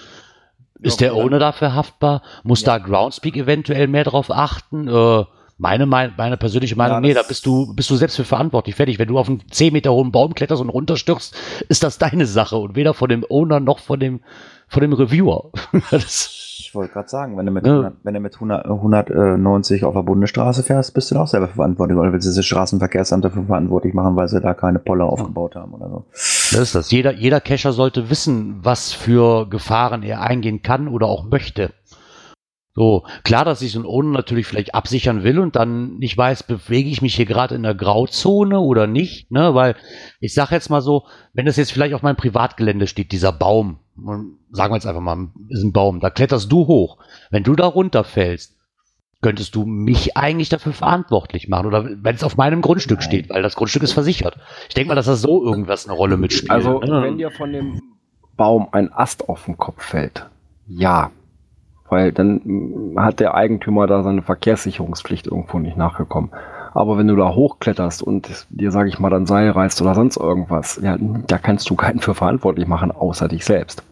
ist 0.82 1.02
der 1.02 1.16
Owner 1.16 1.40
dafür 1.40 1.74
haftbar? 1.74 2.22
Muss 2.44 2.62
Ja. 2.62 2.78
da 2.78 2.86
Groundspeak 2.86 3.36
eventuell 3.38 3.88
mehr 3.88 4.04
drauf 4.04 4.30
achten? 4.32 4.88
Äh, 4.88 5.24
meine, 5.60 5.86
meine, 5.88 6.14
meine 6.16 6.38
persönliche 6.38 6.76
Meinung, 6.76 6.96
Ja, 6.98 7.02
nee, 7.02 7.14
da 7.16 7.24
bist 7.28 7.46
du, 7.48 7.74
bist 7.74 7.90
du 7.90 7.96
selbst 7.96 8.16
für 8.16 8.24
verantwortlich. 8.26 8.76
Fertig. 8.76 9.00
Wenn 9.00 9.08
du 9.08 9.18
auf 9.18 9.28
einen 9.28 9.42
10 9.50 9.74
Meter 9.74 9.92
hohen 9.92 10.12
Baum 10.12 10.36
kletterst 10.36 10.62
und 10.62 10.70
runterstürzt, 10.70 11.36
ist 11.68 11.84
das 11.84 11.98
deine 11.98 12.26
Sache 12.28 12.58
und 12.58 12.76
weder 12.76 12.94
von 12.94 13.10
dem 13.10 13.26
Owner 13.28 13.60
noch 13.60 13.80
von 13.80 14.00
dem, 14.00 14.20
von 14.68 14.82
dem 14.82 14.94
Reviewer. 14.94 15.50
das, 15.92 16.30
Ich 16.60 16.76
wollte 16.76 16.94
gerade 16.94 17.10
sagen, 17.10 17.38
wenn 17.38 17.46
du 17.48 17.52
mit, 17.52 17.66
Ja. 17.66 17.72
100, 17.74 17.94
wenn 18.04 18.14
du 18.14 18.20
mit 18.20 18.36
100, 18.36 18.66
190 18.68 19.84
auf 19.84 19.96
der 19.96 20.04
Bundesstraße 20.04 20.62
fährst, 20.62 20.94
bist 20.94 21.10
du 21.10 21.16
doch 21.16 21.26
selber 21.28 21.48
verantwortlich. 21.48 21.98
Oder 21.98 22.14
willst 22.14 22.28
du 22.28 22.36
das 22.36 22.46
Straßenverkehrsamt 22.46 23.26
dafür 23.26 23.44
verantwortlich 23.46 23.94
machen, 23.96 24.16
weil 24.16 24.28
sie 24.28 24.40
da 24.42 24.54
keine 24.54 24.78
Polle 24.78 25.06
aufgebaut 25.06 25.56
haben 25.56 25.74
oder 25.74 25.90
so. 25.90 26.06
Das 26.52 26.62
ist 26.62 26.76
das. 26.76 26.92
Jeder, 26.92 27.14
jeder 27.14 27.42
Cacher 27.42 27.74
sollte 27.74 28.10
wissen, 28.10 28.64
was 28.64 28.94
für 28.94 29.48
Gefahren 29.50 30.04
er 30.04 30.22
eingehen 30.22 30.62
kann 30.62 30.88
oder 30.88 31.08
auch 31.08 31.26
möchte. 31.26 31.74
So, 32.78 33.08
klar, 33.24 33.44
dass 33.44 33.64
ich 33.64 33.72
so 33.72 33.80
ein 33.80 33.88
Owner 33.88 34.12
natürlich 34.12 34.46
vielleicht 34.46 34.76
absichern 34.76 35.24
will 35.24 35.40
und 35.40 35.56
dann 35.56 35.98
nicht 35.98 36.16
weiß, 36.16 36.44
bewege 36.44 36.90
ich 36.90 37.02
mich 37.02 37.16
hier 37.16 37.26
gerade 37.26 37.56
in 37.56 37.64
der 37.64 37.74
Grauzone 37.74 38.60
oder 38.60 38.86
nicht, 38.86 39.32
ne? 39.32 39.56
Weil 39.56 39.76
ich 40.20 40.36
sage 40.36 40.54
jetzt 40.54 40.70
mal 40.70 40.82
so, 40.82 41.08
wenn 41.34 41.48
das 41.48 41.56
jetzt 41.56 41.72
vielleicht 41.72 41.96
auf 41.96 42.04
meinem 42.04 42.18
Privatgelände 42.18 42.86
steht, 42.86 43.12
dieser 43.12 43.32
Baum, 43.32 43.80
sagen 44.52 44.72
wir 44.72 44.76
jetzt 44.76 44.86
einfach 44.86 45.02
mal, 45.02 45.30
ist 45.50 45.64
ein 45.64 45.74
Baum, 45.74 46.00
da 46.00 46.12
kletterst 46.12 46.52
du 46.52 46.68
hoch. 46.68 47.00
Wenn 47.32 47.42
du 47.42 47.56
da 47.56 47.66
runterfällst, 47.66 48.57
könntest 49.22 49.56
du 49.56 49.66
mich 49.66 50.16
eigentlich 50.16 50.50
dafür 50.50 50.74
verantwortlich 50.74 51.48
machen 51.48 51.66
oder 51.66 51.86
wenn 51.86 52.16
es 52.16 52.24
auf 52.24 52.38
meinem 52.38 52.62
Grundstück 52.62 53.00
Nein. 53.00 53.08
steht, 53.08 53.30
weil 53.30 53.42
das 53.42 53.56
Grundstück 53.56 53.84
ist 53.84 53.94
versichert. 53.94 54.38
Ich 54.70 54.76
denke 54.76 54.90
mal, 54.90 54.96
dass 54.96 55.08
das 55.08 55.22
so 55.22 55.44
irgendwas 55.44 55.88
eine 55.88 55.98
Rolle 55.98 56.18
mitspielt. 56.18 56.52
Also, 56.52 56.80
ne? 56.80 57.02
wenn 57.02 57.18
dir 57.18 57.32
von 57.32 57.52
dem 57.52 57.82
Baum 58.36 58.68
ein 58.72 58.92
Ast 58.94 59.28
auf 59.28 59.46
den 59.46 59.58
Kopf 59.58 59.84
fällt, 59.84 60.28
ja. 60.68 61.12
Weil 61.90 62.12
dann 62.12 62.42
mm, 62.44 63.00
hat 63.00 63.20
der 63.20 63.34
Eigentümer 63.34 63.88
da 63.88 64.04
seine 64.04 64.22
Verkehrssicherungspflicht 64.22 65.28
irgendwo 65.28 65.58
nicht 65.58 65.78
nachgekommen. 65.78 66.32
Aber 66.74 66.98
wenn 66.98 67.08
du 67.08 67.16
da 67.16 67.34
hochkletterst 67.34 68.04
und 68.04 68.46
dir, 68.50 68.72
sage 68.72 68.90
ich 68.90 69.00
mal, 69.00 69.10
dann 69.10 69.26
Seil 69.26 69.50
reißt 69.50 69.82
oder 69.82 69.96
sonst 69.96 70.18
irgendwas, 70.18 70.80
ja, 70.84 70.96
da 71.00 71.40
kannst 71.40 71.70
du 71.70 71.76
keinen 71.76 72.00
für 72.00 72.14
verantwortlich 72.14 72.68
machen, 72.68 72.92
außer 72.92 73.28
dich 73.28 73.46
selbst. 73.46 73.84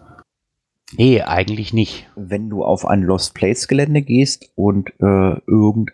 Nee, 0.97 1.21
eigentlich 1.21 1.73
nicht. 1.73 2.07
Wenn 2.15 2.49
du 2.49 2.63
auf 2.63 2.85
ein 2.87 3.01
Lost 3.03 3.33
Place 3.33 3.67
Gelände 3.67 4.01
gehst 4.01 4.51
und 4.55 4.89
äh, 4.99 5.39
irgend, 5.47 5.91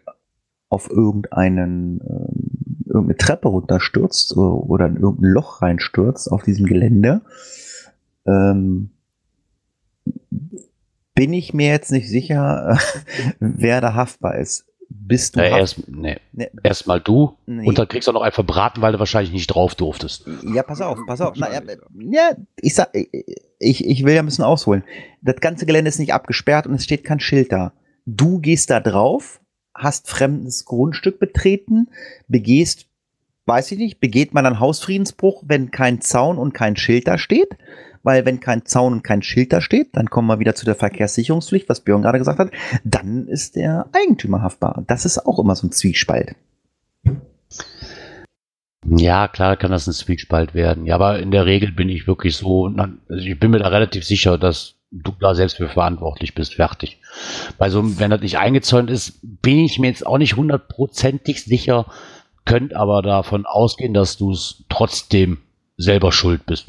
auf 0.70 0.90
irgendeinen, 0.90 2.00
ähm, 2.02 2.84
irgendeine 2.86 3.18
Treppe 3.18 3.48
runterstürzt 3.50 4.34
äh, 4.36 4.40
oder 4.40 4.88
in 4.88 4.96
irgendein 4.98 5.32
Loch 5.32 5.62
reinstürzt 5.62 6.32
auf 6.32 6.44
diesem 6.44 6.66
Gelände, 6.66 7.22
ähm, 8.26 8.92
bin 11.16 11.34
ich 11.34 11.54
mir 11.54 11.68
jetzt 11.68 11.92
nicht 11.92 12.10
sicher, 12.10 12.78
wer 13.40 13.82
da 13.82 13.94
haftbar 13.94 14.36
ist. 14.38 14.66
Bist 14.90 15.36
du 15.36 15.40
Ja, 15.40 15.52
haft- 15.52 15.60
erst, 15.60 15.88
nee, 15.90 16.18
Ne, 16.34 16.50
erstmal 16.64 17.00
du 17.00 17.38
nee. 17.46 17.66
und 17.66 17.78
dann 17.78 17.88
kriegst 17.88 18.08
du 18.08 18.12
auch 18.12 18.16
noch 18.16 18.22
einen 18.24 18.34
verbraten, 18.34 18.82
weil 18.82 18.92
du 18.92 19.00
wahrscheinlich 19.00 19.32
nicht 19.32 19.48
drauf 19.48 19.74
durftest. 19.76 20.26
Ja, 20.54 20.64
pass 20.64 20.82
auf, 20.82 21.00
pass 21.08 21.22
auf. 21.22 21.34
Na, 21.38 21.52
ja, 21.52 21.62
ja, 22.12 22.32
ich 22.58 22.76
sag, 22.76 22.90
ich, 23.62 23.86
ich 23.86 24.04
will 24.04 24.14
ja 24.14 24.22
ein 24.22 24.26
bisschen 24.26 24.44
ausholen. 24.44 24.84
Das 25.22 25.36
ganze 25.38 25.66
Gelände 25.66 25.90
ist 25.90 26.00
nicht 26.00 26.14
abgesperrt 26.14 26.68
und 26.68 26.74
es 26.74 26.84
steht 26.84 27.04
kein 27.04 27.20
Schild 27.20 27.52
da. 27.52 27.74
Du 28.06 28.40
gehst 28.40 28.70
da 28.70 28.80
drauf, 28.80 29.40
hast 29.74 30.10
fremdes 30.10 30.66
Grundstück 30.66 31.20
betreten, 31.20 31.90
begehst, 32.28 32.88
weiß 33.46 33.72
ich 33.72 33.78
nicht, 33.78 34.00
begeht 34.00 34.34
man 34.34 34.46
einen 34.46 34.60
Hausfriedensbruch, 34.60 35.44
wenn 35.46 35.72
kein 35.72 36.02
Zaun 36.02 36.38
und 36.38 36.54
kein 36.54 36.76
Schild 36.76 37.08
da 37.08 37.18
steht? 37.18 37.50
Weil 38.04 38.26
wenn 38.26 38.40
kein 38.40 38.66
Zaun 38.66 38.94
und 38.94 39.04
kein 39.04 39.22
Schild 39.22 39.54
da 39.54 39.62
steht, 39.62 39.96
dann 39.96 40.10
kommen 40.10 40.28
wir 40.28 40.40
wieder 40.40 40.56
zu 40.56 40.66
der 40.66 40.74
Verkehrssicherungspflicht, 40.74 41.70
was 41.70 41.82
Björn 41.82 42.02
gerade 42.02 42.18
gesagt 42.18 42.40
hat, 42.40 42.52
dann 42.84 43.28
ist 43.28 43.56
der 43.56 43.88
Eigentümer 43.94 44.42
haftbar. 44.42 44.84
Das 44.88 45.06
ist 45.06 45.20
auch 45.20 45.38
immer 45.38 45.56
so 45.56 45.68
ein 45.68 45.72
Zwiespalt. 45.72 46.36
Ja, 48.86 49.28
klar 49.28 49.58
kann 49.58 49.72
das 49.72 49.88
ein 49.88 49.94
Zwiespalt 49.94 50.54
werden. 50.54 50.86
Ja, 50.86 50.96
aber 50.96 51.20
in 51.20 51.32
der 51.32 51.46
Regel 51.46 51.72
bin 51.72 51.90
ich 51.90 52.08
wirklich 52.08 52.36
so, 52.36 52.66
also 52.66 52.94
ich 53.26 53.40
bin 53.40 53.52
mir 53.52 53.60
da 53.60 53.68
relativ 53.68 54.04
sicher, 54.04 54.38
dass 54.38 54.76
du 54.92 55.12
da 55.20 55.36
selbst 55.36 55.58
für 55.58 55.70
verantwortlich 55.70 56.34
bist, 56.34 56.56
fertig. 56.56 57.00
Bei 57.58 57.70
so, 57.70 57.80
einem- 57.80 58.00
wenn 58.00 58.10
das 58.12 58.22
nicht 58.22 58.40
eingezäunt 58.40 58.90
ist, 58.90 59.20
bin 59.22 59.60
ich 59.60 59.80
mir 59.80 59.88
jetzt 59.88 60.06
auch 60.06 60.18
nicht 60.18 60.36
hundertprozentig 60.36 61.44
sicher, 61.44 61.86
könnt 62.44 62.74
aber 62.76 63.02
davon 63.02 63.46
ausgehen, 63.46 63.94
dass 63.94 64.18
du 64.18 64.32
es 64.32 64.64
trotzdem 64.68 65.38
selber 65.78 66.12
schuld 66.12 66.46
bist. 66.46 66.68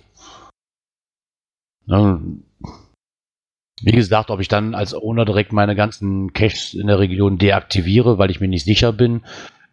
Wie 3.84 3.90
gesagt, 3.92 4.30
ob 4.30 4.38
ich 4.40 4.48
dann 4.48 4.74
als 4.74 4.94
Owner 4.94 5.24
direkt 5.24 5.52
meine 5.52 5.74
ganzen 5.74 6.32
Caches 6.32 6.74
in 6.74 6.86
der 6.86 6.98
Region 7.00 7.38
deaktiviere, 7.38 8.18
weil 8.18 8.30
ich 8.30 8.40
mir 8.40 8.48
nicht 8.48 8.64
sicher 8.64 8.92
bin, 8.92 9.22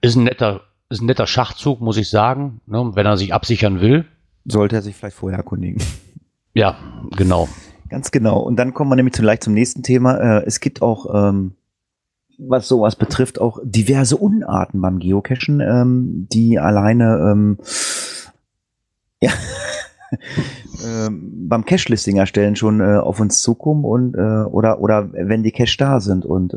ist 0.02 0.16
ein 0.16 0.24
netter, 0.24 0.62
ist 0.90 1.02
ein 1.02 1.06
netter 1.06 1.28
Schachzug, 1.28 1.82
muss 1.82 1.98
ich 1.98 2.10
sagen. 2.10 2.62
Ne? 2.66 2.92
Wenn 2.94 3.06
er 3.06 3.18
sich 3.18 3.34
absichern 3.34 3.80
will. 3.80 4.06
Sollte 4.46 4.78
er 4.78 4.82
sich 4.82 4.96
vielleicht 4.96 5.18
vorher 5.18 5.38
erkundigen. 5.38 5.82
Ja, 6.54 6.78
genau. 7.16 7.48
Ganz 7.90 8.12
genau. 8.12 8.40
Und 8.40 8.58
dann 8.58 8.74
kommen 8.74 8.90
wir 8.92 8.96
nämlich 8.96 9.14
gleich 9.14 9.40
zum 9.42 9.54
nächsten 9.54 9.84
Thema. 9.84 10.18
Äh, 10.18 10.46
es 10.46 10.60
gibt 10.60 10.82
auch, 10.82 11.14
ähm, 11.14 11.54
was 12.40 12.68
sowas 12.68 12.96
betrifft, 12.96 13.40
auch 13.40 13.60
diverse 13.64 14.18
Unarten 14.18 14.82
beim 14.82 15.00
Geocachen, 15.00 15.60
ähm, 15.60 16.28
die 16.32 16.58
alleine 16.58 17.32
ähm, 17.32 17.58
ja, 19.22 19.32
beim 21.12 21.66
Cache-Listing 21.66 22.18
erstellen 22.18 22.56
schon 22.56 22.80
äh, 22.80 22.98
auf 22.98 23.20
uns 23.20 23.42
zukommen 23.42 23.84
und 23.84 24.16
äh, 24.16 24.46
oder 24.46 24.80
oder 24.80 25.12
wenn 25.12 25.44
die 25.44 25.52
Cache 25.52 25.78
da 25.78 26.00
sind. 26.00 26.26
Und 26.26 26.56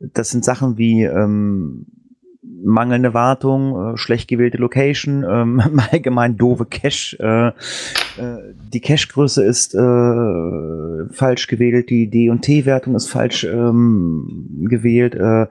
das 0.00 0.30
sind 0.30 0.44
Sachen 0.44 0.78
wie 0.78 1.04
ähm, 1.04 1.86
mangelnde 2.64 3.14
Wartung, 3.14 3.94
äh, 3.94 3.96
schlecht 3.96 4.28
gewählte 4.28 4.58
Location, 4.58 5.24
ähm, 5.28 5.80
allgemein 5.92 6.36
doofe 6.36 6.66
Cache. 6.66 7.16
Äh, 7.18 7.48
äh, 8.20 8.54
die 8.72 8.80
Cache-Größe 8.80 9.44
ist 9.44 9.74
äh, 9.74 11.12
falsch 11.12 11.46
gewählt, 11.46 11.90
die 11.90 12.08
D 12.08 12.30
und 12.30 12.42
T-Wertung 12.42 12.94
ist 12.94 13.08
falsch 13.08 13.44
ähm, 13.44 14.66
gewählt. 14.68 15.14
Äh, 15.14 15.46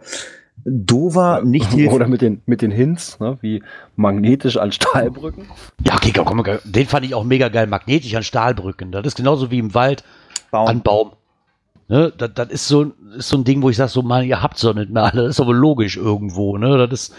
dover, 0.65 1.41
nicht 1.43 1.67
Oder 1.73 1.81
hilfreich. 1.81 2.07
mit 2.07 2.21
den, 2.21 2.41
mit 2.45 2.61
den 2.61 2.71
Hints, 2.71 3.19
ne, 3.19 3.37
wie 3.41 3.63
magnetisch 3.95 4.57
an 4.57 4.71
Stahlbrücken. 4.71 5.45
Ja, 5.85 5.95
okay, 5.95 6.11
komm, 6.13 6.43
komm, 6.43 6.57
den 6.63 6.87
fand 6.87 7.05
ich 7.05 7.13
auch 7.13 7.23
mega 7.23 7.49
geil. 7.49 7.67
Magnetisch 7.67 8.15
an 8.15 8.23
Stahlbrücken. 8.23 8.91
Das 8.91 9.05
ist 9.05 9.15
genauso 9.15 9.51
wie 9.51 9.59
im 9.59 9.73
Wald 9.73 10.03
an 10.51 10.81
Baum. 10.81 11.11
Ne, 11.87 12.11
das, 12.17 12.31
das 12.33 12.49
ist 12.49 12.67
so, 12.67 12.93
ist 13.15 13.29
so 13.29 13.37
ein 13.37 13.43
Ding, 13.43 13.61
wo 13.61 13.69
ich 13.69 13.77
sage, 13.77 13.89
so, 13.91 14.01
man, 14.01 14.23
ihr 14.25 14.41
habt 14.41 14.57
so 14.57 14.73
nicht 14.73 14.89
mehr 14.89 15.03
alle. 15.03 15.23
Das 15.23 15.35
ist 15.35 15.39
aber 15.39 15.53
logisch 15.53 15.97
irgendwo. 15.97 16.57
Ne? 16.57 16.87
Das 16.87 17.09
ist, 17.09 17.15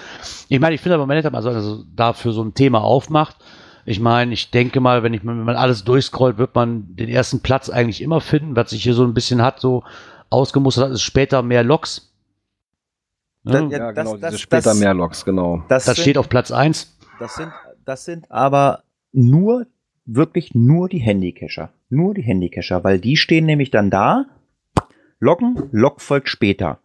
ich 0.48 0.58
meine, 0.58 0.74
ich 0.74 0.80
finde 0.80 0.96
aber, 0.96 1.06
man 1.06 1.16
hätte 1.16 1.30
mal 1.30 1.42
so, 1.42 1.50
also 1.50 1.84
dafür 1.94 2.32
so 2.32 2.42
ein 2.42 2.54
Thema 2.54 2.80
aufmacht. 2.80 3.36
Ich 3.84 4.00
meine, 4.00 4.32
ich 4.34 4.50
denke 4.50 4.80
mal, 4.80 5.04
wenn, 5.04 5.14
ich, 5.14 5.24
wenn 5.24 5.44
man 5.44 5.54
alles 5.54 5.84
durchscrollt, 5.84 6.38
wird 6.38 6.56
man 6.56 6.96
den 6.96 7.08
ersten 7.08 7.40
Platz 7.40 7.70
eigentlich 7.70 8.02
immer 8.02 8.20
finden. 8.20 8.56
Was 8.56 8.70
sich 8.70 8.82
hier 8.82 8.94
so 8.94 9.04
ein 9.04 9.14
bisschen 9.14 9.40
hat, 9.40 9.60
so 9.60 9.84
ausgemustert 10.30 10.86
hat, 10.86 10.92
ist 10.92 11.02
später 11.02 11.42
mehr 11.42 11.62
Loks. 11.62 12.12
Ne? 13.44 13.68
Ja, 13.70 13.78
Ja, 13.78 13.92
das- 13.92 14.04
genau, 14.04 14.16
das- 14.16 14.30
diese 14.32 14.42
später 14.42 14.70
das- 14.70 14.80
mehr 14.80 14.94
Loks, 14.94 15.24
genau. 15.24 15.62
Das, 15.68 15.84
Das 15.84 15.94
sind, 15.94 16.02
steht 16.02 16.18
auf 16.18 16.28
Platz 16.28 16.50
1. 16.50 16.96
das 17.20 17.36
sind, 17.36 17.52
das 17.84 18.04
sind 18.04 18.28
aber 18.32 18.82
nur, 19.12 19.66
wirklich 20.04 20.54
nur 20.56 20.88
die 20.88 20.98
Handycacher. 20.98 21.70
Nur 21.88 22.14
die 22.14 22.22
Handycacher, 22.22 22.82
weil 22.82 22.98
die 22.98 23.16
stehen 23.16 23.46
nämlich 23.46 23.70
dann 23.70 23.90
da, 23.90 24.24
loggen, 25.20 25.68
Log 25.72 26.00
folgt 26.00 26.28
später. 26.28 26.78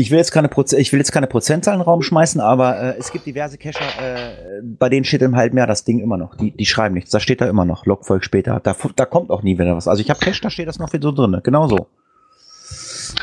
Ich 0.00 0.12
will 0.12 0.18
jetzt 0.18 0.30
keine 0.30 0.48
Proze 0.48 0.78
ich 0.78 0.92
will 0.92 1.00
jetzt 1.00 1.10
keine 1.10 1.26
Prozentzahlen 1.26 1.80
in 1.80 1.84
den 1.84 1.88
Raum 1.88 2.02
schmeißen, 2.02 2.40
aber 2.40 2.80
äh, 2.80 2.98
es 2.98 3.10
gibt 3.10 3.26
diverse 3.26 3.58
Cacher, 3.58 3.80
äh, 4.00 4.62
bei 4.62 4.88
denen 4.88 5.04
steht 5.04 5.22
im 5.22 5.34
halben 5.34 5.58
Jahr 5.58 5.66
das 5.66 5.82
Ding 5.82 5.98
immer 5.98 6.16
noch. 6.16 6.36
Die, 6.36 6.52
die 6.52 6.66
schreiben 6.66 6.94
nichts. 6.94 7.10
Da 7.10 7.18
steht 7.18 7.40
da 7.40 7.48
immer 7.48 7.64
noch, 7.64 7.84
Log 7.84 8.06
folgt 8.06 8.24
später. 8.24 8.60
Da, 8.62 8.76
da 8.94 9.06
kommt 9.06 9.30
auch 9.30 9.42
nie 9.42 9.58
wieder 9.58 9.74
was. 9.74 9.88
Also 9.88 10.00
ich 10.00 10.08
habe 10.10 10.20
Cache, 10.20 10.40
da 10.40 10.50
steht 10.50 10.68
das 10.68 10.78
noch 10.78 10.88
so 10.88 11.12
drin. 11.12 11.40
Genau 11.42 11.66
so. 11.66 11.88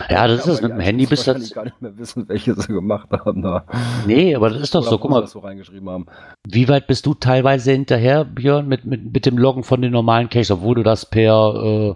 Ja, 0.10 0.28
das 0.28 0.42
ist 0.42 0.48
es 0.48 0.58
aber 0.60 0.68
mit 0.70 0.78
dem 0.78 0.82
Handy 0.82 1.06
bis 1.06 1.26
jetzt. 1.26 1.54
gar 1.54 1.64
nicht 1.64 1.82
mehr 1.82 1.98
wissen, 1.98 2.28
welche 2.28 2.54
sie 2.56 2.74
gemacht 2.74 3.10
haben 3.12 3.42
da. 3.42 3.66
Nee, 4.06 4.36
aber 4.36 4.50
das 4.50 4.62
ist 4.62 4.76
doch 4.76 4.82
Oder 4.82 4.90
so. 4.90 4.98
Guck 4.98 5.12
mal, 5.12 5.22
das 5.22 5.32
so 5.32 5.40
reingeschrieben 5.40 5.90
haben. 5.90 6.08
Wie 6.48 6.68
weit 6.68 6.88
bist 6.88 7.06
du 7.06 7.14
teilweise 7.14 7.72
hinterher, 7.72 8.26
Björn, 8.26 8.68
mit, 8.68 8.86
mit, 8.86 9.14
mit 9.14 9.26
dem 9.26 9.38
Loggen 9.38 9.64
von 9.64 9.82
den 9.82 9.92
normalen 9.92 10.30
Caches, 10.30 10.52
obwohl 10.52 10.76
du 10.76 10.84
das 10.84 11.06
per 11.06 11.96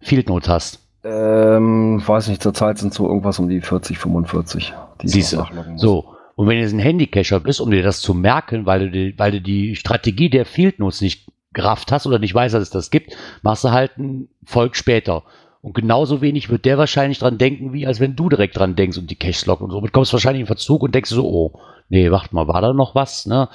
Field 0.00 0.28
Note 0.28 0.50
hast? 0.52 0.89
Ähm, 1.02 2.02
weiß 2.06 2.28
nicht, 2.28 2.42
zurzeit 2.42 2.78
sind 2.78 2.92
so 2.92 3.06
irgendwas 3.06 3.38
um 3.38 3.48
die 3.48 3.60
40, 3.60 3.98
45, 3.98 4.74
die 5.02 5.36
nachloggen 5.36 5.72
muss. 5.72 5.80
So. 5.80 6.14
Und 6.36 6.46
wenn 6.46 6.56
du 6.56 6.62
jetzt 6.62 6.72
ein 6.72 6.78
Handycacher 6.78 7.40
bist, 7.40 7.60
um 7.60 7.70
dir 7.70 7.82
das 7.82 8.00
zu 8.00 8.14
merken, 8.14 8.66
weil 8.66 8.80
du 8.80 8.90
die, 8.90 9.18
weil 9.18 9.32
du 9.32 9.40
die 9.40 9.76
Strategie 9.76 10.30
der 10.30 10.46
Field 10.46 10.78
Notes 10.78 11.00
nicht 11.00 11.28
gerafft 11.52 11.92
hast 11.92 12.06
oder 12.06 12.18
nicht 12.18 12.34
weißt, 12.34 12.54
dass 12.54 12.62
es 12.62 12.70
das 12.70 12.90
gibt, 12.90 13.16
machst 13.42 13.64
du 13.64 13.70
halt 13.70 13.98
ein 13.98 14.28
Volk 14.44 14.76
später. 14.76 15.24
Und 15.62 15.74
genauso 15.74 16.22
wenig 16.22 16.48
wird 16.48 16.64
der 16.64 16.78
wahrscheinlich 16.78 17.18
dran 17.18 17.36
denken, 17.36 17.72
wie 17.74 17.86
als 17.86 18.00
wenn 18.00 18.16
du 18.16 18.28
direkt 18.30 18.56
dran 18.56 18.76
denkst 18.76 18.96
und 18.96 19.10
die 19.10 19.16
Caches 19.16 19.44
loggen 19.44 19.64
und 19.64 19.70
so. 19.70 19.80
Du 19.80 19.90
kommst 19.90 20.12
wahrscheinlich 20.12 20.40
in 20.40 20.46
Verzug 20.46 20.82
und 20.82 20.94
denkst 20.94 21.10
so, 21.10 21.26
oh, 21.26 21.60
nee, 21.90 22.10
warte 22.10 22.34
mal, 22.34 22.48
war 22.48 22.62
da 22.62 22.72
noch 22.72 22.94
was? 22.94 23.26
Ne? 23.26 23.48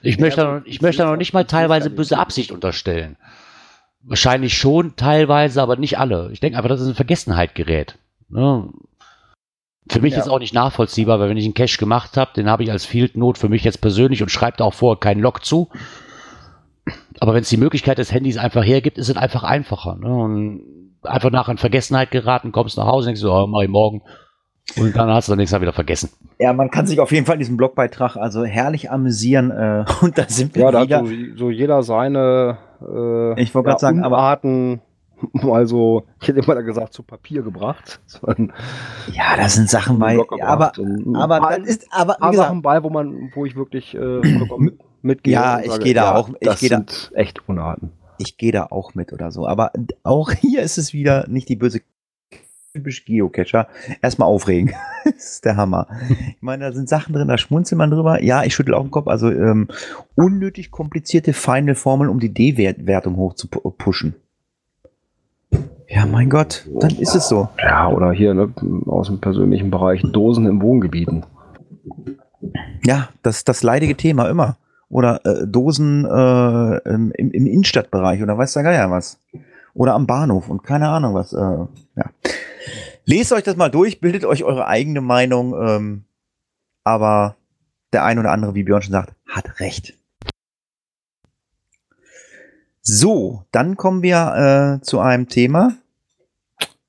Ich, 0.00 0.16
Ja, 0.16 0.22
möchte, 0.22 0.40
also, 0.40 0.52
da 0.52 0.58
noch, 0.60 0.66
ich 0.66 0.80
möchte 0.80 1.02
da 1.02 1.10
noch 1.10 1.18
nicht 1.18 1.34
mal 1.34 1.44
teilweise 1.44 1.90
böse 1.90 2.16
Absicht 2.16 2.52
unterstellen. 2.52 3.16
Wahrscheinlich 4.04 4.56
schon, 4.56 4.96
teilweise, 4.96 5.62
aber 5.62 5.76
nicht 5.76 5.98
alle. 5.98 6.30
Ich 6.32 6.40
denke 6.40 6.56
einfach, 6.56 6.68
dass 6.68 6.80
es 6.80 6.88
in 6.88 6.94
Vergessenheit 6.94 7.54
gerät. 7.54 7.98
Ne? 8.28 8.68
Für 9.88 10.00
mich 10.00 10.14
Ja. 10.14 10.20
ist 10.20 10.28
auch 10.28 10.38
nicht 10.38 10.54
nachvollziehbar, 10.54 11.20
weil 11.20 11.28
wenn 11.28 11.36
ich 11.36 11.44
einen 11.44 11.54
Cache 11.54 11.78
gemacht 11.78 12.16
habe, 12.16 12.32
den 12.34 12.48
habe 12.48 12.62
ich 12.62 12.70
als 12.70 12.84
Field 12.84 13.16
Note 13.16 13.38
für 13.38 13.48
mich 13.48 13.64
jetzt 13.64 13.80
persönlich 13.80 14.22
und 14.22 14.30
schreibe 14.30 14.56
da 14.56 14.64
auch 14.64 14.74
vorher 14.74 14.98
keinen 14.98 15.20
Log 15.20 15.44
zu. 15.44 15.68
Aber 17.20 17.34
wenn 17.34 17.42
es 17.42 17.48
die 17.48 17.56
Möglichkeit 17.56 17.98
des 17.98 18.12
Handys 18.12 18.38
einfach 18.38 18.64
hergibt, 18.64 18.98
ist 18.98 19.08
es 19.08 19.16
einfach 19.16 19.44
einfacher. 19.44 19.96
Ne? 19.96 20.12
Und 20.12 20.62
einfach 21.02 21.30
nachher 21.30 21.52
in 21.52 21.58
Vergessenheit 21.58 22.10
geraten, 22.10 22.52
kommst 22.52 22.76
nach 22.76 22.86
Hause, 22.86 23.06
denkst 23.06 23.22
du, 23.22 23.30
oh, 23.32 23.46
mach 23.46 23.62
ich 23.62 23.68
morgen. 23.68 24.02
Und 24.76 24.96
dann 24.96 25.10
hast 25.10 25.28
du 25.28 25.32
dann 25.32 25.38
nächstes 25.38 25.56
Mal 25.58 25.62
wieder 25.62 25.72
vergessen. 25.72 26.10
Ja, 26.38 26.52
man 26.52 26.70
kann 26.70 26.86
sich 26.86 26.98
auf 27.00 27.12
jeden 27.12 27.26
Fall 27.26 27.34
in 27.34 27.40
diesem 27.40 27.56
Blogbeitrag 27.56 28.16
also 28.16 28.44
herrlich 28.44 28.90
amüsieren. 28.90 29.50
Äh, 29.50 29.84
und 30.00 30.16
da 30.18 30.24
sind 30.28 30.54
wir 30.54 30.62
Ja, 30.62 30.70
da 30.70 30.80
hat 30.80 31.06
so, 31.06 31.12
so 31.36 31.50
jeder 31.50 31.82
seine 31.82 32.58
äh, 32.88 33.40
Ich 33.42 33.54
wollte 33.54 33.70
grad 33.70 33.80
sagen, 33.80 34.02
aber- 34.04 34.16
Unarten 34.18 34.80
mal 35.32 35.66
so, 35.66 36.04
ich 36.20 36.28
hätte 36.28 36.40
immer 36.40 36.62
gesagt, 36.62 36.92
zu 36.92 37.02
Papier 37.02 37.42
gebracht. 37.42 38.00
Ja, 39.12 39.36
das 39.36 39.54
sind 39.54 39.68
Sachen 39.70 39.98
bei, 39.98 40.14
ja, 40.36 40.46
aber, 40.46 40.72
und 40.78 41.14
aber 41.16 41.40
das 41.40 41.66
ist, 41.68 41.86
aber, 41.90 42.16
wie 42.20 42.30
gesagt, 42.30 42.48
Sachen 42.48 42.62
bei, 42.62 42.82
wo 42.82 42.90
man, 42.90 43.30
wo 43.34 43.44
ich 43.44 43.54
wirklich 43.56 43.94
äh, 43.94 43.98
mit, 44.58 44.78
mitgehe. 45.02 45.34
Ja, 45.34 45.60
ich 45.60 45.78
gehe 45.80 45.94
da 45.94 46.14
auch- 46.14 46.28
ich 46.40 46.48
das 46.48 46.60
gehe 46.60 46.68
da- 46.70 46.76
sind 46.78 47.12
echt 47.14 47.48
Unarten. 47.48 47.92
ich 48.18 48.36
gehe 48.36 48.52
da 48.52 48.66
auch 48.70 48.94
mit 48.94 49.12
oder 49.12 49.30
so. 49.32 49.46
Aber 49.46 49.72
auch 50.04 50.30
hier 50.32 50.62
ist 50.62 50.78
es 50.78 50.92
wieder 50.92 51.26
nicht 51.28 51.48
die 51.48 51.56
böse 51.56 51.80
typisch 52.72 53.04
Geocacher. 53.04 53.68
Erstmal 54.00 54.28
aufregen. 54.28 54.72
das 55.04 55.14
ist 55.34 55.44
der 55.44 55.56
Hammer. 55.56 55.86
Ich 56.08 56.40
meine, 56.40 56.64
da 56.64 56.72
sind 56.72 56.88
Sachen 56.88 57.12
drin, 57.12 57.28
da 57.28 57.36
schmunzelt 57.38 57.78
man 57.78 57.90
drüber. 57.90 58.22
Ja, 58.22 58.44
ich 58.44 58.54
schüttel 58.54 58.74
auch 58.74 58.82
den 58.82 58.90
Kopf. 58.90 59.08
Also 59.08 59.30
ähm, 59.30 59.68
unnötig 60.14 60.70
komplizierte 60.70 61.32
Final-Formeln, 61.32 62.08
um 62.10 62.18
die 62.18 62.32
D-Wertung 62.32 63.16
hoch 63.16 63.34
zu 63.34 63.46
pu- 63.48 63.70
pushen. 63.76 64.14
Ja, 65.88 66.06
mein 66.06 66.30
Gott, 66.30 66.66
dann 66.80 66.92
ist 66.96 67.14
es 67.14 67.28
so. 67.28 67.48
Ja, 67.58 67.88
oder 67.90 68.12
hier 68.12 68.32
ne, 68.32 68.48
aus 68.86 69.08
dem 69.08 69.20
persönlichen 69.20 69.70
Bereich 69.70 70.02
Dosen 70.10 70.46
im 70.46 70.62
Wohngebieten. 70.62 71.26
Ja, 72.84 73.10
das 73.22 73.44
das 73.44 73.62
leidige 73.62 73.94
Thema 73.96 74.30
immer. 74.30 74.56
Oder 74.88 75.20
äh, 75.26 75.46
Dosen 75.46 76.06
äh, 76.06 76.76
im, 76.88 77.12
im 77.12 77.30
im 77.32 77.46
Innenstadtbereich 77.46 78.22
oder 78.22 78.38
weiß 78.38 78.54
der 78.54 78.62
Geier 78.62 78.90
was. 78.90 79.20
Oder 79.74 79.94
am 79.94 80.06
Bahnhof 80.06 80.48
und 80.48 80.62
keine 80.62 80.88
Ahnung 80.88 81.12
was. 81.14 81.34
Äh, 81.34 81.38
ja. 81.38 82.04
Lest 83.04 83.32
euch 83.32 83.42
das 83.42 83.56
mal 83.56 83.68
durch, 83.70 84.00
bildet 84.00 84.24
euch 84.24 84.44
eure 84.44 84.66
eigene 84.66 85.00
Meinung. 85.00 85.54
Ähm, 85.60 86.04
aber 86.84 87.36
der 87.92 88.04
ein 88.04 88.18
oder 88.18 88.30
andere, 88.32 88.54
wie 88.54 88.62
Björn 88.62 88.82
schon 88.82 88.92
sagt, 88.92 89.14
hat 89.28 89.60
recht. 89.60 89.94
So, 92.80 93.44
dann 93.52 93.76
kommen 93.76 94.02
wir 94.02 94.78
äh, 94.80 94.84
zu 94.84 94.98
einem 95.00 95.28
Thema, 95.28 95.74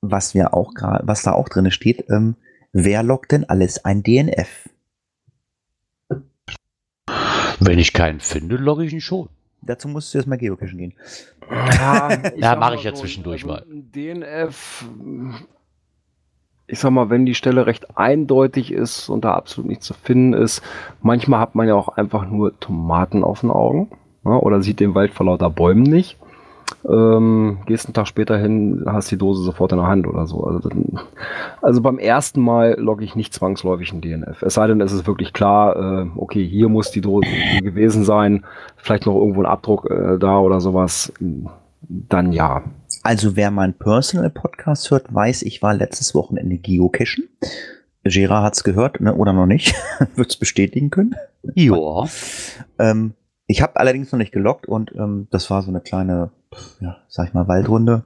was 0.00 0.34
wir 0.34 0.54
auch 0.54 0.74
gerade, 0.74 1.06
was 1.06 1.22
da 1.22 1.32
auch 1.32 1.48
drin 1.48 1.70
steht. 1.70 2.08
Ähm, 2.10 2.36
wer 2.72 3.02
lockt 3.02 3.32
denn 3.32 3.48
alles 3.48 3.84
ein 3.84 4.02
DNF? 4.02 4.68
Wenn 7.60 7.78
ich 7.78 7.92
keinen 7.92 8.20
finde, 8.20 8.56
logge 8.56 8.84
ich 8.84 8.92
ihn 8.92 9.00
schon. 9.00 9.28
Dazu 9.62 9.88
musst 9.88 10.12
du 10.12 10.18
erstmal 10.18 10.38
geocachen 10.38 10.76
gehen. 10.76 10.94
Ja, 11.50 12.10
Ja, 12.36 12.40
sag 12.40 12.58
mach 12.58 12.70
mal 12.70 12.74
ich 12.74 12.82
ja 12.82 12.92
zwischendurch 12.94 13.46
mal. 13.46 13.64
ein 13.70 13.90
DNF, 13.92 14.84
ich 16.66 16.78
sag 16.78 16.90
mal, 16.90 17.10
wenn 17.10 17.26
die 17.26 17.34
Stelle 17.34 17.66
recht 17.66 17.96
eindeutig 17.96 18.72
ist 18.72 19.08
und 19.08 19.24
da 19.24 19.34
absolut 19.34 19.68
nichts 19.68 19.86
zu 19.86 19.94
finden 19.94 20.32
ist, 20.32 20.62
manchmal 21.02 21.40
hat 21.40 21.54
man 21.54 21.68
ja 21.68 21.74
auch 21.74 21.88
einfach 21.88 22.26
nur 22.26 22.58
Tomaten 22.58 23.22
auf 23.22 23.40
den 23.40 23.50
Augen 23.50 23.90
ne, 24.24 24.38
oder 24.38 24.62
sieht 24.62 24.80
den 24.80 24.94
Wald 24.94 25.12
vor 25.12 25.26
lauter 25.26 25.50
Bäumen 25.50 25.82
nicht. 25.82 26.18
Ähm, 26.88 27.58
gehst 27.66 27.86
einen 27.86 27.94
Tag 27.94 28.06
später 28.06 28.38
hin, 28.38 28.84
hast 28.86 29.10
die 29.10 29.18
Dose 29.18 29.42
sofort 29.42 29.72
in 29.72 29.78
der 29.78 29.86
Hand 29.86 30.06
oder 30.06 30.26
so. 30.26 30.44
Also, 30.44 30.68
also 31.60 31.80
beim 31.82 31.98
ersten 31.98 32.40
Mal 32.42 32.76
logge 32.78 33.04
ich 33.04 33.16
nicht 33.16 33.34
zwangsläufig 33.34 33.92
ein 33.92 34.00
DNF. 34.00 34.42
Es 34.42 34.54
sei 34.54 34.66
denn, 34.66 34.80
es 34.80 34.92
ist 34.92 35.06
wirklich 35.06 35.32
klar, 35.32 35.76
äh, 35.76 36.06
okay, 36.16 36.46
hier 36.46 36.68
muss 36.68 36.90
die 36.90 37.00
Dose 37.00 37.28
gewesen 37.62 38.04
sein, 38.04 38.44
vielleicht 38.76 39.06
noch 39.06 39.14
irgendwo 39.14 39.40
ein 39.40 39.46
Abdruck 39.46 39.90
äh, 39.90 40.18
da 40.18 40.38
oder 40.38 40.60
sowas. 40.60 41.12
Dann 41.88 42.32
ja. 42.32 42.62
Also 43.04 43.36
wer 43.36 43.50
meinen 43.50 43.74
Personal 43.74 44.30
Podcast 44.30 44.90
hört, 44.90 45.14
weiß, 45.14 45.42
ich 45.42 45.60
war 45.60 45.74
letztes 45.74 46.14
Wochenende 46.14 46.56
geocachen. 46.56 47.28
Gerard 48.02 48.44
hat's 48.44 48.64
gehört, 48.64 48.98
ne, 48.98 49.14
oder 49.14 49.34
noch 49.34 49.44
nicht, 49.44 49.74
wird's 50.16 50.36
bestätigen 50.36 50.88
können. 50.88 51.14
Ja. 51.54 52.06
Ähm, 52.78 53.12
ich 53.46 53.60
habe 53.60 53.76
allerdings 53.76 54.10
noch 54.10 54.18
nicht 54.18 54.32
gelockt 54.32 54.64
und 54.66 54.90
ähm, 54.94 55.28
das 55.30 55.50
war 55.50 55.60
so 55.60 55.68
eine 55.68 55.82
kleine, 55.82 56.30
ja, 56.80 56.96
sag 57.08 57.28
ich 57.28 57.34
mal, 57.34 57.46
Waldrunde. 57.46 58.04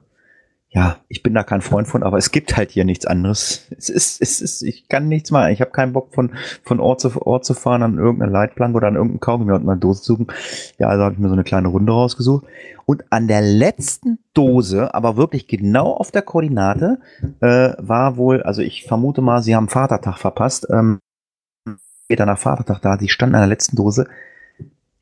Ja, 0.71 0.97
ich 1.07 1.23
bin 1.23 1.33
da 1.33 1.41
kein 1.41 1.61
Freund 1.61 1.87
von, 1.87 2.03
aber 2.03 2.17
es 2.17 2.29
gibt 2.29 2.55
halt 2.55 2.69
hier 2.69 2.85
nichts 2.85 3.07
anderes. 3.07 3.67
Es 3.75 3.89
ist, 3.89 4.21
es 4.21 4.39
ist, 4.39 4.61
ich 4.61 4.87
kann 4.87 5.07
nichts 5.07 5.31
machen. 5.31 5.51
Ich 5.51 5.61
habe 5.61 5.71
keinen 5.71 5.93
Bock 5.93 6.13
von 6.13 6.31
von 6.63 6.79
Ort 6.79 7.01
zu 7.01 7.25
Ort 7.25 7.43
zu 7.43 7.55
fahren, 7.55 7.81
an 7.81 7.97
irgendeine 7.97 8.31
Leitplanke 8.31 8.77
oder 8.77 8.87
an 8.87 8.93
irgendeinen 8.93 9.19
Kaugummi 9.19 9.51
und 9.51 9.67
eine 9.67 9.79
Dose 9.79 10.03
suchen. 10.03 10.27
Ja, 10.77 10.89
also 10.89 11.03
habe 11.03 11.13
ich 11.13 11.19
mir 11.19 11.27
so 11.27 11.33
eine 11.33 11.43
kleine 11.43 11.69
Runde 11.69 11.91
rausgesucht 11.91 12.45
und 12.89 13.03
an 13.11 13.27
der 13.27 13.41
letzten 13.41 14.17
Dose, 14.33 14.95
aber 14.95 15.15
wirklich 15.15 15.47
genau 15.47 15.93
auf 15.93 16.09
der 16.09 16.23
Koordinate, 16.23 16.99
äh, 17.39 17.73
war 17.77 18.17
wohl, 18.17 18.41
also 18.41 18.63
ich 18.63 18.83
vermute 18.83 19.21
mal, 19.21 19.43
sie 19.43 19.55
haben 19.55 19.69
Vatertag 19.69 20.17
verpasst. 20.17 20.67
Ähm, 20.71 20.99
später 22.05 22.25
nach 22.25 22.39
Vatertag 22.39 22.81
da, 22.81 22.97
sie 22.97 23.07
standen 23.07 23.35
an 23.35 23.41
der 23.41 23.47
letzten 23.47 23.75
Dose. 23.75 24.07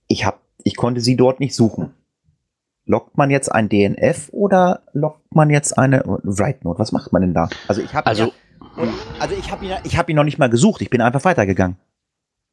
Ich 0.07 0.25
hab, 0.25 0.41
ich 0.63 0.75
konnte 0.75 0.99
sie 0.99 1.15
dort 1.15 1.39
nicht 1.39 1.55
suchen. 1.55 1.93
Lockt 2.87 3.17
man 3.17 3.29
jetzt 3.29 3.49
ein 3.53 3.67
DNF 3.69 4.29
oder 4.31 4.81
lockt 4.93 5.35
man 5.35 5.49
jetzt 5.49 5.77
eine 5.77 6.01
Write 6.05 6.59
Note? 6.63 6.79
Was 6.79 6.91
macht 6.93 7.11
man 7.13 7.21
denn 7.21 7.33
da? 7.33 7.49
Also 7.67 7.81
ich 7.81 7.93
habe 7.93 8.07
Also, 8.07 8.23
ja, 8.77 8.83
also 9.19 9.35
ich 9.37 9.51
habe 9.51 9.65
ihn, 9.65 9.71
ich 9.83 9.97
habe 9.97 10.11
ihn 10.11 10.15
noch 10.15 10.23
nicht 10.23 10.39
mal 10.39 10.49
gesucht. 10.49 10.81
Ich 10.81 10.89
bin 10.89 11.01
einfach 11.01 11.23
weitergegangen. 11.25 11.75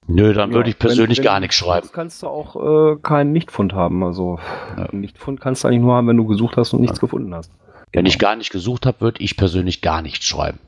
nö, 0.08 0.32
dann 0.34 0.52
würde 0.52 0.68
ich 0.70 0.74
Ja, 0.74 0.80
wenn- 0.82 0.88
persönlich 0.88 1.18
wenn 1.18 1.24
gar 1.24 1.40
nichts 1.40 1.54
schreiben. 1.56 1.88
kannst 1.92 2.22
du 2.22 2.26
auch 2.26 2.56
äh, 2.56 2.96
keinen 3.00 3.32
Nichtfund 3.32 3.72
haben. 3.74 4.02
Also 4.02 4.38
Ja. 4.76 4.86
einen 4.86 5.00
Nichtfund 5.00 5.40
kannst 5.40 5.62
du 5.64 5.68
eigentlich 5.68 5.80
nur 5.82 5.94
haben, 5.94 6.08
wenn 6.08 6.16
du 6.16 6.26
gesucht 6.26 6.56
hast 6.56 6.72
und 6.74 6.80
nichts 6.80 6.98
gefunden 7.00 7.32
hast. 7.34 7.50
Wenn 7.92 8.04
ich 8.06 8.18
gar 8.18 8.34
nicht 8.34 8.50
gesucht 8.50 8.86
habe, 8.86 9.00
würde 9.00 9.22
ich 9.22 9.36
persönlich 9.36 9.82
gar 9.82 10.02
nichts 10.02 10.24
schreiben. 10.26 10.58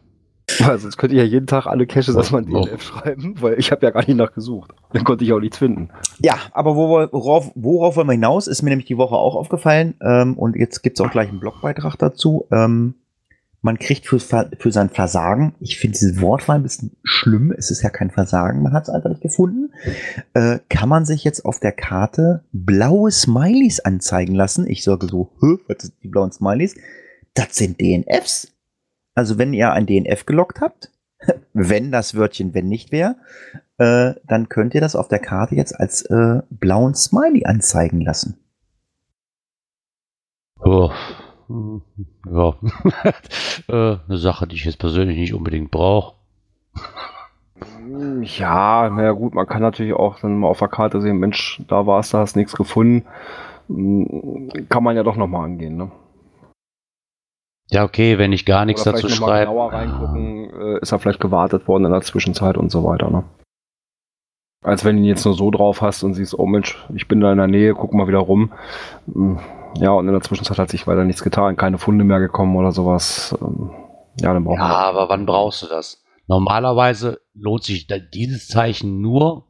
Weil 0.61 0.79
sonst 0.79 0.97
könnte 0.97 1.17
ich 1.17 1.21
ja 1.21 1.27
jeden 1.27 1.47
Tag 1.47 1.67
alle 1.67 1.87
Caches 1.87 2.15
erstmal 2.15 2.43
ein 2.43 2.55
Oh. 2.55 2.65
DNF 2.65 2.83
schreiben, 2.83 3.35
weil 3.41 3.59
ich 3.59 3.73
habe 3.73 3.85
ja 3.85 3.91
gar 3.91 4.01
nicht 4.07 4.17
nachgesucht. 4.17 4.73
Dann 4.93 5.03
konnte 5.03 5.25
ich 5.25 5.33
auch 5.33 5.41
nichts 5.41 5.59
finden. 5.59 5.89
Ja, 6.21 6.39
aber 6.53 6.77
wo, 6.77 6.89
worauf, 6.89 7.51
worauf 7.57 7.97
wollen 7.97 8.07
wir 8.07 8.13
hinaus? 8.13 8.47
Ist 8.47 8.63
mir 8.63 8.71
nämlich 8.71 8.87
die 8.87 8.97
Woche 8.97 9.17
auch 9.17 9.35
aufgefallen. 9.35 9.95
Ähm, 10.01 10.39
und 10.39 10.55
jetzt 10.55 10.83
gibt's 10.83 11.01
auch 11.01 11.11
gleich 11.11 11.29
einen 11.31 11.41
Blogbeitrag 11.41 11.97
dazu. 11.99 12.47
Ähm, 12.53 12.95
man 13.61 13.79
kriegt 13.79 14.07
für, 14.07 14.21
für 14.21 14.71
sein 14.71 14.91
Versagen, 14.91 15.57
ich 15.59 15.79
finde 15.79 15.99
dieses 15.99 16.21
Wortwahl 16.21 16.57
ein 16.57 16.63
bisschen 16.63 16.97
schlimm, 17.03 17.53
es 17.57 17.73
ist 17.73 17.83
ja 17.83 17.91
kein 17.91 18.13
Versagen, 18.13 18.63
man 18.63 18.73
hat 18.73 18.85
es 18.85 18.91
einfach 18.91 19.09
nicht 19.09 19.23
gefunden, 19.23 19.73
äh, 20.35 20.61
kann 20.69 20.89
man 20.89 21.05
sich 21.05 21.25
jetzt 21.25 21.45
auf 21.45 21.59
der 21.59 21.73
Karte 21.73 22.45
blaue 22.53 23.11
Smileys 23.11 23.81
anzeigen 23.81 24.37
lassen. 24.37 24.69
Ich 24.69 24.85
sage 24.85 25.07
so, 25.07 25.33
was 25.41 25.79
sind 25.83 25.95
die 26.05 26.09
blauen 26.09 26.31
Smileys? 26.31 26.77
Das 27.35 27.57
sind 27.57 27.81
DNFs. 27.81 28.53
Also 29.17 29.39
wenn 29.39 29.53
ihr 29.53 29.73
ein 29.73 29.87
DNF 29.87 30.27
gelockt 30.27 30.61
habt, 30.61 30.93
wenn 31.53 31.91
das 31.91 32.15
Wörtchen 32.15 32.55
wenn 32.55 32.69
nicht 32.69 32.93
wäre, 32.93 33.17
äh, 33.79 34.15
dann 34.25 34.49
könnt 34.49 34.75
ihr 34.75 34.81
das 34.81 34.95
auf 34.95 35.09
der 35.09 35.19
Karte 35.19 35.57
jetzt 35.57 35.73
als 35.73 36.03
äh, 36.03 36.43
blauen 36.51 36.95
Smiley 36.95 37.47
anzeigen 37.47 38.03
lassen. 38.03 38.39
Ja, 40.65 40.91
hm, 41.49 41.83
ja. 42.31 42.55
äh, 43.69 43.99
eine 44.07 44.19
Sache, 44.19 44.47
die 44.47 44.57
ich 44.57 44.65
jetzt 44.65 44.79
persönlich 44.79 45.17
nicht 45.17 45.35
unbedingt 45.35 45.71
brauche. 45.71 46.15
Ja, 48.21 48.91
naja 48.91 49.13
gut, 49.13 49.35
man 49.35 49.47
kann 49.47 49.63
natürlich 49.63 49.95
auch 49.95 50.21
dann 50.21 50.39
mal 50.39 50.49
auf 50.49 50.59
der 50.59 50.69
Karte 50.69 51.01
sehen, 51.01 51.19
Mensch, 51.19 51.63
da 51.69 51.87
war's, 51.87 52.11
da 52.11 52.19
hast 52.19 52.37
nichts 52.37 52.55
gefunden. 52.55 53.07
Hm, 53.69 54.51
Kann 54.69 54.85
man 54.85 54.97
ja 54.97 55.03
doch 55.03 55.17
nochmal 55.17 55.45
angehen, 55.45 55.77
ne? 55.77 55.91
Ja, 57.71 57.85
okay, 57.85 58.19
wenn 58.19 58.33
ich 58.33 58.47
gar 58.47 58.65
nichts 58.65 58.83
Oder 58.87 58.93
dazu 58.93 59.09
schreibe. 59.09 59.51
genauer 59.51 59.73
reingucken, 59.73 60.51
äh, 60.51 60.79
ist 60.81 60.93
er 60.93 60.99
vielleicht 61.01 61.21
gewartet 61.21 61.67
worden 61.67 61.85
in 61.87 61.93
der 61.93 62.03
Zwischenzeit 62.03 62.57
und 62.57 62.71
so 62.71 62.85
weiter, 62.85 63.11
ne? 63.11 63.25
Als 64.63 64.85
wenn 64.85 64.97
du 64.97 65.03
ihn 65.03 65.09
jetzt 65.09 65.25
nur 65.25 65.35
so 65.35 65.51
drauf 65.51 65.81
hast 65.83 66.03
und 66.03 66.15
siehst, 66.15 66.37
oh 66.39 66.47
Mensch, 66.47 66.77
ich 66.95 67.07
bin 67.09 67.21
da 67.21 67.31
in 67.31 67.39
der 67.39 67.47
Nähe, 67.47 67.75
guck 67.75 67.93
mal 67.93 68.09
wieder 68.09 68.19
rum. 68.19 68.53
Hm, 69.13 69.39
Ja, 69.79 69.91
und 69.91 70.07
in 70.07 70.13
der 70.13 70.23
Zwischenzeit 70.23 70.59
hat 70.59 70.71
sich 70.71 70.87
weiter 70.87 71.05
nichts 71.05 71.23
getan, 71.23 71.57
keine 71.57 71.79
Funde 71.79 72.05
mehr 72.05 72.19
gekommen 72.21 72.57
oder 72.57 72.73
sowas. 72.73 73.37
Ähm, 73.41 73.71
Ja, 74.21 74.33
dann 74.33 74.45
brauchen 74.45 74.59
Ja, 74.59 74.65
aber 74.89 75.09
wann 75.09 75.27
brauchst 75.27 75.63
du 75.63 75.67
das? 75.67 76.03
Normalerweise 76.29 77.21
lohnt 77.35 77.63
sich 77.65 77.87
dieses 78.15 78.49
Zeichen 78.49 79.01
nur 79.01 79.45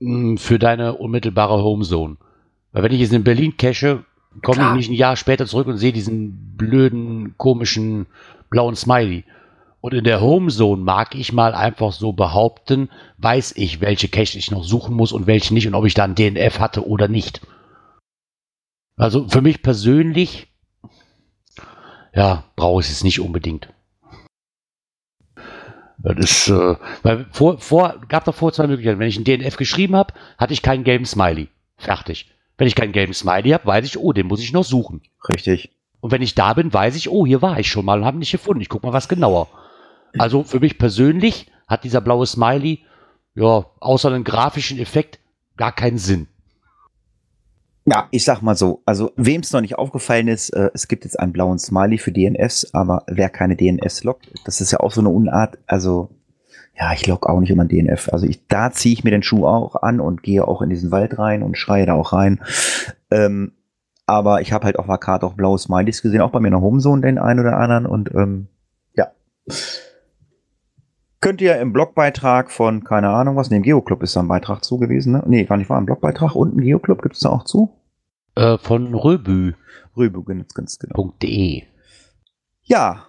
mh, 0.00 0.38
für 0.38 0.58
deine 0.58 0.94
unmittelbare 0.98 1.62
Homezone. 1.62 2.16
Weil 2.72 2.82
wenn 2.84 2.92
ich 2.92 3.00
jetzt 3.00 3.12
in 3.12 3.24
Berlin 3.24 3.56
cache, 3.56 4.04
komme 4.40 4.70
ich 4.70 4.74
nicht 4.76 4.90
ein 4.90 4.94
Jahr 4.94 5.16
später 5.16 5.46
zurück 5.46 5.66
und 5.66 5.76
sehe 5.76 5.92
diesen 5.92 6.56
blöden, 6.56 7.34
komischen 7.36 8.06
blauen 8.50 8.76
Smiley. 8.76 9.24
Und 9.80 9.94
in 9.94 10.04
der 10.04 10.20
Homezone 10.20 10.80
mag 10.80 11.16
ich 11.16 11.32
mal 11.32 11.54
einfach 11.54 11.92
so 11.92 12.12
behaupten, 12.12 12.88
weiß 13.18 13.54
ich, 13.56 13.80
welche 13.80 14.08
Cache 14.08 14.38
ich 14.38 14.50
noch 14.50 14.62
suchen 14.62 14.94
muss 14.94 15.12
und 15.12 15.26
welche 15.26 15.52
nicht 15.52 15.66
und 15.66 15.74
ob 15.74 15.84
ich 15.84 15.94
da 15.94 16.04
ein 16.04 16.14
DNF 16.14 16.60
hatte 16.60 16.86
oder 16.86 17.08
nicht. 17.08 17.40
Also 18.96 19.28
für 19.28 19.42
mich 19.42 19.62
persönlich, 19.62 20.46
ja, 22.14 22.44
brauche 22.54 22.82
ich 22.82 22.90
es 22.90 23.02
nicht 23.02 23.20
unbedingt. 23.20 23.68
Das 25.98 26.18
ist, 26.18 26.48
äh, 26.48 26.76
weil 27.02 27.26
vor, 27.30 27.58
vor, 27.58 28.00
gab 28.08 28.24
davor 28.24 28.52
zwei 28.52 28.66
Möglichkeiten. 28.66 28.98
Wenn 28.98 29.08
ich 29.08 29.18
ein 29.18 29.24
DNF 29.24 29.56
geschrieben 29.56 29.96
habe, 29.96 30.14
hatte 30.36 30.52
ich 30.52 30.62
keinen 30.62 30.84
gelben 30.84 31.06
Smiley. 31.06 31.48
Fertig. 31.76 32.31
Wenn 32.62 32.68
ich 32.68 32.76
keinen 32.76 32.92
gelben 32.92 33.12
Smiley 33.12 33.50
habe, 33.50 33.66
weiß 33.66 33.84
ich, 33.84 33.98
oh, 33.98 34.12
den 34.12 34.28
muss 34.28 34.40
ich 34.40 34.52
noch 34.52 34.62
suchen. 34.62 35.00
Richtig. 35.28 35.72
Und 35.98 36.12
wenn 36.12 36.22
ich 36.22 36.36
da 36.36 36.54
bin, 36.54 36.72
weiß 36.72 36.94
ich, 36.94 37.10
oh, 37.10 37.26
hier 37.26 37.42
war 37.42 37.58
ich 37.58 37.66
schon 37.66 37.84
mal 37.84 37.98
und 37.98 38.04
habe 38.04 38.18
nicht 38.18 38.30
gefunden. 38.30 38.60
Ich 38.60 38.68
gucke 38.68 38.86
mal 38.86 38.92
was 38.92 39.08
genauer. 39.08 39.48
Also 40.16 40.44
für 40.44 40.60
mich 40.60 40.78
persönlich 40.78 41.50
hat 41.66 41.82
dieser 41.82 42.00
blaue 42.00 42.24
Smiley, 42.24 42.84
ja, 43.34 43.66
außer 43.80 44.10
einem 44.10 44.22
grafischen 44.22 44.78
Effekt, 44.78 45.18
gar 45.56 45.72
keinen 45.72 45.98
Sinn. 45.98 46.28
Ja, 47.84 48.06
ich 48.12 48.24
sag 48.24 48.42
mal 48.42 48.54
so, 48.54 48.80
also 48.86 49.10
wem 49.16 49.40
es 49.40 49.52
noch 49.52 49.60
nicht 49.60 49.76
aufgefallen 49.76 50.28
ist, 50.28 50.50
äh, 50.50 50.70
es 50.72 50.86
gibt 50.86 51.02
jetzt 51.02 51.18
einen 51.18 51.32
blauen 51.32 51.58
Smiley 51.58 51.98
für 51.98 52.12
DNS, 52.12 52.72
aber 52.74 53.02
wer 53.08 53.28
keine 53.28 53.56
DNS 53.56 54.04
loggt, 54.04 54.28
das 54.44 54.60
ist 54.60 54.70
ja 54.70 54.78
auch 54.78 54.92
so 54.92 55.00
eine 55.00 55.08
Unart, 55.08 55.58
also 55.66 56.10
ja, 56.74 56.92
ich 56.92 57.06
log 57.06 57.26
auch 57.26 57.40
nicht 57.40 57.50
immer 57.50 57.64
ein 57.64 57.68
DNF. 57.68 58.08
Also 58.12 58.26
ich, 58.26 58.46
da 58.46 58.70
ziehe 58.72 58.92
ich 58.92 59.04
mir 59.04 59.10
den 59.10 59.22
Schuh 59.22 59.46
auch 59.46 59.76
an 59.82 60.00
und 60.00 60.22
gehe 60.22 60.46
auch 60.46 60.62
in 60.62 60.70
diesen 60.70 60.90
Wald 60.90 61.18
rein 61.18 61.42
und 61.42 61.58
schreie 61.58 61.86
da 61.86 61.94
auch 61.94 62.12
rein. 62.12 62.40
Ähm, 63.10 63.52
aber 64.06 64.40
ich 64.40 64.52
habe 64.52 64.64
halt 64.64 64.78
auf 64.78 64.86
Karte 65.00 65.26
auch 65.26 65.34
blaue 65.34 65.58
Smileys 65.58 66.02
gesehen, 66.02 66.22
auch 66.22 66.30
bei 66.30 66.40
mir 66.40 66.48
in 66.48 66.54
der 66.54 66.60
Homezone 66.60 67.02
den 67.02 67.18
einen 67.18 67.40
oder 67.40 67.56
anderen 67.56 67.86
und 67.86 68.12
ähm, 68.14 68.48
ja. 68.94 69.08
Könnt 71.20 71.40
ihr 71.40 71.58
im 71.60 71.72
Blogbeitrag 71.72 72.50
von, 72.50 72.84
keine 72.84 73.10
Ahnung 73.10 73.36
was, 73.36 73.50
ne, 73.50 73.58
im 73.58 73.62
Geoclub 73.62 74.02
ist 74.02 74.16
da 74.16 74.20
ein 74.20 74.28
Beitrag 74.28 74.64
zu 74.64 74.78
gewesen, 74.78 75.12
ne? 75.12 75.22
Nee, 75.26 75.44
gar 75.44 75.56
nicht 75.56 75.70
war 75.70 75.78
ein 75.78 75.86
Blogbeitrag 75.86 76.34
und 76.34 76.56
ein 76.56 76.60
Geoclub 76.60 77.02
gibt 77.02 77.14
es 77.14 77.20
da 77.20 77.28
auch 77.28 77.44
zu? 77.44 77.70
Äh, 78.34 78.58
von 78.58 78.94
röbü.de. 78.94 79.54
Rübe, 79.96 80.22
ganz, 80.22 80.54
ganz 80.54 80.78
genau. 80.78 81.14
Ja. 82.62 83.06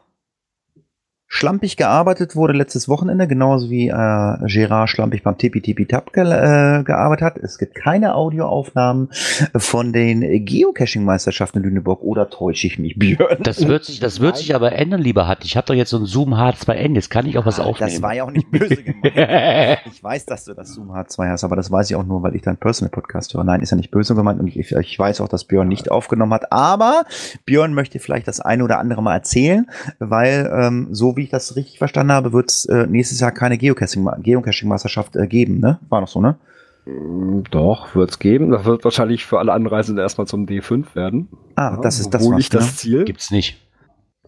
Schlampig 1.36 1.77
gearbeitet 1.77 2.36
wurde 2.36 2.53
letztes 2.53 2.88
Wochenende, 2.88 3.27
genauso 3.27 3.71
wie 3.71 3.88
äh, 3.88 4.38
Gerard 4.45 4.88
schlampig 4.88 5.23
beim 5.23 5.36
Tippi 5.36 5.61
Tippi 5.61 5.88
Tap 5.88 6.13
ge 6.13 6.21
äh, 6.25 6.84
gearbeitet 6.84 7.25
hat. 7.25 7.38
Es 7.39 7.57
gibt 7.57 7.73
keine 7.73 8.13
Audioaufnahmen 8.13 9.09
von 9.55 9.93
den 9.93 10.45
Geocaching-Meisterschaften 10.45 11.57
in 11.57 11.63
Lüneburg 11.63 12.03
oder 12.03 12.29
täusche 12.29 12.67
ich 12.67 12.77
mich, 12.77 12.99
Björn? 12.99 13.39
Das 13.41 13.67
wird 13.67 13.84
sich, 13.84 13.99
das 13.99 14.19
wird 14.19 14.38
sich 14.38 14.53
aber 14.53 14.73
ändern, 14.73 15.01
lieber 15.01 15.27
Hat. 15.27 15.43
Ich 15.43 15.57
habe 15.57 15.65
doch 15.65 15.73
jetzt 15.73 15.89
so 15.89 15.97
ein 15.97 16.05
Zoom 16.05 16.36
H2N, 16.36 16.93
jetzt 16.93 17.09
kann 17.09 17.25
ich 17.25 17.36
auch 17.39 17.47
was 17.47 17.59
aufnehmen. 17.59 17.93
Das 17.93 18.01
war 18.03 18.13
ja 18.13 18.25
auch 18.25 18.31
nicht 18.31 18.51
böse 18.51 18.84
gemeint. 18.84 19.13
Ich 19.91 20.03
weiß, 20.03 20.27
dass 20.27 20.45
du 20.45 20.53
das 20.53 20.75
Zoom 20.75 20.91
H2 20.91 21.29
hast, 21.29 21.43
aber 21.43 21.55
das 21.55 21.71
weiß 21.71 21.89
ich 21.89 21.95
auch 21.95 22.05
nur, 22.05 22.21
weil 22.21 22.36
ich 22.36 22.43
deinen 22.43 22.57
Personal 22.57 22.91
Podcast 22.91 23.34
höre. 23.34 23.43
Nein, 23.43 23.61
ist 23.61 23.71
ja 23.71 23.77
nicht 23.77 23.89
böse 23.89 24.13
gemeint 24.13 24.39
und 24.39 24.47
ich, 24.47 24.71
ich 24.71 24.99
weiß 24.99 25.19
auch, 25.21 25.27
dass 25.27 25.45
Björn 25.45 25.67
nicht 25.67 25.89
aufgenommen 25.89 26.34
hat. 26.34 26.51
Aber 26.51 27.05
Björn 27.45 27.73
möchte 27.73 27.97
vielleicht 27.97 28.27
das 28.27 28.39
eine 28.39 28.63
oder 28.63 28.77
andere 28.77 29.01
mal 29.01 29.15
erzählen, 29.15 29.65
weil 29.97 30.51
ähm, 30.53 30.89
so 30.91 31.15
wie 31.17 31.22
ich 31.24 31.30
das 31.30 31.55
richtig 31.55 31.78
verstanden 31.78 32.11
habe, 32.13 32.34
wird 32.34 32.49
es 32.51 32.65
äh, 32.65 32.88
nächstes 32.88 33.19
Jahr 33.19 33.32
keine 33.32 33.55
Geocaching- 33.55 34.21
Geocaching-Meisterschaft 34.21 35.15
äh, 35.15 35.28
geben, 35.28 35.59
ne? 35.59 35.80
War 35.89 36.01
doch 36.01 36.07
so, 36.07 36.21
ne? 36.21 36.38
Mm, 36.86 37.43
Doch, 37.51 37.95
wird's 37.95 38.19
geben. 38.19 38.51
Das 38.51 38.65
wird 38.65 38.84
wahrscheinlich 38.84 39.26
für 39.26 39.39
alle 39.39 39.53
Anreisenden 39.53 40.01
erstmal 40.03 40.28
zum 40.28 40.45
D5 40.45 40.95
werden. 40.95 41.30
Ah, 41.55 41.78
das 41.82 41.99
ist 41.99 42.09
das, 42.13 42.28
nicht 42.28 42.53
das 42.53 42.65
ne? 42.67 42.71
Ziel. 42.76 43.05
Gibt's 43.05 43.32
nicht. 43.32 43.57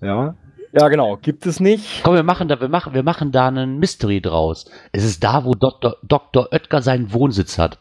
Ja. 0.01 0.35
Ja, 0.71 0.89
genau. 0.89 1.17
Gibt 1.21 1.45
es 1.45 1.59
nicht. 1.61 2.03
Komm, 2.03 2.15
wir 2.15 2.23
machen 2.23 2.47
da, 2.49 2.59
wir 2.59 2.67
machen, 2.67 2.93
wir 2.93 3.03
machen 3.03 3.31
da 3.31 3.47
einen 3.47 3.79
Mystery 3.79 4.19
draus. 4.21 4.65
Es 4.91 5.05
ist 5.05 5.23
da, 5.23 5.45
wo 5.45 5.53
Dr. 5.53 5.95
Dr. 6.03 6.49
Oetker 6.51 6.81
seinen 6.81 7.13
Wohnsitz 7.13 7.57
hat. 7.57 7.79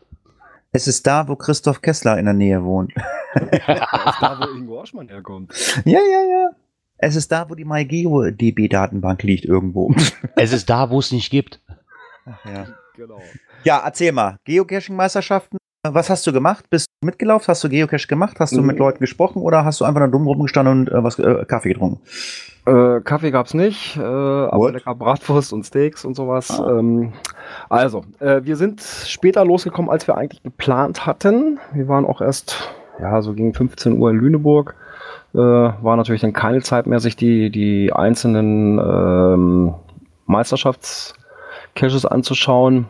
Es 0.70 0.86
ist 0.88 1.06
da, 1.06 1.26
wo 1.28 1.34
Christoph 1.36 1.82
Kessler 1.82 2.18
in 2.18 2.24
der 2.24 2.34
Nähe 2.34 2.62
wohnt. 2.64 2.92
Das 3.34 3.42
ist 4.14 4.22
da, 4.22 4.38
wo 4.40 4.56
Ingo 4.56 4.80
Oschmann 4.80 5.08
herkommt. 5.08 5.52
ja, 5.84 5.98
ja, 5.98 6.22
ja. 6.30 6.50
Es 6.98 7.16
ist 7.16 7.30
da, 7.32 7.48
wo 7.50 7.54
die 7.54 7.64
MyGeo-DB-Datenbank 7.64 9.22
liegt 9.22 9.44
irgendwo. 9.44 9.92
Es 10.36 10.52
ist 10.52 10.70
da, 10.70 10.90
wo 10.90 10.98
es 10.98 11.12
nicht 11.12 11.30
gibt. 11.30 11.60
Ach, 12.26 12.44
ja. 12.44 12.66
Genau. 12.96 13.20
ja, 13.64 13.82
erzähl 13.84 14.12
mal. 14.12 14.36
Geocaching-Meisterschaften. 14.44 15.58
Was 15.86 16.08
hast 16.08 16.26
du 16.26 16.32
gemacht? 16.32 16.70
Bist 16.70 16.86
du 17.02 17.06
mitgelaufen? 17.06 17.48
Hast 17.48 17.62
du 17.64 17.68
Geocache 17.68 18.06
gemacht? 18.06 18.36
Hast 18.40 18.52
du 18.56 18.60
Mhm. 18.60 18.66
mit 18.68 18.78
Leuten 18.78 19.00
gesprochen 19.00 19.42
oder 19.42 19.64
hast 19.64 19.80
du 19.80 19.84
einfach 19.84 20.00
nur 20.00 20.08
dumm 20.08 20.26
rumgestanden 20.26 20.88
und 20.88 20.88
äh, 20.92 21.02
was 21.02 21.18
äh, 21.18 21.44
Kaffee 21.46 21.70
getrunken? 21.70 22.00
Äh, 22.66 23.00
Kaffee 23.02 23.30
gab's 23.30 23.52
nicht, 23.52 23.96
äh, 23.98 24.00
aber 24.00 24.56
What? 24.58 24.72
lecker 24.74 24.94
Bratwurst 24.94 25.52
und 25.52 25.64
Steaks 25.66 26.04
und 26.06 26.14
sowas. 26.14 26.50
Ah. 26.58 26.78
Ähm, 26.78 27.12
also, 27.68 28.04
äh, 28.20 28.40
wir 28.44 28.56
sind 28.56 28.80
später 28.80 29.44
losgekommen, 29.44 29.90
als 29.90 30.06
wir 30.06 30.16
eigentlich 30.16 30.42
geplant 30.42 31.04
hatten. 31.04 31.58
Wir 31.74 31.86
waren 31.88 32.06
auch 32.06 32.22
erst, 32.22 32.72
ja, 33.00 33.20
so 33.20 33.34
gegen 33.34 33.52
15 33.52 33.98
Uhr 33.98 34.10
in 34.10 34.16
Lüneburg. 34.16 34.76
Äh, 35.34 35.38
war 35.38 35.96
natürlich 35.96 36.20
dann 36.20 36.32
keine 36.32 36.62
Zeit 36.62 36.86
mehr, 36.86 37.00
sich 37.00 37.16
die, 37.16 37.50
die 37.50 37.92
einzelnen 37.92 38.78
ähm, 38.78 39.74
Meisterschaftscaches 40.26 42.06
anzuschauen. 42.06 42.86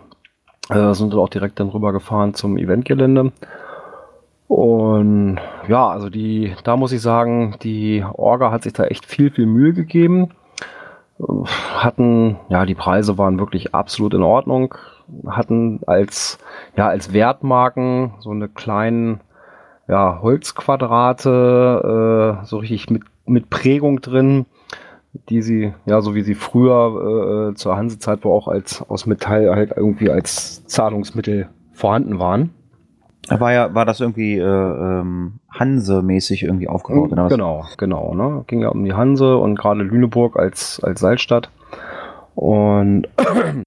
Äh, 0.70 0.94
sind 0.94 1.12
dann 1.12 1.20
auch 1.20 1.28
direkt 1.28 1.60
dann 1.60 1.68
rübergefahren 1.68 2.34
zum 2.34 2.56
Eventgelände. 2.56 3.32
Und 4.48 5.38
ja, 5.68 5.88
also 5.88 6.10
die, 6.10 6.54
da 6.64 6.76
muss 6.76 6.92
ich 6.92 7.00
sagen, 7.00 7.56
die 7.62 8.04
Orga 8.12 8.50
hat 8.50 8.62
sich 8.62 8.72
da 8.72 8.84
echt 8.84 9.06
viel, 9.06 9.30
viel 9.30 9.46
Mühe 9.46 9.72
gegeben. 9.72 10.30
Hatten, 11.74 12.36
ja, 12.48 12.66
die 12.66 12.74
Preise 12.74 13.18
waren 13.18 13.38
wirklich 13.38 13.74
absolut 13.74 14.14
in 14.14 14.22
Ordnung. 14.22 14.74
Hatten 15.26 15.80
als, 15.86 16.38
ja, 16.76 16.88
als 16.88 17.12
Wertmarken 17.12 18.14
so 18.20 18.30
eine 18.30 18.48
kleinen, 18.48 19.20
ja, 19.88 20.20
Holzquadrate, 20.22 22.40
äh, 22.42 22.46
so 22.46 22.58
richtig 22.58 22.90
mit, 22.90 23.02
mit 23.26 23.50
Prägung 23.50 24.00
drin, 24.00 24.46
die 25.28 25.42
sie, 25.42 25.74
ja, 25.86 26.00
so 26.00 26.14
wie 26.14 26.22
sie 26.22 26.34
früher 26.34 27.50
äh, 27.50 27.54
zur 27.54 27.76
Hansezeit, 27.76 28.20
wo 28.22 28.32
auch 28.32 28.48
als 28.48 28.82
aus 28.82 29.06
Metall 29.06 29.54
halt 29.54 29.72
irgendwie 29.76 30.10
als 30.10 30.66
Zahlungsmittel 30.66 31.48
vorhanden 31.72 32.18
waren. 32.18 32.50
War 33.28 33.52
ja, 33.52 33.74
war 33.74 33.86
das 33.86 34.00
irgendwie 34.00 34.36
äh, 34.36 34.42
ähm, 34.42 35.40
Hanse-mäßig 35.50 36.42
irgendwie 36.42 36.68
aufgebaut 36.68 37.12
oder 37.12 37.24
was? 37.24 37.32
Genau, 37.32 37.64
genau. 37.78 38.14
Ne? 38.14 38.44
Ging 38.46 38.60
ja 38.60 38.68
um 38.68 38.84
die 38.84 38.92
Hanse 38.92 39.38
und 39.38 39.56
gerade 39.56 39.82
Lüneburg 39.82 40.38
als, 40.38 40.78
als 40.82 41.00
Salzstadt. 41.00 41.50
Und 42.34 43.08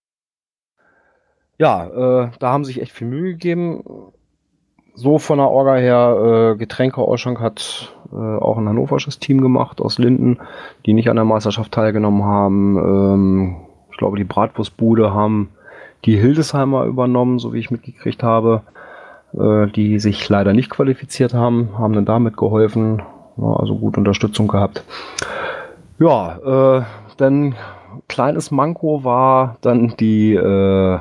ja, 1.58 1.88
äh, 1.88 2.30
da 2.40 2.52
haben 2.52 2.66
sich 2.66 2.82
echt 2.82 2.92
viel 2.92 3.08
Mühe 3.08 3.32
gegeben. 3.32 3.84
So 5.00 5.20
von 5.20 5.38
der 5.38 5.50
Orga 5.50 5.76
her, 5.76 6.54
äh, 6.54 6.58
Getränkeausschank 6.58 7.40
hat 7.40 7.94
äh, 8.12 8.16
auch 8.16 8.58
ein 8.58 8.68
hannoversches 8.68 9.20
Team 9.20 9.42
gemacht 9.42 9.80
aus 9.80 10.00
Linden, 10.00 10.40
die 10.86 10.94
nicht 10.94 11.10
an 11.10 11.16
der 11.16 11.26
Meisterschaft 11.26 11.72
teilgenommen 11.72 12.24
haben. 12.24 12.78
Ähm, 12.78 13.56
ich 13.92 13.98
glaube, 13.98 14.18
die 14.18 14.24
Bratwurstbude 14.24 15.14
haben 15.14 15.50
die 16.06 16.18
Hildesheimer 16.18 16.86
übernommen, 16.86 17.40
so 17.40 17.54
wie 17.54 17.60
ich 17.60 17.72
mitgekriegt 17.72 18.24
habe 18.24 18.64
äh, 19.34 19.68
die 19.68 20.00
sich 20.00 20.28
leider 20.30 20.54
nicht 20.54 20.70
qualifiziert 20.70 21.34
haben, 21.34 21.78
haben 21.78 21.94
dann 21.94 22.06
damit 22.06 22.38
geholfen, 22.38 23.02
ja, 23.38 23.54
also 23.54 23.76
gut 23.76 23.98
Unterstützung 23.98 24.48
gehabt. 24.48 24.84
Ja, 26.00 26.80
äh, 26.80 26.84
dann 27.18 27.56
kleines 28.08 28.52
Manko 28.52 29.04
war 29.04 29.58
dann 29.62 29.96
die, 30.00 30.34
äh, 30.34 31.00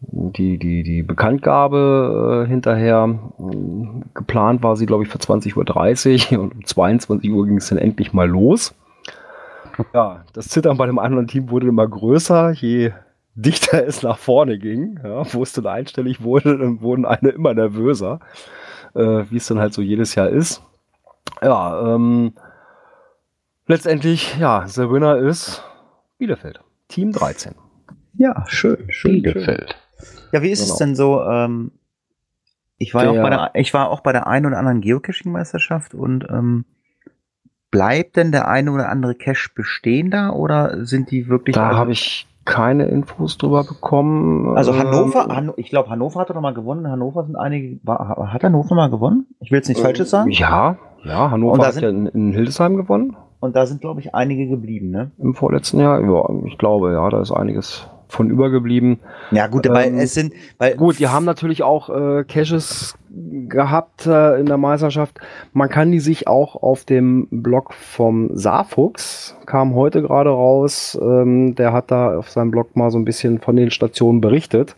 die, 0.00 0.58
die, 0.58 0.82
die 0.82 1.02
Bekanntgabe 1.02 2.44
äh, 2.44 2.48
hinterher. 2.48 3.18
Ähm, 3.38 4.04
Geplant 4.14 4.62
war 4.62 4.76
sie, 4.76 4.86
glaube 4.86 5.04
ich, 5.04 5.08
für 5.08 5.18
20.30 5.18 6.36
Uhr 6.36 6.40
und 6.42 6.54
um 6.54 6.64
22 6.64 7.30
Uhr 7.30 7.46
ging 7.46 7.58
es 7.58 7.68
dann 7.68 7.78
endlich 7.78 8.12
mal 8.12 8.28
los. 8.28 8.74
Ja, 9.94 10.24
das 10.32 10.48
Zittern 10.48 10.76
bei 10.76 10.86
dem 10.86 10.98
anderen 10.98 11.26
Team 11.26 11.50
wurde 11.50 11.68
immer 11.68 11.86
größer, 11.86 12.50
je 12.50 12.92
dichter 13.34 13.86
es 13.86 14.02
nach 14.02 14.18
vorne 14.18 14.58
ging, 14.58 15.00
ja, 15.02 15.22
wo 15.32 15.42
es 15.42 15.52
dann 15.52 15.66
einstellig 15.66 16.22
wurde, 16.22 16.58
dann 16.58 16.80
wurden 16.80 17.06
eine 17.06 17.30
immer 17.30 17.54
nervöser, 17.54 18.20
äh, 18.94 19.24
wie 19.30 19.36
es 19.36 19.46
dann 19.46 19.58
halt 19.58 19.72
so 19.72 19.80
jedes 19.80 20.14
Jahr 20.14 20.28
ist. 20.28 20.62
Ja, 21.40 21.94
ähm, 21.94 22.34
letztendlich, 23.66 24.36
ja, 24.38 24.66
der 24.76 24.90
Winner 24.90 25.16
ist 25.16 25.62
Bielefeld, 26.18 26.60
Team 26.88 27.12
13. 27.12 27.54
Ja, 28.14 28.44
schön, 28.48 28.86
schön. 28.90 29.22
Bielefeld. 29.22 29.76
Ja, 30.32 30.42
wie 30.42 30.50
ist 30.50 30.60
es 30.60 30.68
Genau. 30.68 30.78
denn 30.78 30.94
so? 30.94 31.22
Ähm, 31.22 31.72
ich 32.78 32.94
war 32.94 33.04
ja 33.04 33.10
auch 33.10 33.14
Der- 33.14 33.22
bei 33.22 33.30
der, 33.30 33.50
ich 33.54 33.74
war 33.74 33.90
auch 33.90 34.00
bei 34.00 34.12
der 34.12 34.26
einen 34.26 34.46
oder 34.46 34.58
anderen 34.58 34.80
Geocaching-Meisterschaft 34.80 35.94
und 35.94 36.26
ähm, 36.30 36.64
bleibt 37.70 38.16
denn 38.16 38.32
der 38.32 38.48
eine 38.48 38.72
oder 38.72 38.88
andere 38.88 39.14
Cache 39.14 39.50
bestehen 39.54 40.10
da 40.10 40.30
oder 40.30 40.84
sind 40.86 41.10
die 41.10 41.28
wirklich? 41.28 41.54
Da 41.54 41.76
habe 41.76 41.92
ich 41.92 42.26
keine 42.46 42.86
Infos 42.86 43.36
drüber 43.38 43.64
bekommen. 43.64 44.56
Also 44.56 44.72
Ähm, 44.72 44.78
Hannover, 44.78 45.26
Hanno, 45.28 45.52
ich 45.56 45.68
glaube 45.68 45.90
Hannover 45.90 46.20
hat 46.20 46.30
doch 46.30 46.34
noch 46.34 46.40
mal 46.40 46.54
gewonnen. 46.54 46.88
Hannover 46.88 47.24
sind 47.24 47.36
einige. 47.36 47.78
War, 47.84 48.32
hat 48.32 48.42
Hannover 48.42 48.74
mal 48.74 48.90
gewonnen? 48.90 49.26
Ich 49.40 49.50
will 49.50 49.58
jetzt 49.58 49.68
nichts 49.68 49.82
Falsches 49.82 50.10
sagen. 50.10 50.30
Ja, 50.30 50.78
ja, 51.04 51.30
Hannover 51.30 51.64
hat 51.66 51.74
sind- 51.74 51.82
ja 51.82 51.90
in, 51.90 52.06
in 52.06 52.32
Hildesheim 52.32 52.76
gewonnen 52.76 53.16
Und 53.40 53.54
da 53.56 53.66
sind 53.66 53.82
glaube 53.82 54.00
ich 54.00 54.14
einige 54.14 54.48
geblieben, 54.48 54.90
ne? 54.90 55.10
im 55.18 55.34
vorletzten 55.34 55.80
Jahr. 55.80 56.00
Ja, 56.00 56.28
ich 56.46 56.56
glaube, 56.58 56.92
ja, 56.92 57.08
da 57.10 57.20
ist 57.20 57.30
einiges 57.30 57.86
von 58.12 58.30
übergeblieben. 58.30 58.98
Ja 59.30 59.46
gut, 59.46 59.68
weil 59.68 59.88
Ähm, 59.88 59.98
es 59.98 60.14
sind, 60.14 60.32
weil 60.58 60.76
Gut, 60.76 60.98
die 60.98 61.08
haben 61.08 61.24
natürlich 61.24 61.62
auch 61.62 61.88
äh, 61.90 62.24
Caches 62.24 62.96
gehabt 63.48 64.06
äh, 64.06 64.38
in 64.38 64.46
der 64.46 64.56
Meisterschaft. 64.58 65.18
Man 65.52 65.68
kann 65.68 65.90
die 65.92 66.00
sich 66.00 66.28
auch 66.28 66.56
auf 66.62 66.84
dem 66.84 67.26
Blog 67.30 67.74
vom 67.74 68.30
Saarfuchs, 68.36 69.36
kam 69.46 69.74
heute 69.74 70.02
gerade 70.02 70.30
raus, 70.30 70.98
ähm, 71.00 71.54
der 71.54 71.72
hat 71.72 71.90
da 71.90 72.16
auf 72.18 72.30
seinem 72.30 72.50
Blog 72.50 72.76
mal 72.76 72.90
so 72.90 72.98
ein 72.98 73.04
bisschen 73.04 73.40
von 73.40 73.56
den 73.56 73.70
Stationen 73.70 74.20
berichtet. 74.20 74.76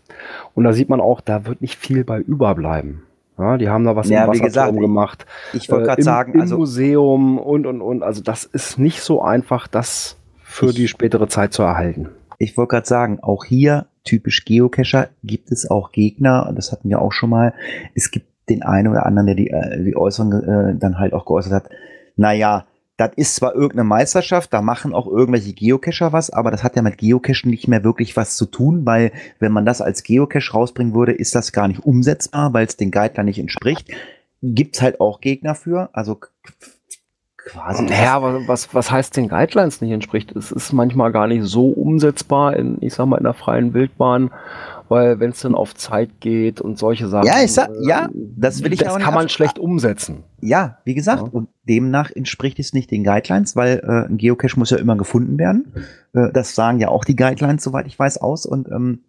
Und 0.55 0.64
da 0.64 0.72
sieht 0.72 0.89
man 0.89 1.01
auch, 1.01 1.20
da 1.20 1.47
wird 1.47 1.61
nicht 1.61 1.76
viel 1.76 2.05
bei 2.05 2.18
überbleiben. 2.20 3.03
Ja, 3.39 3.57
die 3.57 3.68
haben 3.68 3.85
da 3.85 3.97
was 3.97 4.09
Ja, 4.09 4.24
im 4.24 4.28
Wasserturm 4.30 4.47
gesagt, 4.47 4.74
ich- 4.74 4.80
gemacht. 4.80 5.26
ich 5.55 5.70
wollte 5.70 5.85
äh, 5.85 5.87
gerade 5.89 6.01
im, 6.01 6.05
sagen, 6.05 6.33
im 6.35 6.41
also 6.43 6.59
Museum 6.59 7.39
und 7.39 7.66
und 7.66 7.80
und. 7.80 8.03
Also 8.03 8.22
das 8.22 8.45
ist 8.45 8.78
nicht 8.78 9.01
so 9.03 9.22
einfach, 9.22 9.66
das 9.68 10.16
für 10.43 10.66
Ich- 10.66 10.74
die 10.74 10.89
spätere 10.89 11.28
Zeit 11.28 11.53
zu 11.53 11.62
erhalten. 11.62 12.11
Ich 12.43 12.57
wollte 12.57 12.70
gerade 12.70 12.88
sagen, 12.88 13.20
auch 13.20 13.45
hier 13.45 13.86
typisch 14.03 14.45
Geocacher 14.45 15.11
gibt 15.22 15.53
es 15.53 15.70
auch 15.70 15.93
Gegner, 15.93 16.53
das 16.57 16.72
hatten 16.72 16.88
wir 16.88 17.01
auch 17.01 17.12
schon 17.12 17.30
mal. 17.30 17.55
Es 17.95 18.11
gibt 18.11 18.26
den 18.49 18.64
einen 18.64 18.88
oder 18.88 19.07
anderen, 19.07 19.26
der 19.26 19.36
die, 19.36 19.51
äh, 19.51 19.84
die 19.84 19.97
Äußerung 19.97 20.32
äh, 20.32 20.74
dann 20.76 20.99
halt 20.99 21.12
auch 21.12 21.24
geäußert 21.24 21.53
hat, 21.53 21.70
naja, 22.16 22.66
das 22.97 23.12
ist 23.14 23.36
zwar 23.36 23.55
irgendeine 23.55 23.84
Meisterschaft, 23.84 24.53
da 24.53 24.61
machen 24.61 24.93
auch 24.93 25.07
irgendwelche 25.07 25.53
Geocacher 25.53 26.12
was, 26.12 26.30
aber 26.30 26.51
das 26.51 26.64
hat 26.64 26.74
ja 26.74 26.82
mit 26.82 26.99
Geocachen 26.99 27.49
nicht 27.49 27.68
mehr 27.68 27.84
wirklich 27.84 28.16
was 28.16 28.36
zu 28.36 28.47
tun, 28.47 28.84
weil 28.84 29.12
wenn 29.38 29.53
man 29.53 29.64
das 29.64 29.80
als 29.80 30.03
Geocache 30.03 30.53
rausbringen 30.53 30.95
würde, 30.95 31.12
ist 31.12 31.36
das 31.36 31.53
gar 31.53 31.68
nicht 31.68 31.84
umsetzbar, 31.84 32.53
weil 32.53 32.66
es 32.66 32.76
den 32.76 32.90
Guideline 32.90 33.26
nicht 33.26 33.38
entspricht. 33.38 33.88
Gibt's 34.43 34.82
halt 34.82 35.01
auch 35.01 35.20
Gegner 35.20 35.55
für, 35.55 35.90
also 35.93 36.18
quasi. 37.47 37.84
Naja, 37.84 38.14
aber 38.14 38.47
was, 38.49 38.74
was 38.74 38.90
heißt 38.90 39.16
den 39.16 39.28
Guidelines 39.28 39.80
nicht 39.80 39.90
entspricht? 39.90 40.34
Es 40.36 40.53
ist 40.53 40.72
manchmal 40.72 41.12
gar 41.12 41.26
nicht 41.26 41.45
so 41.45 41.68
umsetzbar 41.68 42.57
in, 42.57 42.78
ich 42.80 42.95
sag 42.95 43.07
mal, 43.07 43.18
in 43.18 43.24
der 43.24 43.34
freien 43.34 43.74
Wildbahn, 43.74 44.30
weil 44.88 45.20
wenn 45.20 45.30
es 45.30 45.40
dann 45.40 45.55
auf 45.55 45.74
Zeit 45.74 46.20
geht 46.20 46.61
und 46.61 46.78
solche 46.78 47.09
Sachen. 47.09 47.26
Ja, 47.26 47.43
ich 47.43 47.53
sag- 47.53 47.70
äh, 47.70 47.86
ja, 47.88 48.09
das 48.14 48.62
will 48.62 48.72
ich 48.72 48.80
das 48.80 48.88
auch 48.93 48.97
nicht 48.99 49.05
kann 49.05 49.14
man 49.14 49.28
schlecht 49.28 49.59
umsetzen. 49.59 50.24
Ja, 50.40 50.78
wie 50.84 50.95
gesagt, 50.95 51.22
Ja. 51.22 51.28
und 51.32 51.49
demnach 51.68 52.11
entspricht 52.11 52.59
es 52.59 52.72
nicht 52.72 52.90
den 52.90 53.05
Guidelines, 53.05 53.57
weil 53.57 53.78
äh, 53.86 54.09
ein 54.11 54.18
Geocache 54.18 54.59
muss 54.59 54.70
ja 54.70 54.78
immer 54.78 54.97
gefunden 54.97 55.38
werden. 55.38 55.72
Äh, 56.14 56.30
das 56.32 56.55
sagen 56.55 56.78
ja 56.78 56.88
auch 56.88 57.05
die 57.05 57.16
Guidelines, 57.16 57.62
soweit 57.64 57.86
ich 57.86 57.99
weiß, 57.99 58.18
aus. 58.18 58.45
Und 58.47 58.68
ähm, 58.68 59.01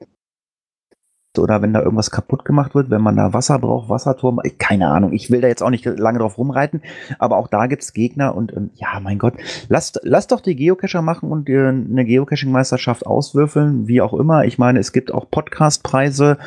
oder 1.40 1.62
wenn 1.62 1.74
da 1.74 1.82
irgendwas 1.82 2.12
kaputt 2.12 2.46
gemacht 2.46 2.76
wird, 2.76 2.90
wenn 2.90 3.02
man 3.02 3.16
da 3.16 3.34
Wasser 3.34 3.60
braucht, 3.60 3.90
Wasserturm, 3.90 4.40
keine 4.58 4.90
Ahnung. 4.90 5.14
Ich 5.14 5.32
will 5.32 5.42
da 5.42 5.48
jetzt 5.48 5.64
auch 5.64 5.70
nicht 5.70 5.86
lange 5.86 6.20
drauf 6.20 6.38
rumreiten, 6.38 6.82
aber 7.20 7.38
auch 7.38 7.48
da 7.48 7.68
gibt's 7.68 7.94
Gegner 7.94 8.36
und 8.36 8.54
ähm, 8.56 8.70
ja, 8.76 9.00
mein 9.02 9.20
Gott, 9.20 9.34
lasst, 9.70 10.00
lasst 10.04 10.32
doch 10.32 10.42
die 10.42 10.56
Geocacher 10.56 11.02
machen 11.02 11.32
und 11.32 11.50
äh, 11.50 11.68
eine 11.68 12.06
Geocaching-Meisterschaft 12.06 13.06
auswürfeln, 13.06 13.88
wie 13.88 14.02
auch 14.02 14.14
immer. 14.14 14.46
Ich 14.46 14.58
meine, 14.58 14.80
es 14.80 14.92
gibt 14.92 15.14
auch 15.14 15.30
Podcast-Preise, 15.30 16.38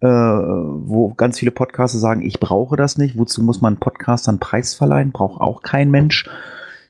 äh, 0.00 0.06
wo 0.06 1.12
ganz 1.14 1.38
viele 1.38 1.50
Podcaster 1.50 1.98
sagen, 1.98 2.22
ich 2.22 2.40
brauche 2.40 2.76
das 2.76 2.98
nicht. 2.98 3.18
Wozu 3.18 3.42
muss 3.42 3.60
man 3.60 3.76
Podcastern 3.76 4.38
Preis 4.38 4.74
verleihen? 4.74 5.12
Braucht 5.12 5.40
auch 5.40 5.62
kein 5.62 5.90
Mensch. 5.90 6.28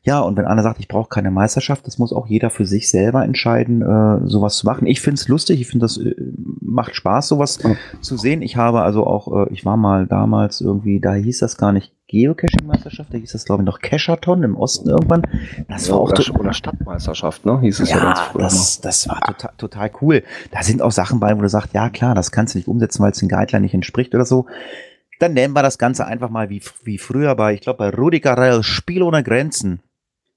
Ja, 0.06 0.20
und 0.20 0.36
wenn 0.36 0.44
einer 0.44 0.62
sagt, 0.62 0.78
ich 0.78 0.86
brauche 0.86 1.08
keine 1.08 1.32
Meisterschaft, 1.32 1.84
das 1.84 1.98
muss 1.98 2.12
auch 2.12 2.28
jeder 2.28 2.48
für 2.48 2.64
sich 2.64 2.88
selber 2.88 3.24
entscheiden, 3.24 3.82
äh, 3.82 4.20
sowas 4.28 4.56
zu 4.56 4.64
machen. 4.64 4.86
Ich 4.86 5.00
finde 5.00 5.16
es 5.16 5.26
lustig, 5.26 5.60
ich 5.60 5.66
finde 5.66 5.84
das 5.84 5.98
äh, 5.98 6.14
macht 6.60 6.94
Spaß, 6.94 7.26
sowas 7.26 7.58
Ja. 7.60 7.74
zu 8.00 8.16
sehen. 8.16 8.40
Ich 8.40 8.56
habe 8.56 8.82
also 8.82 9.04
auch, 9.04 9.46
äh, 9.48 9.52
ich 9.52 9.64
war 9.64 9.76
mal 9.76 10.06
damals 10.06 10.60
irgendwie, 10.60 11.00
da 11.00 11.14
hieß 11.14 11.40
das 11.40 11.56
gar 11.56 11.72
nicht 11.72 11.92
Geocaching-Meisterschaft, 12.06 13.12
da 13.12 13.18
hieß 13.18 13.32
das 13.32 13.44
glaube 13.46 13.62
ich 13.62 13.66
noch 13.66 13.80
Cachathon 13.80 14.44
im 14.44 14.54
Osten 14.56 14.88
irgendwann. 14.88 15.22
Das 15.68 15.90
war 15.90 15.98
auch 15.98 16.12
oder, 16.12 16.38
oder 16.40 16.52
Stadtmeisterschaft, 16.52 17.44
ne? 17.44 17.60
Hieß 17.60 17.80
es 17.80 17.90
ja, 17.90 17.98
ganz 17.98 18.18
ja, 18.20 18.24
früher 18.30 18.42
das, 18.44 18.80
das 18.80 19.08
war 19.08 19.20
total, 19.22 19.50
total 19.58 19.90
cool. 20.00 20.22
Da 20.52 20.62
sind 20.62 20.82
auch 20.82 20.92
Sachen 20.92 21.18
bei, 21.18 21.36
wo 21.36 21.42
du 21.42 21.48
sagst, 21.48 21.74
ja 21.74 21.90
klar, 21.90 22.14
das 22.14 22.30
kannst 22.30 22.54
du 22.54 22.58
nicht 22.58 22.68
umsetzen, 22.68 23.02
weil 23.02 23.10
es 23.10 23.18
den 23.18 23.28
Guideline 23.28 23.62
nicht 23.62 23.74
entspricht 23.74 24.14
oder 24.14 24.24
so. 24.24 24.46
Dann 25.18 25.32
nennen 25.32 25.54
wir 25.54 25.62
das 25.64 25.78
Ganze 25.78 26.06
einfach 26.06 26.30
mal 26.30 26.48
wie, 26.48 26.62
wie 26.84 26.98
früher 26.98 27.34
bei, 27.34 27.54
ich 27.54 27.62
glaube, 27.62 27.78
bei 27.78 27.90
Rudi 27.90 28.20
Carell, 28.20 28.62
Spiel 28.62 29.02
ohne 29.02 29.24
Grenzen. 29.24 29.80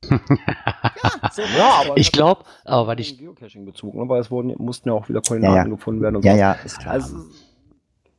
Ja, 0.10 0.20
so. 1.32 1.42
Ja, 1.42 1.82
aber 1.86 1.98
Ich 1.98 2.12
glaube, 2.12 2.44
aber 2.66 2.88
weil 2.88 3.00
ich, 3.00 3.18
Geocaching-Bezug, 3.18 3.96
ne? 3.96 4.08
weil 4.08 4.22
es 4.22 4.32
wurden, 4.32 4.54
mussten 4.58 4.90
ja 4.90 4.96
auch 4.96 5.10
wieder 5.10 5.22
Koordinaten 5.22 5.56
Ja, 5.56 5.64
ja. 5.64 5.70
gefunden 5.70 6.02
werden 6.02 6.16
und 6.18 6.26
ja, 6.26 6.34
so. 6.34 6.40
ja, 6.40 6.52
ist 6.64 6.80
klar. 6.80 6.94
Also, 6.94 7.18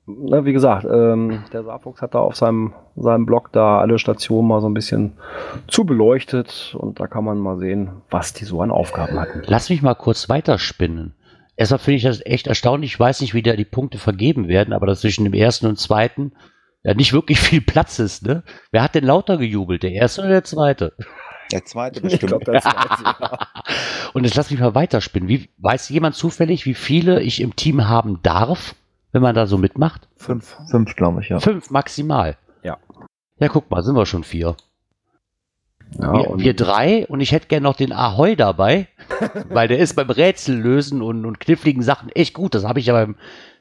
ne, 0.06 0.44
wie 0.44 0.52
gesagt, 0.52 0.84
ähm, 0.84 1.42
der 1.52 1.64
Saarfuchs 1.64 2.02
hat 2.02 2.14
da 2.14 2.18
auf 2.20 2.36
seinem, 2.36 2.74
seinem 2.96 3.26
Blog 3.26 3.50
da 3.52 3.78
alle 3.80 3.98
Stationen 3.98 4.48
mal 4.48 4.60
so 4.60 4.68
ein 4.68 4.74
bisschen 4.74 5.14
zu 5.68 5.84
beleuchtet 5.84 6.74
und 6.78 7.00
da 7.00 7.06
kann 7.06 7.24
man 7.24 7.38
mal 7.38 7.58
sehen, 7.58 8.02
was 8.10 8.32
die 8.32 8.44
so 8.44 8.60
an 8.60 8.70
Aufgaben 8.70 9.18
hatten. 9.18 9.42
lass 9.46 9.70
mich 9.70 9.82
mal 9.82 9.94
kurz 9.94 10.28
weiterspinnen. 10.28 11.14
Erstmal 11.56 11.78
finde 11.78 11.96
ich 11.98 12.04
das 12.04 12.24
echt 12.24 12.46
erstaunlich. 12.46 12.92
Ich 12.92 13.00
weiß 13.00 13.20
nicht, 13.20 13.34
wie 13.34 13.42
da 13.42 13.54
die 13.54 13.66
Punkte 13.66 13.98
vergeben 13.98 14.48
werden, 14.48 14.72
aber 14.72 14.86
dass 14.86 15.00
zwischen 15.02 15.24
dem 15.24 15.34
ersten 15.34 15.66
und 15.66 15.78
zweiten 15.78 16.32
ja 16.82 16.94
nicht 16.94 17.12
wirklich 17.12 17.38
viel 17.40 17.60
Platz 17.60 17.98
ist, 17.98 18.24
ne? 18.24 18.42
Wer 18.70 18.82
hat 18.82 18.94
denn 18.94 19.04
lauter 19.04 19.36
gejubelt? 19.36 19.82
Der 19.82 19.92
erste 19.92 20.22
oder 20.22 20.30
der 20.30 20.44
zweite? 20.44 20.94
Der 21.52 21.64
zweite 21.64 21.98
Ich 21.98 22.02
bestimmt. 22.02 22.28
glaube, 22.28 22.44
das 22.44 22.64
weiß 22.64 23.00
ich, 23.00 23.20
ja. 23.20 23.38
Und 24.14 24.24
jetzt 24.24 24.36
lass 24.36 24.50
mich 24.50 24.60
mal 24.60 24.74
weiterspinnen. 24.74 25.28
Wie, 25.28 25.48
weiß 25.58 25.88
jemand 25.88 26.14
zufällig, 26.14 26.66
wie 26.66 26.74
viele 26.74 27.22
ich 27.22 27.40
im 27.40 27.56
Team 27.56 27.88
haben 27.88 28.20
darf, 28.22 28.74
wenn 29.12 29.22
man 29.22 29.34
da 29.34 29.46
so 29.46 29.58
mitmacht? 29.58 30.08
fünf, 30.16 30.56
fünf 30.70 30.94
glaube 30.96 31.20
ich, 31.22 31.28
ja. 31.28 31.40
Fünf 31.40 31.70
maximal. 31.70 32.36
Ja. 32.62 32.78
Ja, 33.38 33.48
guck 33.48 33.70
mal, 33.70 33.82
sind 33.82 33.96
wir 33.96 34.06
schon 34.06 34.24
vier. 34.24 34.56
Ja, 35.98 36.12
wir, 36.12 36.30
und 36.30 36.40
wir 36.40 36.54
drei 36.54 37.06
und 37.06 37.20
ich 37.20 37.32
hätte 37.32 37.48
gerne 37.48 37.64
noch 37.64 37.74
den 37.76 37.92
Ahoi 37.92 38.36
dabei, 38.36 38.88
weil 39.48 39.68
der 39.68 39.78
ist 39.78 39.96
beim 39.96 40.10
Rätsellösen 40.10 41.02
und, 41.02 41.24
und 41.24 41.40
kniffligen 41.40 41.82
Sachen 41.82 42.10
echt 42.10 42.34
gut. 42.34 42.54
Das 42.54 42.64
habe 42.64 42.78
ich 42.78 42.86
ja 42.86 42.92
beim, 42.92 43.16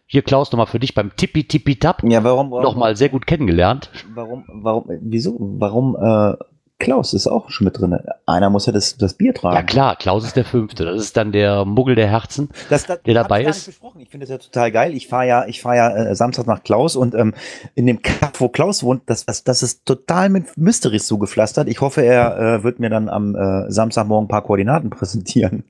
hier 0.06 0.22
Klaus 0.22 0.52
nochmal 0.52 0.68
für 0.68 0.80
dich, 0.80 0.94
beim 0.94 1.16
Tippi 1.16 1.46
Tippi 1.46 1.78
Tap 1.78 2.04
Ja, 2.04 2.24
warum, 2.24 2.52
warum, 2.52 2.64
nochmal 2.64 2.96
sehr 2.96 3.10
gut 3.10 3.26
kennengelernt. 3.26 3.90
warum, 4.14 4.44
warum, 4.48 4.86
wieso, 5.02 5.38
warum, 5.40 5.96
äh, 5.96 6.36
Klaus 6.80 7.14
ist 7.14 7.28
auch 7.28 7.50
schon 7.50 7.66
mit 7.66 7.78
drin. 7.78 8.00
Einer 8.26 8.50
muss 8.50 8.66
ja 8.66 8.72
das, 8.72 8.98
das 8.98 9.14
Bier 9.14 9.34
tragen. 9.34 9.56
Ja 9.56 9.64
klar, 9.64 9.96
Klaus 9.98 10.24
ist 10.24 10.38
der 10.38 10.46
Fünfte. 10.46 10.86
Das 10.86 11.02
ist 11.02 11.18
dann 11.18 11.34
der 11.34 11.66
Muggel 11.66 11.96
der 11.96 12.08
Herzen. 12.08 12.50
das, 12.70 12.86
das, 12.86 13.02
der 13.04 13.14
dabei 13.14 13.42
ich 13.42 13.48
ist. 13.50 13.58
Nicht 13.58 13.66
besprochen. 13.78 14.02
Ich 14.02 14.10
finde 14.10 14.26
das 14.26 14.32
ja 14.32 14.38
total 14.38 14.72
geil. 14.72 14.94
Ich 14.96 15.08
fahre 15.10 15.28
ja, 15.28 15.46
ich 15.46 15.62
fahre 15.62 15.76
ja 15.76 15.90
äh, 15.96 16.16
Samstag 16.16 16.48
nach 16.48 16.64
Klaus 16.64 16.96
und 16.96 17.16
ähm, 17.16 17.34
in 17.76 17.86
dem 17.86 18.02
Kaff, 18.02 18.40
wo 18.40 18.48
Klaus 18.48 18.82
wohnt, 18.84 19.04
das, 19.08 19.26
das, 19.26 19.44
das 19.44 19.62
ist 19.62 19.86
total 19.86 20.30
mit 20.30 20.58
Mysteries 20.58 21.06
zugepflastert. 21.06 21.68
Ich 21.68 21.82
hoffe, 21.82 22.02
er 22.02 22.40
äh, 22.40 22.64
wird 22.64 22.80
mir 22.80 22.90
dann 22.90 23.10
am 23.10 23.36
äh, 23.36 23.70
Samstagmorgen 23.70 24.26
ein 24.26 24.30
paar 24.30 24.44
Koordinaten 24.44 24.90
präsentieren. 24.90 25.66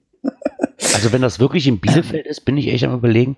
Also 0.94 1.12
wenn 1.12 1.22
das 1.22 1.40
wirklich 1.40 1.68
in 1.68 1.80
Bielefeld 1.80 2.28
ist, 2.28 2.46
bin 2.46 2.58
ich 2.58 2.68
echt 2.68 2.84
am 2.84 2.94
überlegen. 2.94 3.38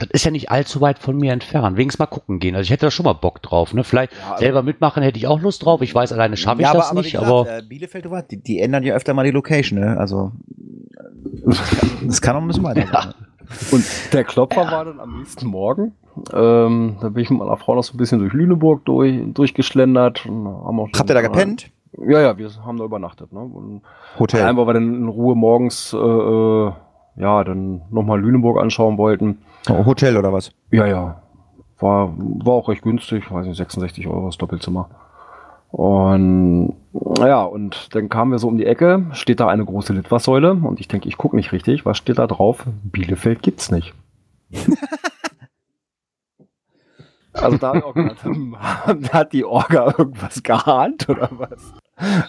Das 0.00 0.08
ist 0.10 0.24
ja 0.24 0.30
nicht 0.30 0.50
allzu 0.50 0.80
weit 0.80 0.98
von 0.98 1.16
mir 1.16 1.32
entfernt. 1.32 1.76
Wenigstens 1.76 1.98
mal 2.00 2.06
gucken 2.06 2.38
gehen. 2.40 2.54
Also 2.56 2.64
ich 2.64 2.70
hätte 2.70 2.86
da 2.86 2.90
schon 2.90 3.04
mal 3.04 3.12
Bock 3.12 3.40
drauf. 3.42 3.72
Ne? 3.74 3.84
Vielleicht 3.84 4.12
Ja, 4.12 4.32
also- 4.32 4.40
selber 4.40 4.62
mitmachen 4.62 5.02
hätte 5.02 5.18
ich 5.18 5.26
auch 5.26 5.40
Lust 5.40 5.64
drauf. 5.64 5.82
Ich 5.82 5.94
weiß, 5.94 6.12
alleine 6.12 6.36
schaffe 6.36 6.62
ich 6.62 6.66
ja, 6.68 6.72
das 6.72 6.90
aber, 6.90 7.00
nicht. 7.02 7.16
aber, 7.16 7.26
wie 7.26 7.30
aber 7.30 7.44
gesagt, 7.44 7.62
äh, 7.62 7.68
Bielefeld, 7.68 8.04
du 8.06 8.22
die, 8.30 8.42
die 8.42 8.60
ändern 8.60 8.82
ja 8.82 8.94
öfter 8.94 9.14
mal 9.14 9.24
die 9.24 9.30
Location. 9.30 9.78
Ne? 9.78 9.96
Also 9.98 10.32
das 12.02 12.20
kann 12.20 12.36
auch 12.36 12.40
ein 12.40 12.48
bisschen 12.48 12.64
weiter. 12.64 12.86
sein. 12.90 13.14
Und 13.72 13.84
der 14.12 14.24
Klopfer 14.24 14.70
war 14.70 14.84
dann 14.84 15.00
am 15.00 15.18
nächsten 15.18 15.46
Morgen. 15.48 15.92
Ähm, 16.32 16.96
da 17.00 17.08
bin 17.08 17.22
ich 17.22 17.30
mit 17.30 17.38
meiner 17.38 17.56
Frau 17.56 17.74
noch 17.74 17.84
so 17.84 17.94
ein 17.94 17.96
bisschen 17.98 18.18
durch 18.20 18.32
Lüneburg 18.32 18.84
durch, 18.84 19.20
durchgeschlendert. 19.34 20.26
Und 20.26 20.46
haben 20.46 20.80
auch 20.80 20.88
Habt 20.96 21.10
ihr 21.10 21.14
da 21.14 21.20
gepennt? 21.22 21.70
Ja, 21.98 22.20
ja, 22.20 22.38
wir 22.38 22.48
haben 22.64 22.78
da 22.78 22.84
übernachtet. 22.84 23.32
Ne? 23.32 23.40
Und 23.40 23.82
Hotel. 24.18 24.42
Einmal, 24.44 24.66
weil 24.66 24.74
wir 24.74 24.80
dann 24.80 24.94
in 24.94 25.08
Ruhe 25.08 25.34
morgens, 25.34 25.92
äh, 25.92 25.96
äh, 25.98 26.72
ja, 27.20 27.44
dann 27.44 27.82
nochmal 27.90 28.20
Lüneburg 28.20 28.58
anschauen 28.58 28.98
wollten. 28.98 29.38
Oh, 29.68 29.84
Hotel 29.84 30.16
oder 30.16 30.32
was? 30.32 30.52
Ja, 30.70 30.86
ja. 30.86 31.22
War, 31.78 32.14
war 32.16 32.54
auch 32.54 32.68
recht 32.68 32.82
günstig, 32.82 33.30
weiß 33.30 33.46
nicht, 33.46 33.56
66 33.56 34.06
Euro 34.06 34.26
das 34.26 34.38
Doppelzimmer. 34.38 34.88
Und 35.70 36.74
ja, 37.18 37.42
und 37.44 37.94
dann 37.94 38.08
kamen 38.08 38.32
wir 38.32 38.38
so 38.38 38.48
um 38.48 38.58
die 38.58 38.66
Ecke, 38.66 39.06
steht 39.12 39.38
da 39.40 39.46
eine 39.48 39.64
große 39.64 39.92
Litfaßsäule 39.92 40.54
und 40.54 40.80
ich 40.80 40.88
denke, 40.88 41.08
ich 41.08 41.16
gucke 41.16 41.36
nicht 41.36 41.52
richtig. 41.52 41.86
Was 41.86 41.96
steht 41.96 42.18
da 42.18 42.26
drauf? 42.26 42.66
Bielefeld 42.82 43.42
gibt's 43.42 43.70
nicht. 43.70 43.94
also 47.32 47.56
da 47.58 47.74
hat 49.12 49.32
die 49.32 49.44
Orga 49.44 49.94
irgendwas 49.96 50.42
geahnt 50.42 51.08
oder 51.08 51.28
was? 51.32 51.72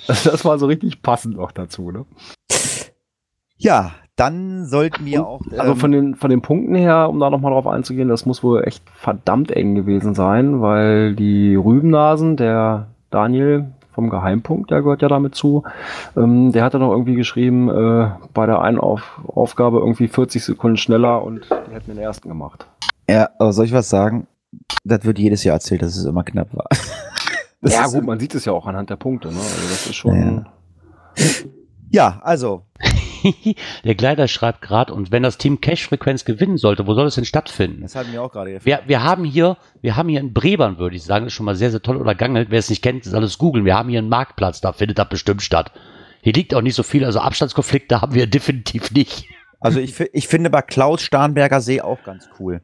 Also 0.07 0.29
das 0.31 0.45
war 0.45 0.59
so 0.59 0.67
richtig 0.67 1.01
passend 1.01 1.39
auch 1.39 1.51
dazu, 1.51 1.91
ne? 1.91 2.05
Ja, 3.57 3.91
dann 4.15 4.65
sollten 4.65 5.05
wir 5.05 5.25
auch. 5.25 5.41
Also 5.57 5.71
ähm, 5.71 5.77
von 5.77 5.91
den, 5.91 6.15
von 6.15 6.29
den 6.29 6.41
Punkten 6.41 6.75
her, 6.75 7.09
um 7.09 7.19
da 7.19 7.29
nochmal 7.29 7.51
drauf 7.51 7.67
einzugehen, 7.67 8.09
das 8.09 8.25
muss 8.25 8.43
wohl 8.43 8.63
echt 8.63 8.83
verdammt 8.89 9.51
eng 9.51 9.75
gewesen 9.75 10.13
sein, 10.13 10.61
weil 10.61 11.15
die 11.15 11.55
Rübennasen, 11.55 12.37
der 12.37 12.87
Daniel 13.09 13.71
vom 13.93 14.09
Geheimpunkt, 14.09 14.71
der 14.71 14.81
gehört 14.81 15.01
ja 15.01 15.07
damit 15.07 15.35
zu, 15.35 15.63
ähm, 16.15 16.51
der 16.51 16.63
hatte 16.63 16.79
noch 16.79 16.91
irgendwie 16.91 17.15
geschrieben, 17.15 17.69
äh, 17.69 18.11
bei 18.33 18.45
der 18.45 18.61
einen 18.61 18.79
Auf 18.79 19.19
Aufgabe 19.27 19.79
irgendwie 19.79 20.07
40 20.07 20.43
Sekunden 20.43 20.77
schneller 20.77 21.23
und 21.23 21.49
die 21.49 21.73
hätten 21.73 21.91
den 21.91 21.97
ersten 21.97 22.29
gemacht. 22.29 22.67
Ja, 23.09 23.29
aber 23.37 23.51
soll 23.53 23.65
ich 23.65 23.73
was 23.73 23.89
sagen? 23.89 24.27
Das 24.83 25.03
wird 25.03 25.19
jedes 25.19 25.43
Jahr 25.43 25.55
erzählt, 25.55 25.81
dass 25.81 25.97
es 25.97 26.05
immer 26.05 26.23
knapp 26.23 26.53
war. 26.53 26.67
Das 27.63 27.75
ja 27.75 27.85
gut, 27.85 28.03
man 28.03 28.19
sieht 28.19 28.33
es 28.33 28.45
ja 28.45 28.53
auch 28.53 28.65
anhand 28.65 28.89
der 28.89 28.95
Punkte, 28.95 29.27
ne? 29.27 29.35
Also 29.35 29.69
das 29.69 29.85
ist 29.85 29.93
schon... 29.93 30.47
Ja, 31.91 32.19
also, 32.23 32.63
der 33.83 33.95
Kleider 33.95 34.27
schreibt 34.27 34.61
gerade, 34.61 34.93
und 34.93 35.11
wenn 35.11 35.23
das 35.23 35.37
Team 35.37 35.61
Cash-Frequenz 35.61 36.25
gewinnen 36.25 36.57
sollte, 36.57 36.87
wo 36.87 36.93
soll 36.93 37.07
es 37.07 37.15
denn 37.15 37.25
stattfinden? 37.25 37.81
das 37.81 37.95
hatten 37.95 38.11
wir 38.11 38.21
auch 38.21 38.31
gerade. 38.31 38.59
Wir, 38.63 38.81
wir 38.85 39.03
haben 39.03 39.23
hier, 39.23 39.57
wir 39.81 39.95
haben 39.95 40.09
hier 40.09 40.19
in 40.19 40.33
Brebern, 40.33 40.77
würde 40.77 40.95
ich 40.95 41.03
sagen, 41.03 41.25
das 41.25 41.33
ist 41.33 41.37
schon 41.37 41.45
mal 41.45 41.55
sehr, 41.55 41.71
sehr 41.71 41.81
toll 41.81 41.97
oder 41.97 42.15
gangelt. 42.15 42.49
Wer 42.49 42.59
es 42.59 42.69
nicht 42.69 42.81
kennt, 42.81 43.05
ist 43.05 43.13
alles 43.13 43.37
googeln. 43.37 43.65
Wir 43.65 43.75
haben 43.75 43.89
hier 43.89 43.99
einen 43.99 44.09
Marktplatz, 44.09 44.61
da 44.61 44.73
findet 44.73 44.99
das 44.99 45.09
bestimmt 45.09 45.41
statt. 45.41 45.71
Hier 46.21 46.33
liegt 46.33 46.53
auch 46.53 46.61
nicht 46.61 46.75
so 46.75 46.83
viel, 46.83 47.03
also 47.05 47.19
Abstandskonflikte 47.19 48.01
haben 48.01 48.13
wir 48.13 48.27
definitiv 48.27 48.91
nicht. 48.91 49.25
Also 49.59 49.79
ich, 49.79 49.99
ich 49.99 50.27
finde 50.27 50.49
bei 50.49 50.61
Klaus 50.61 51.01
Starnberger 51.01 51.61
See 51.61 51.81
auch 51.81 52.03
ganz 52.03 52.29
cool. 52.39 52.61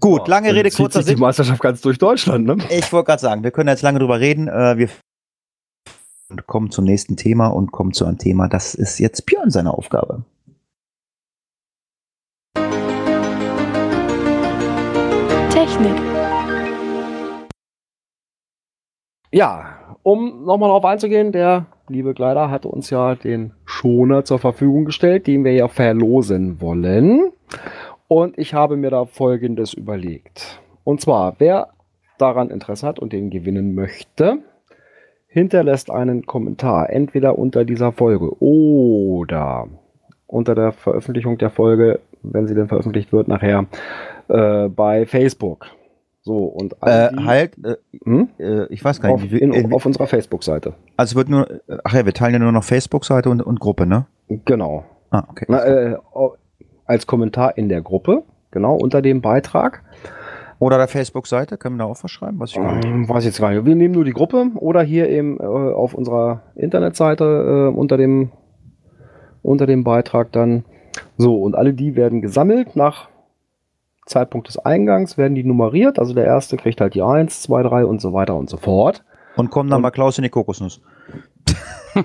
Gut, 0.00 0.28
lange 0.28 0.54
Rede, 0.54 0.70
kurzer 0.70 1.00
sich 1.00 1.06
die 1.06 1.16
Sinn. 1.16 1.20
Meisterschaft 1.20 1.60
ganz 1.60 1.80
durch 1.80 1.98
Deutschland, 1.98 2.46
ne? 2.46 2.56
Ich 2.70 2.92
wollte 2.92 3.06
gerade 3.06 3.20
sagen, 3.20 3.42
wir 3.42 3.50
können 3.50 3.68
jetzt 3.68 3.82
lange 3.82 3.98
drüber 3.98 4.20
reden. 4.20 4.46
Äh, 4.46 4.78
wir 4.78 4.88
und 6.30 6.46
kommen 6.46 6.70
zum 6.70 6.84
nächsten 6.84 7.16
Thema 7.16 7.48
und 7.48 7.72
kommen 7.72 7.92
zu 7.92 8.04
einem 8.04 8.18
Thema, 8.18 8.48
das 8.48 8.74
ist 8.74 8.98
jetzt 8.98 9.24
Björn 9.24 9.50
seine 9.50 9.72
Aufgabe. 9.72 10.24
Technik. 15.50 15.94
Ja, 19.32 19.96
um 20.02 20.44
nochmal 20.44 20.68
darauf 20.68 20.84
einzugehen, 20.84 21.32
der 21.32 21.66
liebe 21.88 22.14
Kleider 22.14 22.50
hatte 22.50 22.68
uns 22.68 22.90
ja 22.90 23.14
den 23.14 23.52
Schoner 23.64 24.24
zur 24.24 24.38
Verfügung 24.38 24.84
gestellt, 24.84 25.26
den 25.26 25.44
wir 25.44 25.52
ja 25.52 25.68
verlosen 25.68 26.60
wollen. 26.60 27.32
Und 28.06 28.38
ich 28.38 28.54
habe 28.54 28.76
mir 28.76 28.90
da 28.90 29.04
Folgendes 29.04 29.74
überlegt. 29.74 30.60
Und 30.84 31.00
zwar, 31.00 31.36
wer 31.38 31.68
daran 32.16 32.50
Interesse 32.50 32.86
hat 32.86 32.98
und 32.98 33.12
den 33.12 33.30
gewinnen 33.30 33.74
möchte, 33.74 34.42
hinterlässt 35.28 35.90
einen 35.90 36.26
Kommentar, 36.26 36.90
entweder 36.90 37.38
unter 37.38 37.64
dieser 37.64 37.92
Folge 37.92 38.30
oder 38.42 39.68
unter 40.26 40.54
der 40.54 40.72
Veröffentlichung 40.72 41.38
der 41.38 41.50
Folge, 41.50 42.00
wenn 42.22 42.46
sie 42.48 42.54
denn 42.54 42.68
veröffentlicht 42.68 43.12
wird, 43.12 43.28
nachher 43.28 43.66
äh, 44.28 44.68
bei 44.68 45.06
Facebook. 45.06 45.66
So, 46.22 46.44
und 46.44 46.74
Äh, 46.82 47.10
die- 47.12 47.24
halt, 47.24 47.52
äh, 47.64 47.76
Hm? 48.04 48.28
äh, 48.38 48.66
ich 48.72 48.84
weiß 48.84 49.00
gar 49.00 49.12
auf, 49.12 49.22
nicht, 49.22 49.32
wie, 49.32 49.38
in, 49.38 49.52
äh, 49.54 49.72
auf 49.74 49.86
unserer 49.86 50.06
Facebook-Seite. 50.06 50.74
also 50.96 51.16
wird 51.16 51.28
nur, 51.30 51.46
ach 51.84 51.94
ja, 51.94 52.04
wir 52.04 52.12
teilen 52.12 52.34
ja 52.34 52.38
nur 52.38 52.52
noch 52.52 52.64
Facebook-Seite 52.64 53.30
und, 53.30 53.40
und 53.40 53.60
Gruppe, 53.60 53.86
ne? 53.86 54.06
Genau. 54.44 54.84
Ah, 55.10 55.24
okay. 55.30 55.46
Na, 55.48 55.64
äh, 55.64 55.96
als 56.84 57.06
Kommentar 57.06 57.56
in 57.56 57.68
der 57.70 57.80
Gruppe, 57.80 58.24
genau, 58.50 58.74
unter 58.76 59.00
dem 59.00 59.22
Beitrag. 59.22 59.82
Oder 60.60 60.76
der 60.78 60.88
Facebook-Seite, 60.88 61.56
können 61.56 61.76
wir 61.76 61.84
da 61.84 61.90
auch 61.90 62.02
was 62.02 62.10
schreiben? 62.10 62.40
Was 62.40 62.50
ich. 62.50 62.56
Ähm, 62.56 63.08
weiß 63.08 63.18
ich 63.20 63.26
jetzt 63.26 63.40
gar 63.40 63.50
nicht. 63.50 63.64
Wir 63.64 63.76
nehmen 63.76 63.94
nur 63.94 64.04
die 64.04 64.12
Gruppe 64.12 64.46
oder 64.56 64.82
hier 64.82 65.08
eben 65.08 65.38
äh, 65.38 65.44
auf 65.44 65.94
unserer 65.94 66.42
Internetseite 66.56 67.70
äh, 67.72 67.76
unter, 67.76 67.96
dem, 67.96 68.32
unter 69.42 69.66
dem 69.66 69.84
Beitrag 69.84 70.32
dann. 70.32 70.64
So, 71.16 71.40
und 71.42 71.54
alle 71.54 71.74
die 71.74 71.94
werden 71.94 72.20
gesammelt 72.22 72.74
nach 72.74 73.08
Zeitpunkt 74.06 74.48
des 74.48 74.58
Eingangs, 74.58 75.16
werden 75.16 75.34
die 75.36 75.44
nummeriert. 75.44 75.98
Also 76.00 76.12
der 76.14 76.24
erste 76.24 76.56
kriegt 76.56 76.80
halt 76.80 76.94
die 76.94 77.02
1, 77.02 77.42
2, 77.42 77.62
3 77.62 77.84
und 77.84 78.00
so 78.00 78.12
weiter 78.12 78.34
und 78.34 78.50
so 78.50 78.56
fort. 78.56 79.04
Und 79.36 79.50
kommen 79.50 79.70
dann 79.70 79.76
Und- 79.78 79.82
bei 79.84 79.90
Klaus 79.90 80.18
in 80.18 80.22
die 80.24 80.30
Kokosnuss. 80.30 80.80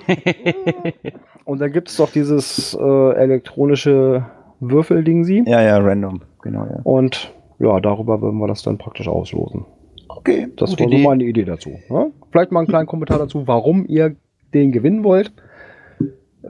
Und 1.44 1.60
dann 1.60 1.72
gibt 1.72 1.88
es 1.88 1.96
doch 1.96 2.10
dieses 2.10 2.74
äh, 2.80 3.12
elektronische 3.14 4.24
Würfelding 4.60 5.24
sie. 5.24 5.42
Ja, 5.46 5.60
ja, 5.62 5.76
random. 5.78 6.22
Genau, 6.42 6.64
ja. 6.64 6.80
Und 6.84 7.32
ja, 7.64 7.80
darüber 7.80 8.20
würden 8.20 8.38
wir 8.38 8.48
das 8.48 8.62
dann 8.62 8.78
praktisch 8.78 9.08
auslosen. 9.08 9.64
Okay, 10.08 10.48
Das 10.56 10.70
war 10.70 10.78
so 10.78 10.84
Idee. 10.84 11.04
meine 11.04 11.24
Idee 11.24 11.44
dazu. 11.44 11.70
Ja? 11.88 12.06
Vielleicht 12.30 12.52
mal 12.52 12.60
einen 12.60 12.68
kleinen 12.68 12.86
Kommentar 12.86 13.18
dazu, 13.18 13.46
warum 13.46 13.86
ihr 13.86 14.16
den 14.52 14.70
gewinnen 14.72 15.02
wollt. 15.04 15.32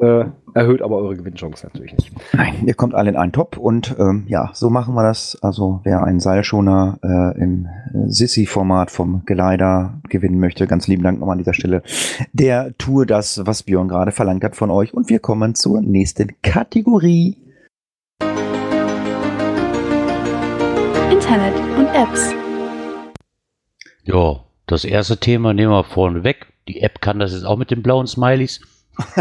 Äh, 0.01 0.25
erhöht 0.55 0.83
aber 0.83 0.97
eure 0.97 1.17
Gewinnchance 1.17 1.65
natürlich 1.67 1.93
nicht. 1.97 2.13
Nein, 2.33 2.55
ihr 2.67 2.75
kommt 2.75 2.95
alle 2.97 3.11
in 3.11 3.17
einen 3.17 3.31
Top 3.31 3.57
und 3.57 3.95
ähm, 3.99 4.25
ja, 4.27 4.51
so 4.53 4.69
machen 4.69 4.95
wir 4.95 5.05
das. 5.05 5.39
Also 5.41 5.81
wer 5.85 6.03
einen 6.03 6.19
Seilschoner 6.19 6.99
äh, 7.03 7.41
im 7.41 7.69
Sissi-Format 8.07 8.91
vom 8.91 9.23
Geleider 9.25 10.01
gewinnen 10.09 10.41
möchte, 10.41 10.67
ganz 10.67 10.89
lieben 10.89 11.05
Dank 11.05 11.21
nochmal 11.21 11.35
an 11.35 11.39
dieser 11.39 11.55
Stelle, 11.55 11.83
der 12.33 12.77
tue 12.77 13.07
das, 13.07 13.43
was 13.45 13.63
Björn 13.63 13.87
gerade 13.87 14.11
verlangt 14.11 14.43
hat 14.43 14.57
von 14.57 14.71
euch. 14.71 14.93
Und 14.95 15.11
wir 15.11 15.21
kommen 15.21 15.55
zur 15.55 15.81
nächsten 15.81 16.33
Kategorie. 16.43 17.37
Internet 21.25 21.57
und 21.79 21.87
Apps. 21.95 22.35
Ja, 24.03 24.45
das 24.67 24.85
erste 24.85 25.17
Thema 25.19 25.55
nehmen 25.55 25.73
wir 25.73 25.83
vorne 25.83 26.23
weg. 26.23 26.53
Die 26.69 26.83
App 26.83 27.01
kann 27.01 27.19
das 27.19 27.33
jetzt 27.33 27.45
auch 27.45 27.57
mit 27.57 27.71
den 27.71 27.83
blauen 27.83 28.07
Smileys. 28.07 28.61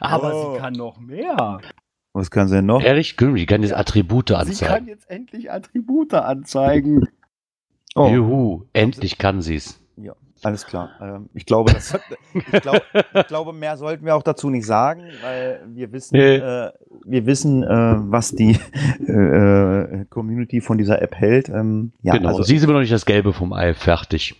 Aber 0.00 0.34
Oh. 0.34 0.52
sie 0.54 0.58
kann 0.60 0.74
noch 0.74 0.98
mehr. 1.00 1.60
Was 2.12 2.30
kann 2.30 2.48
sie 2.48 2.56
denn 2.56 2.66
noch? 2.66 2.82
Ehrlich, 2.82 3.16
die 3.16 3.46
kann 3.46 3.62
jetzt 3.62 3.74
Attribute 3.74 4.28
Sie 4.28 4.34
kann 4.34 4.48
anzeigen. 4.48 4.86
jetzt 4.88 5.08
endlich 5.08 5.50
Attribute 5.50 6.12
anzeigen. 6.12 7.08
Oh, 7.94 8.08
Juhu, 8.08 8.64
endlich 8.74 9.16
kann 9.16 9.40
sie's. 9.40 9.80
Alles 10.42 10.66
klar. 10.66 10.90
Ähm, 11.00 11.28
ich 11.34 11.46
glaube, 11.46 11.72
das, 11.72 11.98
ich, 12.34 12.60
glaub, 12.62 12.82
ich 13.14 13.26
glaube, 13.26 13.52
mehr 13.52 13.76
sollten 13.76 14.04
wir 14.04 14.14
auch 14.16 14.22
dazu 14.22 14.50
nicht 14.50 14.66
sagen, 14.66 15.02
weil 15.22 15.60
wir 15.68 15.92
wissen, 15.92 16.16
Nee. 16.16 16.36
äh, 16.36 16.70
wir 17.04 17.26
wissen, 17.26 17.62
äh, 17.62 17.66
was 17.68 18.32
die 18.32 18.58
äh, 19.06 19.12
äh, 19.12 20.04
Community 20.10 20.60
von 20.60 20.78
dieser 20.78 21.00
App 21.02 21.14
hält. 21.14 21.48
Ähm, 21.48 21.92
ja, 22.02 22.14
genau, 22.16 22.28
also 22.30 22.42
sie 22.42 22.58
sind 22.58 22.64
immer 22.68 22.74
noch 22.74 22.80
nicht 22.80 22.92
das 22.92 23.06
Gelbe 23.06 23.32
vom 23.32 23.52
Ei 23.52 23.74
fertig. 23.74 24.34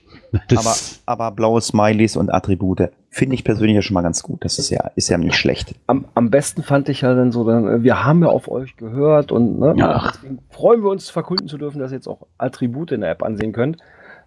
Das, 0.48 1.02
aber, 1.04 1.24
aber 1.28 1.36
blaue 1.36 1.60
Smileys 1.60 2.16
und 2.16 2.30
Attribute 2.32 2.88
finde 3.10 3.34
ich 3.34 3.44
persönlich 3.44 3.74
ja 3.74 3.82
schon 3.82 3.92
mal 3.92 4.00
ganz 4.02 4.22
gut. 4.22 4.42
Das 4.46 4.58
ist 4.58 4.70
ja, 4.70 4.90
ist 4.96 5.10
ja 5.10 5.18
nicht 5.18 5.36
schlecht. 5.36 5.74
Am, 5.86 6.06
am 6.14 6.30
besten 6.30 6.62
fand 6.62 6.88
ich 6.88 7.02
ja 7.02 7.14
dann 7.14 7.32
so, 7.32 7.44
dann, 7.44 7.68
äh, 7.68 7.82
wir 7.82 8.02
haben 8.04 8.22
ja 8.22 8.28
auf 8.30 8.48
euch 8.48 8.76
gehört 8.76 9.30
und 9.30 9.58
ne, 9.58 9.74
Ja. 9.76 10.10
deswegen 10.14 10.38
freuen 10.48 10.82
wir 10.82 10.90
uns 10.90 11.10
verkünden 11.10 11.48
zu 11.48 11.58
dürfen, 11.58 11.80
dass 11.80 11.92
ihr 11.92 11.96
jetzt 11.96 12.08
auch 12.08 12.26
Attribute 12.38 12.92
in 12.92 13.02
der 13.02 13.10
App 13.10 13.22
ansehen 13.22 13.52
könnt. 13.52 13.76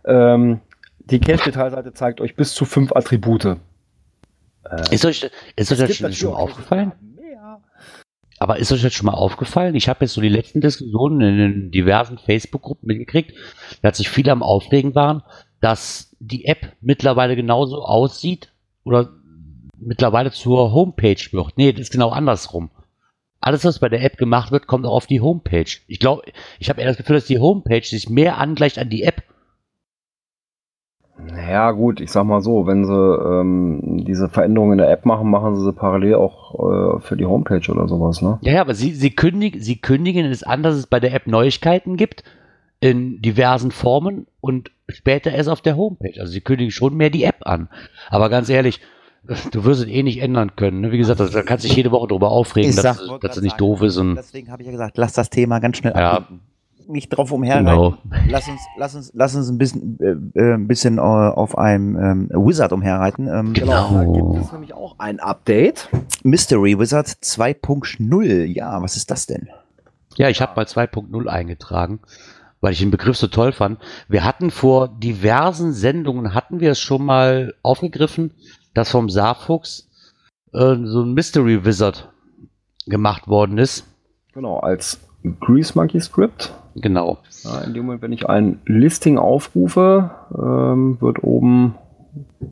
Ähm, 0.06 0.60
die 1.10 1.20
Cache-Detailseite 1.20 1.94
zeigt 1.94 2.22
euch 2.22 2.36
bis 2.36 2.54
zu 2.54 2.66
fünf 2.66 2.96
Attribute. 2.96 3.46
Äh, 3.46 3.58
ist 4.92 5.06
euch, 5.06 5.30
ist 5.56 5.72
euch 5.72 5.80
das 5.80 5.96
schon, 5.96 6.14
schon 6.14 6.34
aufgefallen? 6.34 6.92
Aber 8.38 8.58
ist 8.58 8.72
euch 8.72 8.82
das 8.82 8.94
schon 8.94 9.06
mal 9.06 9.14
aufgefallen? 9.14 9.76
Ich 9.76 9.88
habe 9.88 10.04
jetzt 10.04 10.14
so 10.14 10.22
die 10.22 10.30
letzten 10.30 10.60
Diskussionen 10.60 11.22
in 11.22 11.38
den 11.38 11.72
diversen 11.72 12.18
Facebook-Gruppen 12.18 12.88
mitgekriegt, 12.88 13.34
dass 13.82 13.98
sich 13.98 14.10
viele 14.10 14.32
am 14.32 14.44
Aufregen 14.44 14.94
waren, 14.94 15.24
dass 15.62 16.16
die 16.20 16.46
App 16.46 16.74
mittlerweile 16.82 17.36
genauso 17.36 17.84
aussieht 17.84 18.52
oder 18.84 19.10
mittlerweile 19.78 20.32
zur 20.32 20.74
Homepage 20.74 21.32
wird. 21.32 21.58
Nee, 21.58 21.72
das 21.72 21.82
ist 21.82 21.92
genau 21.92 22.10
andersrum. 22.10 22.72
Alles, 23.40 23.64
was 23.64 23.80
bei 23.80 23.90
der 23.90 24.04
App 24.04 24.18
gemacht 24.18 24.52
wird, 24.52 24.68
kommt 24.68 24.86
auch 24.86 24.94
auf 24.94 25.08
die 25.08 25.22
Homepage. 25.22 25.72
Ich 25.88 26.00
glaube, 26.00 26.24
ich 26.60 26.70
habe 26.70 26.82
eher 26.82 26.88
das 26.88 26.98
Gefühl, 26.98 27.16
dass 27.16 27.26
die 27.26 27.40
Homepage 27.40 27.86
sich 27.86 28.10
mehr 28.10 28.38
angleicht 28.38 28.80
an 28.80 28.90
die 28.90 29.04
App. 29.04 29.24
Naja, 31.18 31.72
gut, 31.72 32.02
ich 32.02 32.12
sag 32.12 32.26
mal 32.26 32.42
so, 32.42 32.68
wenn 32.68 32.86
sie 32.86 32.94
ähm, 32.94 34.04
diese 34.06 34.28
Veränderungen 34.30 34.74
in 34.74 34.78
der 34.80 34.92
App 34.92 35.06
machen, 35.06 35.30
machen 35.30 35.56
sie 35.56 35.64
sie 35.64 35.72
parallel 35.74 36.16
auch 36.16 36.98
äh, 36.98 37.00
für 37.02 37.16
die 37.16 37.26
Homepage 37.26 37.72
oder 37.72 37.88
sowas, 37.88 38.22
ne? 38.22 38.38
Ja, 38.42 38.54
ja, 38.54 38.62
aber 38.62 38.76
sie, 38.76 38.92
sie, 38.94 39.12
kündigen, 39.12 39.62
sie 39.62 39.78
kündigen 39.78 40.26
es 40.26 40.44
an, 40.44 40.62
dass 40.62 40.76
es 40.76 40.88
bei 40.88 41.00
der 41.00 41.14
App 41.14 41.26
Neuigkeiten 41.28 41.96
gibt 41.96 42.24
in 42.82 43.22
diversen 43.22 43.72
Formen 43.72 44.28
und 44.42 44.72
später 44.90 45.32
erst 45.32 45.50
auf 45.50 45.62
der 45.62 45.78
Homepage. 45.78 46.20
Also 46.20 46.32
sie 46.34 46.42
kündigen 46.42 46.72
schon 46.72 46.96
mehr 46.96 47.10
die 47.10 47.24
App 47.24 47.38
an. 47.48 47.70
Aber 48.10 48.30
ganz 48.30 48.50
ehrlich, 48.50 48.82
du 49.52 49.64
wirst 49.64 49.82
es 49.84 49.88
eh 49.88 50.04
nicht 50.04 50.22
ändern 50.22 50.56
können. 50.58 50.82
ne? 50.82 50.92
Wie 50.92 50.98
gesagt, 50.98 51.20
da 51.22 51.42
kannst 51.44 51.64
du 51.64 51.70
dich 51.70 51.78
jede 51.78 51.92
Woche 51.92 52.10
darüber 52.10 52.30
aufregen, 52.30 52.72
Ich 52.72 52.76
dass, 52.76 52.98
sag- 52.98 53.08
wollte 53.08 53.28
dass 53.28 53.38
es 53.38 53.44
nicht 53.44 53.54
sagen, 53.54 53.60
doof 53.64 53.82
ist. 53.84 53.98
Und, 53.98 54.16
Deswegen 54.16 54.52
habe 54.52 54.62
ich 54.62 54.66
ja 54.68 54.72
gesagt, 54.74 54.98
lass 54.98 55.14
das 55.14 55.30
Thema 55.30 55.60
ganz 55.60 55.78
schnell 55.78 55.94
Ja. 55.96 56.18
abbinden. 56.18 56.46
Nicht 56.88 57.10
drauf 57.10 57.32
umherreiten. 57.32 57.66
genau. 57.66 57.98
Lass 58.30 58.48
uns, 58.48 58.62
lass 58.78 58.96
uns, 58.96 59.12
lass 59.14 59.36
uns 59.36 59.50
ein 59.50 59.58
bisschen, 59.58 59.98
äh, 60.00 60.40
äh, 60.40 60.54
ein 60.54 60.68
bisschen 60.68 60.98
äh, 60.98 61.02
auf 61.02 61.58
einem 61.58 61.96
ähm, 61.98 62.30
Wizard 62.34 62.72
umherreiten. 62.74 63.28
Ähm, 63.28 63.54
Genau. 63.54 63.92
Da 63.94 64.04
gibt 64.04 64.46
es 64.46 64.52
nämlich 64.52 64.74
auch 64.74 64.96
ein 65.00 65.20
Update. 65.20 65.90
Mystery 66.24 66.78
Wizard 66.80 67.08
2.0. 67.08 68.46
Ja, 68.46 68.82
was 68.82 68.96
ist 68.98 69.10
das 69.12 69.26
denn? 69.26 69.50
Ja, 70.18 70.30
ich 70.30 70.42
habe 70.42 70.54
mal 70.56 70.66
2.0 70.66 71.28
eingetragen, 71.28 72.00
weil 72.62 72.74
ich 72.74 72.80
den 72.80 72.92
Begriff 72.92 73.18
so 73.18 73.28
toll 73.28 73.52
fand. 73.52 73.80
Wir 74.08 74.24
hatten 74.24 74.50
vor 74.52 74.88
diversen 74.88 75.74
Sendungen, 75.74 76.34
hatten 76.34 76.60
wir 76.60 76.72
es 76.72 76.80
schon 76.80 77.04
mal 77.04 77.54
aufgegriffen, 77.64 78.32
dass 78.74 78.92
vom 78.92 79.10
Saarfuchs 79.10 79.90
äh, 80.54 80.76
so 80.84 81.02
ein 81.02 81.14
Mystery 81.14 81.66
Wizard 81.66 82.10
gemacht 82.86 83.28
worden 83.28 83.58
ist. 83.58 83.86
Genau, 84.34 84.60
als 84.60 85.00
Grease 85.42 85.74
Monkey 85.76 86.00
Script. 86.00 86.54
Genau. 86.76 87.18
Ja, 87.44 87.62
in 87.62 87.74
dem 87.74 87.86
Moment, 87.86 88.02
wenn 88.02 88.12
ich 88.12 88.28
ein 88.28 88.60
Listing 88.66 89.18
aufrufe, 89.18 90.12
ähm, 90.38 90.98
wird 91.00 91.24
oben 91.24 91.76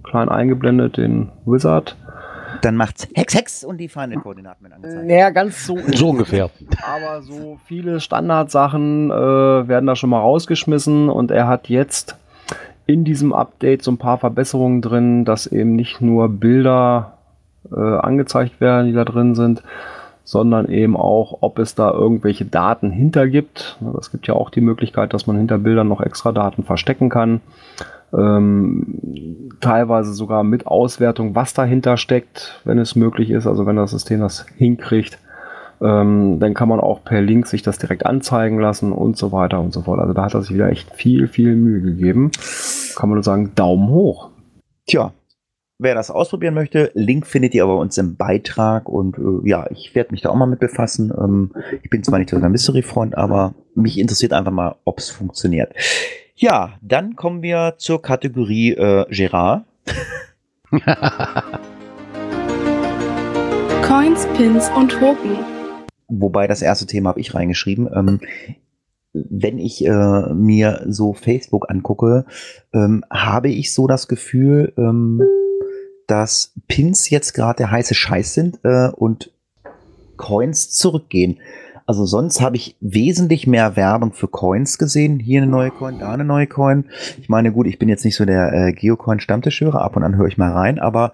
klein 0.04 0.30
eingeblendet 0.30 0.98
den 0.98 1.30
Wizard. 1.46 1.98
Dann 2.62 2.78
macht's 2.78 3.08
Hex, 3.14 3.36
Hex 3.36 3.64
und 3.64 3.78
die 3.78 3.90
Final-Koordinaten 3.90 4.64
werden 4.64 4.74
angezeigt. 4.76 5.08
Naja, 5.08 5.30
ganz 5.32 5.66
so. 5.66 5.78
So 5.94 6.10
ungefähr. 6.10 6.50
Aber 6.82 7.22
so 7.22 7.60
viele 7.66 8.00
Standardsachen 8.00 9.12
äh, 9.12 9.68
werden 9.68 9.86
da 9.88 9.96
schon 9.96 10.10
mal 10.10 10.20
rausgeschmissen 10.20 11.10
und 11.10 11.32
er 11.32 11.48
hat 11.48 11.68
jetzt 11.68 12.16
in 12.86 13.04
diesem 13.04 13.34
Update 13.34 13.84
so 13.84 13.92
ein 13.92 13.98
paar 13.98 14.18
Verbesserungen 14.18 14.82
drin, 14.82 15.26
dass 15.26 15.48
eben 15.48 15.76
nicht 15.76 16.02
nur 16.02 16.30
Bilder 16.30 17.18
äh, 17.72 17.80
angezeigt 17.80 18.62
werden, 18.62 18.88
die 18.88 18.94
da 18.94 19.06
drin 19.06 19.36
sind, 19.36 19.64
sondern 20.24 20.70
eben 20.70 20.96
auch, 20.96 21.40
ob 21.42 21.60
es 21.60 21.76
da 21.76 21.92
irgendwelche 21.92 22.46
Daten 22.46 22.92
hinter 22.92 23.28
gibt. 23.28 23.78
Es 24.00 24.12
gibt 24.12 24.28
ja 24.28 24.36
auch 24.36 24.50
die 24.50 24.62
Möglichkeit, 24.62 25.14
dass 25.14 25.28
man 25.28 25.38
hinter 25.38 25.58
Bildern 25.58 25.88
noch 25.88 26.02
extra 26.02 26.32
Daten 26.32 26.64
verstecken 26.64 27.10
kann. 27.10 27.42
Ähm, 28.14 29.50
teilweise 29.60 30.14
sogar 30.14 30.44
mit 30.44 30.68
Auswertung, 30.68 31.36
was 31.36 31.54
dahinter 31.54 31.98
steckt, 31.98 32.62
wenn 32.64 32.78
es 32.78 32.96
möglich 32.96 33.32
ist, 33.32 33.48
also 33.48 33.66
wenn 33.66 33.76
das 33.76 33.92
System 33.92 34.20
das 34.20 34.46
hinkriegt. 34.58 35.20
Ähm, 35.82 36.40
dann 36.40 36.54
kann 36.54 36.70
man 36.70 36.80
auch 36.80 37.04
per 37.04 37.22
Link 37.22 37.48
sich 37.48 37.62
das 37.64 37.78
direkt 37.78 38.06
anzeigen 38.06 38.60
lassen 38.60 38.94
und 38.94 39.18
so 39.18 39.32
weiter 39.32 39.60
und 39.60 39.74
so 39.74 39.82
fort. 39.82 40.00
Also 40.00 40.14
da 40.14 40.24
hat 40.24 40.34
er 40.34 40.42
sich 40.44 40.54
wieder 40.54 40.70
echt 40.70 40.94
viel, 40.96 41.28
viel 41.28 41.56
Mühe 41.56 41.82
gegeben. 41.82 42.32
Kann 42.96 43.10
man 43.10 43.18
nur 43.18 43.24
sagen, 43.24 43.52
Daumen 43.56 43.90
hoch. 43.90 44.30
Tja, 44.86 45.12
wer 45.80 45.96
das 45.96 46.12
ausprobieren 46.12 46.54
möchte, 46.54 46.92
Link 46.94 47.26
findet 47.28 47.54
ihr 47.56 47.64
aber 47.64 47.76
bei 47.76 47.82
uns 47.82 47.98
im 47.98 48.16
Beitrag 48.16 48.88
und 48.88 49.18
äh, 49.18 49.48
ja, 49.48 49.70
ich 49.72 49.96
werde 49.96 50.12
mich 50.12 50.22
da 50.22 50.30
auch 50.30 50.36
mal 50.36 50.46
mit 50.46 50.60
befassen. 50.60 51.12
Ähm, 51.18 51.52
ich 51.82 51.90
bin 51.90 52.04
zwar 52.04 52.20
nicht 52.20 52.30
so 52.30 52.40
der 52.40 52.50
Mystery-Freund, 52.50 53.18
aber 53.18 53.56
mich 53.76 53.98
interessiert 54.00 54.34
einfach 54.34 54.52
mal, 54.52 54.76
ob 54.86 55.00
es 55.00 55.10
funktioniert. 55.10 55.74
Ja, 56.36 56.74
dann 56.82 57.16
kommen 57.16 57.42
wir 57.42 57.76
zur 57.78 58.02
Kategorie 58.02 58.72
äh, 58.72 59.06
Gerard. 59.10 59.66
Coins, 63.84 64.26
Pins 64.38 64.70
und 64.76 64.92
Token. 64.92 65.38
Wobei 66.08 66.48
das 66.48 66.62
erste 66.62 66.86
Thema 66.86 67.10
habe 67.10 67.20
ich 67.20 67.34
reingeschrieben. 67.36 67.90
Ähm, 67.94 68.20
wenn 69.14 69.60
ich 69.60 69.86
äh, 69.86 70.34
mir 70.34 70.86
so 70.88 71.14
Facebook 71.14 71.70
angucke, 71.70 72.26
ähm, 72.74 73.04
habe 73.12 73.50
ich 73.50 73.74
so 73.74 73.88
das 73.88 74.08
Gefühl, 74.08 74.74
ähm, 74.78 75.22
dass 76.08 76.54
Pins 76.68 77.10
jetzt 77.10 77.34
gerade 77.34 77.58
der 77.58 77.72
heiße 77.72 77.94
Scheiß 77.94 78.34
sind 78.34 78.60
äh, 78.64 78.90
und 78.90 79.32
Coins 80.18 80.72
zurückgehen. 80.72 81.40
Also 81.86 82.06
sonst 82.06 82.40
habe 82.40 82.56
ich 82.56 82.78
wesentlich 82.80 83.46
mehr 83.46 83.76
Werbung 83.76 84.14
für 84.14 84.28
Coins 84.28 84.78
gesehen. 84.78 85.20
Hier 85.20 85.42
eine 85.42 85.52
neue 85.52 85.72
Coin, 85.72 86.00
da 86.00 86.14
eine 86.14 86.24
neue 86.24 86.48
Coin. 86.48 86.86
Ich 87.20 87.28
meine, 87.28 87.52
gut, 87.52 87.68
ich 87.68 87.78
bin 87.78 87.90
jetzt 87.90 88.06
nicht 88.06 88.16
so 88.16 88.24
der 88.26 88.54
äh, 88.54 88.74
Geocoin-Stammtischhörer, 88.74 89.82
ab 89.82 89.98
und 89.98 90.04
an 90.04 90.16
höre 90.16 90.28
ich 90.28 90.38
mal 90.38 90.52
rein, 90.52 90.80
aber 90.80 91.14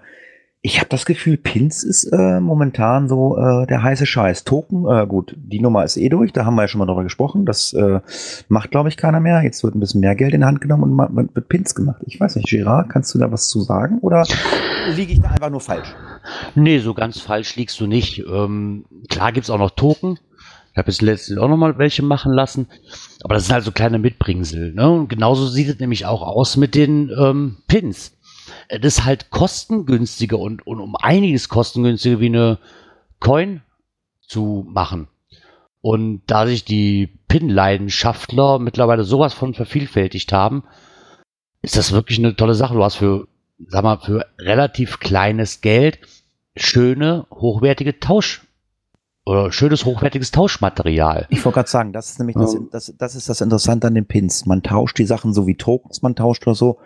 ich 0.61 0.79
habe 0.79 0.89
das 0.89 1.05
Gefühl, 1.05 1.37
Pins 1.37 1.83
ist 1.83 2.03
äh, 2.11 2.41
momentan 2.41 3.07
so 3.07 3.37
äh, 3.37 3.65
der 3.67 3.81
heiße 3.81 4.05
Scheiß. 4.05 4.43
Token, 4.43 4.85
äh, 4.89 5.07
gut, 5.07 5.33
die 5.37 5.61
Nummer 5.61 5.85
ist 5.85 5.95
eh 5.95 6.09
durch, 6.09 6.33
da 6.33 6.43
haben 6.43 6.55
wir 6.55 6.63
ja 6.63 6.67
schon 6.67 6.79
mal 6.79 6.85
drüber 6.85 7.03
gesprochen. 7.03 7.45
Das 7.45 7.71
äh, 7.71 8.01
macht, 8.49 8.69
glaube 8.69 8.89
ich, 8.89 8.97
keiner 8.97 9.21
mehr. 9.21 9.41
Jetzt 9.41 9.63
wird 9.63 9.75
ein 9.75 9.79
bisschen 9.79 10.01
mehr 10.01 10.15
Geld 10.15 10.33
in 10.33 10.41
die 10.41 10.45
Hand 10.45 10.59
genommen 10.59 10.99
und 10.99 11.35
wird 11.35 11.47
Pins 11.47 11.75
gemacht. 11.75 12.01
Ich 12.05 12.19
weiß 12.19 12.35
nicht, 12.35 12.49
Gerard, 12.49 12.89
kannst 12.89 13.15
du 13.15 13.19
da 13.19 13.31
was 13.31 13.47
zu 13.47 13.61
sagen 13.61 13.99
oder 13.99 14.25
liege 14.95 15.13
ich 15.13 15.21
da 15.21 15.29
einfach 15.29 15.49
nur 15.49 15.61
falsch? 15.61 15.95
Nee, 16.55 16.79
so 16.79 16.93
ganz 16.93 17.21
falsch 17.21 17.55
liegst 17.55 17.79
du 17.79 17.87
nicht. 17.87 18.25
Ähm, 18.27 18.83
klar 19.09 19.31
gibt's 19.31 19.49
auch 19.49 19.59
noch 19.59 19.71
Token. 19.71 20.19
Ich 20.73 20.77
habe 20.77 20.91
jetzt 20.91 21.01
letztens 21.01 21.39
auch 21.39 21.47
noch 21.47 21.57
mal 21.57 21.77
welche 21.77 22.03
machen 22.03 22.33
lassen. 22.33 22.67
Aber 23.23 23.33
das 23.33 23.45
sind 23.45 23.53
halt 23.53 23.63
so 23.63 23.71
kleine 23.71 23.97
Mitbringsel. 23.97 24.73
Ne? 24.73 24.89
Und 24.89 25.07
genauso 25.07 25.47
sieht 25.47 25.69
es 25.69 25.79
nämlich 25.79 26.05
auch 26.05 26.21
aus 26.21 26.57
mit 26.57 26.75
den 26.75 27.09
ähm, 27.17 27.57
Pins. 27.67 28.18
Es 28.67 28.79
ist 28.83 29.05
halt 29.05 29.29
kostengünstiger 29.29 30.39
und, 30.39 30.65
und 30.65 30.79
um 30.79 30.95
einiges 30.95 31.49
kostengünstiger 31.49 32.19
wie 32.19 32.27
eine 32.27 32.59
Coin 33.19 33.61
zu 34.21 34.65
machen. 34.67 35.07
Und 35.81 36.23
da 36.27 36.45
sich 36.45 36.65
die 36.65 37.07
Pin-Leidenschaftler 37.27 38.59
mittlerweile 38.59 39.03
sowas 39.03 39.33
von 39.33 39.53
vervielfältigt 39.53 40.33
haben, 40.33 40.63
ist 41.61 41.77
das 41.77 41.91
wirklich 41.91 42.19
eine 42.19 42.35
tolle 42.35 42.53
Sache. 42.53 42.73
Du 42.73 42.83
hast 42.83 42.95
für, 42.95 43.27
sag 43.67 43.83
mal, 43.83 43.99
für 43.99 44.25
relativ 44.39 44.99
kleines 44.99 45.61
Geld 45.61 45.99
schöne, 46.55 47.25
hochwertige 47.31 47.99
Tausch 47.99 48.45
oder 49.25 49.51
schönes, 49.51 49.85
hochwertiges 49.85 50.31
Tauschmaterial. 50.31 51.27
Ich 51.29 51.43
wollte 51.45 51.55
gerade 51.55 51.69
sagen, 51.69 51.93
das 51.93 52.09
ist 52.09 52.19
nämlich 52.19 52.35
das, 52.35 52.57
das, 52.71 52.93
das 52.97 53.15
ist 53.15 53.29
das 53.29 53.41
Interessante 53.41 53.87
an 53.87 53.95
den 53.95 54.05
Pins. 54.05 54.45
Man 54.45 54.63
tauscht 54.63 54.97
die 54.97 55.05
Sachen 55.05 55.33
so 55.33 55.47
wie 55.47 55.55
Tokens, 55.55 56.01
man 56.01 56.15
tauscht 56.15 56.45
oder 56.47 56.55
so. 56.55 56.79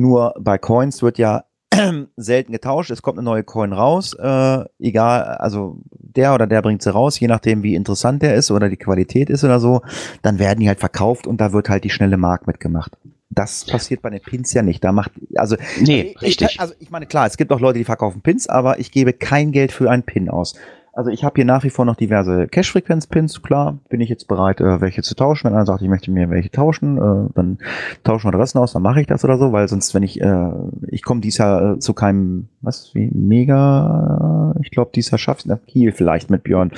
Nur 0.00 0.32
bei 0.40 0.56
Coins 0.56 1.02
wird 1.02 1.18
ja 1.18 1.44
selten 2.16 2.52
getauscht. 2.52 2.90
Es 2.90 3.02
kommt 3.02 3.18
eine 3.18 3.24
neue 3.26 3.44
Coin 3.44 3.74
raus, 3.74 4.14
äh, 4.14 4.64
egal, 4.78 5.24
also 5.24 5.82
der 5.90 6.32
oder 6.32 6.46
der 6.46 6.62
bringt 6.62 6.80
sie 6.80 6.90
raus, 6.90 7.20
je 7.20 7.28
nachdem 7.28 7.62
wie 7.62 7.74
interessant 7.74 8.22
der 8.22 8.34
ist 8.34 8.50
oder 8.50 8.70
die 8.70 8.78
Qualität 8.78 9.28
ist 9.28 9.44
oder 9.44 9.60
so, 9.60 9.82
dann 10.22 10.38
werden 10.38 10.60
die 10.60 10.68
halt 10.68 10.80
verkauft 10.80 11.26
und 11.26 11.38
da 11.38 11.52
wird 11.52 11.68
halt 11.68 11.84
die 11.84 11.90
schnelle 11.90 12.16
Mark 12.16 12.46
mitgemacht. 12.46 12.96
Das 13.28 13.66
passiert 13.66 14.00
bei 14.00 14.08
den 14.08 14.22
Pins 14.22 14.54
ja 14.54 14.62
nicht. 14.62 14.82
Da 14.82 14.90
macht, 14.90 15.12
also, 15.34 15.56
Nee, 15.78 16.14
ich, 16.14 16.22
richtig. 16.22 16.58
Also 16.58 16.72
ich 16.78 16.90
meine, 16.90 17.04
klar, 17.04 17.26
es 17.26 17.36
gibt 17.36 17.52
auch 17.52 17.60
Leute, 17.60 17.78
die 17.78 17.84
verkaufen 17.84 18.22
Pins, 18.22 18.48
aber 18.48 18.78
ich 18.78 18.92
gebe 18.92 19.12
kein 19.12 19.52
Geld 19.52 19.70
für 19.70 19.90
einen 19.90 20.02
Pin 20.02 20.30
aus. 20.30 20.54
Also 21.00 21.10
ich 21.10 21.24
habe 21.24 21.32
hier 21.36 21.46
nach 21.46 21.64
wie 21.64 21.70
vor 21.70 21.86
noch 21.86 21.96
diverse 21.96 22.46
Cash-Frequenz-Pins, 22.46 23.40
klar, 23.40 23.78
bin 23.88 24.02
ich 24.02 24.10
jetzt 24.10 24.28
bereit, 24.28 24.60
äh, 24.60 24.82
welche 24.82 25.00
zu 25.00 25.14
tauschen. 25.14 25.46
Wenn 25.46 25.54
einer 25.54 25.64
sagt, 25.64 25.80
ich 25.80 25.88
möchte 25.88 26.10
mir 26.10 26.28
welche 26.28 26.50
tauschen, 26.50 26.98
äh, 26.98 27.30
dann 27.34 27.56
tauschen 28.04 28.26
wir 28.30 28.34
Adressen 28.34 28.58
aus, 28.58 28.74
dann 28.74 28.82
mache 28.82 29.00
ich 29.00 29.06
das 29.06 29.24
oder 29.24 29.38
so, 29.38 29.50
weil 29.50 29.66
sonst, 29.66 29.94
wenn 29.94 30.02
ich, 30.02 30.20
äh, 30.20 30.50
ich 30.88 31.02
komme 31.02 31.22
dies 31.22 31.38
Jahr 31.38 31.76
äh, 31.76 31.78
zu 31.78 31.94
keinem, 31.94 32.48
was, 32.60 32.94
wie, 32.94 33.10
mega, 33.14 34.54
ich 34.60 34.70
glaube, 34.70 34.90
dies 34.94 35.10
Jahr 35.10 35.18
schafft 35.18 35.46
es 35.46 35.58
Kiel 35.68 35.92
vielleicht 35.92 36.28
mit 36.28 36.42
Björn. 36.42 36.70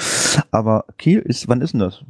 Aber 0.53 0.85
Kiel 0.99 1.19
ist, 1.19 1.49
wann 1.49 1.61
ist 1.61 1.73
denn 1.73 1.81
das? 1.81 2.05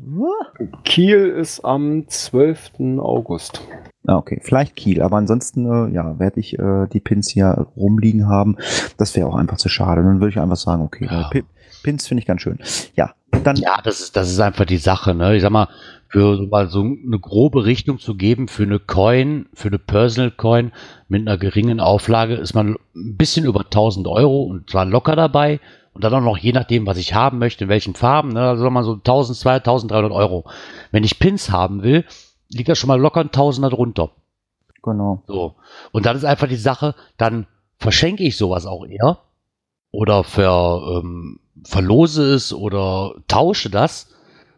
Kiel 0.85 1.29
ist 1.29 1.65
am 1.65 2.05
12. 2.09 2.73
August. 2.99 3.67
Ah, 4.07 4.17
okay, 4.17 4.39
vielleicht 4.43 4.77
Kiel, 4.77 5.01
aber 5.01 5.17
ansonsten, 5.17 5.65
äh, 5.65 5.95
ja, 5.95 6.19
werde 6.19 6.41
ich 6.41 6.59
äh, 6.59 6.89
die 6.93 7.01
Pins 7.01 7.31
hier 7.31 7.69
rumliegen 7.75 8.29
haben. 8.29 8.57
Das 8.99 9.17
wäre 9.17 9.29
auch 9.29 9.37
einfach 9.37 9.57
zu 9.57 9.71
schade. 9.71 10.03
Dann 10.03 10.21
würde 10.21 10.29
ich 10.29 10.39
einfach 10.41 10.57
sagen, 10.57 10.83
okay, 10.83 11.07
Ja. 11.11 11.29
Pi- 11.31 11.45
Pins 11.83 12.07
finde 12.07 12.21
ich 12.21 12.27
ganz 12.27 12.43
schön. 12.43 12.59
Ja, 12.97 13.15
dann 13.45 13.57
Ja, 13.57 13.81
das 13.83 14.01
ist, 14.01 14.17
das 14.17 14.31
ist 14.31 14.41
einfach 14.41 14.65
die 14.65 14.79
Sache, 14.79 15.15
ne? 15.15 15.37
Ich 15.37 15.43
sag 15.43 15.51
mal, 15.51 15.69
für 16.09 16.37
so 16.37 16.43
mal 16.47 16.69
so 16.69 16.81
eine 16.81 17.19
grobe 17.19 17.65
Richtung 17.65 17.99
zu 17.99 18.15
geben 18.15 18.47
für 18.47 18.65
eine 18.65 18.79
Coin, 18.79 19.47
für 19.55 19.69
eine 19.69 19.79
Personal 19.79 20.31
Coin 20.31 20.73
mit 21.09 21.23
einer 21.23 21.39
geringen 21.39 21.81
Auflage 21.81 22.35
ist 22.35 22.55
man 22.55 22.77
ein 22.95 23.17
bisschen 23.17 23.47
über 23.47 23.61
1000 23.61 24.07
Euro 24.07 24.43
und 24.43 24.69
zwar 24.69 24.85
locker 24.85 25.17
dabei 25.17 25.59
und 25.95 26.05
dann 26.05 26.15
auch 26.15 26.21
noch 26.21 26.37
je 26.37 26.53
nachdem, 26.53 26.87
was 26.87 26.99
ich 26.99 27.15
haben 27.15 27.39
möchte, 27.39 27.65
in 27.65 27.71
welchen 27.71 27.95
Farben, 27.95 28.29
ne? 28.31 28.43
Also 28.49 28.69
mal 28.71 28.85
so 28.85 28.93
1200, 28.93 29.63
1300 29.63 30.13
Euro. 30.13 30.45
Wenn 30.91 31.05
ich 31.05 31.19
Pins 31.19 31.51
haben 31.51 31.83
will, 31.83 32.05
liegt 32.51 32.69
das 32.69 32.79
schon 32.79 32.89
mal 32.89 33.01
locker 33.01 33.21
ein 33.21 33.33
Tausender 33.33 33.71
drunter. 33.71 34.11
genau. 34.83 35.23
So. 35.27 35.55
Und 35.93 36.05
dann 36.07 36.17
ist 36.17 36.25
einfach 36.25 36.49
die 36.49 36.57
Sache, 36.57 36.95
dann 37.17 37.47
verschenke 37.79 38.23
ich 38.23 38.37
sowas 38.37 38.67
auch 38.67 38.87
eher 38.87 39.19
oder 39.91 40.25
ver, 40.25 41.01
ähm, 41.03 41.39
verlose 41.65 42.35
es 42.35 42.53
oder 42.53 43.15
tausche 43.29 43.71
das, 43.71 44.09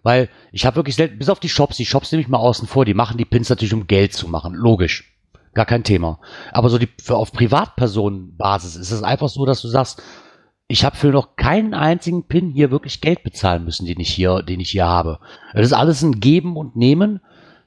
weil 0.02 0.28
ich 0.52 0.66
habe 0.66 0.76
wirklich 0.76 0.96
selten, 0.96 1.18
bis 1.18 1.28
auf 1.28 1.40
die 1.40 1.48
Shops, 1.48 1.76
die 1.76 1.86
Shops 1.86 2.12
nehme 2.12 2.22
ich 2.22 2.28
mal 2.28 2.38
außen 2.38 2.68
vor, 2.68 2.84
die 2.84 2.94
machen 2.94 3.18
die 3.18 3.24
Pins 3.24 3.48
natürlich, 3.48 3.74
um 3.74 3.86
Geld 3.86 4.12
zu 4.12 4.28
machen, 4.28 4.54
logisch. 4.54 5.10
Gar 5.54 5.66
kein 5.66 5.84
Thema. 5.84 6.18
Aber 6.52 6.68
so 6.68 6.78
die, 6.78 6.88
für 7.00 7.16
auf 7.16 7.32
Privatpersonenbasis 7.32 8.76
ist 8.76 8.90
es 8.90 9.02
einfach 9.02 9.28
so, 9.28 9.46
dass 9.46 9.62
du 9.62 9.68
sagst, 9.68 10.02
ich 10.66 10.84
habe 10.84 10.96
für 10.96 11.08
noch 11.08 11.36
keinen 11.36 11.74
einzigen 11.74 12.26
Pin 12.26 12.50
hier 12.50 12.70
wirklich 12.70 13.00
Geld 13.00 13.22
bezahlen 13.22 13.64
müssen, 13.64 13.86
den 13.86 14.00
ich 14.00 14.10
hier, 14.10 14.42
den 14.42 14.60
ich 14.60 14.70
hier 14.70 14.86
habe. 14.86 15.20
Das 15.52 15.66
ist 15.66 15.72
alles 15.72 16.02
ein 16.02 16.20
Geben 16.20 16.56
und 16.56 16.74
Nehmen. 16.74 17.20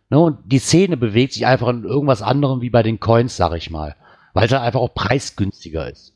Ne, 0.10 0.20
und 0.20 0.40
die 0.46 0.60
Szene 0.60 0.98
bewegt 0.98 1.34
sich 1.34 1.46
einfach 1.46 1.68
in 1.68 1.84
irgendwas 1.84 2.22
anderem 2.22 2.62
wie 2.62 2.70
bei 2.70 2.84
den 2.84 3.00
Coins, 3.00 3.38
sag 3.38 3.56
ich 3.56 3.70
mal. 3.70 3.96
Weil 4.34 4.46
es 4.46 4.52
halt 4.52 4.64
einfach 4.64 4.80
auch 4.80 4.94
preisgünstiger 4.94 5.90
ist. 5.90 6.14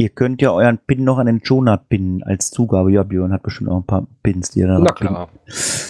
Ihr 0.00 0.08
könnt 0.08 0.40
ja 0.40 0.50
euren 0.50 0.78
Pin 0.78 1.04
noch 1.04 1.18
an 1.18 1.26
den 1.26 1.40
Jonah 1.44 1.76
pinnen 1.76 2.22
als 2.22 2.50
Zugabe. 2.50 2.90
Ja, 2.90 3.02
Björn 3.02 3.34
hat 3.34 3.42
bestimmt 3.42 3.68
auch 3.68 3.76
ein 3.76 3.84
paar 3.86 4.06
Pins, 4.22 4.50
die 4.50 4.62
er 4.62 4.68
da 4.68 4.78
Na 4.78 4.92
pinnt. 4.92 5.10
klar. 5.10 5.28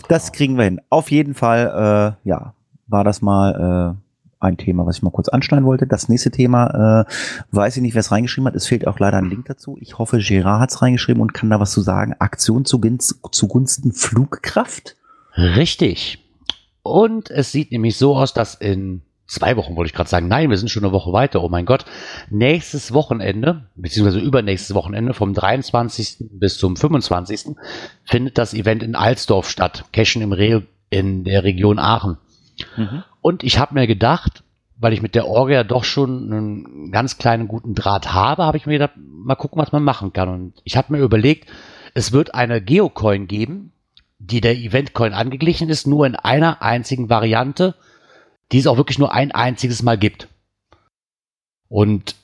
Das 0.08 0.32
kriegen 0.32 0.56
wir 0.56 0.64
hin. 0.64 0.80
Auf 0.90 1.12
jeden 1.12 1.34
Fall, 1.34 2.16
äh, 2.24 2.28
ja, 2.28 2.54
war 2.88 3.04
das 3.04 3.22
mal 3.22 3.94
äh, 3.94 4.44
ein 4.44 4.56
Thema, 4.56 4.84
was 4.84 4.96
ich 4.96 5.04
mal 5.04 5.10
kurz 5.12 5.28
anschneiden 5.28 5.64
wollte. 5.64 5.86
Das 5.86 6.08
nächste 6.08 6.32
Thema, 6.32 7.04
äh, 7.06 7.12
weiß 7.52 7.76
ich 7.76 7.82
nicht, 7.82 7.94
wer 7.94 8.00
es 8.00 8.10
reingeschrieben 8.10 8.48
hat. 8.48 8.56
Es 8.56 8.66
fehlt 8.66 8.84
auch 8.88 8.98
leider 8.98 9.18
ein 9.18 9.30
Link 9.30 9.44
dazu. 9.46 9.78
Ich 9.80 9.96
hoffe, 9.98 10.18
Gerard 10.18 10.60
hat 10.60 10.70
es 10.72 10.82
reingeschrieben 10.82 11.22
und 11.22 11.32
kann 11.32 11.48
da 11.48 11.60
was 11.60 11.70
zu 11.70 11.80
sagen. 11.80 12.16
Aktion 12.18 12.64
zugunsten, 12.64 13.20
zugunsten 13.30 13.92
Flugkraft. 13.92 14.96
Richtig. 15.36 16.18
Und 16.82 17.30
es 17.30 17.52
sieht 17.52 17.70
nämlich 17.70 17.96
so 17.96 18.16
aus, 18.16 18.34
dass 18.34 18.56
in 18.56 19.02
zwei 19.30 19.56
Wochen, 19.56 19.76
wollte 19.76 19.88
ich 19.88 19.94
gerade 19.94 20.10
sagen, 20.10 20.28
nein, 20.28 20.50
wir 20.50 20.56
sind 20.56 20.68
schon 20.68 20.84
eine 20.84 20.92
Woche 20.92 21.12
weiter, 21.12 21.42
oh 21.42 21.48
mein 21.48 21.64
Gott, 21.64 21.84
nächstes 22.30 22.92
Wochenende, 22.92 23.68
beziehungsweise 23.76 24.18
übernächstes 24.18 24.74
Wochenende, 24.74 25.14
vom 25.14 25.34
23. 25.34 26.16
bis 26.32 26.58
zum 26.58 26.76
25. 26.76 27.56
findet 28.04 28.38
das 28.38 28.54
Event 28.54 28.82
in 28.82 28.96
Alsdorf 28.96 29.48
statt, 29.48 29.84
Cashen 29.92 30.22
im 30.22 30.32
Re 30.32 30.64
in 30.90 31.22
der 31.22 31.44
Region 31.44 31.78
Aachen. 31.78 32.18
Und 33.20 33.44
ich 33.44 33.58
habe 33.58 33.74
mir 33.74 33.86
gedacht, 33.86 34.42
weil 34.76 34.92
ich 34.92 35.02
mit 35.02 35.14
der 35.14 35.28
Orgel 35.28 35.54
ja 35.54 35.64
doch 35.64 35.84
schon 35.84 36.32
einen 36.32 36.90
ganz 36.90 37.16
kleinen 37.18 37.46
guten 37.46 37.74
Draht 37.74 38.12
habe, 38.12 38.44
habe 38.44 38.56
ich 38.56 38.66
mir 38.66 38.72
gedacht, 38.72 38.94
mal 38.96 39.36
gucken, 39.36 39.62
was 39.62 39.72
man 39.72 39.84
machen 39.84 40.12
kann. 40.12 40.28
Und 40.28 40.54
ich 40.64 40.76
habe 40.76 40.92
mir 40.92 41.00
überlegt, 41.00 41.48
es 41.94 42.12
wird 42.12 42.34
eine 42.34 42.60
Geocoin 42.60 43.28
geben, 43.28 43.72
die 44.18 44.40
der 44.40 44.56
Eventcoin 44.56 45.12
angeglichen 45.12 45.68
ist, 45.68 45.86
nur 45.86 46.06
in 46.06 46.16
einer 46.16 46.62
einzigen 46.62 47.08
Variante, 47.08 47.74
die 48.52 48.58
es 48.58 48.66
auch 48.66 48.76
wirklich 48.76 48.98
nur 48.98 49.12
ein 49.12 49.32
einziges 49.32 49.82
Mal 49.82 49.98
gibt. 49.98 50.28
Und 51.68 52.16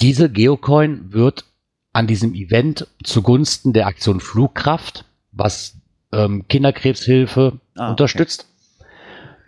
diese 0.00 0.30
Geocoin 0.30 1.12
wird 1.12 1.44
an 1.92 2.06
diesem 2.06 2.34
Event 2.34 2.86
zugunsten 3.02 3.72
der 3.72 3.86
Aktion 3.86 4.20
Flugkraft, 4.20 5.04
was 5.32 5.76
ähm, 6.12 6.46
Kinderkrebshilfe 6.48 7.58
Ah, 7.74 7.90
unterstützt, 7.90 8.46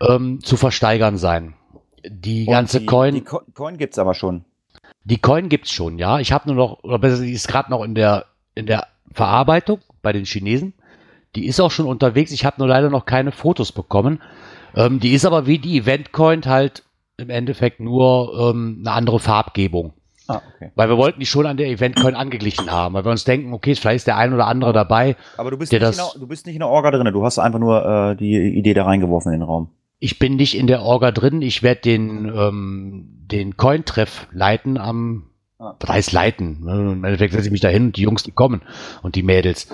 ähm, 0.00 0.42
zu 0.42 0.56
versteigern 0.56 1.18
sein. 1.18 1.54
Die 2.06 2.46
ganze 2.46 2.80
die, 2.80 2.86
Coin. 2.86 3.14
Die 3.14 3.20
Co 3.20 3.42
Coin 3.52 3.76
gibt's 3.76 3.98
aber 3.98 4.14
schon. 4.14 4.44
Die 5.04 5.18
Coin 5.18 5.50
gibt's 5.50 5.70
schon, 5.70 5.98
ja. 5.98 6.18
Ich 6.20 6.32
habe 6.32 6.48
nur 6.48 6.56
noch, 6.56 6.84
oder 6.84 6.98
besser, 6.98 7.22
die 7.22 7.32
ist 7.32 7.48
gerade 7.48 7.70
noch 7.70 7.84
in 7.84 7.94
der, 7.94 8.26
in 8.54 8.66
der 8.66 8.86
Verarbeitung 9.12 9.80
bei 10.00 10.12
den 10.12 10.24
Chinesen. 10.24 10.72
Die 11.34 11.46
ist 11.46 11.60
auch 11.60 11.70
schon 11.70 11.86
unterwegs. 11.86 12.32
Ich 12.32 12.44
habe 12.44 12.56
nur 12.58 12.68
leider 12.68 12.88
noch 12.88 13.04
keine 13.04 13.32
Fotos 13.32 13.72
bekommen. 13.72 14.22
Ähm, 14.76 15.00
die 15.00 15.12
ist 15.12 15.24
aber 15.24 15.46
wie 15.46 15.58
die 15.58 15.78
Event-Coin 15.78 16.42
halt 16.46 16.82
im 17.16 17.30
Endeffekt 17.30 17.80
nur 17.80 18.50
ähm, 18.50 18.78
eine 18.80 18.92
andere 18.92 19.20
Farbgebung. 19.20 19.92
Ah, 20.26 20.40
okay. 20.56 20.70
Weil 20.74 20.88
wir 20.88 20.96
wollten 20.96 21.20
die 21.20 21.26
schon 21.26 21.46
an 21.46 21.56
der 21.58 21.68
Event-Coin 21.68 22.14
angeglichen 22.14 22.70
haben, 22.70 22.94
weil 22.94 23.04
wir 23.04 23.10
uns 23.10 23.24
denken, 23.24 23.52
okay, 23.52 23.74
vielleicht 23.74 23.96
ist 23.96 24.06
der 24.06 24.16
ein 24.16 24.32
oder 24.32 24.46
andere 24.46 24.72
dabei. 24.72 25.16
Aber 25.36 25.50
du 25.50 25.58
bist, 25.58 25.70
nicht 25.70 25.80
in 25.80 25.86
das- 25.86 25.96
der, 25.96 26.20
du 26.20 26.26
bist 26.26 26.46
nicht 26.46 26.54
in 26.56 26.60
der 26.60 26.68
Orga 26.70 26.90
drin. 26.90 27.06
Du 27.12 27.24
hast 27.24 27.38
einfach 27.38 27.58
nur 27.58 27.84
äh, 27.84 28.16
die 28.16 28.34
Idee 28.56 28.72
da 28.74 28.84
reingeworfen 28.84 29.32
in 29.32 29.40
den 29.40 29.46
Raum. 29.46 29.68
ich 30.00 30.18
bin 30.18 30.36
nicht 30.36 30.56
in 30.56 30.66
der 30.66 30.82
Orga 30.82 31.10
drin. 31.12 31.40
Ich 31.42 31.62
werde 31.62 31.82
den, 31.82 32.26
ähm, 32.34 33.04
den 33.30 33.56
Cointreff 33.56 34.26
leiten 34.32 34.76
am, 34.78 35.24
Ah. 35.60 35.74
was 35.80 35.88
heißt 35.90 36.12
leiten? 36.12 36.64
Ne, 36.64 36.92
Im 36.92 37.04
Endeffekt 37.04 37.32
setze 37.32 37.46
ich 37.46 37.52
mich 37.52 37.60
da 37.60 37.68
hin 37.68 37.84
und 37.86 37.96
die 37.96 38.02
Jungs, 38.02 38.22
die 38.24 38.32
kommen 38.32 38.62
und 39.02 39.14
die 39.14 39.22
Mädels. 39.22 39.68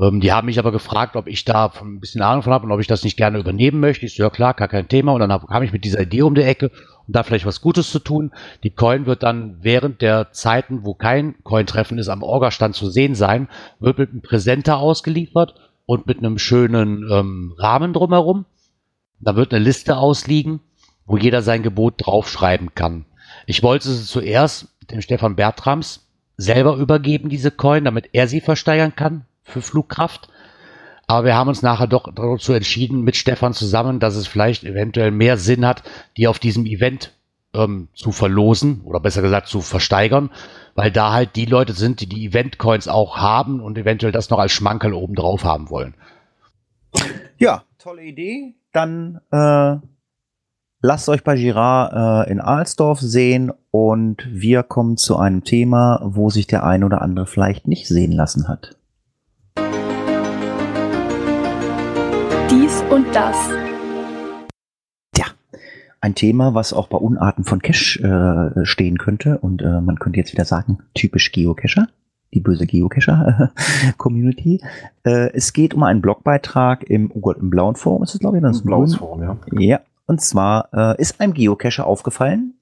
Ähm, 0.00 0.20
die 0.20 0.32
haben 0.32 0.46
mich 0.46 0.58
aber 0.58 0.72
gefragt, 0.72 1.16
ob 1.16 1.26
ich 1.26 1.44
da 1.44 1.70
ein 1.80 2.00
bisschen 2.00 2.22
Ahnung 2.22 2.42
von 2.42 2.52
habe 2.52 2.64
und 2.64 2.72
ob 2.72 2.80
ich 2.80 2.86
das 2.86 3.04
nicht 3.04 3.16
gerne 3.16 3.38
übernehmen 3.38 3.80
möchte. 3.80 4.06
Ich 4.06 4.16
so, 4.16 4.22
ja 4.22 4.30
klar, 4.30 4.54
gar 4.54 4.68
kein 4.68 4.88
Thema. 4.88 5.12
Und 5.12 5.20
dann 5.20 5.32
hab, 5.32 5.46
kam 5.48 5.62
ich 5.62 5.72
mit 5.72 5.84
dieser 5.84 6.00
Idee 6.00 6.22
um 6.22 6.34
die 6.34 6.42
Ecke, 6.42 6.70
um 7.06 7.12
da 7.12 7.22
vielleicht 7.22 7.46
was 7.46 7.60
Gutes 7.60 7.90
zu 7.90 7.98
tun. 7.98 8.32
Die 8.62 8.70
Coin 8.70 9.06
wird 9.06 9.22
dann 9.22 9.58
während 9.60 10.00
der 10.00 10.32
Zeiten, 10.32 10.84
wo 10.84 10.94
kein 10.94 11.42
Coin-Treffen 11.44 11.98
ist, 11.98 12.08
am 12.08 12.22
Orga-Stand 12.22 12.74
zu 12.74 12.90
sehen 12.90 13.14
sein, 13.14 13.48
wird 13.80 13.98
mit 13.98 14.10
einem 14.10 14.22
Präsenter 14.22 14.78
ausgeliefert 14.78 15.54
und 15.84 16.06
mit 16.06 16.18
einem 16.18 16.38
schönen 16.38 17.10
ähm, 17.10 17.54
Rahmen 17.58 17.92
drumherum. 17.92 18.46
Da 19.20 19.36
wird 19.36 19.52
eine 19.52 19.62
Liste 19.62 19.98
ausliegen, 19.98 20.60
wo 21.04 21.16
jeder 21.16 21.42
sein 21.42 21.62
Gebot 21.62 21.94
draufschreiben 21.98 22.74
kann. 22.74 23.04
Ich 23.46 23.62
wollte 23.62 23.88
sie 23.90 24.04
zuerst 24.04 24.68
dem 24.90 25.02
Stefan 25.02 25.36
Bertrams 25.36 26.08
selber 26.36 26.76
übergeben, 26.76 27.28
diese 27.28 27.50
Coin, 27.50 27.84
damit 27.84 28.08
er 28.12 28.26
sie 28.26 28.40
versteigern 28.40 28.96
kann 28.96 29.26
für 29.42 29.62
Flugkraft. 29.62 30.28
Aber 31.06 31.26
wir 31.26 31.34
haben 31.34 31.48
uns 31.48 31.62
nachher 31.62 31.86
doch 31.86 32.12
dazu 32.14 32.52
entschieden, 32.52 33.02
mit 33.02 33.16
Stefan 33.16 33.52
zusammen, 33.52 34.00
dass 34.00 34.16
es 34.16 34.26
vielleicht 34.26 34.64
eventuell 34.64 35.10
mehr 35.10 35.36
Sinn 35.36 35.66
hat, 35.66 35.82
die 36.16 36.26
auf 36.26 36.38
diesem 36.38 36.64
Event 36.64 37.12
ähm, 37.54 37.88
zu 37.94 38.12
verlosen 38.12 38.82
oder 38.84 39.00
besser 39.00 39.22
gesagt 39.22 39.48
zu 39.48 39.60
versteigern, 39.60 40.30
weil 40.74 40.90
da 40.90 41.12
halt 41.12 41.36
die 41.36 41.44
Leute 41.44 41.72
sind, 41.74 42.00
die 42.00 42.06
die 42.06 42.26
Event-Coins 42.26 42.88
auch 42.88 43.18
haben 43.18 43.60
und 43.60 43.76
eventuell 43.76 44.12
das 44.12 44.30
noch 44.30 44.38
als 44.38 44.52
Schmankerl 44.52 44.94
oben 44.94 45.14
drauf 45.14 45.44
haben 45.44 45.70
wollen. 45.70 45.94
Ja, 47.38 47.64
tolle 47.78 48.02
Idee. 48.04 48.54
Dann 48.72 49.20
äh, 49.30 49.76
lasst 50.80 51.08
euch 51.08 51.24
bei 51.24 51.36
Girard 51.36 52.26
äh, 52.26 52.30
in 52.30 52.40
Alsdorf 52.40 53.00
sehen 53.00 53.52
und 53.70 54.26
wir 54.30 54.62
kommen 54.62 54.96
zu 54.96 55.16
einem 55.16 55.44
Thema, 55.44 56.00
wo 56.04 56.30
sich 56.30 56.46
der 56.46 56.64
ein 56.64 56.84
oder 56.84 57.02
andere 57.02 57.26
vielleicht 57.26 57.68
nicht 57.68 57.86
sehen 57.86 58.12
lassen 58.12 58.48
hat. 58.48 58.76
Und 62.92 63.06
das. 63.14 63.36
Ein 66.04 66.16
Thema, 66.16 66.52
was 66.52 66.72
auch 66.72 66.88
bei 66.88 66.98
Unarten 66.98 67.44
von 67.44 67.62
Cache 67.62 68.52
äh, 68.56 68.64
stehen 68.64 68.98
könnte 68.98 69.38
und 69.38 69.62
äh, 69.62 69.80
man 69.80 70.00
könnte 70.00 70.18
jetzt 70.18 70.32
wieder 70.32 70.44
sagen, 70.44 70.80
typisch 70.94 71.30
Geocacher, 71.30 71.86
die 72.34 72.40
böse 72.40 72.66
Geocacher-Community. 72.66 74.60
Äh, 75.04 75.32
es 75.32 75.52
geht 75.52 75.74
um 75.74 75.82
einen 75.82 76.00
Blogbeitrag 76.00 76.84
im, 76.84 77.10
oh 77.12 77.20
Gott, 77.20 77.38
im 77.38 77.50
blauen 77.50 77.74
Forum 77.74 78.04
ist 78.04 78.14
es, 78.14 78.20
glaube 78.20 78.38
ich. 78.38 78.44
Ein 78.44 78.62
blaues 78.62 78.96
Grün. 78.96 78.98
Form, 78.98 79.22
ja. 79.22 79.36
Ja, 79.58 79.80
und 80.06 80.20
zwar 80.20 80.68
äh, 80.72 81.00
ist 81.00 81.20
einem 81.20 81.34
Geocacher 81.34 81.86
aufgefallen, 81.86 82.54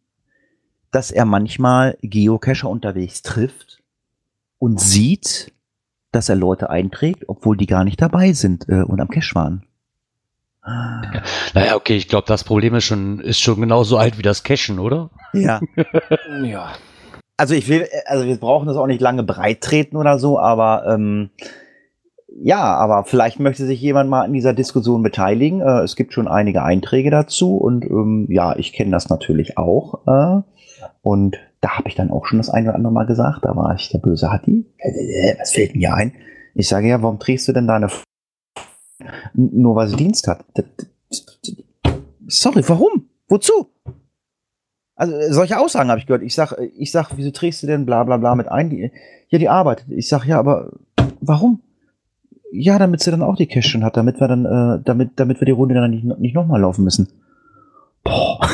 dass 0.90 1.10
er 1.10 1.26
manchmal 1.26 1.98
Geocacher 2.00 2.68
unterwegs 2.70 3.20
trifft 3.20 3.82
und 4.58 4.80
sieht, 4.80 5.52
dass 6.12 6.30
er 6.30 6.36
Leute 6.36 6.70
einträgt, 6.70 7.24
obwohl 7.28 7.58
die 7.58 7.66
gar 7.66 7.84
nicht 7.84 8.00
dabei 8.00 8.32
sind 8.32 8.68
äh, 8.70 8.82
und 8.82 9.00
am 9.00 9.08
Cache 9.08 9.34
waren. 9.34 9.64
Naja, 11.54 11.76
okay, 11.76 11.96
ich 11.96 12.08
glaube, 12.08 12.26
das 12.26 12.44
Problem 12.44 12.74
ist 12.74 12.84
schon, 12.84 13.20
ist 13.20 13.40
schon 13.40 13.60
genauso 13.60 13.96
alt 13.96 14.18
wie 14.18 14.22
das 14.22 14.42
Cashen, 14.42 14.78
oder? 14.78 15.10
Ja. 15.32 15.60
Ja. 16.42 16.72
Also 17.36 17.54
ich 17.54 17.68
will, 17.68 17.88
also 18.04 18.26
wir 18.26 18.36
brauchen 18.36 18.66
das 18.66 18.76
auch 18.76 18.86
nicht 18.86 19.00
lange 19.00 19.22
breit 19.22 19.62
treten 19.62 19.96
oder 19.96 20.18
so, 20.18 20.38
aber 20.38 20.84
ähm, 20.86 21.30
ja, 22.42 22.74
aber 22.74 23.04
vielleicht 23.04 23.40
möchte 23.40 23.64
sich 23.64 23.80
jemand 23.80 24.10
mal 24.10 24.22
an 24.22 24.32
dieser 24.32 24.52
Diskussion 24.52 25.02
beteiligen. 25.02 25.60
Äh, 25.60 25.80
es 25.80 25.96
gibt 25.96 26.12
schon 26.12 26.28
einige 26.28 26.62
Einträge 26.62 27.10
dazu 27.10 27.56
und 27.56 27.84
ähm, 27.84 28.26
ja, 28.28 28.56
ich 28.56 28.72
kenne 28.72 28.90
das 28.90 29.08
natürlich 29.08 29.58
auch. 29.58 30.06
Äh, 30.06 30.42
und 31.02 31.38
da 31.60 31.78
habe 31.78 31.88
ich 31.88 31.94
dann 31.94 32.10
auch 32.10 32.26
schon 32.26 32.38
das 32.38 32.50
eine 32.50 32.68
oder 32.68 32.76
andere 32.76 32.92
Mal 32.92 33.06
gesagt, 33.06 33.44
da 33.44 33.54
war 33.56 33.74
ich 33.74 33.88
der 33.90 33.98
böse 33.98 34.30
Hatti. 34.30 34.66
Äh, 34.78 34.88
äh, 34.90 35.36
Was 35.38 35.52
fällt 35.52 35.74
mir 35.74 35.94
ein? 35.94 36.12
Ich 36.54 36.68
sage 36.68 36.88
ja, 36.88 37.02
warum 37.02 37.18
trägst 37.18 37.48
du 37.48 37.52
denn 37.52 37.66
deine 37.66 37.88
nur 39.34 39.74
weil 39.76 39.88
sie 39.88 39.96
Dienst 39.96 40.26
hat? 40.28 40.44
Sorry, 42.28 42.62
warum? 42.68 43.08
Wozu? 43.28 43.68
Also 44.94 45.14
äh, 45.14 45.32
solche 45.32 45.58
Aussagen 45.58 45.88
habe 45.90 45.98
ich 46.00 46.06
gehört. 46.06 46.22
Ich 46.22 46.34
sag, 46.34 46.52
äh, 46.52 46.66
ich 46.76 46.92
sag, 46.92 47.10
wieso 47.16 47.30
trägst 47.30 47.62
du 47.62 47.66
denn 47.66 47.86
bla 47.86 48.04
bla 48.04 48.16
bla 48.18 48.34
mit 48.34 48.48
ein? 48.48 48.70
Die, 48.70 48.90
ja, 49.28 49.38
die 49.38 49.48
arbeitet. 49.48 49.86
Ich 49.90 50.08
sag, 50.08 50.24
ja, 50.26 50.38
aber 50.38 50.72
warum? 51.20 51.60
Ja, 52.52 52.78
damit 52.78 53.00
sie 53.02 53.10
dann 53.10 53.22
auch 53.22 53.36
die 53.36 53.46
Cash 53.46 53.68
schon 53.68 53.84
hat, 53.84 53.96
damit 53.96 54.20
wir 54.20 54.28
dann, 54.28 54.44
äh, 54.44 54.82
damit, 54.84 55.12
damit 55.16 55.40
wir 55.40 55.46
die 55.46 55.52
Runde 55.52 55.74
dann 55.74 55.90
nicht, 55.90 56.04
nicht 56.04 56.34
nochmal 56.34 56.60
laufen 56.60 56.84
müssen. 56.84 57.08
Boah. 58.04 58.40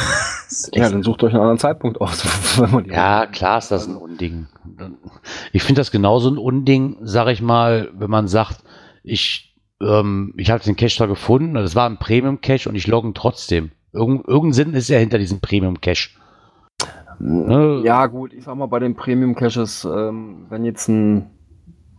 Ja, 0.72 0.88
dann 0.88 1.02
sucht 1.02 1.24
euch 1.24 1.32
einen 1.32 1.40
anderen 1.40 1.58
Zeitpunkt 1.58 2.00
aus. 2.00 2.24
wenn 2.60 2.70
man 2.70 2.84
die- 2.84 2.90
Ja, 2.90 3.26
klar 3.26 3.58
ist 3.58 3.72
das 3.72 3.88
ein 3.88 3.96
Unding. 3.96 4.46
Ich 5.52 5.64
finde 5.64 5.80
das 5.80 5.90
genauso 5.90 6.30
ein 6.30 6.38
Unding, 6.38 6.96
sag 7.02 7.26
ich 7.28 7.42
mal, 7.42 7.90
wenn 7.98 8.08
man 8.10 8.28
sagt, 8.28 8.62
ich, 9.02 9.55
ähm, 9.80 10.32
ich 10.36 10.50
habe 10.50 10.62
den 10.62 10.76
Cache 10.76 10.98
da 10.98 11.06
gefunden, 11.06 11.54
das 11.54 11.74
war 11.74 11.88
ein 11.88 11.98
Premium-Cache 11.98 12.68
und 12.68 12.74
ich 12.74 12.86
logge 12.86 13.08
ihn 13.08 13.14
trotzdem. 13.14 13.70
Irgend, 13.92 14.26
irgendein 14.28 14.52
Sinn 14.52 14.74
ist 14.74 14.88
ja 14.88 14.98
hinter 14.98 15.18
diesem 15.18 15.40
Premium-Cache. 15.40 16.10
Ne? 17.18 17.80
Ja, 17.84 18.06
gut, 18.06 18.32
ich 18.34 18.44
sag 18.44 18.56
mal, 18.56 18.66
bei 18.66 18.78
den 18.78 18.94
Premium-Caches, 18.94 19.86
ähm, 19.90 20.46
wenn 20.50 20.64
jetzt 20.64 20.88
ein 20.88 21.30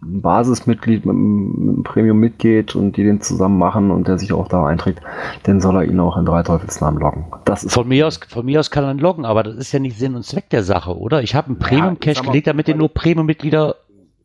ein 0.03 0.21
Basismitglied 0.21 1.07
mit, 1.07 1.15
einem- 1.15 1.53
mit 1.57 1.73
einem 1.73 1.84
Premium 1.84 2.19
mitgeht 2.19 2.75
und 2.75 2.97
die 2.97 3.03
den 3.03 3.19
zusammen 3.19 3.57
machen 3.57 3.89
und 3.89 4.07
der 4.07 4.19
sich 4.19 4.32
auch 4.32 4.47
da 4.47 4.63
einträgt, 4.67 5.01
dann 5.41 5.59
soll 5.59 5.75
er 5.75 5.86
ihn 5.86 5.99
auch 5.99 6.17
in 6.17 6.25
drei 6.25 6.43
Teufelsnamen 6.43 6.99
loggen. 7.01 7.25
Das 7.45 7.63
ist 7.63 7.73
Von 7.73 7.88
mir 7.88 8.05
aus, 8.05 8.19
von 8.30 8.45
mir 8.45 8.59
aus 8.59 8.69
kann 8.69 8.84
er 8.84 8.91
ihn 8.91 8.99
loggen, 8.99 9.25
aber 9.25 9.41
das 9.41 9.55
ist 9.55 9.71
ja 9.71 9.80
nicht 9.80 9.97
Sinn 9.97 10.13
und 10.13 10.23
Zweck 10.23 10.51
der 10.51 10.61
Sache, 10.61 10.95
oder? 10.95 11.23
Ich 11.23 11.34
habe 11.34 11.47
einen 11.47 11.57
Ja, 11.59 11.65
Premium-Cache 11.67 12.21
mal, 12.23 12.30
gelegt, 12.30 12.45
damit 12.45 12.67
den 12.67 12.78
nur 12.78 12.89
Premium-Mitglieder 12.89 13.73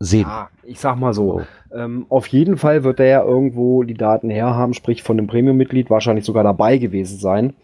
sehen. 0.02 0.26
Ja, 0.28 0.48
ich 0.64 0.80
sag 0.80 0.96
mal 0.96 1.14
so. 1.14 1.42
Ähm, 1.74 2.06
auf 2.08 2.26
jeden 2.26 2.56
Fall 2.56 2.84
wird 2.84 3.00
er 3.00 3.06
ja 3.06 3.22
irgendwo 3.24 3.82
die 3.82 3.94
Daten 3.94 4.30
herhaben, 4.30 4.74
sprich 4.74 5.02
von 5.02 5.16
dem 5.16 5.26
Premium-Mitglied 5.26 5.90
wahrscheinlich 5.90 6.24
sogar 6.24 6.44
dabei 6.44 6.78
gewesen 6.78 7.18
sein. 7.18 7.54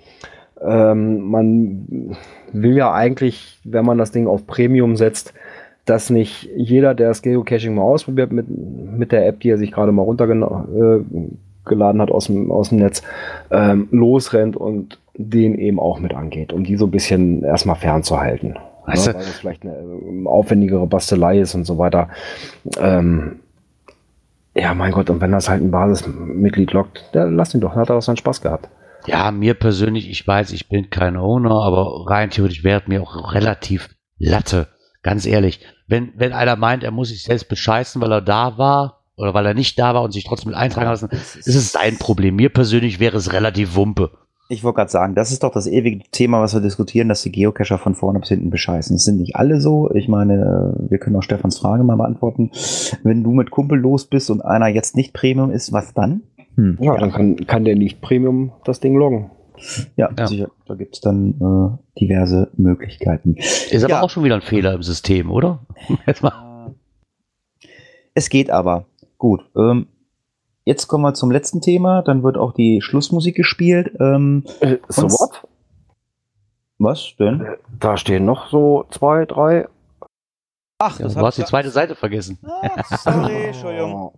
Ähm, 0.64 1.20
man 1.30 2.16
will 2.52 2.77
ja 2.77 2.93
eigentlich, 2.93 3.59
wenn 3.65 3.85
man 3.85 3.98
das 3.98 4.12
Ding 4.12 4.27
auf 4.27 4.47
Premium 4.47 4.97
setzt, 4.97 5.35
dass 5.85 6.10
nicht 6.10 6.48
jeder, 6.55 6.94
der 6.94 7.09
das 7.09 7.23
Geocaching 7.23 7.74
mal 7.74 7.82
ausprobiert 7.82 8.31
mit, 8.32 8.47
mit 8.48 9.12
der 9.12 9.27
App, 9.27 9.40
die 9.40 9.51
er 9.51 9.59
sich 9.59 9.73
gerade 9.73 9.93
mal 9.93 10.02
runtergeladen 10.02 12.01
hat 12.01 12.10
aus 12.10 12.27
dem, 12.27 12.51
aus 12.51 12.69
dem 12.70 12.78
Netz, 12.78 13.02
ähm, 13.51 13.89
losrennt 13.90 14.56
und 14.56 14.98
den 15.15 15.55
eben 15.56 15.81
auch 15.81 15.98
mit 15.98 16.15
angeht, 16.15 16.52
um 16.52 16.65
die 16.65 16.77
so 16.77 16.86
ein 16.86 16.90
bisschen 16.90 17.43
erstmal 17.43 17.77
fernzuhalten. 17.77 18.56
Weißt 18.89 19.06
ne, 19.06 19.12
du- 19.12 19.19
weil 19.19 19.27
es 19.27 19.39
vielleicht 19.39 19.62
eine 19.62 19.77
ähm, 19.77 20.27
aufwendigere 20.27 20.86
Bastelei 20.86 21.40
ist 21.40 21.55
und 21.55 21.65
so 21.65 21.78
weiter. 21.78 22.09
Ähm, 22.78 23.40
ja, 24.55 24.74
mein 24.74 24.93
Gott, 24.93 25.09
und 25.10 25.20
wenn 25.20 25.31
das 25.32 25.48
halt 25.48 25.62
ein 25.62 25.70
Basismitglied 25.70 26.73
lockt, 26.73 27.05
dann 27.12 27.36
lass 27.36 27.55
ihn 27.55 27.60
doch, 27.60 27.70
dann 27.70 27.82
hat 27.82 27.90
er 27.90 27.97
auch 27.97 28.02
seinen 28.02 28.16
Spaß 28.16 28.40
gehabt. 28.40 28.69
Ja, 29.06 29.31
mir 29.31 29.55
persönlich, 29.55 30.10
ich 30.10 30.27
weiß, 30.27 30.52
ich 30.52 30.69
bin 30.69 30.90
kein 30.90 31.16
Owner, 31.16 31.62
aber 31.62 32.10
rein 32.10 32.31
theoretisch 32.31 32.65
wäre 32.65 32.82
mir 32.86 33.02
auch 33.02 33.32
relativ 33.32 33.89
Latte. 34.19 34.66
Ganz 35.02 35.27
ehrlich. 35.27 35.60
Wenn, 35.86 36.12
wenn 36.16 36.32
einer 36.32 36.56
meint, 36.56 36.82
er 36.82 36.90
muss 36.90 37.09
sich 37.09 37.23
selbst 37.23 37.48
bescheißen, 37.48 38.02
weil 38.02 38.12
er 38.12 38.20
da 38.20 38.59
war 38.59 39.05
oder 39.16 39.32
weil 39.32 39.47
er 39.47 39.55
nicht 39.55 39.78
da 39.78 39.94
war 39.94 40.02
und 40.02 40.12
sich 40.12 40.24
trotzdem 40.24 40.51
mit 40.51 40.59
eintragen 40.59 40.89
lassen, 40.89 41.09
ist 41.10 41.47
es 41.47 41.73
sein 41.73 41.98
Problem. 41.98 42.36
Mir 42.36 42.51
persönlich 42.51 43.01
wäre 43.01 43.16
es 43.16 43.32
relativ 43.32 43.77
Wumpe. 43.77 44.10
Ich 44.51 44.65
wollte 44.65 44.77
gerade 44.77 44.91
sagen, 44.91 45.15
das 45.15 45.31
ist 45.31 45.43
doch 45.43 45.53
das 45.53 45.66
ewige 45.66 46.05
Thema, 46.11 46.41
was 46.41 46.55
wir 46.55 46.62
diskutieren, 46.62 47.09
dass 47.11 47.23
die 47.23 47.31
Geocacher 47.33 47.77
von 47.77 47.95
vorne 47.95 48.19
bis 48.19 48.31
hinten 48.31 48.49
bescheißen. 48.49 48.97
Es 48.97 49.05
sind 49.05 49.19
nicht 49.19 49.37
alle 49.37 49.61
so. 49.61 49.91
Ich 49.95 50.09
meine, 50.09 50.35
äh, 50.87 50.91
wir 50.91 50.99
können 50.99 51.16
auch 51.16 51.23
Stefans 51.23 51.59
Frage 51.59 51.85
mal 51.85 51.97
beantworten. 51.97 52.51
Wenn 53.03 53.23
du 53.23 53.33
mit 53.33 53.51
Kumpel 53.51 53.79
los 53.79 54.07
bist 54.07 54.31
und 54.31 54.41
einer 54.41 54.69
jetzt 54.69 54.97
nicht 54.97 55.12
Premium 55.12 55.51
ist, 55.51 55.73
was 55.73 55.93
dann? 55.93 56.23
Hm. 56.55 56.79
Ja, 56.81 56.97
dann 56.97 57.12
kann, 57.12 57.37
kann 57.47 57.65
der 57.66 57.77
nicht 57.77 58.01
Premium 58.01 58.53
das 58.65 58.81
Ding 58.81 58.97
loggen. 58.97 59.31
Ja, 59.97 60.09
Ja. 60.16 60.27
sicher. 60.27 60.49
Da 60.66 60.77
gibt's 60.77 61.01
dann 61.03 61.35
äh, 61.35 62.01
diverse 62.01 62.51
Möglichkeiten. 62.57 63.35
Ist 63.37 63.85
aber 63.85 63.91
Ja. 63.95 64.01
auch 64.03 64.09
schon 64.11 64.25
wieder 64.25 64.37
ein 64.37 64.41
Fehler 64.41 64.73
im 64.73 64.83
System, 64.83 65.31
oder? 65.31 65.61
Jetzt 66.07 66.23
mal. 66.23 66.75
Es 68.15 68.31
geht 68.31 68.51
aber. 68.51 68.87
Gut. 69.19 69.43
Ähm, 69.57 69.89
jetzt 70.69 70.86
kommen 70.86 71.03
wir 71.03 71.15
zum 71.15 71.31
letzten 71.31 71.61
Thema. 71.61 72.03
Dann 72.03 72.23
wird 72.23 72.36
auch 72.36 72.53
die 72.53 72.81
Schlussmusik 72.82 73.35
gespielt. 73.35 73.90
Ähm, 73.99 74.45
Äh, 74.61 74.77
so 74.89 75.05
what? 75.11 75.43
was 76.78 77.15
denn? 77.19 77.47
Da 77.81 77.97
stehen 77.97 78.24
noch 78.24 78.49
so 78.51 78.85
zwei, 78.90 79.24
drei. 79.24 79.66
Ach, 80.81 81.01
Ja, 81.01 81.09
du 81.09 81.27
hast 81.27 81.39
die 81.39 81.45
zweite 81.45 81.70
Seite 81.70 81.97
vergessen. 81.97 82.39
Ah, 82.45 82.85
sorry, 82.85 83.45
Entschuldigung. 83.47 84.12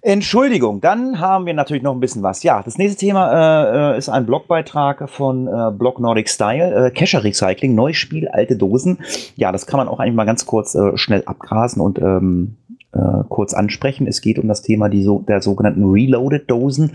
Entschuldigung, 0.00 0.80
dann 0.80 1.18
haben 1.20 1.44
wir 1.44 1.52
natürlich 1.52 1.82
noch 1.82 1.92
ein 1.92 2.00
bisschen 2.00 2.22
was. 2.22 2.42
Ja, 2.42 2.62
das 2.62 2.78
nächste 2.78 2.98
Thema 2.98 3.30
äh, 3.32 3.94
äh, 3.94 3.98
ist 3.98 4.08
ein 4.08 4.24
Blogbeitrag 4.24 5.10
von 5.10 5.48
äh, 5.48 5.70
Blog 5.72 6.00
Nordic 6.00 6.30
Style, 6.30 6.86
äh, 6.86 6.90
Cacher 6.92 7.24
Recycling, 7.24 7.74
neues 7.74 7.96
Spiel, 7.96 8.28
alte 8.28 8.56
Dosen. 8.56 9.00
Ja, 9.36 9.52
das 9.52 9.66
kann 9.66 9.78
man 9.78 9.88
auch 9.88 9.98
eigentlich 9.98 10.14
mal 10.14 10.24
ganz 10.24 10.46
kurz 10.46 10.74
äh, 10.74 10.96
schnell 10.96 11.24
abgrasen 11.26 11.82
und 11.82 11.98
ähm, 11.98 12.56
äh, 12.92 13.24
kurz 13.28 13.54
ansprechen. 13.54 14.06
Es 14.06 14.20
geht 14.20 14.38
um 14.38 14.48
das 14.48 14.62
Thema 14.62 14.88
die 14.88 15.02
so, 15.02 15.20
der 15.20 15.42
sogenannten 15.42 15.84
Reloaded-Dosen. 15.84 16.92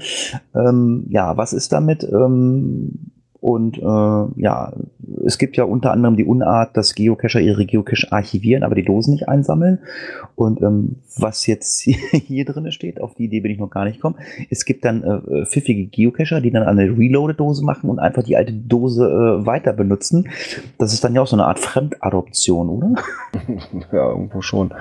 Ähm, 0.55 1.05
ja, 1.09 1.37
was 1.37 1.53
ist 1.53 1.71
damit? 1.71 2.03
Ähm, 2.03 3.11
und 3.43 3.77
äh, 3.77 4.41
ja, 4.41 4.71
es 5.25 5.37
gibt 5.37 5.57
ja 5.57 5.65
unter 5.65 5.91
anderem 5.91 6.15
die 6.15 6.23
Unart, 6.23 6.77
dass 6.77 6.95
Geocacher 6.95 7.41
ihre 7.41 7.65
Geocache 7.65 8.09
archivieren, 8.09 8.63
aber 8.63 8.73
die 8.73 8.85
Dosen 8.85 9.11
nicht 9.11 9.27
einsammeln. 9.27 9.79
Und 10.35 10.61
ähm, 10.61 11.01
was 11.17 11.45
jetzt 11.45 11.81
hier 12.11 12.45
drin 12.45 12.71
steht, 12.71 13.01
auf 13.01 13.15
die 13.15 13.25
Idee 13.25 13.41
bin 13.41 13.51
ich 13.51 13.59
noch 13.59 13.69
gar 13.69 13.83
nicht 13.83 13.97
gekommen, 13.97 14.15
es 14.49 14.63
gibt 14.63 14.85
dann 14.85 15.03
äh, 15.03 15.45
pfiffige 15.45 15.87
Geocacher, 15.87 16.39
die 16.39 16.51
dann 16.51 16.63
eine 16.63 16.97
Reloaded-Dose 16.97 17.65
machen 17.65 17.89
und 17.89 17.99
einfach 17.99 18.23
die 18.23 18.37
alte 18.37 18.53
Dose 18.53 19.03
äh, 19.03 19.45
weiter 19.45 19.73
benutzen. 19.73 20.29
Das 20.77 20.93
ist 20.93 21.03
dann 21.03 21.13
ja 21.13 21.21
auch 21.21 21.27
so 21.27 21.35
eine 21.35 21.45
Art 21.45 21.59
Fremdadoption, 21.59 22.69
oder? 22.69 22.93
ja, 23.91 24.09
irgendwo 24.09 24.41
schon. 24.41 24.73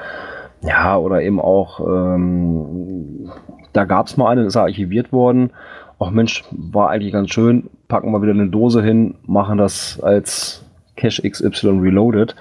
Ja, 0.62 0.96
oder 0.96 1.22
eben 1.22 1.40
auch, 1.40 1.80
ähm, 1.80 3.30
da 3.72 3.84
gab 3.84 4.06
es 4.06 4.16
mal 4.16 4.30
eine, 4.30 4.42
ist 4.42 4.56
archiviert 4.56 5.12
worden. 5.12 5.50
Ach 5.98 6.10
Mensch, 6.10 6.44
war 6.50 6.90
eigentlich 6.90 7.12
ganz 7.12 7.30
schön. 7.30 7.68
Packen 7.88 8.12
wir 8.12 8.22
wieder 8.22 8.32
eine 8.32 8.48
Dose 8.48 8.82
hin, 8.82 9.14
machen 9.26 9.58
das 9.58 10.00
als 10.02 10.64
Cache 10.96 11.28
XY 11.28 11.80
Reloaded. 11.80 12.34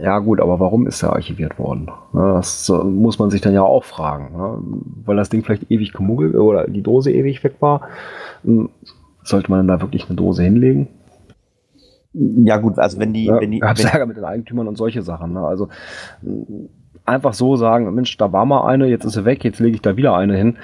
Ja 0.00 0.20
gut, 0.20 0.40
aber 0.40 0.60
warum 0.60 0.86
ist 0.86 1.02
der 1.02 1.12
archiviert 1.12 1.58
worden? 1.58 1.90
Das 2.12 2.72
muss 2.84 3.18
man 3.18 3.30
sich 3.30 3.40
dann 3.40 3.54
ja 3.54 3.62
auch 3.62 3.82
fragen. 3.82 4.62
Weil 5.04 5.16
das 5.16 5.30
Ding 5.30 5.42
vielleicht 5.42 5.70
ewig 5.70 5.92
gemuggelt 5.92 6.36
oder 6.36 6.68
die 6.68 6.82
Dose 6.82 7.10
ewig 7.10 7.42
weg 7.42 7.56
war. 7.60 7.82
Hm, 8.44 8.70
sollte 9.24 9.50
man 9.50 9.66
dann 9.66 9.78
da 9.78 9.82
wirklich 9.82 10.06
eine 10.06 10.16
Dose 10.16 10.44
hinlegen? 10.44 10.88
Ja 12.12 12.58
gut, 12.58 12.78
also 12.78 12.98
wenn 13.00 13.12
die... 13.12 13.24
Ja, 13.24 13.40
wenn 13.40 13.50
die 13.50 13.58
ich 13.58 13.62
hab's 13.62 13.84
Ärger 13.84 14.06
mit 14.06 14.16
den 14.16 14.24
Eigentümern 14.24 14.68
und 14.68 14.76
solche 14.76 15.02
Sachen. 15.02 15.32
Ne? 15.32 15.40
Also 15.40 15.68
einfach 17.04 17.34
so 17.34 17.56
sagen, 17.56 17.92
Mensch, 17.94 18.16
da 18.16 18.32
war 18.32 18.44
mal 18.44 18.66
eine, 18.66 18.86
jetzt 18.86 19.04
ist 19.04 19.14
sie 19.14 19.24
weg, 19.24 19.44
jetzt 19.44 19.60
lege 19.60 19.76
ich 19.76 19.82
da 19.82 19.96
wieder 19.96 20.16
eine 20.16 20.36
hin. 20.36 20.58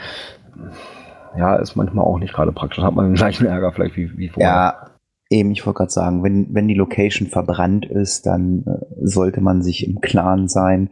Ja, 1.37 1.57
ist 1.57 1.77
manchmal 1.77 2.05
auch 2.05 2.19
nicht 2.19 2.35
gerade 2.35 2.53
praktisch. 2.53 2.83
Hat 2.83 2.95
man 2.95 3.07
den 3.07 3.15
gleichen 3.15 3.47
Ärger 3.47 3.73
vielleicht 3.73 3.97
wie, 3.97 4.17
wie 4.17 4.29
vorher. 4.29 4.49
Ja, 4.51 4.87
eben, 5.31 5.51
ich 5.51 5.67
wollte 5.67 5.79
gerade 5.79 5.91
sagen, 5.91 6.23
wenn, 6.23 6.55
wenn 6.55 6.69
die 6.69 6.75
Location 6.75 7.29
verbrannt 7.29 7.87
ist, 7.87 8.27
dann 8.27 8.65
äh, 8.67 8.85
sollte 9.03 9.41
man 9.41 9.63
sich 9.63 9.87
im 9.87 10.01
Klaren 10.01 10.49
sein, 10.49 10.91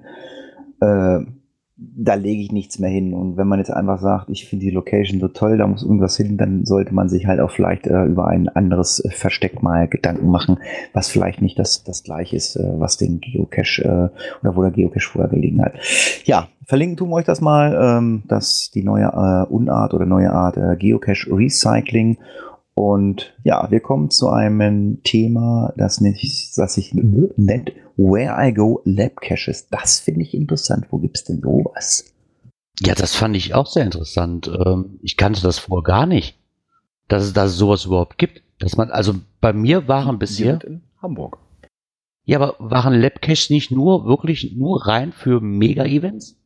äh, 0.81 1.21
da 1.79 2.15
lege 2.15 2.41
ich 2.41 2.53
nichts 2.53 2.79
mehr 2.79 2.89
hin. 2.89 3.13
Und 3.13 3.37
wenn 3.37 3.49
man 3.49 3.59
jetzt 3.59 3.71
einfach 3.71 4.01
sagt, 4.01 4.31
ich 4.31 4.49
finde 4.49 4.65
die 4.65 4.71
Location 4.71 5.21
so 5.21 5.29
toll, 5.29 5.59
da 5.59 5.67
muss 5.67 5.83
irgendwas 5.83 6.17
hin, 6.17 6.39
dann 6.39 6.65
sollte 6.65 6.95
man 6.95 7.09
sich 7.09 7.27
halt 7.27 7.39
auch 7.39 7.51
vielleicht 7.51 7.87
äh, 7.87 8.05
über 8.05 8.27
ein 8.29 8.49
anderes 8.49 9.01
äh, 9.01 9.11
Versteck 9.11 9.63
mal 9.63 9.87
Gedanken 9.87 10.31
machen, 10.31 10.59
was 10.95 11.09
vielleicht 11.09 11.43
nicht 11.43 11.59
das, 11.59 11.85
das 11.85 12.03
gleiche 12.03 12.37
ist, 12.37 12.57
äh, 12.57 12.81
was 12.81 12.97
den 12.97 13.21
Geocache 13.21 13.83
äh, 13.83 14.43
oder 14.43 14.57
wo 14.57 14.63
der 14.63 14.71
Geocache 14.71 15.11
vorher 15.11 15.31
gelegen 15.31 15.63
hat. 15.63 15.75
Ja, 16.25 16.49
verlinken 16.65 16.97
tun 16.97 17.11
wir 17.11 17.17
euch 17.17 17.27
das 17.27 17.43
mal, 17.43 17.79
ähm, 17.79 18.23
dass 18.27 18.71
die 18.71 18.83
neue 18.83 19.05
äh, 19.05 19.53
Unart 19.53 19.93
oder 19.93 20.07
neue 20.07 20.33
Art 20.33 20.57
äh, 20.57 20.77
Geocache 20.77 21.31
Recycling 21.31 22.17
und 22.79 23.35
ja, 23.43 23.71
wir 23.71 23.81
kommen 23.81 24.11
zu 24.11 24.29
einem 24.29 25.03
Thema, 25.03 25.73
das, 25.77 26.03
nicht, 26.03 26.57
das 26.59 26.75
sich 26.75 26.93
nennt 26.95 27.73
Where 27.97 28.35
I 28.39 28.53
Go 28.53 28.83
Lab 28.85 29.21
Caches. 29.21 29.69
Das 29.69 30.01
finde 30.01 30.23
ich 30.23 30.35
interessant. 30.35 30.87
Wo 30.91 30.99
gibt's 30.99 31.25
denn 31.25 31.41
sowas? 31.41 32.13
Ja, 32.81 32.95
das 32.95 33.15
fand 33.15 33.37
ich 33.37 33.55
auch 33.55 33.67
sehr 33.67 33.85
interessant. 33.85 34.49
Ähm, 34.49 34.99
ich 35.03 35.17
kannte 35.17 35.43
das 35.43 35.59
vorher 35.59 35.83
gar 35.83 36.07
nicht, 36.07 36.39
dass 37.09 37.23
es 37.23 37.33
da 37.33 37.49
sowas 37.49 37.87
überhaupt 37.87 38.19
gibt. 38.19 38.43
Dass 38.59 38.77
man, 38.77 38.91
also 38.91 39.15
bei 39.41 39.53
mir 39.53 39.89
waren 39.89 40.19
bisher. 40.19 40.63
in 40.65 40.83
Hamburg. 41.01 41.39
Ja, 42.25 42.41
aber 42.41 42.57
waren 42.59 42.95
Labcaches 42.95 43.51
nicht 43.51 43.71
nur 43.71 44.05
wirklich 44.07 44.55
nur 44.57 44.87
rein 44.87 45.13
für 45.13 45.41
Mega-Events 45.41 46.37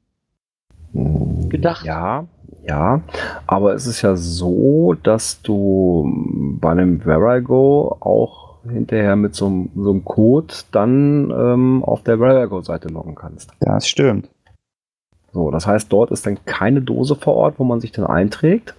gedacht? 1.49 1.87
Ja, 1.87 2.27
ja. 2.67 3.03
Aber 3.47 3.75
es 3.75 3.87
ist 3.87 4.03
ja 4.03 4.17
so, 4.17 4.95
dass 5.03 5.41
du 5.43 6.59
bei 6.61 6.71
einem 6.73 7.01
Verigo 7.01 7.97
auch 8.01 8.50
hinterher 8.69 9.17
mit 9.17 9.35
so, 9.35 9.47
einem- 9.47 9.71
so 9.75 9.91
einem 9.91 10.05
Code 10.05 10.55
dann 10.73 11.31
ähm, 11.31 11.85
auf 11.85 12.03
der 12.03 12.19
Verigo-Seite 12.19 12.89
loggen 12.89 13.15
kannst. 13.15 13.51
Das 13.61 13.89
stimmt. 13.89 14.29
So, 15.33 15.51
das 15.51 15.67
heißt, 15.67 15.93
dort 15.93 16.11
ist 16.11 16.27
dann 16.27 16.45
keine 16.45 16.83
Dose 16.83 17.15
vor 17.15 17.35
Ort, 17.35 17.59
wo 17.59 17.65
man 17.65 17.81
sich 17.81 17.93
dann 17.93 18.07
einträgt. 18.07 18.75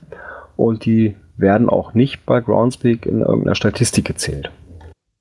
Und 0.57 0.85
die 0.85 1.15
werden 1.37 1.69
auch 1.69 1.93
nicht 1.93 2.25
bei 2.25 2.39
Groundspeak 2.41 3.05
in 3.05 3.21
irgendeiner 3.21 3.55
Statistik 3.55 4.05
gezählt. 4.05 4.51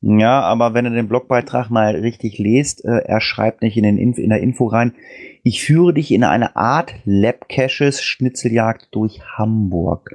Ja, 0.02 0.40
aber 0.40 0.72
wenn 0.72 0.86
ihr 0.86 0.93
den 0.93 1.09
Blogbeitrag 1.09 1.68
mal 1.68 1.94
richtig 1.94 2.39
lest, 2.39 2.85
äh, 2.86 3.02
er 3.05 3.20
schreibt 3.20 3.60
nicht 3.60 3.77
in, 3.77 3.82
den 3.82 3.98
Inf 3.98 4.16
in 4.16 4.31
der 4.31 4.40
Info 4.40 4.66
rein, 4.66 4.94
ich 5.43 5.62
führe 5.62 5.93
dich 5.93 6.10
in 6.10 6.24
eine 6.24 6.56
Art 6.56 6.94
Lab-Caches 7.05 8.02
Schnitzeljagd 8.02 8.89
durch 8.93 9.20
Hamburg. 9.36 10.14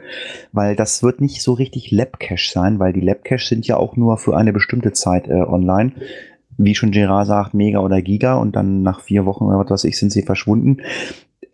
Weil 0.51 0.75
das 0.75 1.03
wird 1.03 1.21
nicht 1.21 1.43
so 1.43 1.53
richtig 1.53 1.91
Lab-Cache 1.91 2.51
sein, 2.51 2.79
weil 2.79 2.93
die 2.93 3.01
Lab-Caches 3.01 3.47
sind 3.47 3.67
ja 3.67 3.77
auch 3.77 3.95
nur 3.95 4.17
für 4.17 4.35
eine 4.35 4.53
bestimmte 4.53 4.91
Zeit 4.91 5.27
äh, 5.27 5.33
online. 5.33 5.91
Wie 6.57 6.73
schon 6.73 6.91
Gerard 6.91 7.27
sagt, 7.27 7.53
Mega 7.53 7.79
oder 7.79 8.01
Giga 8.01 8.35
und 8.35 8.55
dann 8.55 8.81
nach 8.81 9.01
vier 9.01 9.25
Wochen 9.25 9.43
oder 9.43 9.59
was 9.59 9.69
weiß 9.69 9.83
ich 9.83 9.99
sind 9.99 10.11
sie 10.11 10.23
verschwunden. 10.23 10.77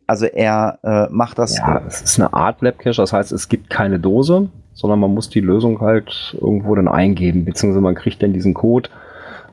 Also 0.08 0.26
er 0.26 0.80
äh, 0.84 1.08
macht 1.12 1.38
das. 1.38 1.58
Ja, 1.58 1.84
es 1.86 2.02
ist 2.02 2.20
eine 2.20 2.34
Art 2.34 2.62
Labcache, 2.62 2.98
das 2.98 3.12
heißt, 3.12 3.32
es 3.32 3.50
gibt 3.50 3.70
keine 3.70 4.00
Dose, 4.00 4.50
sondern 4.74 5.00
man 5.00 5.14
muss 5.14 5.30
die 5.30 5.42
Lösung 5.42 5.80
halt 5.82 6.36
irgendwo 6.40 6.76
dann 6.76 6.88
eingeben, 6.88 7.46
beziehungsweise 7.46 7.82
man 7.82 7.96
kriegt 7.96 8.22
dann 8.24 8.34
diesen 8.34 8.54
Code, 8.54 8.90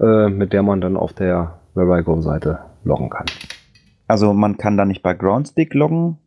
äh, 0.01 0.29
mit 0.29 0.53
der 0.53 0.63
man 0.63 0.81
dann 0.81 0.97
auf 0.97 1.13
der 1.13 1.59
Verigo-Seite 1.75 2.61
loggen 2.85 3.11
kann. 3.11 3.27
Also 4.07 4.33
man 4.33 4.57
kann 4.57 4.77
da 4.77 4.85
nicht 4.85 5.03
bei 5.03 5.15
Groundspeak 5.15 5.75
loggen. 5.75 6.19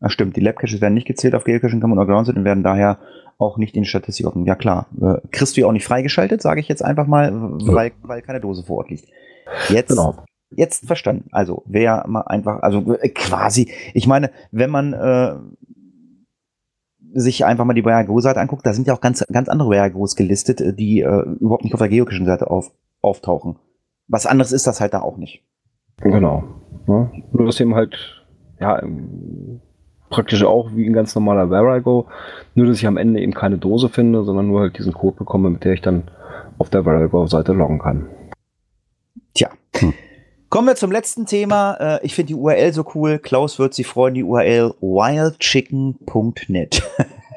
Ach 0.00 0.10
stimmt, 0.10 0.36
die 0.36 0.40
Lab-Caches 0.40 0.80
werden 0.80 0.94
nicht 0.94 1.06
gezählt 1.06 1.34
auf 1.34 1.44
Geocaching 1.44 1.82
oder 1.82 2.06
Groundspeak 2.06 2.36
und 2.36 2.44
werden 2.44 2.62
daher 2.64 2.98
auch 3.38 3.56
nicht 3.56 3.76
in 3.76 3.84
Statistik 3.84 4.26
offen. 4.26 4.44
Ja 4.46 4.54
klar, 4.54 4.86
äh, 5.00 5.16
kriegst 5.30 5.56
du 5.56 5.60
ja 5.62 5.66
auch 5.66 5.72
nicht 5.72 5.84
freigeschaltet, 5.86 6.42
sage 6.42 6.60
ich 6.60 6.68
jetzt 6.68 6.84
einfach 6.84 7.06
mal, 7.06 7.30
weil, 7.32 7.92
weil 8.02 8.22
keine 8.22 8.40
Dose 8.40 8.62
vor 8.62 8.78
Ort 8.78 8.90
liegt. 8.90 9.06
Jetzt, 9.68 9.88
Genau. 9.88 10.16
jetzt 10.50 10.86
verstanden. 10.86 11.28
Also 11.32 11.62
wer 11.66 12.04
mal 12.06 12.22
einfach, 12.22 12.62
also 12.62 12.94
äh, 13.00 13.08
quasi, 13.10 13.70
ich 13.94 14.06
meine, 14.06 14.30
wenn 14.52 14.70
man 14.70 14.92
äh, 14.92 15.34
sich 17.12 17.44
einfach 17.44 17.64
mal 17.64 17.74
die 17.74 17.84
Wayagos-Seite 17.84 18.40
anguckt, 18.40 18.66
da 18.66 18.72
sind 18.72 18.86
ja 18.86 18.94
auch 18.94 19.00
ganz, 19.00 19.24
ganz 19.32 19.48
andere 19.48 19.70
Wayagos 19.70 20.16
gelistet, 20.16 20.60
äh, 20.60 20.72
die 20.72 21.00
äh, 21.00 21.22
überhaupt 21.40 21.64
nicht 21.64 21.74
auf 21.74 21.80
der 21.80 21.88
Geocaching-Seite 21.88 22.50
auf, 22.50 22.72
auftauchen. 23.02 23.56
Was 24.08 24.26
anderes 24.26 24.52
ist 24.52 24.66
das 24.66 24.80
halt 24.80 24.94
da 24.94 25.00
auch 25.00 25.16
nicht. 25.16 25.42
Genau. 26.00 26.44
Ja, 26.88 27.10
nur 27.32 27.46
dass 27.46 27.60
eben 27.60 27.74
halt, 27.74 28.24
ja, 28.58 28.82
ähm, 28.82 29.60
praktisch 30.08 30.42
auch 30.44 30.74
wie 30.74 30.86
ein 30.86 30.92
ganz 30.92 31.14
normaler 31.14 31.48
Verigo, 31.48 32.08
nur 32.54 32.66
dass 32.66 32.78
ich 32.78 32.86
am 32.86 32.96
Ende 32.96 33.20
eben 33.20 33.34
keine 33.34 33.58
Dose 33.58 33.88
finde, 33.88 34.24
sondern 34.24 34.48
nur 34.48 34.60
halt 34.60 34.78
diesen 34.78 34.92
Code 34.92 35.16
bekomme, 35.16 35.50
mit 35.50 35.64
der 35.64 35.74
ich 35.74 35.82
dann 35.82 36.04
auf 36.58 36.70
der 36.70 36.84
Verigo-Seite 36.84 37.52
loggen 37.52 37.78
kann. 37.78 38.06
Tja. 39.34 39.50
Kommen 40.50 40.66
wir 40.66 40.74
zum 40.74 40.90
letzten 40.90 41.26
Thema. 41.26 41.74
Äh, 41.74 42.00
Ich 42.02 42.16
finde 42.16 42.26
die 42.28 42.34
URL 42.34 42.72
so 42.72 42.84
cool. 42.96 43.20
Klaus 43.20 43.60
wird 43.60 43.72
sich 43.72 43.86
freuen, 43.86 44.14
die 44.14 44.24
URL 44.24 44.74
wildchicken.net. 44.80 46.82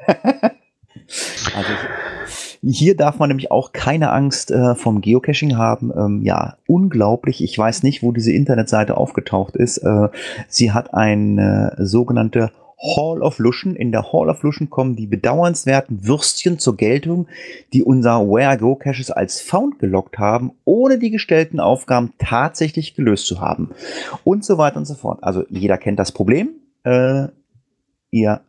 also 1.55 1.69
hier 2.63 2.97
darf 2.97 3.19
man 3.19 3.27
nämlich 3.27 3.51
auch 3.51 3.71
keine 3.71 4.11
Angst 4.11 4.49
äh, 4.49 4.73
vom 4.73 5.01
Geocaching 5.01 5.57
haben. 5.57 5.91
Ähm, 5.95 6.23
ja, 6.23 6.57
unglaublich. 6.65 7.43
Ich 7.43 7.55
weiß 7.55 7.83
nicht, 7.83 8.01
wo 8.01 8.11
diese 8.11 8.31
Internetseite 8.31 8.97
aufgetaucht 8.97 9.57
ist. 9.57 9.77
Äh, 9.77 10.09
sie 10.47 10.71
hat 10.71 10.95
eine 10.95 11.75
sogenannte 11.77 12.49
Hall 12.83 13.23
of 13.23 13.39
Luschen. 13.39 13.75
In 13.75 13.91
der 13.91 14.11
Hall 14.11 14.29
of 14.29 14.43
Luschen 14.43 14.69
kommen 14.69 14.95
die 14.95 15.07
bedauernswerten 15.07 16.05
Würstchen 16.05 16.59
zur 16.59 16.75
Geltung, 16.75 17.27
die 17.71 17.83
unser 17.83 18.27
Where 18.27 18.57
Go 18.57 18.75
Caches 18.75 19.09
als 19.09 19.39
Found 19.41 19.79
gelockt 19.79 20.17
haben, 20.17 20.51
ohne 20.65 20.99
die 20.99 21.09
gestellten 21.09 21.59
Aufgaben 21.59 22.13
tatsächlich 22.17 22.95
gelöst 22.95 23.25
zu 23.25 23.39
haben. 23.39 23.71
Und 24.23 24.43
so 24.43 24.57
weiter 24.57 24.77
und 24.77 24.85
so 24.85 24.95
fort. 24.95 25.23
Also 25.23 25.45
jeder 25.49 25.77
kennt 25.77 25.99
das 25.99 26.11
Problem. 26.11 26.49
Äh, 26.83 27.27
ihr 28.11 28.41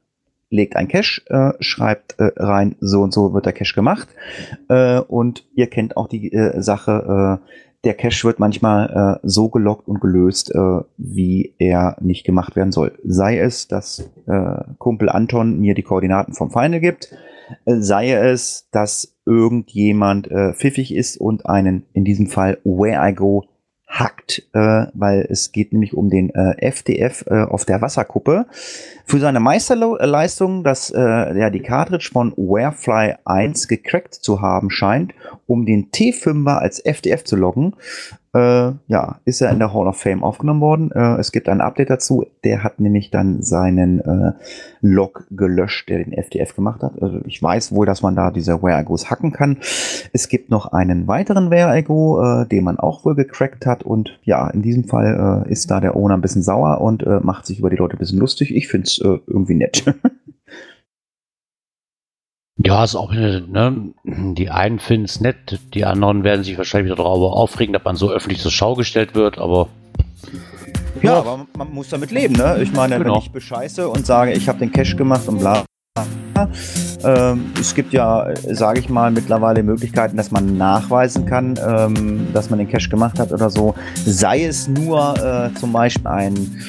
legt 0.51 0.77
ein 0.77 0.89
Cache, 0.89 1.23
äh, 1.27 1.53
schreibt 1.63 2.19
äh, 2.19 2.31
rein, 2.37 2.77
so 2.81 3.03
und 3.03 3.13
so 3.13 3.35
wird 3.35 3.47
der 3.47 3.53
Cache 3.53 3.75
gemacht. 3.75 4.09
Äh, 4.69 5.01
und 5.01 5.45
ihr 5.55 5.69
kennt 5.69 5.97
auch 5.97 6.09
die 6.09 6.33
äh, 6.33 6.61
Sache, 6.63 7.41
äh, 7.41 7.49
der 7.85 7.95
Cache 7.95 8.25
wird 8.25 8.39
manchmal 8.39 9.21
äh, 9.23 9.27
so 9.27 9.49
gelockt 9.49 9.89
und 9.89 10.01
gelöst, 10.01 10.55
äh, 10.55 10.81
wie 10.97 11.55
er 11.59 11.97
nicht 12.01 12.25
gemacht 12.25 12.57
werden 12.57 12.73
soll. 12.73 12.99
Sei 13.05 13.39
es, 13.39 13.69
dass 13.69 14.11
äh, 14.27 14.65
Kumpel 14.79 15.09
Anton 15.09 15.61
mir 15.61 15.75
die 15.75 15.83
Koordinaten 15.83 16.35
vom 16.35 16.51
Final 16.51 16.81
gibt, 16.81 17.13
äh, 17.65 17.77
sei 17.77 18.13
es, 18.13 18.69
dass 18.71 19.15
irgendjemand 19.27 20.31
äh, 20.31 20.53
pfiffig 20.55 20.95
ist 20.95 21.17
und 21.17 21.47
einen, 21.47 21.85
in 21.93 22.05
diesem 22.05 22.27
Fall 22.27 22.59
Where 22.65 23.09
I 23.09 23.15
Go, 23.15 23.45
hackt, 23.95 24.43
äh, 24.53 24.87
weil 24.93 25.27
es 25.31 25.53
geht 25.53 25.73
nämlich 25.73 25.95
um 25.95 26.11
den 26.11 26.31
äh, 26.31 26.55
FDF 26.59 27.25
äh, 27.29 27.43
auf 27.45 27.65
der 27.65 27.81
Wasserkuppe. 27.81 28.47
Für 29.07 29.21
seine 29.21 29.41
Meisterleistung, 29.41 30.65
dass 30.65 30.91
äh, 30.91 30.99
ja, 31.01 31.51
die 31.51 31.61
Cartridge 31.61 32.11
von 32.13 32.33
Warefly 32.37 33.15
1 33.25 33.69
gecrackt 33.69 34.15
zu 34.15 34.41
haben 34.41 34.71
scheint, 34.71 35.15
um 35.47 35.65
den 35.65 35.91
T5er 35.91 36.59
als 36.59 36.81
FDF 36.81 37.25
zu 37.25 37.37
loggen, 37.37 37.75
äh, 38.35 38.73
ja, 38.89 39.21
ist 39.25 39.41
er 39.41 39.51
in 39.51 39.59
der 39.59 39.73
Hall 39.73 39.87
of 39.87 39.97
Fame 39.97 40.25
aufgenommen 40.25 40.61
worden. 40.61 40.91
Äh, 40.91 41.19
es 41.19 41.33
gibt 41.33 41.49
ein 41.49 41.61
Update 41.61 41.91
dazu. 41.91 42.27
Der 42.43 42.65
hat 42.65 42.81
nämlich 42.81 43.11
dann 43.11 43.43
seinen 43.43 44.01
äh, 44.01 44.33
Log 44.81 45.27
gelöscht, 45.31 45.89
der 45.89 45.99
den 45.99 46.13
FDF 46.13 46.55
gemacht 46.55 46.83
hat. 46.83 47.01
Also 47.01 47.21
ich 47.27 47.43
weiß 47.43 47.73
wohl, 47.73 47.87
dass 47.87 48.03
man 48.03 48.17
da 48.17 48.31
diese 48.31 48.63
Where 48.63 48.81
I 48.81 48.85
Goes 48.85 49.11
hacken 49.11 49.33
kann. 49.33 49.59
Es 50.13 50.29
gibt 50.29 50.51
noch 50.51 50.73
einen 50.73 51.07
weiteren 51.07 51.51
Where 51.51 51.79
I 51.79 51.83
Go, 51.83 52.21
äh, 52.21 52.47
den 52.47 52.65
man 52.65 52.79
auch 52.79 53.05
wohl 53.05 53.15
gecrackt 53.15 53.67
hat. 53.67 53.85
Und 53.85 54.19
ja, 54.25 54.49
in 54.49 54.63
diesem 54.63 54.85
Fall 54.85 55.45
äh, 55.47 55.53
ist 55.53 55.71
da 55.71 55.81
der 55.81 55.97
Owner 55.97 56.15
ein 56.15 56.21
bisschen 56.21 56.43
sauer 56.43 56.81
und 56.81 57.05
äh, 57.05 57.21
macht 57.23 57.47
sich 57.47 57.61
über 57.61 57.71
die 57.71 57.77
Leute 57.77 57.97
ein 57.97 58.01
bisschen 58.01 58.19
lustig. 58.19 58.55
Ich 58.55 58.69
finde 58.69 58.87
es 58.87 58.99
äh, 58.99 59.19
irgendwie 59.27 59.55
nett. 59.55 59.85
Ja, 62.57 62.85
ist 62.85 62.95
auch, 62.95 63.13
ne, 63.13 63.91
die 64.05 64.49
einen 64.51 64.79
finden 64.79 65.07
es 65.07 65.21
nett, 65.21 65.59
die 65.75 65.85
anderen 65.85 66.23
werden 66.23 66.45
sich 66.45 66.57
wahrscheinlich 66.57 66.93
wieder 66.93 67.03
darüber 67.03 67.33
aufregen, 67.33 67.73
dass 67.73 67.83
man 67.85 67.97
so 67.97 68.11
öffentlich 68.11 68.41
zur 68.41 68.53
Schau 68.53 68.75
gestellt 68.77 69.15
wird, 69.17 69.39
aber 69.39 69.69
Ja, 71.03 71.19
aber 71.19 71.47
man 71.59 71.73
muss 71.75 71.89
damit 71.89 72.13
leben, 72.13 72.35
ne? 72.35 72.59
Ich 72.63 72.73
meine, 72.73 72.97
Genau. 72.99 73.15
wenn 73.15 73.21
ich 73.23 73.33
bescheiße 73.33 73.89
und 73.89 74.07
sage, 74.07 74.33
ich 74.33 74.49
habe 74.49 74.61
den 74.61 74.71
Cash 74.71 74.97
gemacht 74.97 75.27
und 75.27 75.39
bla. 75.41 75.65
Ähm, 77.05 77.53
es 77.61 77.75
gibt 77.75 77.93
ja, 77.93 78.29
sage 78.51 78.81
ich 78.81 78.89
mal, 78.89 79.11
mittlerweile 79.11 79.63
Möglichkeiten, 79.63 80.17
dass 80.17 80.31
man 80.31 80.57
nachweisen 80.57 81.27
kann, 81.27 81.59
ähm, 81.69 82.29
dass 82.33 82.49
man 82.51 82.59
den 82.59 82.69
Cash 82.69 82.89
gemacht 82.89 83.19
hat 83.19 83.33
oder 83.33 83.51
so. 83.51 83.75
Sei 84.07 84.45
es 84.45 84.69
nur 84.69 85.15
äh, 85.19 85.53
zum 85.59 85.73
Beispiel 85.73 86.07
ein, 86.07 86.63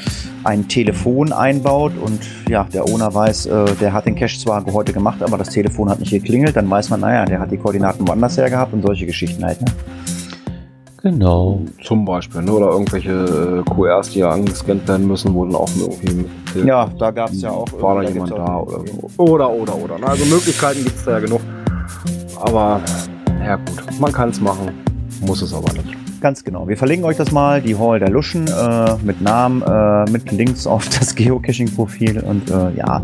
ein 0.45 0.67
Telefon 0.67 1.33
einbaut 1.33 1.93
und 2.01 2.19
ja, 2.47 2.65
der 2.73 2.85
Owner 2.85 3.13
weiß, 3.13 3.47
äh, 3.47 3.65
der 3.81 3.93
hat 3.93 4.05
den 4.05 4.15
Cash 4.15 4.39
zwar 4.39 4.63
heute 4.71 4.93
gemacht, 4.93 5.21
aber 5.23 5.37
das 5.37 5.49
Telefon 5.49 5.89
hat 5.89 5.99
nicht 5.99 6.11
geklingelt, 6.11 6.55
dann 6.55 6.69
weiß 6.69 6.89
man, 6.91 7.01
naja, 7.01 7.25
der 7.25 7.39
hat 7.39 7.51
die 7.51 7.57
Koordinaten 7.57 8.07
woanders 8.07 8.37
her 8.37 8.49
gehabt 8.49 8.71
und 8.73 8.81
solche 8.83 9.05
Geschichten 9.05 9.43
halt. 9.43 9.61
Ne? 9.61 9.67
genau. 11.05 11.61
Zum 11.83 12.03
Beispiel, 12.03 12.41
ne? 12.41 12.51
Oder 12.51 12.71
irgendwelche 12.71 13.11
äh, 13.11 13.69
QRs, 13.69 14.09
die 14.09 14.19
ja 14.19 14.31
angescannt 14.31 14.87
werden 14.87 15.07
müssen, 15.07 15.33
wurden 15.35 15.55
auch 15.55 15.69
irgendwie 15.79 16.25
mit 16.55 16.65
Ja, 16.65 16.89
da 16.97 17.11
gab 17.11 17.29
es 17.29 17.43
ja 17.43 17.51
auch. 17.51 17.67
war 17.79 18.01
da 18.01 18.09
jemand 18.09 18.31
da 18.31 18.57
oder 18.57 18.79
so. 18.87 19.23
Oder, 19.23 19.49
oder, 19.51 19.75
oder. 19.75 19.97
Na, 19.99 20.07
Also 20.07 20.25
Möglichkeiten 20.25 20.83
gibt 20.83 20.95
es 20.95 21.05
da 21.05 21.11
ja 21.11 21.19
genug. 21.19 21.41
Aber, 22.41 22.81
ja 23.45 23.55
gut, 23.55 23.99
man 23.99 24.11
kann 24.11 24.29
es 24.29 24.41
machen, 24.41 24.71
muss 25.21 25.43
es 25.43 25.53
aber 25.53 25.71
nicht. 25.73 26.04
Ganz 26.25 26.43
genau. 26.43 26.67
Wir 26.67 26.75
verlinken 26.75 27.05
euch 27.05 27.17
das 27.17 27.31
mal, 27.31 27.61
die 27.61 27.77
Hall 27.77 27.99
der 27.99 28.09
Luschen, 28.09 28.47
äh, 28.47 28.95
mit 29.03 29.21
Namen, 29.21 29.61
äh, 29.61 30.09
mit 30.09 30.31
Links 30.31 30.65
auf 30.65 30.89
das 30.89 31.13
Geocaching-Profil 31.13 32.19
und 32.19 32.49
äh, 32.49 32.75
ja. 32.75 33.03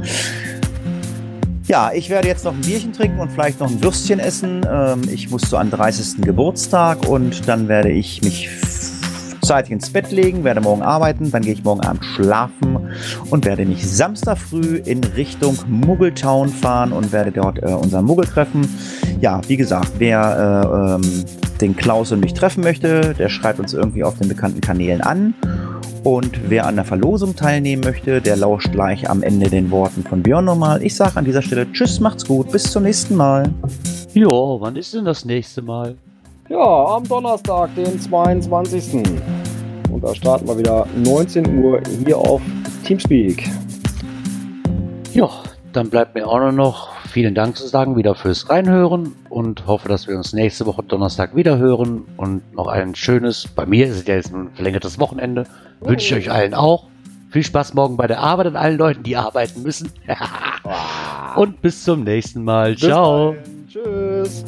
Ja, 1.68 1.92
ich 1.94 2.10
werde 2.10 2.28
jetzt 2.30 2.46
noch 2.46 2.56
ein 2.56 2.62
Bierchen 2.62 2.94
trinken 2.94 3.20
und 3.20 3.32
vielleicht 3.32 3.60
noch 3.60 3.70
ein 3.70 3.84
Würstchen 3.84 4.20
essen. 4.20 4.66
Ähm, 4.68 5.02
ich 5.14 5.30
muss 5.30 5.44
zu 5.44 5.58
einem 5.58 5.70
30. 5.70 6.24
Geburtstag 6.24 7.08
und 7.08 7.48
dann 7.48 7.68
werde 7.68 7.92
ich 7.92 8.24
mich 8.24 8.50
zeitig 9.44 9.72
ins 9.72 9.92
Bett 9.92 10.12
legen, 10.12 10.44
werde 10.44 10.62
morgen 10.62 10.82
arbeiten, 10.82 11.30
dann 11.30 11.44
gehe 11.44 11.54
ich 11.54 11.64
morgen 11.64 11.82
Abend 11.82 12.04
schlafen 12.04 12.90
und 13.30 13.46
werde 13.46 13.66
mich 13.66 13.88
Samstag 13.88 14.40
früh 14.40 14.78
in 14.78 15.04
Richtung 15.04 15.60
Muggeltown 15.68 16.50
fahren 16.50 16.92
und 16.92 17.12
werde 17.12 17.32
dort 17.32 17.62
äh, 17.62 17.68
unseren 17.68 18.06
Muggel 18.06 18.26
treffen. 18.26 18.68
Ja, 19.20 19.42
wie 19.48 19.58
gesagt, 19.58 19.92
wer 20.00 20.66
äh, 20.66 20.96
ähm, 20.96 21.41
den 21.62 21.76
Klaus 21.76 22.12
und 22.12 22.20
mich 22.20 22.34
treffen 22.34 22.64
möchte, 22.64 23.14
der 23.18 23.30
schreibt 23.30 23.60
uns 23.60 23.74
irgendwie 23.74 24.04
auf 24.04 24.18
den 24.18 24.28
bekannten 24.28 24.62
Kanälen 24.62 25.02
an. 25.02 25.34
Und 26.04 26.50
wer 26.50 26.66
an 26.66 26.76
der 26.76 26.86
Verlosung 26.86 27.36
teilnehmen 27.36 27.84
möchte, 27.84 28.22
der 28.22 28.36
lauscht 28.36 28.72
gleich 28.72 29.08
am 29.08 29.22
Ende 29.22 29.50
den 29.50 29.70
Worten 29.70 30.04
von 30.04 30.24
Björn 30.24 30.46
nochmal. 30.46 30.82
Ich 30.84 30.96
sage 30.96 31.18
an 31.18 31.26
dieser 31.26 31.44
Stelle 31.44 31.72
Tschüss, 31.72 32.00
macht's 32.00 32.26
gut, 32.26 32.52
bis 32.52 32.64
zum 32.64 32.84
nächsten 32.84 33.16
Mal. 33.16 33.54
Jo, 34.14 34.58
wann 34.60 34.76
ist 34.76 34.94
denn 34.94 35.06
das 35.06 35.26
nächste 35.26 35.62
Mal? 35.62 35.96
Ja, 36.50 36.96
am 36.96 37.08
Donnerstag, 37.08 37.74
den 37.76 38.00
22. 38.00 38.96
Und 39.92 40.04
da 40.04 40.16
starten 40.16 40.48
wir 40.48 40.58
wieder 40.58 40.88
19 41.04 41.64
Uhr 41.64 41.80
hier 42.04 42.18
auf 42.18 42.42
Teamspeak. 42.84 43.48
Ja, 45.14 45.30
dann 45.74 45.90
bleibt 45.90 46.16
mir 46.16 46.28
auch 46.28 46.40
nur 46.40 46.52
noch 46.52 46.90
vielen 47.10 47.36
Dank 47.36 47.56
zu 47.58 47.68
sagen 47.68 47.96
wieder 47.96 48.16
fürs 48.16 48.50
Reinhören 48.50 49.16
und 49.30 49.68
hoffe, 49.68 49.88
dass 49.88 50.08
wir 50.08 50.18
uns 50.18 50.34
nächste 50.34 50.66
Woche 50.66 50.84
Donnerstag 50.84 51.36
wieder 51.36 51.58
hören 51.58 52.04
und 52.18 52.54
noch 52.54 52.68
ein 52.68 52.96
schönes, 52.96 53.48
bei 53.48 53.66
mir 53.66 53.88
ist 53.88 53.98
es 53.98 54.08
ja 54.08 54.16
jetzt 54.16 54.34
ein 54.34 54.50
verlängertes 54.54 55.00
Wochenende, 55.00 55.46
wünsche 55.80 56.18
ich 56.18 56.28
euch 56.28 56.32
allen 56.32 56.54
auch. 56.54 56.88
Viel 57.30 57.44
Spaß 57.44 57.74
morgen 57.74 57.96
bei 57.96 58.08
der 58.08 58.20
Arbeit 58.20 58.48
und 58.48 58.56
allen 58.58 58.78
Leuten, 58.78 59.04
die 59.04 59.16
arbeiten 59.16 59.64
müssen. 59.64 59.92
und 61.36 61.62
bis 61.62 61.84
zum 61.84 62.04
nächsten 62.04 62.44
Mal. 62.44 62.72
Bis 62.72 62.82
Ciao. 62.82 63.36
dahin. 63.36 63.68
Tschüss. 63.70 64.44